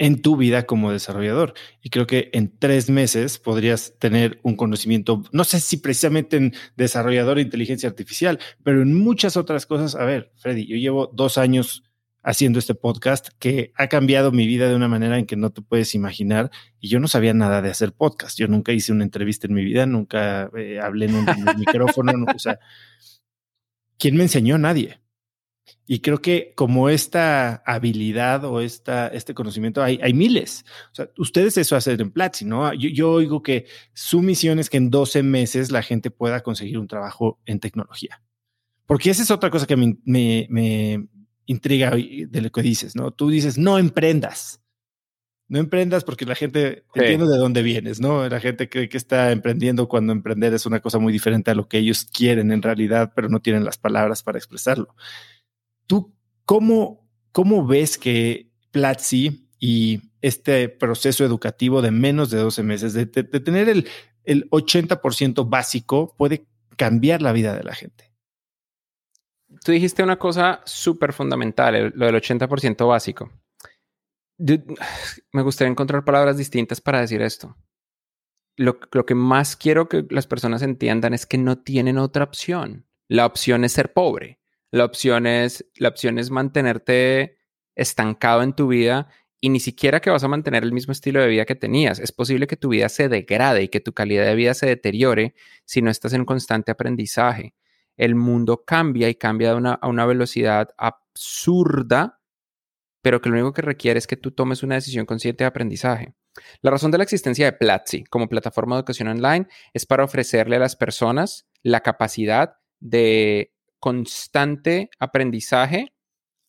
en 0.00 0.22
tu 0.22 0.36
vida 0.36 0.64
como 0.64 0.90
desarrollador. 0.90 1.52
Y 1.82 1.90
creo 1.90 2.06
que 2.06 2.30
en 2.32 2.50
tres 2.58 2.88
meses 2.88 3.38
podrías 3.38 3.94
tener 3.98 4.40
un 4.42 4.56
conocimiento, 4.56 5.22
no 5.30 5.44
sé 5.44 5.60
si 5.60 5.76
precisamente 5.76 6.38
en 6.38 6.54
desarrollador 6.74 7.36
de 7.36 7.42
inteligencia 7.42 7.88
artificial, 7.88 8.40
pero 8.64 8.80
en 8.80 8.94
muchas 8.94 9.36
otras 9.36 9.66
cosas. 9.66 9.94
A 9.94 10.04
ver, 10.06 10.32
Freddy, 10.36 10.66
yo 10.66 10.76
llevo 10.76 11.10
dos 11.12 11.36
años 11.36 11.84
haciendo 12.22 12.58
este 12.58 12.74
podcast 12.74 13.28
que 13.38 13.72
ha 13.76 13.88
cambiado 13.88 14.32
mi 14.32 14.46
vida 14.46 14.68
de 14.70 14.74
una 14.74 14.88
manera 14.88 15.18
en 15.18 15.26
que 15.26 15.36
no 15.36 15.50
te 15.50 15.60
puedes 15.60 15.94
imaginar. 15.94 16.50
Y 16.80 16.88
yo 16.88 16.98
no 16.98 17.06
sabía 17.06 17.34
nada 17.34 17.60
de 17.60 17.68
hacer 17.68 17.92
podcast. 17.92 18.38
Yo 18.38 18.48
nunca 18.48 18.72
hice 18.72 18.92
una 18.92 19.04
entrevista 19.04 19.48
en 19.48 19.54
mi 19.54 19.64
vida, 19.64 19.84
nunca 19.84 20.50
eh, 20.56 20.80
hablé 20.80 21.06
en 21.06 21.14
un, 21.16 21.26
micrófono. 21.58 22.24
o 22.34 22.38
sea, 22.38 22.58
¿quién 23.98 24.16
me 24.16 24.22
enseñó? 24.22 24.56
Nadie. 24.56 24.99
Y 25.86 26.00
creo 26.00 26.18
que 26.22 26.52
como 26.54 26.88
esta 26.88 27.62
habilidad 27.66 28.44
o 28.44 28.60
esta, 28.60 29.08
este 29.08 29.34
conocimiento 29.34 29.82
hay, 29.82 29.98
hay 30.02 30.14
miles. 30.14 30.64
O 30.92 30.94
sea, 30.94 31.10
ustedes 31.18 31.56
eso 31.58 31.76
hacen 31.76 32.00
en 32.00 32.10
Platzi, 32.10 32.44
¿no? 32.44 32.72
Yo, 32.74 32.88
yo 32.90 33.10
oigo 33.12 33.42
que 33.42 33.66
su 33.92 34.22
misión 34.22 34.58
es 34.58 34.70
que 34.70 34.76
en 34.76 34.90
12 34.90 35.22
meses 35.22 35.70
la 35.70 35.82
gente 35.82 36.10
pueda 36.10 36.40
conseguir 36.40 36.78
un 36.78 36.88
trabajo 36.88 37.38
en 37.46 37.60
tecnología. 37.60 38.22
Porque 38.86 39.10
esa 39.10 39.22
es 39.22 39.30
otra 39.30 39.50
cosa 39.50 39.66
que 39.66 39.76
me, 39.76 39.96
me, 40.04 40.46
me 40.50 41.08
intriga 41.46 41.90
de 41.90 42.40
lo 42.40 42.50
que 42.50 42.62
dices, 42.62 42.94
¿no? 42.94 43.10
Tú 43.10 43.28
dices, 43.28 43.58
no 43.58 43.78
emprendas. 43.78 44.60
No 45.50 45.58
emprendas 45.58 46.04
porque 46.04 46.24
la 46.24 46.36
gente 46.36 46.84
sí. 46.94 47.00
entiende 47.00 47.26
de 47.26 47.36
dónde 47.36 47.62
vienes, 47.62 48.00
¿no? 48.00 48.28
La 48.28 48.38
gente 48.38 48.68
cree 48.68 48.88
que 48.88 48.96
está 48.96 49.32
emprendiendo 49.32 49.88
cuando 49.88 50.12
emprender 50.12 50.54
es 50.54 50.64
una 50.64 50.78
cosa 50.78 51.00
muy 51.00 51.12
diferente 51.12 51.50
a 51.50 51.56
lo 51.56 51.66
que 51.66 51.78
ellos 51.78 52.04
quieren 52.04 52.52
en 52.52 52.62
realidad, 52.62 53.12
pero 53.16 53.28
no 53.28 53.40
tienen 53.40 53.64
las 53.64 53.76
palabras 53.76 54.22
para 54.22 54.38
expresarlo. 54.38 54.94
¿Tú 55.90 56.14
cómo, 56.44 57.10
cómo 57.32 57.66
ves 57.66 57.98
que 57.98 58.52
Platzi 58.70 59.48
y 59.58 60.00
este 60.20 60.68
proceso 60.68 61.24
educativo 61.24 61.82
de 61.82 61.90
menos 61.90 62.30
de 62.30 62.38
12 62.38 62.62
meses, 62.62 62.94
de, 62.94 63.06
tener 63.06 63.68
el, 63.68 63.88
el 64.22 64.48
80% 64.50 65.48
básico, 65.50 66.14
puede 66.16 66.46
cambiar 66.76 67.22
la 67.22 67.32
vida 67.32 67.56
de 67.56 67.64
la 67.64 67.74
gente? 67.74 68.12
Tú 69.64 69.72
dijiste 69.72 70.04
una 70.04 70.16
cosa 70.16 70.60
súper 70.64 71.12
fundamental, 71.12 71.92
lo 71.96 72.06
del 72.06 72.14
80% 72.14 72.86
básico. 72.86 73.32
Me 75.32 75.42
gustaría 75.42 75.72
encontrar 75.72 76.04
palabras 76.04 76.36
distintas 76.36 76.80
para 76.80 77.00
decir 77.00 77.20
esto. 77.20 77.56
Lo, 78.56 78.78
lo, 78.92 79.04
que 79.04 79.16
más 79.16 79.56
quiero 79.56 79.88
que 79.88 80.06
las 80.08 80.28
personas 80.28 80.62
entiendan 80.62 81.14
es 81.14 81.26
que 81.26 81.36
no 81.36 81.58
tienen 81.58 81.98
otra 81.98 82.22
opción. 82.22 82.86
La 83.08 83.26
opción 83.26 83.64
es 83.64 83.72
ser 83.72 83.92
pobre. 83.92 84.39
La 84.70 84.84
opción 84.84 85.26
es, 85.26 85.66
la 85.76 85.88
opción 85.88 86.18
es 86.18 86.30
mantenerte 86.30 87.38
estancado 87.74 88.42
en 88.42 88.54
tu 88.54 88.68
vida 88.68 89.08
y 89.40 89.48
ni 89.48 89.58
siquiera 89.58 90.00
que 90.00 90.10
vas 90.10 90.22
a 90.22 90.28
mantener 90.28 90.64
el 90.64 90.72
mismo 90.72 90.92
estilo 90.92 91.20
de 91.20 91.28
vida 91.28 91.46
que 91.46 91.54
tenías. 91.54 91.98
Es 91.98 92.12
posible 92.12 92.46
que 92.46 92.56
tu 92.56 92.68
vida 92.68 92.88
se 92.88 93.08
degrade 93.08 93.62
y 93.62 93.68
que 93.68 93.80
tu 93.80 93.92
calidad 93.92 94.26
de 94.26 94.34
vida 94.34 94.54
se 94.54 94.66
deteriore 94.66 95.34
si 95.64 95.82
no 95.82 95.90
estás 95.90 96.12
en 96.12 96.24
constante 96.24 96.70
aprendizaje. 96.70 97.54
El 97.96 98.14
mundo 98.14 98.64
cambia 98.64 99.08
y 99.08 99.14
cambia 99.14 99.52
a 99.52 99.56
una, 99.56 99.74
a 99.74 99.88
una 99.88 100.06
velocidad 100.06 100.68
absurda, 100.76 102.20
pero 103.02 103.20
que 103.20 103.30
lo 103.30 103.36
único 103.36 103.52
que 103.54 103.62
requiere 103.62 103.98
es 103.98 104.06
que 104.06 104.16
tú 104.16 104.30
tomes 104.30 104.62
una 104.62 104.74
decisión 104.74 105.06
consciente 105.06 105.44
de 105.44 105.48
aprendizaje. 105.48 106.14
La 106.62 106.70
razón 106.70 106.90
de 106.90 106.98
la 106.98 107.04
existencia 107.04 107.46
de 107.46 107.52
Platzi 107.52 108.04
como 108.04 108.28
plataforma 108.28 108.76
de 108.76 108.80
educación 108.80 109.08
online 109.08 109.48
es 109.72 109.86
para 109.86 110.04
ofrecerle 110.04 110.56
a 110.56 110.60
las 110.60 110.76
personas 110.76 111.48
la 111.62 111.80
capacidad 111.80 112.56
de 112.78 113.52
constante 113.80 114.90
aprendizaje 114.98 115.92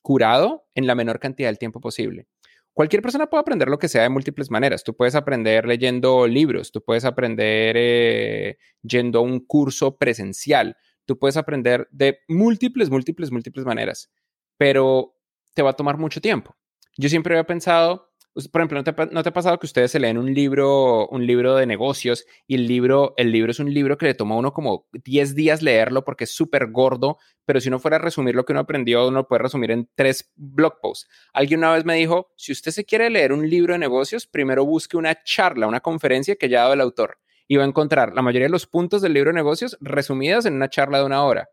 curado 0.01 0.67
en 0.75 0.87
la 0.87 0.95
menor 0.95 1.19
cantidad 1.19 1.49
del 1.49 1.57
tiempo 1.57 1.79
posible. 1.79 2.27
Cualquier 2.73 3.01
persona 3.01 3.27
puede 3.27 3.41
aprender 3.41 3.67
lo 3.67 3.79
que 3.79 3.89
sea 3.89 4.03
de 4.03 4.09
múltiples 4.09 4.49
maneras. 4.49 4.83
Tú 4.83 4.95
puedes 4.95 5.15
aprender 5.15 5.65
leyendo 5.65 6.25
libros, 6.27 6.71
tú 6.71 6.81
puedes 6.81 7.03
aprender 7.03 7.75
eh, 7.77 8.57
yendo 8.81 9.19
a 9.19 9.21
un 9.23 9.39
curso 9.45 9.97
presencial, 9.97 10.77
tú 11.05 11.19
puedes 11.19 11.35
aprender 11.35 11.87
de 11.91 12.19
múltiples, 12.27 12.89
múltiples, 12.89 13.31
múltiples 13.31 13.65
maneras, 13.65 14.09
pero 14.57 15.17
te 15.53 15.61
va 15.61 15.71
a 15.71 15.75
tomar 15.75 15.97
mucho 15.97 16.21
tiempo. 16.21 16.55
Yo 16.97 17.09
siempre 17.09 17.35
había 17.35 17.45
pensado, 17.45 18.10
por 18.51 18.61
ejemplo, 18.61 18.77
¿no 18.77 18.83
te, 18.83 19.13
¿no 19.13 19.23
te, 19.23 19.29
ha 19.29 19.33
pasado 19.33 19.59
que 19.59 19.65
ustedes 19.65 19.91
se 19.91 19.99
leen 19.99 20.17
un 20.17 20.33
libro, 20.33 21.07
un 21.07 21.25
libro 21.25 21.55
de 21.55 21.65
negocios 21.65 22.25
y 22.47 22.55
el 22.55 22.67
libro, 22.67 23.13
el 23.17 23.31
libro 23.31 23.51
es 23.51 23.59
un 23.59 23.73
libro 23.73 23.97
que 23.97 24.05
le 24.05 24.13
toma 24.13 24.35
a 24.35 24.37
uno 24.37 24.53
como 24.53 24.87
10 24.93 25.35
días 25.35 25.61
leerlo 25.61 26.05
porque 26.05 26.23
es 26.23 26.31
súper 26.31 26.71
gordo, 26.71 27.17
pero 27.45 27.59
si 27.59 27.67
uno 27.67 27.79
fuera 27.79 27.97
a 27.97 27.99
resumir 27.99 28.35
lo 28.35 28.45
que 28.45 28.53
uno 28.53 28.61
aprendió, 28.61 29.07
uno 29.07 29.27
puede 29.27 29.43
resumir 29.43 29.71
en 29.71 29.89
tres 29.95 30.31
blog 30.35 30.79
posts. 30.81 31.09
Alguien 31.33 31.59
una 31.59 31.73
vez 31.73 31.83
me 31.83 31.95
dijo, 31.95 32.31
si 32.37 32.51
usted 32.51 32.71
se 32.71 32.85
quiere 32.85 33.09
leer 33.09 33.33
un 33.33 33.49
libro 33.49 33.73
de 33.73 33.79
negocios, 33.79 34.27
primero 34.27 34.65
busque 34.65 34.97
una 34.97 35.21
charla, 35.23 35.67
una 35.67 35.81
conferencia 35.81 36.35
que 36.35 36.45
haya 36.45 36.61
dado 36.61 36.73
el 36.73 36.81
autor 36.81 37.19
y 37.47 37.57
va 37.57 37.63
a 37.63 37.67
encontrar 37.67 38.13
la 38.13 38.21
mayoría 38.21 38.45
de 38.45 38.51
los 38.51 38.65
puntos 38.65 39.01
del 39.01 39.13
libro 39.13 39.31
de 39.31 39.35
negocios 39.35 39.77
resumidas 39.81 40.45
en 40.45 40.53
una 40.53 40.69
charla 40.69 40.99
de 40.99 41.05
una 41.05 41.23
hora. 41.25 41.49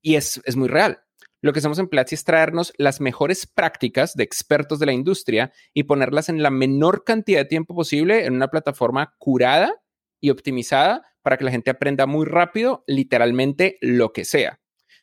Y 0.00 0.14
es, 0.14 0.40
es 0.46 0.56
muy 0.56 0.68
real. 0.68 1.05
Lo 1.46 1.52
que 1.52 1.60
hacemos 1.60 1.78
en 1.78 1.86
Platzi 1.86 2.16
es 2.16 2.24
traernos 2.24 2.72
las 2.76 3.00
mejores 3.00 3.46
prácticas 3.46 4.14
de 4.16 4.24
expertos 4.24 4.80
de 4.80 4.86
la 4.86 4.92
industria 4.92 5.52
y 5.72 5.84
ponerlas 5.84 6.28
en 6.28 6.42
la 6.42 6.50
menor 6.50 7.04
cantidad 7.04 7.38
de 7.38 7.44
tiempo 7.44 7.72
posible 7.72 8.24
en 8.26 8.34
una 8.34 8.48
plataforma 8.48 9.14
curada 9.16 9.72
y 10.20 10.30
optimizada 10.30 11.04
para 11.22 11.36
que 11.36 11.44
la 11.44 11.52
gente 11.52 11.70
aprenda 11.70 12.06
muy 12.06 12.26
rápido, 12.26 12.82
literalmente 12.88 13.78
lo 13.80 14.12
que 14.12 14.24
sea. 14.24 14.58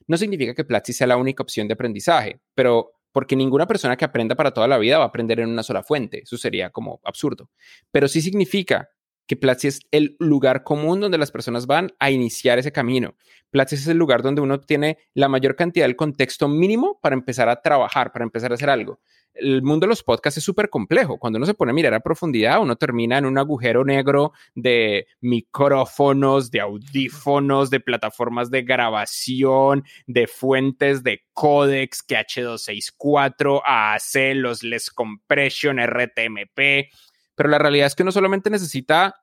No 0.05 0.17
significa 0.17 0.53
que 0.53 0.65
Platzi 0.65 0.91
sea 0.91 1.07
la 1.07 1.15
única 1.15 1.43
opción 1.43 1.69
de 1.69 1.75
aprendizaje, 1.75 2.41
pero 2.53 2.91
porque 3.13 3.37
ninguna 3.37 3.65
persona 3.65 3.95
que 3.95 4.03
aprenda 4.03 4.35
para 4.35 4.51
toda 4.51 4.67
la 4.67 4.77
vida 4.77 4.97
va 4.97 5.05
a 5.05 5.07
aprender 5.07 5.39
en 5.39 5.47
una 5.47 5.63
sola 5.63 5.81
fuente. 5.81 6.23
Eso 6.23 6.35
sería 6.35 6.71
como 6.71 6.99
absurdo. 7.05 7.51
Pero 7.89 8.09
sí 8.09 8.21
significa 8.21 8.89
que 9.27 9.35
Platzi 9.35 9.67
es 9.67 9.79
el 9.91 10.15
lugar 10.19 10.63
común 10.63 10.99
donde 10.99 11.17
las 11.17 11.31
personas 11.31 11.65
van 11.65 11.91
a 11.99 12.11
iniciar 12.11 12.59
ese 12.59 12.71
camino. 12.71 13.15
Platzi 13.51 13.75
es 13.75 13.87
el 13.87 13.97
lugar 13.97 14.23
donde 14.23 14.41
uno 14.41 14.59
tiene 14.59 14.97
la 15.13 15.29
mayor 15.29 15.55
cantidad 15.55 15.85
del 15.85 15.95
contexto 15.95 16.47
mínimo 16.47 16.99
para 17.01 17.15
empezar 17.15 17.49
a 17.49 17.61
trabajar, 17.61 18.11
para 18.11 18.25
empezar 18.25 18.51
a 18.51 18.55
hacer 18.55 18.69
algo. 18.69 18.99
El 19.35 19.63
mundo 19.63 19.85
de 19.85 19.89
los 19.89 20.03
podcasts 20.03 20.37
es 20.37 20.43
súper 20.43 20.69
complejo. 20.69 21.17
Cuando 21.17 21.37
uno 21.37 21.45
se 21.45 21.55
pone 21.55 21.71
a 21.71 21.73
mirar 21.73 21.93
a 21.93 21.99
profundidad, 22.01 22.61
uno 22.61 22.75
termina 22.75 23.17
en 23.17 23.25
un 23.25 23.37
agujero 23.37 23.83
negro 23.83 24.31
de 24.53 25.07
micrófonos, 25.21 26.51
de 26.51 26.61
audífonos, 26.61 27.69
de 27.71 27.79
plataformas 27.79 28.51
de 28.51 28.61
grabación, 28.61 29.83
de 30.05 30.27
fuentes 30.27 31.03
de 31.03 31.23
códex, 31.33 32.03
que 32.03 32.15
H264, 32.15 33.61
AAC, 33.65 34.35
los 34.35 34.61
Les 34.63 34.91
Compression, 34.91 35.79
RTMP, 35.79 36.89
pero 37.35 37.49
la 37.49 37.57
realidad 37.57 37.87
es 37.87 37.95
que 37.95 38.03
uno 38.03 38.11
solamente 38.11 38.49
necesita 38.49 39.15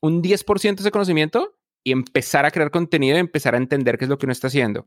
un 0.00 0.22
10% 0.22 0.76
de 0.76 0.82
ese 0.82 0.90
conocimiento 0.90 1.56
y 1.82 1.92
empezar 1.92 2.44
a 2.44 2.50
crear 2.50 2.70
contenido 2.70 3.16
y 3.16 3.20
empezar 3.20 3.54
a 3.54 3.58
entender 3.58 3.98
qué 3.98 4.04
es 4.04 4.08
lo 4.08 4.18
que 4.18 4.26
uno 4.26 4.32
está 4.32 4.48
haciendo. 4.48 4.86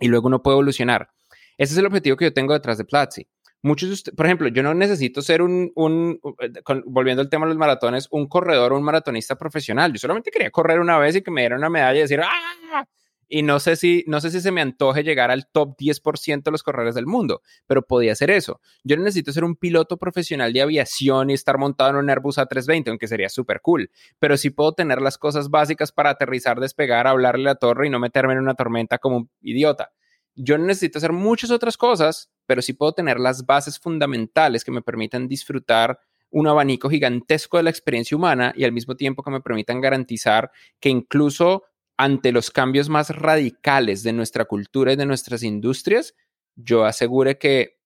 Y 0.00 0.08
luego 0.08 0.26
uno 0.26 0.42
puede 0.42 0.56
evolucionar. 0.56 1.10
Ese 1.56 1.74
es 1.74 1.78
el 1.78 1.86
objetivo 1.86 2.16
que 2.16 2.24
yo 2.24 2.32
tengo 2.32 2.52
detrás 2.52 2.78
de 2.78 2.84
Platzi. 2.84 3.28
Muchos 3.62 3.88
de 3.88 3.94
ustedes, 3.94 4.16
por 4.16 4.26
ejemplo, 4.26 4.48
yo 4.48 4.62
no 4.62 4.74
necesito 4.74 5.22
ser 5.22 5.40
un, 5.40 5.72
un 5.74 6.20
con, 6.64 6.82
volviendo 6.86 7.22
al 7.22 7.30
tema 7.30 7.46
de 7.46 7.50
los 7.50 7.58
maratones, 7.58 8.08
un 8.10 8.26
corredor 8.26 8.72
o 8.72 8.76
un 8.76 8.82
maratonista 8.82 9.36
profesional. 9.36 9.92
Yo 9.92 9.98
solamente 9.98 10.30
quería 10.30 10.50
correr 10.50 10.80
una 10.80 10.98
vez 10.98 11.16
y 11.16 11.22
que 11.22 11.30
me 11.30 11.42
dieran 11.42 11.60
una 11.60 11.70
medalla 11.70 11.98
y 11.98 12.02
decir, 12.02 12.20
¡ah! 12.20 12.86
Y 13.34 13.42
no 13.42 13.58
sé 13.58 13.74
si 13.74 14.04
no 14.06 14.20
sé 14.20 14.30
si 14.30 14.40
se 14.40 14.52
me 14.52 14.60
antoje 14.60 15.02
llegar 15.02 15.32
al 15.32 15.48
top 15.48 15.76
10% 15.76 16.44
de 16.44 16.50
los 16.52 16.62
corredores 16.62 16.94
del 16.94 17.06
mundo, 17.06 17.42
pero 17.66 17.82
podía 17.82 18.12
hacer 18.12 18.30
eso. 18.30 18.60
Yo 18.84 18.96
no 18.96 19.02
necesito 19.02 19.32
ser 19.32 19.42
un 19.42 19.56
piloto 19.56 19.96
profesional 19.96 20.52
de 20.52 20.62
aviación 20.62 21.30
y 21.30 21.32
estar 21.32 21.58
montado 21.58 21.90
en 21.90 21.96
un 21.96 22.08
Airbus 22.08 22.38
A320, 22.38 22.90
aunque 22.90 23.08
sería 23.08 23.28
súper 23.28 23.60
cool, 23.60 23.90
pero 24.20 24.36
sí 24.36 24.50
puedo 24.50 24.72
tener 24.74 25.02
las 25.02 25.18
cosas 25.18 25.50
básicas 25.50 25.90
para 25.90 26.10
aterrizar, 26.10 26.60
despegar, 26.60 27.08
hablarle 27.08 27.50
a 27.50 27.54
la 27.54 27.56
torre 27.56 27.88
y 27.88 27.90
no 27.90 27.98
meterme 27.98 28.34
en 28.34 28.38
una 28.38 28.54
tormenta 28.54 28.98
como 28.98 29.16
un 29.16 29.30
idiota. 29.42 29.90
Yo 30.36 30.56
no 30.56 30.66
necesito 30.66 30.98
hacer 30.98 31.10
muchas 31.10 31.50
otras 31.50 31.76
cosas, 31.76 32.30
pero 32.46 32.62
sí 32.62 32.72
puedo 32.72 32.92
tener 32.92 33.18
las 33.18 33.46
bases 33.46 33.80
fundamentales 33.80 34.62
que 34.62 34.70
me 34.70 34.80
permitan 34.80 35.26
disfrutar 35.26 35.98
un 36.30 36.46
abanico 36.46 36.88
gigantesco 36.88 37.56
de 37.56 37.64
la 37.64 37.70
experiencia 37.70 38.16
humana 38.16 38.52
y 38.56 38.62
al 38.62 38.70
mismo 38.70 38.94
tiempo 38.94 39.24
que 39.24 39.30
me 39.32 39.40
permitan 39.40 39.80
garantizar 39.80 40.52
que 40.78 40.88
incluso 40.88 41.64
ante 41.96 42.32
los 42.32 42.50
cambios 42.50 42.88
más 42.88 43.10
radicales 43.10 44.02
de 44.02 44.12
nuestra 44.12 44.44
cultura 44.44 44.92
y 44.92 44.96
de 44.96 45.06
nuestras 45.06 45.42
industrias, 45.42 46.14
yo 46.56 46.84
asegure 46.84 47.38
que 47.38 47.78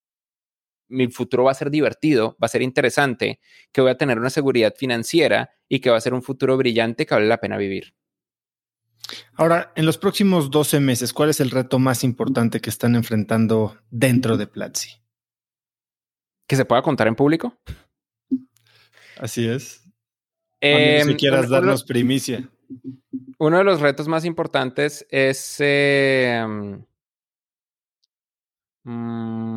mi 0.88 1.08
futuro 1.08 1.44
va 1.44 1.50
a 1.50 1.54
ser 1.54 1.70
divertido, 1.70 2.36
va 2.42 2.46
a 2.46 2.48
ser 2.48 2.62
interesante, 2.62 3.40
que 3.72 3.80
voy 3.80 3.90
a 3.90 3.98
tener 3.98 4.18
una 4.18 4.30
seguridad 4.30 4.74
financiera 4.76 5.50
y 5.68 5.80
que 5.80 5.90
va 5.90 5.98
a 5.98 6.00
ser 6.00 6.14
un 6.14 6.22
futuro 6.22 6.56
brillante 6.56 7.06
que 7.06 7.14
vale 7.14 7.26
la 7.26 7.38
pena 7.38 7.58
vivir. 7.58 7.94
Ahora, 9.34 9.72
en 9.76 9.86
los 9.86 9.98
próximos 9.98 10.50
12 10.50 10.80
meses, 10.80 11.12
¿cuál 11.12 11.30
es 11.30 11.40
el 11.40 11.50
reto 11.50 11.78
más 11.78 12.04
importante 12.04 12.60
que 12.60 12.70
están 12.70 12.94
enfrentando 12.94 13.78
dentro 13.90 14.36
de 14.36 14.46
Platzi? 14.46 14.90
¿Que 16.46 16.56
se 16.56 16.64
pueda 16.64 16.82
contar 16.82 17.06
en 17.06 17.14
público? 17.14 17.58
Así 19.18 19.46
es. 19.46 19.82
Eh, 20.60 21.02
si 21.06 21.14
quieras 21.14 21.48
darnos 21.48 21.84
primicia. 21.84 22.48
Uno 23.40 23.58
de 23.58 23.64
los 23.64 23.80
retos 23.80 24.08
más 24.08 24.24
importantes 24.24 25.06
es... 25.10 25.56
Eh, 25.60 26.44
mmm, 28.84 29.48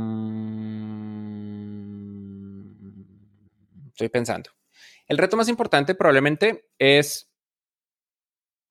estoy 3.87 4.09
pensando. 4.09 4.51
El 5.07 5.17
reto 5.17 5.35
más 5.35 5.49
importante 5.49 5.95
probablemente 5.95 6.69
es 6.77 7.31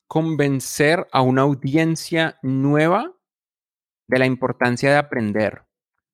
convencer 0.06 1.06
a 1.12 1.22
una 1.22 1.42
audiencia 1.42 2.38
nueva 2.42 3.12
de 4.06 4.18
la 4.18 4.26
importancia 4.26 4.90
de 4.90 4.96
aprender. 4.96 5.64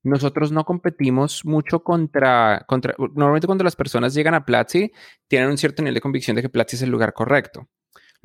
Nosotros 0.02 0.52
no 0.52 0.64
competimos 0.64 1.44
mucho 1.44 1.82
contra, 1.82 2.64
contra, 2.66 2.94
normalmente 2.98 3.46
cuando 3.46 3.64
las 3.64 3.76
personas 3.76 4.14
llegan 4.14 4.34
a 4.34 4.44
Platzi, 4.44 4.92
tienen 5.28 5.50
un 5.50 5.58
cierto 5.58 5.82
nivel 5.82 5.94
de 5.94 6.00
convicción 6.00 6.36
de 6.36 6.42
que 6.42 6.48
Platzi 6.48 6.76
es 6.76 6.82
el 6.82 6.90
lugar 6.90 7.12
correcto. 7.12 7.68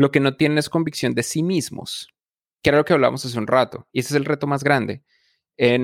Lo 0.02 0.10
que 0.10 0.20
no 0.20 0.36
tienen 0.36 0.58
es 0.58 0.68
convicción 0.68 1.14
de 1.14 1.22
sí 1.22 1.44
mismos, 1.44 2.08
que 2.64 2.72
era 2.72 2.80
lo 2.80 2.86
que 2.86 2.94
hablábamos 2.94 3.24
hace 3.24 3.38
un 3.38 3.46
rato, 3.46 3.88
y 3.92 4.00
ese 4.00 4.16
es 4.16 4.16
el 4.16 4.26
reto 4.26 4.48
más 4.48 4.64
grande. 4.64 5.04
Eh, 5.58 5.78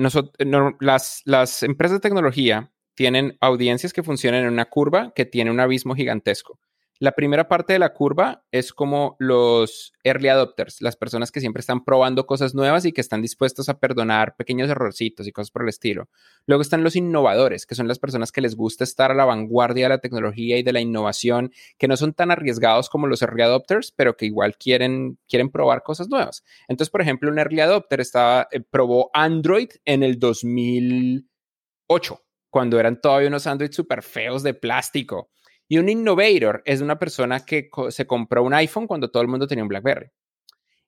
las, 0.80 1.22
las 1.24 1.62
empresas 1.62 1.98
de 1.98 2.00
tecnología 2.00 2.72
tienen 2.94 3.38
audiencias 3.40 3.92
que 3.92 4.02
funcionan 4.02 4.42
en 4.42 4.52
una 4.52 4.64
curva 4.64 5.12
que 5.14 5.24
tiene 5.24 5.52
un 5.52 5.60
abismo 5.60 5.94
gigantesco. 5.94 6.58
La 7.00 7.12
primera 7.12 7.46
parte 7.46 7.74
de 7.74 7.78
la 7.78 7.92
curva 7.92 8.42
es 8.50 8.72
como 8.72 9.14
los 9.20 9.92
early 10.02 10.30
adopters, 10.30 10.82
las 10.82 10.96
personas 10.96 11.30
que 11.30 11.38
siempre 11.38 11.60
están 11.60 11.84
probando 11.84 12.26
cosas 12.26 12.56
nuevas 12.56 12.84
y 12.84 12.92
que 12.92 13.00
están 13.00 13.22
dispuestos 13.22 13.68
a 13.68 13.78
perdonar 13.78 14.34
pequeños 14.34 14.68
errorcitos 14.68 15.28
y 15.28 15.32
cosas 15.32 15.52
por 15.52 15.62
el 15.62 15.68
estilo. 15.68 16.08
Luego 16.46 16.60
están 16.60 16.82
los 16.82 16.96
innovadores, 16.96 17.66
que 17.66 17.76
son 17.76 17.86
las 17.86 18.00
personas 18.00 18.32
que 18.32 18.40
les 18.40 18.56
gusta 18.56 18.82
estar 18.82 19.12
a 19.12 19.14
la 19.14 19.26
vanguardia 19.26 19.84
de 19.84 19.90
la 19.90 19.98
tecnología 19.98 20.58
y 20.58 20.64
de 20.64 20.72
la 20.72 20.80
innovación, 20.80 21.52
que 21.78 21.86
no 21.86 21.96
son 21.96 22.14
tan 22.14 22.32
arriesgados 22.32 22.90
como 22.90 23.06
los 23.06 23.22
early 23.22 23.42
adopters, 23.42 23.92
pero 23.92 24.16
que 24.16 24.26
igual 24.26 24.56
quieren, 24.56 25.20
quieren 25.28 25.50
probar 25.50 25.84
cosas 25.84 26.08
nuevas. 26.08 26.42
Entonces, 26.66 26.90
por 26.90 27.00
ejemplo, 27.00 27.30
un 27.30 27.38
early 27.38 27.60
adopter 27.60 28.00
estaba, 28.00 28.48
eh, 28.50 28.60
probó 28.60 29.08
Android 29.14 29.68
en 29.84 30.02
el 30.02 30.18
2008 30.18 32.24
cuando 32.50 32.80
eran 32.80 33.00
todavía 33.00 33.28
unos 33.28 33.46
Android 33.46 33.70
súper 33.70 34.02
feos 34.02 34.42
de 34.42 34.54
plástico. 34.54 35.30
Y 35.68 35.78
un 35.78 35.88
innovator 35.88 36.62
es 36.64 36.80
una 36.80 36.98
persona 36.98 37.44
que 37.44 37.70
se 37.90 38.06
compró 38.06 38.42
un 38.42 38.54
iPhone 38.54 38.86
cuando 38.86 39.10
todo 39.10 39.22
el 39.22 39.28
mundo 39.28 39.46
tenía 39.46 39.62
un 39.62 39.68
BlackBerry. 39.68 40.08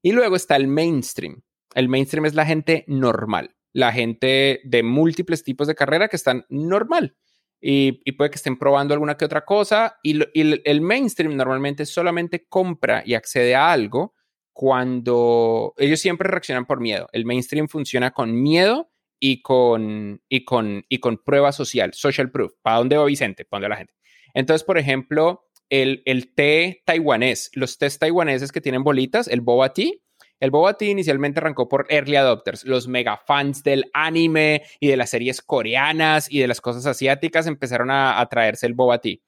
Y 0.02 0.12
luego 0.12 0.36
está 0.36 0.56
el 0.56 0.66
mainstream. 0.66 1.42
El 1.74 1.88
mainstream 1.88 2.24
es 2.24 2.34
la 2.34 2.46
gente 2.46 2.84
normal, 2.88 3.54
la 3.72 3.92
gente 3.92 4.60
de 4.64 4.82
múltiples 4.82 5.44
tipos 5.44 5.66
de 5.66 5.74
carrera 5.74 6.08
que 6.08 6.16
están 6.16 6.46
normal. 6.48 7.16
Y, 7.60 8.12
puede 8.12 8.30
que 8.30 8.36
estén 8.36 8.58
probando 8.58 8.94
alguna 8.94 9.16
que 9.16 9.26
otra 9.26 9.44
cosa. 9.44 9.98
Y, 10.02 10.18
el 10.34 10.80
mainstream 10.80 11.36
normalmente 11.36 11.84
solamente 11.84 12.46
compra 12.48 13.02
y 13.04 13.14
accede 13.14 13.54
a 13.54 13.70
algo 13.70 14.14
cuando 14.52 15.74
ellos 15.76 16.00
siempre 16.00 16.28
reaccionan 16.28 16.66
por 16.66 16.80
miedo. 16.80 17.08
El 17.12 17.26
mainstream 17.26 17.68
funciona 17.68 18.10
con 18.12 18.32
miedo 18.42 18.90
y 19.18 19.42
con, 19.42 20.22
y 20.28 20.44
con, 20.44 20.84
y 20.88 20.98
con 20.98 21.18
prueba 21.18 21.52
social, 21.52 21.92
social 21.92 22.30
proof. 22.30 22.54
¿Para 22.62 22.78
dónde 22.78 22.96
va 22.96 23.04
Vicente? 23.04 23.44
¿Para 23.44 23.58
dónde 23.58 23.68
va 23.68 23.74
la 23.74 23.78
gente? 23.78 23.94
Entonces, 24.34 24.64
por 24.64 24.78
ejemplo, 24.78 25.46
el, 25.68 26.02
el 26.04 26.34
té 26.34 26.82
taiwanés, 26.84 27.50
los 27.54 27.78
tés 27.78 27.98
taiwaneses 27.98 28.52
que 28.52 28.60
tienen 28.60 28.84
bolitas, 28.84 29.28
el 29.28 29.40
boba 29.40 29.72
tea, 29.72 29.92
el 30.40 30.50
boba 30.50 30.74
tea 30.74 30.90
inicialmente 30.90 31.38
arrancó 31.38 31.68
por 31.68 31.86
early 31.90 32.16
adopters, 32.16 32.64
los 32.64 32.88
mega 32.88 33.18
fans 33.18 33.62
del 33.62 33.90
anime 33.92 34.62
y 34.80 34.88
de 34.88 34.96
las 34.96 35.10
series 35.10 35.42
coreanas 35.42 36.32
y 36.32 36.38
de 36.40 36.48
las 36.48 36.62
cosas 36.62 36.86
asiáticas 36.86 37.46
empezaron 37.46 37.90
a, 37.90 38.26
traerse 38.30 38.66
el 38.66 38.74
boba 38.74 39.00
tea. 39.00 39.18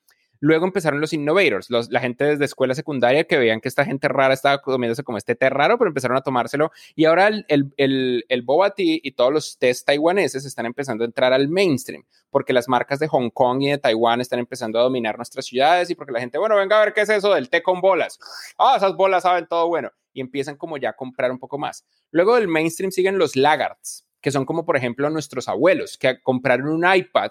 Luego 0.42 0.66
empezaron 0.66 1.00
los 1.00 1.12
innovators, 1.12 1.70
la 1.70 2.00
gente 2.00 2.24
desde 2.24 2.46
escuela 2.46 2.74
secundaria 2.74 3.22
que 3.22 3.38
veían 3.38 3.60
que 3.60 3.68
esta 3.68 3.84
gente 3.84 4.08
rara 4.08 4.34
estaba 4.34 4.60
comiéndose 4.60 5.04
como 5.04 5.16
este 5.16 5.36
té 5.36 5.48
raro, 5.48 5.78
pero 5.78 5.88
empezaron 5.88 6.16
a 6.16 6.22
tomárselo. 6.22 6.72
Y 6.96 7.04
ahora 7.04 7.28
el, 7.28 7.46
el, 7.76 8.24
el, 8.28 8.42
boba 8.42 8.74
tea 8.74 8.98
y 9.00 9.12
todos 9.12 9.32
los 9.32 9.56
tés 9.58 9.84
taiwaneses 9.84 10.44
están 10.44 10.66
empezando 10.66 11.04
a 11.04 11.06
entrar 11.06 11.32
al 11.32 11.48
mainstream, 11.48 12.02
porque 12.28 12.52
las 12.52 12.68
marcas 12.68 12.98
de 12.98 13.06
Hong 13.06 13.30
Kong 13.30 13.62
y 13.62 13.70
de 13.70 13.78
Taiwán 13.78 14.20
están 14.20 14.40
empezando 14.40 14.80
a 14.80 14.82
dominar 14.82 15.16
nuestras 15.16 15.46
ciudades 15.46 15.90
y 15.90 15.94
porque 15.94 16.10
la 16.10 16.18
gente, 16.18 16.38
bueno, 16.38 16.56
venga 16.56 16.76
a 16.76 16.84
ver 16.86 16.92
qué 16.92 17.02
es 17.02 17.08
eso 17.08 17.32
del 17.32 17.48
té 17.48 17.62
con 17.62 17.80
bolas. 17.80 18.18
Ah, 18.58 18.74
esas 18.76 18.96
bolas 18.96 19.22
saben 19.22 19.46
todo 19.46 19.68
bueno. 19.68 19.92
Y 20.12 20.20
empiezan 20.20 20.56
como 20.56 20.76
ya 20.76 20.90
a 20.90 20.94
comprar 20.94 21.30
un 21.30 21.38
poco 21.38 21.56
más. 21.56 21.86
Luego 22.10 22.34
del 22.34 22.48
mainstream 22.48 22.90
siguen 22.90 23.16
los 23.16 23.36
laggards, 23.36 24.08
que 24.20 24.32
son 24.32 24.44
como 24.44 24.64
por 24.64 24.76
ejemplo 24.76 25.08
nuestros 25.08 25.46
abuelos, 25.46 25.96
que 25.98 26.20
compraron 26.20 26.66
un 26.66 26.84
iPad 26.92 27.30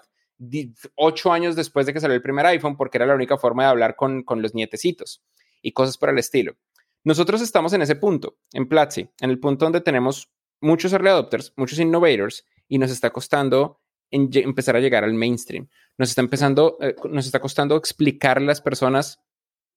ocho 0.96 1.32
años 1.32 1.56
después 1.56 1.86
de 1.86 1.92
que 1.92 2.00
salió 2.00 2.14
el 2.14 2.22
primer 2.22 2.46
iPhone, 2.46 2.76
porque 2.76 2.98
era 2.98 3.06
la 3.06 3.14
única 3.14 3.36
forma 3.38 3.64
de 3.64 3.70
hablar 3.70 3.96
con, 3.96 4.24
los 4.36 4.54
nietecitos 4.54 5.22
y 5.60 5.72
cosas 5.72 5.98
por 5.98 6.08
el 6.08 6.18
estilo. 6.18 6.56
Nosotros 7.04 7.40
estamos 7.40 7.72
en 7.72 7.82
ese 7.82 7.96
punto, 7.96 8.36
en 8.52 8.68
Platzi, 8.68 9.08
en 9.20 9.30
el 9.30 9.38
punto 9.38 9.64
donde 9.64 9.80
tenemos 9.80 10.30
muchos 10.60 10.92
early 10.92 11.08
adopters, 11.08 11.52
muchos 11.56 11.78
innovators, 11.78 12.46
y 12.68 12.78
nos 12.78 12.90
está 12.90 13.10
costando 13.10 13.80
empezar 14.10 14.76
a 14.76 14.80
llegar 14.80 15.04
al 15.04 15.14
mainstream. 15.14 15.68
Nos 15.98 16.10
está 16.10 16.20
empezando, 16.20 16.76
eh, 16.80 16.94
nos 17.10 17.26
está 17.26 17.40
costando 17.40 17.76
explicar 17.76 18.38
a 18.38 18.40
las 18.40 18.60
personas 18.60 19.20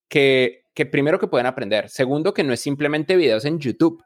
que, 0.08 0.64
que 0.74 0.86
primero 0.86 1.18
que 1.18 1.26
pueden 1.26 1.46
aprender, 1.46 1.88
segundo 1.88 2.34
que 2.34 2.44
no 2.44 2.52
es 2.52 2.60
simplemente 2.60 3.16
videos 3.16 3.44
en 3.44 3.58
YouTube, 3.58 4.02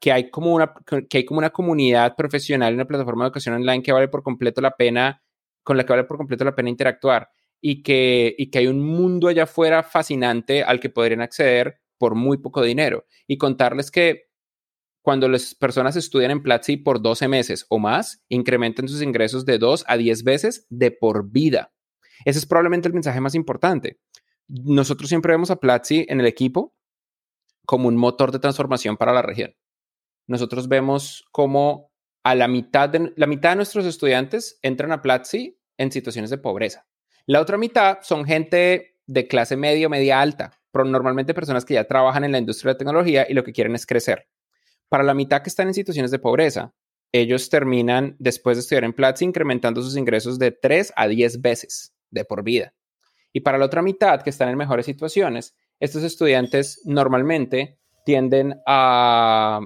que 0.00 0.12
hay 0.12 0.30
como 0.30 0.54
una, 0.54 0.74
que 1.08 1.18
hay 1.18 1.24
como 1.24 1.38
una 1.38 1.50
comunidad 1.50 2.14
profesional, 2.16 2.74
una 2.74 2.86
plataforma 2.86 3.24
de 3.24 3.28
educación 3.28 3.54
online 3.54 3.82
que 3.82 3.92
vale 3.92 4.08
por 4.08 4.22
completo 4.22 4.60
la 4.60 4.76
pena 4.76 5.22
con 5.64 5.76
la 5.76 5.84
que 5.84 5.92
vale 5.92 6.04
por 6.04 6.18
completo 6.18 6.44
la 6.44 6.54
pena 6.54 6.70
interactuar 6.70 7.28
y 7.60 7.82
que, 7.82 8.34
y 8.38 8.50
que 8.50 8.58
hay 8.58 8.66
un 8.68 8.80
mundo 8.80 9.26
allá 9.26 9.44
afuera 9.44 9.82
fascinante 9.82 10.62
al 10.62 10.78
que 10.78 10.90
podrían 10.90 11.22
acceder 11.22 11.80
por 11.98 12.14
muy 12.14 12.36
poco 12.36 12.62
dinero. 12.62 13.06
Y 13.26 13.38
contarles 13.38 13.90
que 13.90 14.28
cuando 15.02 15.28
las 15.28 15.54
personas 15.54 15.96
estudian 15.96 16.30
en 16.30 16.42
Platzi 16.42 16.76
por 16.76 17.00
12 17.02 17.28
meses 17.28 17.66
o 17.68 17.78
más, 17.78 18.22
incrementan 18.28 18.88
sus 18.88 19.02
ingresos 19.02 19.44
de 19.44 19.58
2 19.58 19.84
a 19.86 19.96
10 19.96 20.24
veces 20.24 20.66
de 20.70 20.90
por 20.90 21.30
vida. 21.30 21.72
Ese 22.24 22.38
es 22.38 22.46
probablemente 22.46 22.88
el 22.88 22.94
mensaje 22.94 23.20
más 23.20 23.34
importante. 23.34 23.98
Nosotros 24.46 25.08
siempre 25.08 25.32
vemos 25.32 25.50
a 25.50 25.56
Platzi 25.56 26.06
en 26.08 26.20
el 26.20 26.26
equipo 26.26 26.74
como 27.66 27.88
un 27.88 27.96
motor 27.96 28.30
de 28.30 28.38
transformación 28.38 28.96
para 28.96 29.12
la 29.12 29.22
región. 29.22 29.54
Nosotros 30.26 30.68
vemos 30.68 31.24
como 31.32 31.90
a 32.24 32.34
la 32.34 32.48
mitad 32.48 32.88
de, 32.88 33.12
la 33.16 33.26
mitad 33.26 33.50
de 33.50 33.56
nuestros 33.56 33.84
estudiantes 33.84 34.58
entran 34.62 34.90
a 34.92 35.02
Platzi 35.02 35.60
en 35.76 35.92
situaciones 35.92 36.30
de 36.30 36.38
pobreza. 36.38 36.86
La 37.26 37.40
otra 37.40 37.58
mitad 37.58 37.98
son 38.02 38.24
gente 38.24 38.96
de 39.06 39.28
clase 39.28 39.56
media, 39.56 39.88
media 39.88 40.20
alta, 40.20 40.58
pero 40.72 40.84
normalmente 40.84 41.34
personas 41.34 41.64
que 41.64 41.74
ya 41.74 41.84
trabajan 41.84 42.24
en 42.24 42.32
la 42.32 42.38
industria 42.38 42.72
de 42.72 42.78
tecnología 42.78 43.26
y 43.28 43.34
lo 43.34 43.44
que 43.44 43.52
quieren 43.52 43.74
es 43.74 43.86
crecer. 43.86 44.26
Para 44.88 45.04
la 45.04 45.14
mitad 45.14 45.42
que 45.42 45.50
están 45.50 45.68
en 45.68 45.74
situaciones 45.74 46.10
de 46.10 46.18
pobreza, 46.18 46.74
ellos 47.12 47.48
terminan, 47.48 48.16
después 48.18 48.56
de 48.56 48.62
estudiar 48.62 48.84
en 48.84 48.92
Platzi, 48.92 49.24
incrementando 49.24 49.82
sus 49.82 49.96
ingresos 49.96 50.38
de 50.38 50.50
3 50.50 50.94
a 50.96 51.06
10 51.06 51.42
veces 51.42 51.94
de 52.10 52.24
por 52.24 52.42
vida. 52.42 52.74
Y 53.32 53.40
para 53.40 53.58
la 53.58 53.66
otra 53.66 53.82
mitad, 53.82 54.22
que 54.22 54.30
están 54.30 54.48
en 54.48 54.56
mejores 54.56 54.86
situaciones, 54.86 55.54
estos 55.78 56.02
estudiantes 56.02 56.80
normalmente 56.84 57.78
tienden 58.04 58.60
a 58.66 59.60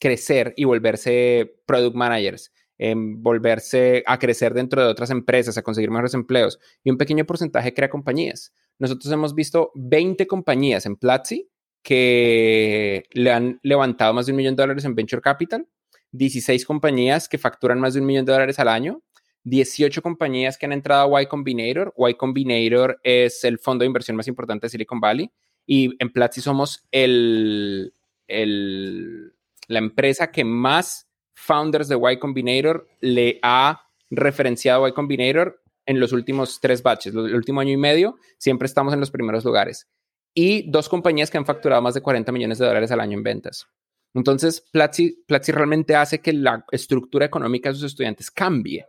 crecer 0.00 0.54
y 0.56 0.64
volverse 0.64 1.60
product 1.66 1.94
managers, 1.94 2.52
volverse 2.78 4.02
a 4.06 4.18
crecer 4.18 4.54
dentro 4.54 4.82
de 4.82 4.88
otras 4.88 5.10
empresas, 5.10 5.56
a 5.56 5.62
conseguir 5.62 5.90
mejores 5.90 6.14
empleos. 6.14 6.58
Y 6.82 6.90
un 6.90 6.96
pequeño 6.96 7.24
porcentaje 7.26 7.74
crea 7.74 7.90
compañías. 7.90 8.52
Nosotros 8.78 9.12
hemos 9.12 9.34
visto 9.34 9.70
20 9.74 10.26
compañías 10.26 10.86
en 10.86 10.96
Platzi 10.96 11.48
que 11.82 13.04
le 13.12 13.30
han 13.30 13.60
levantado 13.62 14.12
más 14.14 14.26
de 14.26 14.32
un 14.32 14.36
millón 14.36 14.56
de 14.56 14.62
dólares 14.62 14.84
en 14.84 14.94
Venture 14.94 15.22
Capital, 15.22 15.68
16 16.12 16.64
compañías 16.64 17.28
que 17.28 17.38
facturan 17.38 17.78
más 17.78 17.94
de 17.94 18.00
un 18.00 18.06
millón 18.06 18.24
de 18.24 18.32
dólares 18.32 18.58
al 18.58 18.68
año, 18.68 19.02
18 19.44 20.02
compañías 20.02 20.58
que 20.58 20.66
han 20.66 20.72
entrado 20.72 21.14
a 21.16 21.22
Y 21.22 21.26
Combinator. 21.26 21.94
Y 21.96 22.14
Combinator 22.14 23.00
es 23.02 23.44
el 23.44 23.58
fondo 23.58 23.82
de 23.82 23.86
inversión 23.86 24.16
más 24.16 24.28
importante 24.28 24.66
de 24.66 24.70
Silicon 24.70 25.00
Valley. 25.00 25.30
Y 25.66 25.94
en 26.02 26.10
Platzi 26.10 26.40
somos 26.40 26.86
el, 26.90 27.92
el 28.26 29.34
la 29.70 29.78
empresa 29.78 30.32
que 30.32 30.44
más 30.44 31.08
founders 31.32 31.88
de 31.88 31.96
Y 31.96 32.18
Combinator 32.18 32.88
le 33.00 33.38
ha 33.42 33.82
referenciado 34.10 34.84
a 34.84 34.88
Y 34.88 34.92
Combinator 34.92 35.62
en 35.86 36.00
los 36.00 36.12
últimos 36.12 36.60
tres 36.60 36.82
batches, 36.82 37.14
el 37.14 37.34
último 37.34 37.60
año 37.60 37.72
y 37.72 37.76
medio, 37.76 38.16
siempre 38.36 38.66
estamos 38.66 38.92
en 38.92 39.00
los 39.00 39.12
primeros 39.12 39.44
lugares. 39.44 39.88
Y 40.34 40.68
dos 40.70 40.88
compañías 40.88 41.30
que 41.30 41.38
han 41.38 41.46
facturado 41.46 41.80
más 41.82 41.94
de 41.94 42.02
40 42.02 42.32
millones 42.32 42.58
de 42.58 42.66
dólares 42.66 42.90
al 42.90 43.00
año 43.00 43.16
en 43.16 43.22
ventas. 43.22 43.68
Entonces, 44.12 44.60
Platzi, 44.72 45.22
realmente 45.28 45.94
hace 45.94 46.20
que 46.20 46.32
la 46.32 46.64
estructura 46.72 47.26
económica 47.26 47.68
de 47.68 47.76
sus 47.76 47.84
estudiantes 47.84 48.30
cambie. 48.30 48.86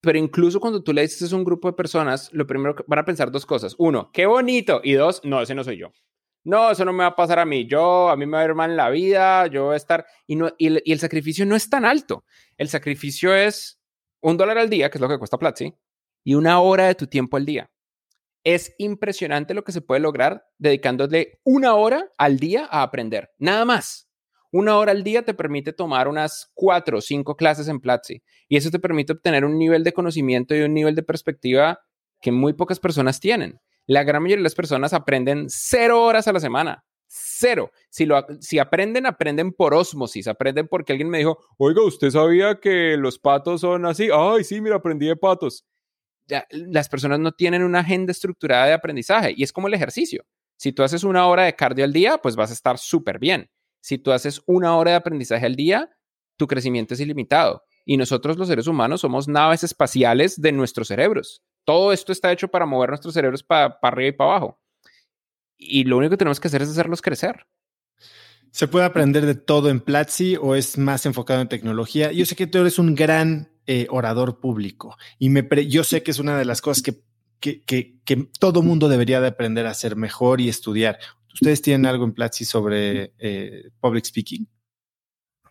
Pero 0.00 0.18
incluso 0.18 0.60
cuando 0.60 0.82
tú 0.82 0.94
le 0.94 1.02
dices 1.02 1.30
a 1.32 1.36
un 1.36 1.44
grupo 1.44 1.68
de 1.68 1.76
personas, 1.76 2.32
lo 2.32 2.46
primero 2.46 2.74
que 2.74 2.84
van 2.86 3.00
a 3.00 3.04
pensar 3.04 3.30
dos 3.30 3.44
cosas. 3.44 3.74
Uno, 3.78 4.10
qué 4.12 4.24
bonito. 4.24 4.80
Y 4.82 4.94
dos, 4.94 5.20
no, 5.24 5.42
ese 5.42 5.54
no 5.54 5.62
soy 5.62 5.76
yo 5.76 5.92
no, 6.44 6.70
eso 6.70 6.84
no 6.84 6.92
me 6.92 7.04
va 7.04 7.10
a 7.10 7.16
pasar 7.16 7.38
a 7.38 7.44
mí, 7.44 7.66
yo, 7.66 8.08
a 8.08 8.16
mí 8.16 8.26
me 8.26 8.36
va 8.36 8.42
a 8.42 8.44
ir 8.46 8.54
mal 8.54 8.70
en 8.70 8.76
la 8.76 8.90
vida, 8.90 9.46
yo 9.48 9.66
voy 9.66 9.74
a 9.74 9.76
estar, 9.76 10.06
y, 10.26 10.36
no, 10.36 10.50
y, 10.58 10.90
el, 10.90 10.98
sacrificio 11.00 11.44
no 11.44 11.56
es 11.56 11.68
tan 11.68 11.84
alto, 11.84 12.24
el 12.56 12.68
sacrificio 12.68 13.34
es 13.34 13.80
un 14.20 14.36
dólar 14.36 14.58
al 14.58 14.70
día, 14.70 14.90
que 14.90 14.98
es 14.98 15.02
lo 15.02 15.08
que 15.08 15.18
cuesta 15.18 15.38
Platzi, 15.38 15.74
y 16.24 16.34
una 16.34 16.60
hora 16.60 16.86
de 16.86 16.94
tu 16.94 17.06
tiempo 17.06 17.36
al 17.36 17.46
día. 17.46 17.70
Es 18.44 18.74
impresionante 18.78 19.52
lo 19.52 19.64
que 19.64 19.72
se 19.72 19.80
puede 19.80 20.00
lograr 20.00 20.46
dedicándole 20.58 21.40
una 21.44 21.74
hora 21.74 22.10
al 22.16 22.38
día 22.38 22.66
a 22.70 22.82
aprender, 22.82 23.30
nada 23.38 23.64
más. 23.64 24.08
Una 24.50 24.78
hora 24.78 24.92
al 24.92 25.04
día 25.04 25.24
te 25.24 25.34
permite 25.34 25.74
tomar 25.74 26.08
unas 26.08 26.50
cuatro 26.54 26.98
o 26.98 27.00
cinco 27.02 27.36
clases 27.36 27.68
en 27.68 27.80
Platzi 27.80 28.22
y 28.48 28.56
eso 28.56 28.70
te 28.70 28.78
permite 28.78 29.12
obtener 29.12 29.44
un 29.44 29.58
nivel 29.58 29.84
de 29.84 29.92
conocimiento 29.92 30.54
y 30.54 30.62
un 30.62 30.72
nivel 30.72 30.94
de 30.94 31.02
perspectiva 31.02 31.80
que 32.22 32.32
muy 32.32 32.54
pocas 32.54 32.80
personas 32.80 33.20
tienen. 33.20 33.60
La 33.88 34.04
gran 34.04 34.22
mayoría 34.22 34.40
de 34.40 34.44
las 34.44 34.54
personas 34.54 34.92
aprenden 34.92 35.46
cero 35.48 36.04
horas 36.04 36.28
a 36.28 36.32
la 36.34 36.40
semana. 36.40 36.84
Cero. 37.06 37.70
Si, 37.88 38.04
lo, 38.04 38.22
si 38.38 38.58
aprenden, 38.58 39.06
aprenden 39.06 39.50
por 39.50 39.72
osmosis. 39.72 40.28
Aprenden 40.28 40.68
porque 40.68 40.92
alguien 40.92 41.08
me 41.08 41.16
dijo, 41.16 41.38
oiga, 41.56 41.82
¿usted 41.82 42.10
sabía 42.10 42.60
que 42.60 42.98
los 42.98 43.18
patos 43.18 43.62
son 43.62 43.86
así? 43.86 44.10
Ay, 44.12 44.44
sí, 44.44 44.60
mira, 44.60 44.76
aprendí 44.76 45.06
de 45.06 45.16
patos. 45.16 45.64
Las 46.50 46.90
personas 46.90 47.18
no 47.18 47.32
tienen 47.32 47.62
una 47.62 47.80
agenda 47.80 48.12
estructurada 48.12 48.66
de 48.66 48.74
aprendizaje 48.74 49.32
y 49.34 49.42
es 49.42 49.54
como 49.54 49.68
el 49.68 49.74
ejercicio. 49.74 50.26
Si 50.58 50.72
tú 50.72 50.82
haces 50.82 51.02
una 51.02 51.26
hora 51.26 51.44
de 51.44 51.56
cardio 51.56 51.86
al 51.86 51.92
día, 51.94 52.18
pues 52.18 52.36
vas 52.36 52.50
a 52.50 52.54
estar 52.54 52.76
súper 52.76 53.18
bien. 53.18 53.48
Si 53.80 53.96
tú 53.96 54.12
haces 54.12 54.42
una 54.44 54.76
hora 54.76 54.90
de 54.90 54.96
aprendizaje 54.98 55.46
al 55.46 55.56
día, 55.56 55.88
tu 56.36 56.46
crecimiento 56.46 56.92
es 56.92 57.00
ilimitado. 57.00 57.62
Y 57.86 57.96
nosotros 57.96 58.36
los 58.36 58.48
seres 58.48 58.66
humanos 58.66 59.00
somos 59.00 59.28
naves 59.28 59.64
espaciales 59.64 60.38
de 60.38 60.52
nuestros 60.52 60.88
cerebros. 60.88 61.42
Todo 61.68 61.92
esto 61.92 62.12
está 62.12 62.32
hecho 62.32 62.48
para 62.48 62.64
mover 62.64 62.88
nuestros 62.88 63.12
cerebros 63.12 63.42
para 63.42 63.78
arriba 63.82 64.08
y 64.08 64.12
para 64.12 64.30
abajo. 64.30 64.58
Y 65.58 65.84
lo 65.84 65.98
único 65.98 66.12
que 66.12 66.16
tenemos 66.16 66.40
que 66.40 66.48
hacer 66.48 66.62
es 66.62 66.70
hacerlos 66.70 67.02
crecer. 67.02 67.44
¿Se 68.52 68.68
puede 68.68 68.86
aprender 68.86 69.26
de 69.26 69.34
todo 69.34 69.68
en 69.68 69.80
Platzi 69.80 70.36
o 70.40 70.54
es 70.54 70.78
más 70.78 71.04
enfocado 71.04 71.42
en 71.42 71.48
tecnología? 71.48 72.10
Yo 72.10 72.24
sé 72.24 72.36
que 72.36 72.46
tú 72.46 72.56
eres 72.56 72.78
un 72.78 72.94
gran 72.94 73.52
eh, 73.66 73.86
orador 73.90 74.40
público 74.40 74.96
y 75.18 75.28
me 75.28 75.46
yo 75.68 75.84
sé 75.84 76.02
que 76.02 76.10
es 76.10 76.18
una 76.18 76.38
de 76.38 76.46
las 76.46 76.62
cosas 76.62 76.82
que, 76.82 77.02
que, 77.38 77.62
que, 78.02 78.30
todo 78.40 78.62
mundo 78.62 78.88
debería 78.88 79.20
de 79.20 79.28
aprender 79.28 79.66
a 79.66 79.72
hacer 79.72 79.94
mejor 79.94 80.40
y 80.40 80.48
estudiar. 80.48 80.98
¿Ustedes 81.34 81.60
tienen 81.60 81.84
algo 81.84 82.06
en 82.06 82.14
Platzi 82.14 82.46
sobre 82.46 83.12
eh, 83.18 83.68
public 83.78 84.06
speaking? 84.06 84.48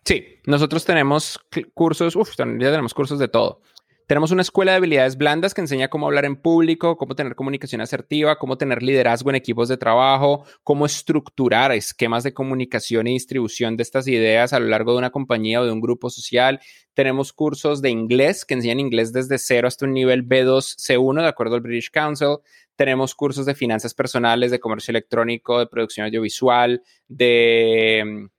Sí, 0.04 0.24
nosotros 0.46 0.84
tenemos 0.84 1.38
cursos, 1.74 2.16
uff, 2.16 2.30
ya 2.36 2.44
tenemos 2.44 2.92
cursos 2.92 3.20
de 3.20 3.28
todo. 3.28 3.62
Tenemos 4.08 4.30
una 4.30 4.40
escuela 4.40 4.72
de 4.72 4.78
habilidades 4.78 5.18
blandas 5.18 5.52
que 5.52 5.60
enseña 5.60 5.88
cómo 5.88 6.06
hablar 6.06 6.24
en 6.24 6.36
público, 6.36 6.96
cómo 6.96 7.14
tener 7.14 7.34
comunicación 7.34 7.82
asertiva, 7.82 8.38
cómo 8.38 8.56
tener 8.56 8.82
liderazgo 8.82 9.28
en 9.28 9.36
equipos 9.36 9.68
de 9.68 9.76
trabajo, 9.76 10.46
cómo 10.64 10.86
estructurar 10.86 11.72
esquemas 11.72 12.24
de 12.24 12.32
comunicación 12.32 13.06
y 13.06 13.12
distribución 13.12 13.76
de 13.76 13.82
estas 13.82 14.08
ideas 14.08 14.54
a 14.54 14.60
lo 14.60 14.66
largo 14.68 14.92
de 14.92 14.98
una 15.00 15.10
compañía 15.10 15.60
o 15.60 15.66
de 15.66 15.72
un 15.72 15.82
grupo 15.82 16.08
social. 16.08 16.58
Tenemos 16.94 17.34
cursos 17.34 17.82
de 17.82 17.90
inglés 17.90 18.46
que 18.46 18.54
enseñan 18.54 18.80
inglés 18.80 19.12
desde 19.12 19.36
cero 19.36 19.68
hasta 19.68 19.84
un 19.84 19.92
nivel 19.92 20.26
B2, 20.26 20.78
C1, 20.78 21.20
de 21.20 21.28
acuerdo 21.28 21.56
al 21.56 21.60
British 21.60 21.90
Council. 21.90 22.38
Tenemos 22.76 23.14
cursos 23.14 23.44
de 23.44 23.54
finanzas 23.54 23.92
personales, 23.92 24.50
de 24.50 24.58
comercio 24.58 24.90
electrónico, 24.90 25.58
de 25.58 25.66
producción 25.66 26.06
audiovisual, 26.06 26.82
de 27.08 28.30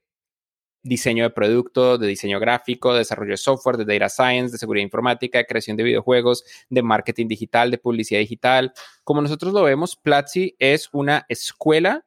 diseño 0.82 1.24
de 1.24 1.30
producto, 1.30 1.98
de 1.98 2.06
diseño 2.06 2.40
gráfico, 2.40 2.92
de 2.92 3.00
desarrollo 3.00 3.32
de 3.32 3.36
software, 3.36 3.76
de 3.76 3.84
data 3.84 4.08
science, 4.08 4.52
de 4.52 4.58
seguridad 4.58 4.84
informática, 4.84 5.38
de 5.38 5.46
creación 5.46 5.76
de 5.76 5.84
videojuegos, 5.84 6.44
de 6.68 6.82
marketing 6.82 7.28
digital, 7.28 7.70
de 7.70 7.78
publicidad 7.78 8.20
digital. 8.20 8.72
Como 9.04 9.22
nosotros 9.22 9.52
lo 9.52 9.62
vemos, 9.62 9.96
Platzi 9.96 10.56
es 10.58 10.88
una 10.92 11.26
escuela 11.28 12.04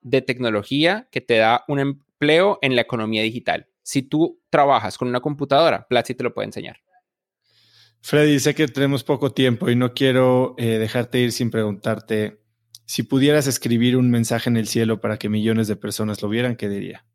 de 0.00 0.22
tecnología 0.22 1.08
que 1.10 1.20
te 1.20 1.36
da 1.36 1.64
un 1.68 1.80
empleo 1.80 2.58
en 2.62 2.76
la 2.76 2.82
economía 2.82 3.22
digital. 3.22 3.68
Si 3.82 4.02
tú 4.02 4.40
trabajas 4.50 4.96
con 4.96 5.08
una 5.08 5.20
computadora, 5.20 5.86
Platzi 5.88 6.14
te 6.14 6.24
lo 6.24 6.32
puede 6.32 6.46
enseñar. 6.46 6.78
Freddy, 8.00 8.38
sé 8.38 8.54
que 8.54 8.68
tenemos 8.68 9.02
poco 9.02 9.32
tiempo 9.32 9.70
y 9.70 9.76
no 9.76 9.94
quiero 9.94 10.54
eh, 10.58 10.78
dejarte 10.78 11.20
ir 11.20 11.32
sin 11.32 11.50
preguntarte 11.50 12.44
si 12.86 13.02
pudieras 13.02 13.46
escribir 13.46 13.96
un 13.96 14.10
mensaje 14.10 14.50
en 14.50 14.58
el 14.58 14.68
cielo 14.68 15.00
para 15.00 15.18
que 15.18 15.30
millones 15.30 15.68
de 15.68 15.76
personas 15.76 16.20
lo 16.20 16.28
vieran, 16.28 16.56
¿qué 16.56 16.68
diría? 16.68 17.06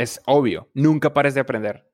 Es 0.00 0.20
obvio, 0.26 0.70
nunca 0.74 1.12
pares 1.12 1.34
de 1.34 1.40
aprender. 1.40 1.90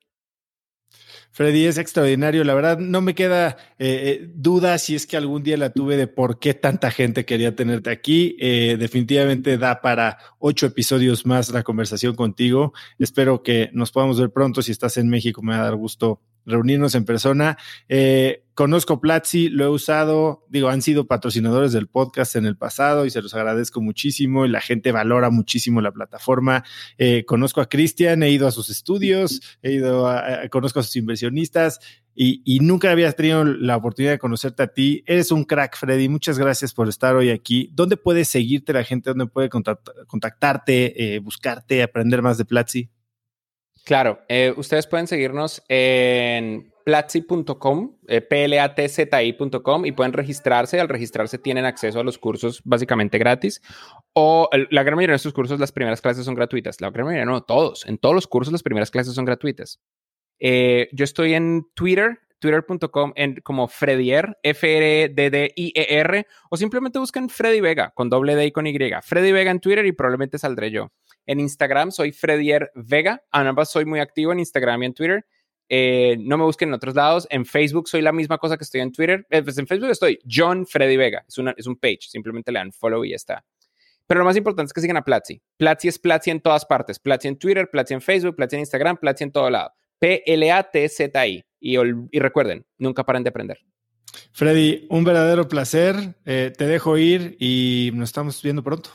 Freddy, 1.36 1.66
es 1.66 1.76
extraordinario. 1.76 2.44
La 2.44 2.54
verdad, 2.54 2.78
no 2.78 3.02
me 3.02 3.14
queda 3.14 3.58
eh, 3.78 4.20
eh, 4.22 4.30
duda 4.34 4.78
si 4.78 4.94
es 4.94 5.06
que 5.06 5.18
algún 5.18 5.42
día 5.42 5.58
la 5.58 5.68
tuve 5.68 5.98
de 5.98 6.06
por 6.06 6.38
qué 6.38 6.54
tanta 6.54 6.90
gente 6.90 7.26
quería 7.26 7.54
tenerte 7.54 7.90
aquí. 7.90 8.38
Eh, 8.40 8.76
definitivamente 8.78 9.58
da 9.58 9.82
para 9.82 10.16
ocho 10.38 10.64
episodios 10.64 11.26
más 11.26 11.50
la 11.50 11.62
conversación 11.62 12.14
contigo. 12.14 12.72
Espero 12.98 13.42
que 13.42 13.68
nos 13.74 13.92
podamos 13.92 14.18
ver 14.18 14.30
pronto. 14.30 14.62
Si 14.62 14.72
estás 14.72 14.96
en 14.96 15.10
México, 15.10 15.42
me 15.42 15.52
va 15.52 15.60
a 15.60 15.64
dar 15.64 15.74
gusto 15.74 16.22
reunirnos 16.46 16.94
en 16.94 17.04
persona. 17.04 17.58
Eh, 17.88 18.44
conozco 18.54 19.00
Platzi, 19.00 19.48
lo 19.48 19.64
he 19.64 19.68
usado, 19.68 20.46
digo, 20.48 20.68
han 20.68 20.80
sido 20.80 21.06
patrocinadores 21.06 21.72
del 21.72 21.88
podcast 21.88 22.36
en 22.36 22.46
el 22.46 22.56
pasado 22.56 23.04
y 23.04 23.10
se 23.10 23.20
los 23.20 23.34
agradezco 23.34 23.80
muchísimo 23.82 24.46
y 24.46 24.48
la 24.48 24.60
gente 24.60 24.92
valora 24.92 25.30
muchísimo 25.30 25.80
la 25.80 25.92
plataforma. 25.92 26.64
Eh, 26.96 27.24
conozco 27.26 27.60
a 27.60 27.68
Cristian, 27.68 28.22
he 28.22 28.30
ido 28.30 28.46
a 28.46 28.52
sus 28.52 28.70
estudios, 28.70 29.42
he 29.62 29.72
ido 29.72 30.08
a, 30.08 30.48
conozco 30.50 30.80
a 30.80 30.82
sus 30.82 30.96
inversionistas 30.96 31.80
y, 32.14 32.40
y, 32.46 32.60
nunca 32.60 32.90
había 32.90 33.12
tenido 33.12 33.44
la 33.44 33.76
oportunidad 33.76 34.12
de 34.12 34.18
conocerte 34.18 34.62
a 34.62 34.68
ti. 34.68 35.04
Eres 35.06 35.30
un 35.30 35.44
crack, 35.44 35.76
Freddy. 35.76 36.08
Muchas 36.08 36.38
gracias 36.38 36.72
por 36.72 36.88
estar 36.88 37.14
hoy 37.14 37.28
aquí. 37.28 37.68
¿Dónde 37.74 37.98
puedes 37.98 38.28
seguirte 38.28 38.72
la 38.72 38.84
gente? 38.84 39.10
¿Dónde 39.10 39.26
puede 39.26 39.50
contactarte, 39.50 41.16
eh, 41.16 41.18
buscarte, 41.18 41.82
aprender 41.82 42.22
más 42.22 42.38
de 42.38 42.46
Platzi? 42.46 42.88
Claro, 43.86 44.18
eh, 44.28 44.52
ustedes 44.56 44.88
pueden 44.88 45.06
seguirnos 45.06 45.62
en 45.68 46.72
platzi.com, 46.84 47.94
eh, 48.08 48.26
y 49.84 49.92
pueden 49.92 50.12
registrarse. 50.12 50.80
Al 50.80 50.88
registrarse 50.88 51.38
tienen 51.38 51.64
acceso 51.64 52.00
a 52.00 52.02
los 52.02 52.18
cursos 52.18 52.62
básicamente 52.64 53.16
gratis. 53.16 53.62
O 54.12 54.50
la 54.70 54.82
gran 54.82 54.96
mayoría 54.96 55.12
de 55.12 55.18
estos 55.18 55.32
cursos, 55.32 55.60
las 55.60 55.70
primeras 55.70 56.00
clases 56.00 56.24
son 56.24 56.34
gratuitas. 56.34 56.80
La 56.80 56.90
gran 56.90 57.06
mayoría, 57.06 57.26
no, 57.26 57.44
todos. 57.44 57.86
En 57.86 57.96
todos 57.98 58.16
los 58.16 58.26
cursos, 58.26 58.50
las 58.50 58.64
primeras 58.64 58.90
clases 58.90 59.14
son 59.14 59.24
gratuitas. 59.24 59.80
Eh, 60.40 60.88
yo 60.90 61.04
estoy 61.04 61.34
en 61.34 61.68
Twitter, 61.74 62.18
twitter.com 62.38 63.12
como 63.42 63.68
Fredier, 63.68 64.38
F-R-D-D-I-E-R, 64.42 66.26
o 66.50 66.56
simplemente 66.56 66.98
busquen 66.98 67.28
Freddy 67.28 67.60
Vega 67.60 67.92
con 67.94 68.08
doble 68.08 68.34
D 68.34 68.46
y 68.46 68.52
con 68.52 68.66
Y. 68.66 68.76
Freddy 69.02 69.32
Vega 69.32 69.50
en 69.50 69.60
Twitter 69.60 69.86
y 69.86 69.92
probablemente 69.92 70.38
saldré 70.38 70.70
yo. 70.70 70.92
En 71.26 71.40
Instagram 71.40 71.90
soy 71.90 72.12
Fredier 72.12 72.70
Vega. 72.74 73.22
Ambas 73.30 73.70
soy 73.70 73.84
muy 73.84 74.00
activo 74.00 74.32
en 74.32 74.38
Instagram 74.38 74.82
y 74.82 74.86
en 74.86 74.94
Twitter. 74.94 75.26
Eh, 75.68 76.16
no 76.20 76.38
me 76.38 76.44
busquen 76.44 76.68
en 76.68 76.74
otros 76.74 76.94
lados. 76.94 77.26
En 77.30 77.44
Facebook 77.44 77.88
soy 77.88 78.02
la 78.02 78.12
misma 78.12 78.38
cosa 78.38 78.56
que 78.56 78.64
estoy 78.64 78.80
en 78.80 78.92
Twitter. 78.92 79.26
Eh, 79.30 79.42
pues 79.42 79.58
en 79.58 79.66
Facebook 79.66 79.90
estoy 79.90 80.18
John 80.30 80.66
Freddy 80.66 80.96
Vega. 80.96 81.24
Es, 81.26 81.38
una, 81.38 81.54
es 81.56 81.66
un 81.66 81.76
page. 81.76 82.02
Simplemente 82.02 82.52
le 82.52 82.60
dan 82.60 82.72
follow 82.72 83.04
y 83.04 83.10
ya 83.10 83.16
está. 83.16 83.44
Pero 84.06 84.20
lo 84.20 84.24
más 84.24 84.36
importante 84.36 84.68
es 84.68 84.72
que 84.72 84.80
sigan 84.80 84.96
a 84.96 85.02
Platzi. 85.02 85.42
Platzi 85.56 85.88
es 85.88 85.98
Platzi 85.98 86.30
en 86.30 86.40
todas 86.40 86.64
partes. 86.64 87.00
Platzi 87.00 87.26
en 87.28 87.38
Twitter, 87.38 87.68
Platzi 87.68 87.94
en 87.94 88.00
Facebook, 88.00 88.36
Platzi 88.36 88.54
en 88.56 88.60
Instagram, 88.60 88.98
Platzi 88.98 89.24
en 89.24 89.32
todo 89.32 89.50
lado. 89.50 89.72
P-L-A-T-Z-I. 89.98 91.44
Y, 91.60 91.76
y 91.76 92.18
recuerden, 92.18 92.66
nunca 92.78 93.04
paren 93.04 93.22
de 93.22 93.30
aprender. 93.30 93.58
Freddy, 94.32 94.86
un 94.90 95.04
verdadero 95.04 95.48
placer. 95.48 96.14
Eh, 96.24 96.52
te 96.56 96.66
dejo 96.66 96.96
ir 96.98 97.36
y 97.38 97.90
nos 97.94 98.10
estamos 98.10 98.42
viendo 98.42 98.62
pronto. 98.62 98.90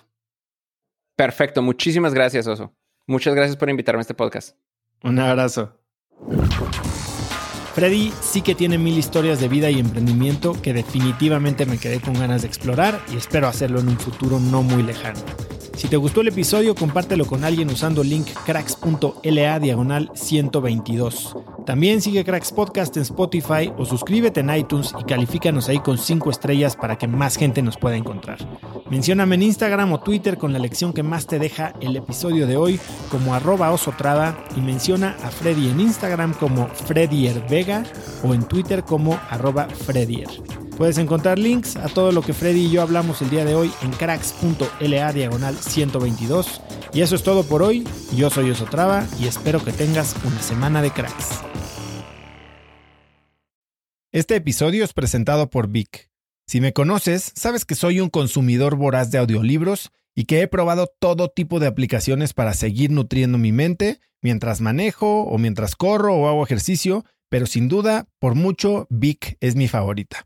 Perfecto, 1.15 1.61
muchísimas 1.61 2.13
gracias, 2.13 2.47
Oso. 2.47 2.73
Muchas 3.07 3.35
gracias 3.35 3.57
por 3.57 3.69
invitarme 3.69 3.99
a 3.99 4.01
este 4.01 4.13
podcast. 4.13 4.57
Un 5.03 5.19
abrazo. 5.19 5.77
Freddy 7.73 8.11
sí 8.21 8.41
que 8.41 8.53
tiene 8.53 8.77
mil 8.77 8.97
historias 8.97 9.39
de 9.39 9.47
vida 9.47 9.69
y 9.69 9.79
emprendimiento 9.79 10.61
que 10.61 10.73
definitivamente 10.73 11.65
me 11.65 11.77
quedé 11.77 12.01
con 12.01 12.13
ganas 12.13 12.41
de 12.41 12.47
explorar 12.47 13.01
y 13.11 13.17
espero 13.17 13.47
hacerlo 13.47 13.79
en 13.79 13.89
un 13.89 13.97
futuro 13.97 14.39
no 14.39 14.61
muy 14.61 14.83
lejano. 14.83 15.19
Si 15.81 15.87
te 15.87 15.97
gustó 15.97 16.21
el 16.21 16.27
episodio, 16.27 16.75
compártelo 16.75 17.25
con 17.25 17.43
alguien 17.43 17.67
usando 17.71 18.03
link 18.03 18.27
cracks.la 18.45 19.59
diagonal 19.59 20.11
122. 20.13 21.35
También 21.65 22.03
sigue 22.03 22.23
Cracks 22.23 22.51
Podcast 22.51 22.95
en 22.97 23.01
Spotify 23.01 23.73
o 23.79 23.83
suscríbete 23.83 24.41
en 24.41 24.55
iTunes 24.55 24.93
y 24.99 25.03
califícanos 25.05 25.69
ahí 25.69 25.79
con 25.79 25.97
5 25.97 26.29
estrellas 26.29 26.75
para 26.75 26.99
que 26.99 27.07
más 27.07 27.35
gente 27.35 27.63
nos 27.63 27.77
pueda 27.77 27.95
encontrar. 27.95 28.37
Mencióname 28.91 29.33
en 29.33 29.41
Instagram 29.41 29.91
o 29.93 29.99
Twitter 29.99 30.37
con 30.37 30.53
la 30.53 30.59
lección 30.59 30.93
que 30.93 31.01
más 31.01 31.25
te 31.25 31.39
deja 31.39 31.73
el 31.81 31.95
episodio 31.95 32.45
de 32.45 32.57
hoy 32.57 32.79
como 33.09 33.33
arroba 33.33 33.71
osotrava 33.71 34.37
y 34.55 34.61
menciona 34.61 35.17
a 35.23 35.31
Freddy 35.31 35.67
en 35.67 35.79
Instagram 35.79 36.35
como 36.35 36.67
Freddier 36.67 37.43
Vega 37.49 37.85
o 38.23 38.35
en 38.35 38.43
Twitter 38.43 38.83
como 38.83 39.19
arroba. 39.31 39.67
Puedes 40.81 40.97
encontrar 40.97 41.37
links 41.37 41.75
a 41.75 41.89
todo 41.89 42.11
lo 42.11 42.23
que 42.23 42.33
Freddy 42.33 42.65
y 42.65 42.71
yo 42.71 42.81
hablamos 42.81 43.21
el 43.21 43.29
día 43.29 43.45
de 43.45 43.53
hoy 43.53 43.71
en 43.83 43.91
cracks.la 43.91 45.13
diagonal 45.13 45.55
122. 45.55 46.59
Y 46.91 47.01
eso 47.01 47.15
es 47.15 47.21
todo 47.21 47.43
por 47.43 47.61
hoy. 47.61 47.87
Yo 48.15 48.31
soy 48.31 48.49
Osotrava 48.49 49.05
y 49.19 49.27
espero 49.27 49.63
que 49.63 49.73
tengas 49.73 50.15
una 50.25 50.41
semana 50.41 50.81
de 50.81 50.89
cracks. 50.89 51.43
Este 54.11 54.35
episodio 54.35 54.83
es 54.83 54.93
presentado 54.93 55.51
por 55.51 55.67
Vic. 55.67 56.09
Si 56.47 56.61
me 56.61 56.73
conoces, 56.73 57.31
sabes 57.35 57.63
que 57.63 57.75
soy 57.75 57.99
un 57.99 58.09
consumidor 58.09 58.75
voraz 58.75 59.11
de 59.11 59.19
audiolibros 59.19 59.91
y 60.15 60.25
que 60.25 60.41
he 60.41 60.47
probado 60.47 60.91
todo 60.97 61.29
tipo 61.29 61.59
de 61.59 61.67
aplicaciones 61.67 62.33
para 62.33 62.55
seguir 62.55 62.89
nutriendo 62.89 63.37
mi 63.37 63.51
mente 63.51 63.99
mientras 64.19 64.61
manejo 64.61 65.25
o 65.25 65.37
mientras 65.37 65.75
corro 65.75 66.15
o 66.15 66.27
hago 66.27 66.43
ejercicio, 66.43 67.05
pero 67.29 67.45
sin 67.45 67.67
duda, 67.67 68.07
por 68.17 68.33
mucho, 68.33 68.87
Vic 68.89 69.37
es 69.41 69.55
mi 69.55 69.67
favorita. 69.67 70.25